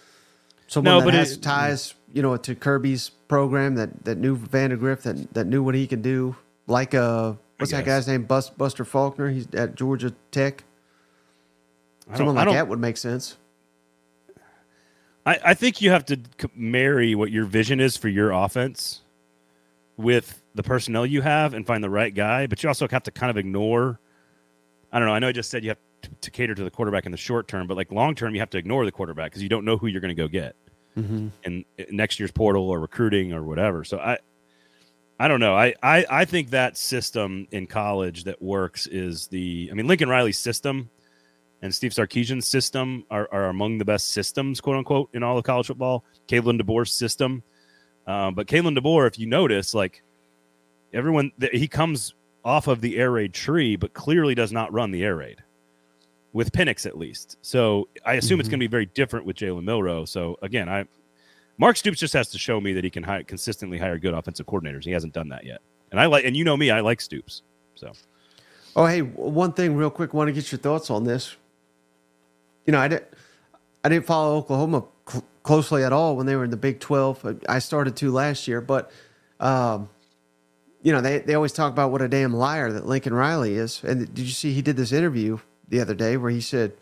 someone 0.66 0.95
no, 0.95 1.01
that 1.01 1.07
but 1.07 1.14
has 1.14 1.33
it, 1.33 1.43
ties, 1.43 1.95
you 2.12 2.22
know, 2.22 2.37
to 2.37 2.55
Kirby's 2.55 3.11
program 3.29 3.77
that 3.77 4.05
that 4.05 4.18
knew 4.18 4.37
Vandagriff, 4.37 5.03
that 5.03 5.33
that 5.35 5.47
knew 5.47 5.62
what 5.62 5.75
he 5.75 5.87
could 5.87 6.03
do. 6.03 6.37
Like 6.66 6.95
uh, 6.95 7.35
what's 7.59 7.72
that 7.72 7.85
guy's 7.85 8.07
name? 8.07 8.25
Bus, 8.25 8.51
Buster 8.51 8.85
Faulkner. 8.85 9.31
He's 9.31 9.53
at 9.55 9.75
Georgia 9.75 10.12
Tech. 10.31 10.64
Someone 12.14 12.35
like 12.35 12.49
that 12.51 12.68
would 12.68 12.81
make 12.81 12.97
sense. 12.97 13.37
I, 15.27 15.39
I 15.45 15.55
think 15.55 15.81
you 15.81 15.91
have 15.91 16.05
to 16.07 16.18
marry 16.55 17.14
what 17.14 17.31
your 17.31 17.45
vision 17.45 17.81
is 17.81 17.97
for 17.97 18.09
your 18.09 18.31
offense 18.31 19.01
with 19.97 20.43
the 20.55 20.62
personnel 20.62 21.07
you 21.07 21.22
have 21.22 21.55
and 21.55 21.66
find 21.66 21.83
the 21.83 21.91
right 21.91 22.14
guy, 22.14 22.47
but 22.47 22.62
you 22.62 22.68
also 22.68 22.87
have 22.89 23.03
to 23.05 23.11
kind 23.11 23.31
of 23.31 23.37
ignore. 23.37 24.01
I 24.93 24.99
don't 24.99 25.09
know. 25.09 25.14
I 25.14 25.18
know 25.18 25.29
I 25.29 25.33
just 25.33 25.51
said 25.51 25.62
you 25.62 25.70
have 25.70 25.79
to, 26.03 26.11
to 26.22 26.31
cater 26.31 26.55
to 26.55 26.64
the 26.64 26.70
quarterback 26.70 27.07
in 27.07 27.12
the 27.12 27.18
short 27.18 27.49
term, 27.49 27.66
but 27.66 27.77
like 27.77 27.91
long 27.91 28.14
term, 28.14 28.35
you 28.35 28.41
have 28.41 28.51
to 28.51 28.59
ignore 28.59 28.85
the 28.85 28.93
quarterback 28.93 29.31
because 29.31 29.43
you 29.43 29.49
don't 29.49 29.64
know 29.64 29.77
who 29.77 29.87
you're 29.87 30.01
going 30.01 30.14
to 30.14 30.22
go 30.22 30.29
get 30.29 30.57
mm-hmm. 30.97 31.29
in, 31.45 31.64
in 31.79 31.97
next 31.97 32.18
year's 32.18 32.33
portal 32.33 32.68
or 32.68 32.81
recruiting 32.81 33.33
or 33.33 33.43
whatever. 33.45 33.85
So 33.85 33.99
I, 33.99 34.18
I 35.18 35.29
don't 35.29 35.41
know. 35.41 35.55
I, 35.55 35.75
I 35.83 36.05
I 36.11 36.25
think 36.25 36.51
that 36.51 36.77
system 36.77 37.47
in 37.53 37.66
college 37.66 38.25
that 38.25 38.43
works 38.43 38.87
is 38.89 39.29
the. 39.29 39.68
I 39.70 39.75
mean, 39.75 39.87
Lincoln 39.87 40.09
Riley's 40.09 40.39
system 40.39 40.91
and 41.64 41.74
Steve 41.74 41.92
Sarkisian's 41.92 42.46
system 42.46 43.06
are, 43.10 43.26
are 43.32 43.46
among 43.46 43.78
the 43.78 43.86
best 43.86 44.08
systems, 44.08 44.60
quote 44.60 44.76
unquote, 44.76 45.08
in 45.14 45.22
all 45.22 45.38
of 45.38 45.44
college 45.44 45.66
football. 45.66 46.04
Kalen 46.28 46.60
DeBoer's 46.60 46.92
system, 46.92 47.42
um, 48.06 48.34
but 48.34 48.46
Kalen 48.46 48.78
DeBoer, 48.78 49.06
if 49.06 49.18
you 49.18 49.26
notice, 49.26 49.72
like 49.72 50.02
everyone, 50.92 51.32
he 51.52 51.66
comes 51.66 52.12
off 52.44 52.66
of 52.66 52.82
the 52.82 52.98
air 52.98 53.12
raid 53.12 53.32
tree, 53.32 53.76
but 53.76 53.94
clearly 53.94 54.34
does 54.34 54.52
not 54.52 54.70
run 54.74 54.90
the 54.90 55.02
air 55.02 55.16
raid 55.16 55.42
with 56.34 56.52
Penix 56.52 56.84
at 56.84 56.98
least. 56.98 57.38
So 57.40 57.88
I 58.04 58.14
assume 58.14 58.34
mm-hmm. 58.34 58.40
it's 58.40 58.48
going 58.50 58.60
to 58.60 58.64
be 58.64 58.70
very 58.70 58.86
different 58.86 59.24
with 59.24 59.36
Jalen 59.36 59.64
Milroe. 59.64 60.04
So 60.04 60.36
again, 60.42 60.68
I 60.68 60.84
Mark 61.56 61.78
Stoops 61.78 61.98
just 61.98 62.12
has 62.12 62.28
to 62.28 62.38
show 62.38 62.60
me 62.60 62.74
that 62.74 62.84
he 62.84 62.90
can 62.90 63.02
hire, 63.02 63.22
consistently 63.22 63.78
hire 63.78 63.96
good 63.96 64.12
offensive 64.12 64.44
coordinators. 64.44 64.84
He 64.84 64.90
hasn't 64.90 65.14
done 65.14 65.30
that 65.30 65.46
yet, 65.46 65.62
and 65.92 65.98
I 65.98 66.06
like, 66.06 66.26
and 66.26 66.36
you 66.36 66.44
know 66.44 66.58
me, 66.58 66.70
I 66.70 66.80
like 66.80 67.00
Stoops. 67.00 67.40
So. 67.74 67.92
Oh, 68.76 68.84
hey, 68.84 69.00
one 69.00 69.52
thing 69.52 69.76
real 69.76 69.88
quick. 69.88 70.12
Want 70.12 70.28
to 70.28 70.32
get 70.32 70.52
your 70.52 70.58
thoughts 70.58 70.90
on 70.90 71.04
this? 71.04 71.36
You 72.66 72.72
know, 72.72 72.78
I 72.78 72.88
didn't, 72.88 73.06
I 73.82 73.88
didn't 73.88 74.06
follow 74.06 74.36
Oklahoma 74.36 74.84
cl- 75.08 75.24
closely 75.42 75.84
at 75.84 75.92
all 75.92 76.16
when 76.16 76.26
they 76.26 76.36
were 76.36 76.44
in 76.44 76.50
the 76.50 76.56
Big 76.56 76.80
12. 76.80 77.40
I 77.48 77.58
started 77.58 77.96
to 77.96 78.10
last 78.10 78.48
year, 78.48 78.60
but, 78.60 78.90
um, 79.40 79.88
you 80.82 80.92
know, 80.92 81.00
they, 81.00 81.18
they 81.18 81.34
always 81.34 81.52
talk 81.52 81.72
about 81.72 81.90
what 81.90 82.02
a 82.02 82.08
damn 82.08 82.34
liar 82.34 82.72
that 82.72 82.86
Lincoln 82.86 83.14
Riley 83.14 83.54
is. 83.54 83.82
And 83.84 84.12
did 84.14 84.24
you 84.24 84.32
see 84.32 84.52
he 84.52 84.62
did 84.62 84.76
this 84.76 84.92
interview 84.92 85.38
the 85.68 85.80
other 85.80 85.94
day 85.94 86.16
where 86.16 86.30
he 86.30 86.40
said, 86.40 86.72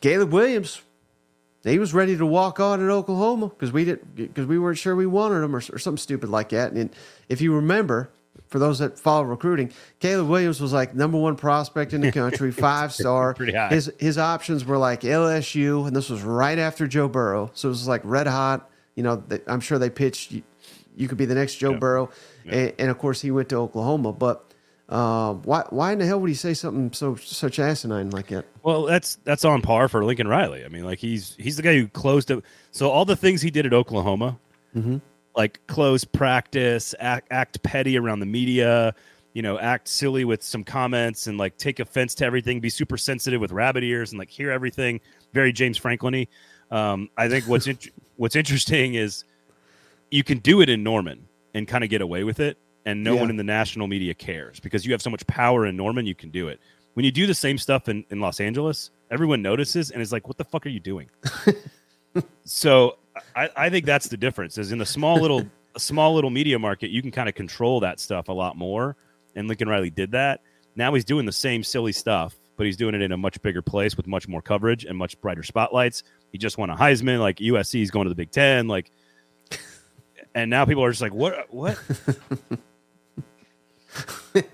Caleb 0.00 0.32
Williams, 0.32 0.82
he 1.64 1.78
was 1.78 1.92
ready 1.92 2.16
to 2.16 2.26
walk 2.26 2.60
on 2.60 2.82
at 2.82 2.90
Oklahoma 2.90 3.48
because 3.48 3.72
we 3.72 3.84
didn't 3.84 4.14
because 4.14 4.46
we 4.46 4.58
weren't 4.58 4.78
sure 4.78 4.94
we 4.94 5.06
wanted 5.06 5.42
him 5.42 5.54
or, 5.54 5.58
or 5.72 5.78
something 5.78 5.96
stupid 5.96 6.28
like 6.28 6.50
that. 6.50 6.72
And 6.72 6.90
if 7.28 7.40
you 7.40 7.54
remember, 7.54 8.10
for 8.48 8.58
those 8.58 8.78
that 8.78 8.98
follow 8.98 9.24
recruiting, 9.24 9.72
Caleb 10.00 10.28
Williams 10.28 10.60
was 10.60 10.72
like 10.72 10.94
number 10.94 11.18
one 11.18 11.36
prospect 11.36 11.92
in 11.92 12.00
the 12.00 12.12
country, 12.22 12.50
five 12.52 12.92
star. 12.92 13.34
His 13.70 13.92
his 13.98 14.18
options 14.18 14.64
were 14.64 14.78
like 14.78 15.02
LSU, 15.02 15.86
and 15.86 15.94
this 15.94 16.08
was 16.08 16.22
right 16.22 16.58
after 16.58 16.86
Joe 16.86 17.08
Burrow, 17.08 17.50
so 17.54 17.68
it 17.68 17.70
was 17.70 17.88
like 17.88 18.02
red 18.04 18.26
hot. 18.26 18.70
You 18.94 19.02
know, 19.02 19.22
I'm 19.46 19.60
sure 19.60 19.78
they 19.78 19.90
pitched 19.90 20.32
you, 20.32 21.08
could 21.08 21.18
be 21.18 21.26
the 21.26 21.34
next 21.34 21.56
Joe 21.56 21.74
Burrow, 21.74 22.10
And, 22.46 22.72
and, 22.78 22.90
of 22.90 22.98
course 22.98 23.20
he 23.20 23.30
went 23.30 23.50
to 23.50 23.56
Oklahoma. 23.56 24.14
But 24.14 24.54
uh, 24.88 25.34
why 25.34 25.64
why 25.68 25.92
in 25.92 25.98
the 25.98 26.06
hell 26.06 26.18
would 26.20 26.30
he 26.30 26.34
say 26.34 26.54
something 26.54 26.92
so 26.92 27.16
such 27.16 27.58
asinine 27.58 28.10
like 28.10 28.28
that? 28.28 28.46
Well, 28.62 28.84
that's 28.84 29.16
that's 29.24 29.44
on 29.44 29.60
par 29.60 29.88
for 29.88 30.04
Lincoln 30.04 30.28
Riley. 30.28 30.64
I 30.64 30.68
mean, 30.68 30.84
like 30.84 30.98
he's 30.98 31.36
he's 31.38 31.56
the 31.56 31.62
guy 31.62 31.76
who 31.76 31.88
closed 31.88 32.30
it. 32.30 32.42
So 32.70 32.90
all 32.90 33.04
the 33.04 33.16
things 33.16 33.42
he 33.42 33.50
did 33.50 33.66
at 33.66 33.74
Oklahoma. 33.74 34.38
Mm-hmm 34.74 34.98
like 35.36 35.60
close 35.66 36.04
practice, 36.04 36.94
act, 36.98 37.28
act 37.30 37.62
petty 37.62 37.98
around 37.98 38.20
the 38.20 38.26
media, 38.26 38.94
you 39.34 39.42
know, 39.42 39.58
act 39.58 39.86
silly 39.86 40.24
with 40.24 40.42
some 40.42 40.64
comments 40.64 41.26
and 41.26 41.36
like 41.36 41.56
take 41.58 41.78
offense 41.78 42.14
to 42.16 42.24
everything, 42.24 42.58
be 42.58 42.70
super 42.70 42.96
sensitive 42.96 43.40
with 43.40 43.52
rabbit 43.52 43.84
ears 43.84 44.12
and 44.12 44.18
like 44.18 44.30
hear 44.30 44.50
everything. 44.50 45.00
Very 45.32 45.52
James 45.52 45.76
Franklin 45.76 46.26
um, 46.70 47.10
I 47.16 47.28
think 47.28 47.46
what's 47.46 47.66
in, 47.66 47.78
what's 48.16 48.36
interesting 48.36 48.94
is 48.94 49.24
you 50.10 50.24
can 50.24 50.38
do 50.38 50.60
it 50.60 50.68
in 50.68 50.82
Norman 50.82 51.26
and 51.54 51.66
kind 51.66 51.84
of 51.84 51.90
get 51.90 52.00
away 52.00 52.24
with 52.24 52.40
it, 52.40 52.58
and 52.84 53.02
no 53.02 53.14
yeah. 53.14 53.20
one 53.20 53.30
in 53.30 53.36
the 53.36 53.44
national 53.44 53.86
media 53.86 54.14
cares 54.14 54.60
because 54.60 54.84
you 54.84 54.92
have 54.92 55.02
so 55.02 55.10
much 55.10 55.26
power 55.26 55.66
in 55.66 55.76
Norman. 55.76 56.06
You 56.06 56.14
can 56.14 56.30
do 56.30 56.48
it. 56.48 56.60
When 56.94 57.04
you 57.04 57.12
do 57.12 57.26
the 57.26 57.34
same 57.34 57.58
stuff 57.58 57.88
in, 57.88 58.04
in 58.10 58.20
Los 58.20 58.40
Angeles, 58.40 58.90
everyone 59.10 59.42
notices 59.42 59.90
and 59.90 60.00
is 60.00 60.12
like, 60.12 60.28
"What 60.28 60.38
the 60.38 60.44
fuck 60.44 60.66
are 60.66 60.70
you 60.70 60.80
doing?" 60.80 61.10
so 62.44 62.98
I, 63.34 63.50
I 63.56 63.70
think 63.70 63.86
that's 63.86 64.08
the 64.08 64.16
difference. 64.16 64.58
Is 64.58 64.72
in 64.72 64.78
the 64.78 64.86
small 64.86 65.20
little 65.20 65.44
a 65.74 65.80
small 65.80 66.14
little 66.14 66.30
media 66.30 66.58
market, 66.58 66.90
you 66.90 67.02
can 67.02 67.10
kind 67.10 67.28
of 67.28 67.34
control 67.34 67.80
that 67.80 68.00
stuff 68.00 68.28
a 68.28 68.32
lot 68.32 68.56
more. 68.56 68.96
And 69.34 69.46
Lincoln 69.48 69.68
Riley 69.68 69.90
did 69.90 70.12
that. 70.12 70.40
Now 70.74 70.94
he's 70.94 71.04
doing 71.04 71.26
the 71.26 71.32
same 71.32 71.62
silly 71.62 71.92
stuff, 71.92 72.34
but 72.56 72.64
he's 72.66 72.76
doing 72.76 72.94
it 72.94 73.02
in 73.02 73.12
a 73.12 73.16
much 73.16 73.40
bigger 73.42 73.62
place 73.62 73.96
with 73.96 74.06
much 74.06 74.26
more 74.26 74.42
coverage 74.42 74.84
and 74.84 74.96
much 74.96 75.20
brighter 75.20 75.42
spotlights. 75.42 76.02
He 76.32 76.38
just 76.38 76.58
won 76.58 76.70
a 76.70 76.76
Heisman. 76.76 77.20
Like 77.20 77.36
USC 77.38 77.82
is 77.82 77.90
going 77.90 78.06
to 78.06 78.08
the 78.08 78.14
Big 78.14 78.30
Ten. 78.30 78.68
Like, 78.68 78.90
and 80.34 80.50
now 80.50 80.64
people 80.64 80.84
are 80.84 80.90
just 80.90 81.02
like, 81.02 81.14
what? 81.14 81.52
What? 81.52 81.78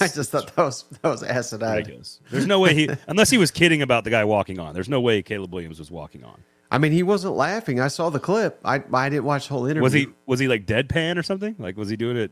I 0.00 0.06
just 0.06 0.30
thought 0.30 0.54
that 0.54 0.62
was 0.62 0.84
that 1.02 1.08
was 1.08 1.22
asinine. 1.22 2.02
There's 2.30 2.46
no 2.46 2.60
way 2.60 2.74
he, 2.74 2.88
unless 3.08 3.30
he 3.30 3.38
was 3.38 3.50
kidding 3.50 3.82
about 3.82 4.04
the 4.04 4.10
guy 4.10 4.24
walking 4.24 4.60
on. 4.60 4.74
There's 4.74 4.88
no 4.88 5.00
way 5.00 5.22
Caleb 5.22 5.52
Williams 5.52 5.78
was 5.78 5.90
walking 5.90 6.24
on. 6.24 6.40
I 6.72 6.78
mean, 6.78 6.92
he 6.92 7.02
wasn't 7.02 7.34
laughing. 7.34 7.80
I 7.80 7.88
saw 7.88 8.08
the 8.08 8.18
clip. 8.18 8.58
I 8.64 8.82
I 8.94 9.10
didn't 9.10 9.24
watch 9.24 9.48
the 9.48 9.54
whole 9.54 9.66
interview. 9.66 9.82
Was 9.82 9.92
he 9.92 10.08
was 10.24 10.40
he 10.40 10.48
like 10.48 10.64
deadpan 10.64 11.18
or 11.18 11.22
something? 11.22 11.54
Like 11.58 11.76
was 11.76 11.90
he 11.90 11.96
doing 11.96 12.16
it? 12.16 12.30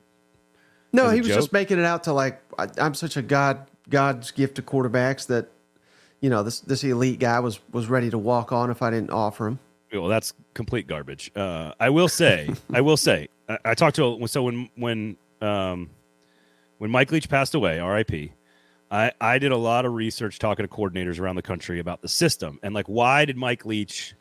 No, 0.95 1.11
he 1.11 1.21
was 1.21 1.29
joke? 1.29 1.37
just 1.37 1.53
making 1.53 1.79
it 1.79 1.85
out 1.85 2.05
to 2.05 2.15
like 2.15 2.41
I, 2.59 2.69
am 2.79 2.95
such 2.95 3.19
a 3.19 3.23
god 3.23 3.69
God's 3.91 4.31
gift 4.31 4.57
to 4.57 4.63
quarterbacks 4.63 5.27
that 5.27 5.51
you 6.21 6.31
know 6.31 6.43
this 6.43 6.61
this 6.61 6.83
elite 6.83 7.19
guy 7.19 7.39
was 7.41 7.61
was 7.71 7.89
ready 7.89 8.09
to 8.09 8.17
walk 8.17 8.51
on 8.51 8.71
if 8.71 8.81
I 8.81 8.91
didn't 8.91 9.11
offer 9.11 9.47
him. 9.47 9.59
Well, 9.93 10.09
that's 10.09 10.33
complete 10.55 10.87
garbage. 10.87 11.31
Uh, 11.37 11.73
I 11.79 11.91
will 11.91 12.09
say, 12.09 12.49
I 12.73 12.81
will 12.81 12.97
say, 12.97 13.29
I, 13.47 13.59
I, 13.67 13.75
talked 13.75 13.97
to 13.97 14.27
so 14.27 14.43
when 14.43 14.71
when 14.75 15.17
um, 15.43 15.91
when 16.79 16.91
Mike 16.91 17.13
Leach 17.13 17.29
passed 17.29 17.55
away, 17.55 17.79
R.I.P. 17.79 18.33
I, 18.91 19.13
I 19.21 19.39
did 19.39 19.53
a 19.53 19.57
lot 19.57 19.85
of 19.85 19.93
research 19.93 20.39
talking 20.39 20.67
to 20.67 20.69
coordinators 20.69 21.21
around 21.21 21.37
the 21.37 21.43
country 21.43 21.79
about 21.79 22.03
the 22.03 22.09
system 22.09 22.59
and 22.65 22.75
like 22.75 22.87
why 22.87 23.25
did 23.25 23.37
Mike 23.37 23.65
Leach 23.65 24.15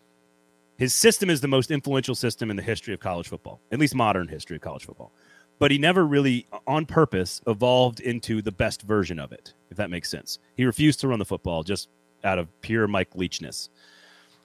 his 0.79 0.93
system 0.93 1.29
is 1.29 1.41
the 1.41 1.47
most 1.47 1.71
influential 1.71 2.15
system 2.15 2.49
in 2.49 2.55
the 2.55 2.63
history 2.63 2.93
of 2.93 3.01
college 3.01 3.27
football, 3.27 3.59
at 3.73 3.79
least 3.79 3.93
modern 3.93 4.29
history 4.29 4.55
of 4.55 4.61
college 4.61 4.85
football. 4.85 5.11
But 5.59 5.71
he 5.71 5.77
never 5.77 6.07
really, 6.07 6.47
uh, 6.53 6.59
on 6.67 6.85
purpose, 6.85 7.41
evolved 7.47 7.99
into 7.99 8.41
the 8.41 8.53
best 8.53 8.83
version 8.83 9.19
of 9.19 9.33
it, 9.33 9.53
if 9.69 9.75
that 9.75 9.89
makes 9.89 10.09
sense. 10.09 10.39
He 10.55 10.63
refused 10.63 11.01
to 11.01 11.09
run 11.09 11.19
the 11.19 11.25
football 11.25 11.63
just 11.63 11.89
out 12.23 12.39
of 12.39 12.47
pure 12.61 12.87
Mike 12.87 13.11
Leachness. 13.11 13.67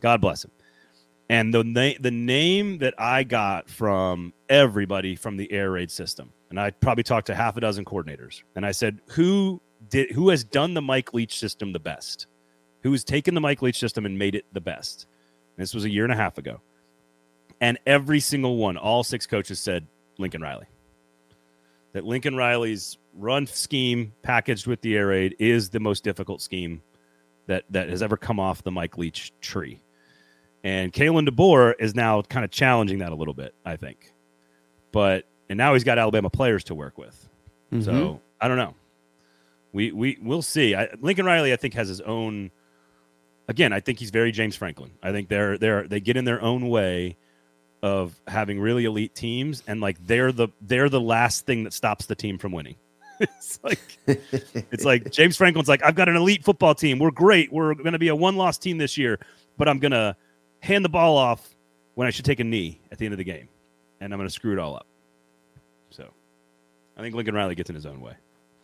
God 0.00 0.20
bless 0.20 0.44
him. 0.44 0.50
And 1.28 1.54
the, 1.54 1.62
na- 1.62 1.98
the 2.00 2.10
name 2.10 2.78
that 2.78 2.94
I 2.98 3.22
got 3.22 3.70
from 3.70 4.34
everybody 4.48 5.14
from 5.14 5.36
the 5.36 5.50
air 5.52 5.70
raid 5.70 5.92
system, 5.92 6.32
and 6.50 6.58
I 6.58 6.72
probably 6.72 7.04
talked 7.04 7.28
to 7.28 7.34
half 7.36 7.56
a 7.56 7.60
dozen 7.60 7.84
coordinators, 7.84 8.42
and 8.56 8.66
I 8.66 8.72
said, 8.72 9.00
who 9.06 9.60
did 9.88 10.10
who 10.10 10.30
has 10.30 10.42
done 10.42 10.74
the 10.74 10.82
Mike 10.82 11.14
Leach 11.14 11.38
system 11.38 11.72
the 11.72 11.78
best? 11.78 12.26
Who 12.82 12.90
has 12.90 13.04
taken 13.04 13.34
the 13.34 13.40
Mike 13.40 13.62
Leach 13.62 13.78
system 13.78 14.04
and 14.04 14.18
made 14.18 14.34
it 14.34 14.46
the 14.52 14.60
best? 14.60 15.06
This 15.56 15.74
was 15.74 15.84
a 15.84 15.90
year 15.90 16.04
and 16.04 16.12
a 16.12 16.16
half 16.16 16.38
ago. 16.38 16.60
And 17.60 17.78
every 17.86 18.20
single 18.20 18.56
one, 18.56 18.76
all 18.76 19.04
six 19.04 19.26
coaches 19.26 19.60
said 19.60 19.86
Lincoln 20.18 20.42
Riley. 20.42 20.66
That 21.92 22.04
Lincoln 22.04 22.36
Riley's 22.36 22.98
run 23.14 23.46
scheme 23.46 24.12
packaged 24.22 24.66
with 24.66 24.80
the 24.80 24.96
air 24.96 25.06
raid 25.08 25.36
is 25.38 25.70
the 25.70 25.80
most 25.80 26.02
difficult 26.02 26.42
scheme 26.42 26.82
that, 27.46 27.64
that 27.70 27.88
has 27.88 28.02
ever 28.02 28.16
come 28.16 28.40
off 28.40 28.64
the 28.64 28.72
Mike 28.72 28.98
Leach 28.98 29.32
tree. 29.40 29.80
And 30.64 30.92
Kalen 30.92 31.28
DeBoer 31.28 31.74
is 31.78 31.94
now 31.94 32.22
kind 32.22 32.44
of 32.44 32.50
challenging 32.50 32.98
that 32.98 33.12
a 33.12 33.14
little 33.14 33.34
bit, 33.34 33.54
I 33.64 33.76
think. 33.76 34.12
But 34.92 35.26
and 35.48 35.58
now 35.58 35.74
he's 35.74 35.84
got 35.84 35.98
Alabama 35.98 36.30
players 36.30 36.64
to 36.64 36.74
work 36.74 36.96
with. 36.96 37.28
Mm-hmm. 37.70 37.82
So 37.82 38.20
I 38.40 38.48
don't 38.48 38.56
know. 38.56 38.74
We 39.72 39.92
we 39.92 40.18
we'll 40.22 40.42
see. 40.42 40.74
I, 40.74 40.88
Lincoln 41.00 41.26
Riley, 41.26 41.52
I 41.52 41.56
think, 41.56 41.74
has 41.74 41.88
his 41.88 42.00
own. 42.00 42.50
Again, 43.48 43.72
I 43.72 43.80
think 43.80 43.98
he's 43.98 44.10
very 44.10 44.32
James 44.32 44.56
Franklin. 44.56 44.90
I 45.02 45.12
think 45.12 45.28
they're 45.28 45.58
they're 45.58 45.86
they 45.86 46.00
get 46.00 46.16
in 46.16 46.24
their 46.24 46.40
own 46.40 46.68
way 46.68 47.16
of 47.82 48.18
having 48.26 48.58
really 48.58 48.86
elite 48.86 49.14
teams, 49.14 49.62
and 49.66 49.80
like 49.80 49.98
they're 50.06 50.32
the 50.32 50.48
they're 50.62 50.88
the 50.88 51.00
last 51.00 51.44
thing 51.44 51.64
that 51.64 51.74
stops 51.74 52.06
the 52.06 52.14
team 52.14 52.38
from 52.38 52.52
winning. 52.52 52.76
it's 53.20 53.60
like 53.62 53.98
it's 54.06 54.84
like 54.84 55.10
James 55.10 55.36
Franklin's 55.36 55.68
like 55.68 55.84
I've 55.84 55.94
got 55.94 56.08
an 56.08 56.16
elite 56.16 56.42
football 56.42 56.74
team. 56.74 56.98
We're 56.98 57.10
great. 57.10 57.52
We're 57.52 57.74
going 57.74 57.92
to 57.92 57.98
be 57.98 58.08
a 58.08 58.16
one 58.16 58.36
loss 58.36 58.56
team 58.56 58.78
this 58.78 58.96
year, 58.96 59.18
but 59.58 59.68
I'm 59.68 59.78
going 59.78 59.92
to 59.92 60.16
hand 60.60 60.84
the 60.84 60.88
ball 60.88 61.16
off 61.18 61.54
when 61.94 62.08
I 62.08 62.10
should 62.10 62.24
take 62.24 62.40
a 62.40 62.44
knee 62.44 62.80
at 62.90 62.98
the 62.98 63.04
end 63.04 63.12
of 63.12 63.18
the 63.18 63.24
game, 63.24 63.48
and 64.00 64.12
I'm 64.12 64.18
going 64.18 64.28
to 64.28 64.34
screw 64.34 64.52
it 64.52 64.58
all 64.58 64.76
up. 64.76 64.86
So, 65.90 66.08
I 66.96 67.02
think 67.02 67.14
Lincoln 67.14 67.34
Riley 67.34 67.54
gets 67.54 67.68
in 67.68 67.76
his 67.76 67.86
own 67.86 68.00
way. 68.00 68.14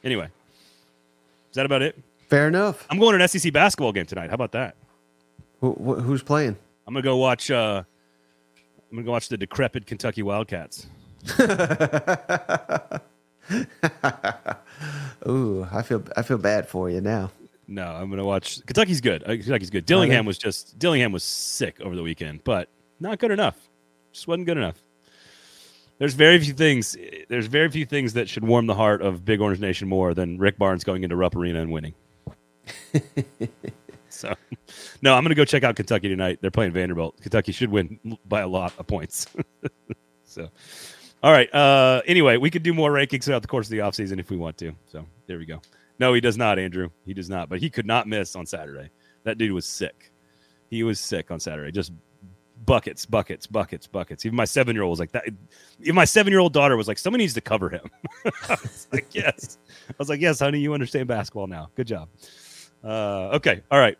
Anyway, 0.03 0.25
is 1.51 1.55
that 1.55 1.67
about 1.67 1.83
it? 1.83 1.97
Fair 2.31 2.49
enough. 2.49 2.87
I'm 2.89 2.99
going 2.99 3.19
to 3.19 3.23
an 3.23 3.29
SEC 3.29 3.53
basketball 3.53 3.93
game 3.93 4.07
tonight. 4.07 4.31
How 4.31 4.35
about 4.35 4.53
that? 4.53 4.77
Who, 5.61 5.75
who's 5.75 6.23
playing? 6.23 6.57
I'm 6.87 6.95
gonna 6.95 7.03
go 7.03 7.17
watch. 7.17 7.51
Uh, 7.51 7.83
I'm 8.91 8.97
gonna 8.97 9.05
go 9.05 9.13
watch 9.13 9.29
the 9.29 9.37
decrepit 9.37 9.87
Kentucky 9.87 10.23
Wildcats. 10.23 10.87
Ooh, 15.29 15.69
I 15.71 15.83
feel 15.83 16.03
I 16.17 16.23
feel 16.23 16.39
bad 16.39 16.67
for 16.67 16.89
you 16.89 17.01
now. 17.01 17.31
No, 17.69 17.85
I'm 17.87 18.09
gonna 18.11 18.25
watch. 18.25 18.65
Kentucky's 18.65 19.01
good. 19.01 19.23
Uh, 19.23 19.37
Kentucky's 19.37 19.71
good. 19.71 19.85
Dillingham 19.87 20.25
was 20.25 20.39
just 20.39 20.79
Dillingham 20.79 21.13
was 21.13 21.23
sick 21.23 21.81
over 21.81 21.95
the 21.95 22.03
weekend, 22.03 22.43
but 22.43 22.69
not 22.99 23.19
good 23.19 23.31
enough. 23.31 23.57
Just 24.13 24.27
wasn't 24.27 24.47
good 24.47 24.57
enough. 24.57 24.83
There's 25.99 26.15
very 26.15 26.41
few 26.41 26.55
things. 26.55 26.97
There's 27.29 27.47
very 27.47 27.69
few 27.71 27.85
things 27.85 28.15
that 28.15 28.29
should 28.29 28.45
warm 28.45 28.67
the 28.67 28.75
heart 28.75 29.03
of 29.03 29.25
Big 29.25 29.41
Orange 29.41 29.61
Nation 29.61 29.87
more 29.89 30.15
than 30.15 30.39
Rick 30.39 30.59
Barnes 30.59 30.83
going 30.85 31.05
into 31.05 31.15
Rupp 31.15 31.37
Arena 31.37 31.61
and 31.61 31.71
winning. 31.71 31.95
so, 34.09 34.35
no, 35.03 35.15
I'm 35.15 35.23
gonna 35.23 35.35
go 35.35 35.45
check 35.45 35.65
out 35.65 35.77
Kentucky 35.77 36.09
tonight. 36.09 36.39
They're 36.41 36.51
playing 36.51 36.73
Vanderbilt. 36.73 37.21
Kentucky 37.21 37.53
should 37.53 37.71
win 37.71 37.99
by 38.27 38.41
a 38.41 38.49
lot 38.49 38.73
of 38.79 38.87
points. 38.87 39.27
so, 40.25 40.49
all 41.23 41.33
right. 41.33 41.53
Uh, 41.55 42.03
anyway, 42.07 42.37
we 42.37 42.51
could 42.51 42.63
do 42.63 42.73
more 42.73 42.91
rankings 42.91 43.25
throughout 43.25 43.43
the 43.43 43.49
course 43.49 43.67
of 43.67 43.71
the 43.71 43.79
offseason 43.79 44.19
if 44.19 44.31
we 44.31 44.37
want 44.37 44.57
to. 44.59 44.73
So 44.87 45.05
there 45.27 45.39
we 45.39 45.47
go. 45.47 45.61
No, 45.99 46.15
he 46.15 46.21
does 46.21 46.39
not, 46.39 46.59
Andrew. 46.59 46.89
He 47.05 47.13
does 47.13 47.29
not. 47.29 47.49
But 47.49 47.61
he 47.61 47.69
could 47.69 47.87
not 47.87 48.09
miss 48.09 48.35
on 48.35 48.47
Saturday. 48.47 48.91
That 49.25 49.37
dude 49.37 49.53
was 49.53 49.67
sick. 49.67 50.13
He 50.71 50.83
was 50.83 50.99
sick 50.99 51.31
on 51.31 51.41
Saturday. 51.41 51.73
Just 51.73 51.93
buckets, 52.65 53.05
buckets, 53.05 53.47
buckets, 53.47 53.87
buckets. 53.87 54.25
Even 54.25 54.37
my 54.37 54.47
seven 54.47 54.75
year 54.75 54.83
old 54.83 54.93
was 54.93 55.01
like 55.01 55.13
that. 55.13 55.25
Even 55.81 55.95
my 55.95 56.07
seven 56.07 56.33
year 56.33 56.41
old 56.41 56.55
daughter 56.55 56.77
was 56.77 56.89
like, 56.89 56.97
someone 56.97 57.19
needs 57.19 57.35
to 57.35 57.41
cover 57.43 57.69
him. 57.69 57.91
I 58.25 58.57
was 58.63 58.89
like, 58.93 59.15
yes. 59.15 59.59
I 59.89 59.95
was 59.99 60.09
like, 60.09 60.21
yes, 60.21 60.39
honey, 60.41 60.61
you 60.61 60.73
understand 60.73 61.07
basketball 61.07 61.47
now. 61.47 61.69
Good 61.75 61.87
job. 61.87 62.09
Uh, 62.85 63.31
okay. 63.37 63.63
All 63.71 63.79
right. 63.79 63.99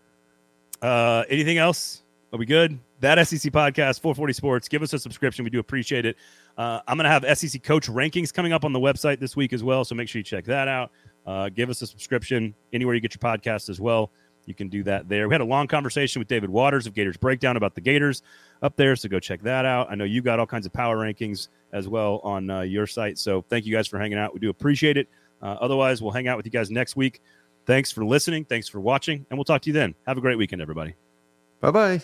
Uh, 0.83 1.25
anything 1.29 1.59
else? 1.59 2.03
Are 2.33 2.39
we 2.39 2.47
good? 2.47 2.79
That 3.01 3.27
SEC 3.27 3.53
podcast, 3.53 4.01
440 4.01 4.33
Sports. 4.33 4.69
Give 4.69 4.83
us 4.83 4.93
a 4.93 4.99
subscription. 4.99 5.45
We 5.45 5.51
do 5.51 5.59
appreciate 5.59 6.07
it. 6.07 6.17
Uh, 6.57 6.81
I'm 6.87 6.97
going 6.97 7.05
to 7.05 7.11
have 7.11 7.39
SEC 7.39 7.63
coach 7.63 7.89
rankings 7.89 8.33
coming 8.33 8.53
up 8.53 8.65
on 8.65 8.73
the 8.73 8.79
website 8.79 9.19
this 9.19 9.35
week 9.35 9.53
as 9.53 9.65
well. 9.65 9.85
So 9.85 9.95
make 9.95 10.09
sure 10.09 10.21
you 10.21 10.25
check 10.25 10.45
that 10.45 10.69
out. 10.69 10.91
Uh, 11.27 11.49
give 11.49 11.71
us 11.71 11.83
a 11.83 11.87
subscription 11.87 12.55
anywhere 12.73 12.95
you 12.95 13.01
get 13.01 13.15
your 13.15 13.21
podcast 13.21 13.69
as 13.69 13.81
well. 13.81 14.11
You 14.47 14.55
can 14.55 14.69
do 14.69 14.83
that 14.85 15.09
there. 15.09 15.29
We 15.29 15.35
had 15.35 15.41
a 15.41 15.45
long 15.45 15.67
conversation 15.67 16.21
with 16.21 16.29
David 16.29 16.51
Waters 16.51 16.87
of 16.87 16.95
Gators 16.95 17.17
Breakdown 17.17 17.57
about 17.57 17.75
the 17.75 17.81
Gators 17.81 18.23
up 18.63 18.77
there. 18.77 18.97
So 18.97 19.09
go 19.09 19.21
check 19.21 19.43
that 19.43 19.65
out. 19.65 19.89
I 19.91 19.95
know 19.95 20.05
you 20.05 20.23
got 20.23 20.41
all 20.41 20.47
kinds 20.47 20.67
of 20.67 20.73
power 20.73 20.97
rankings 20.97 21.49
as 21.73 21.89
well 21.89 22.21
on 22.25 22.51
uh, 22.51 22.61
your 22.63 22.87
site. 22.87 23.19
So 23.19 23.43
thank 23.49 23.67
you 23.67 23.73
guys 23.73 23.87
for 23.87 23.99
hanging 23.99 24.19
out. 24.19 24.33
We 24.35 24.41
do 24.41 24.51
appreciate 24.51 24.97
it. 24.97 25.09
Uh, 25.43 25.57
otherwise, 25.61 26.03
we'll 26.03 26.13
hang 26.13 26.29
out 26.29 26.37
with 26.37 26.47
you 26.47 26.53
guys 26.53 26.71
next 26.71 26.97
week. 26.97 27.23
Thanks 27.67 27.93
for 27.93 28.05
listening. 28.05 28.45
Thanks 28.45 28.69
for 28.69 28.81
watching. 28.81 29.27
And 29.31 29.39
we'll 29.39 29.45
talk 29.45 29.63
to 29.63 29.69
you 29.69 29.75
then. 29.75 29.95
Have 30.07 30.19
a 30.19 30.21
great 30.21 30.39
weekend, 30.39 30.63
everybody. 30.63 30.95
Bye 31.61 31.71
bye. 31.71 32.03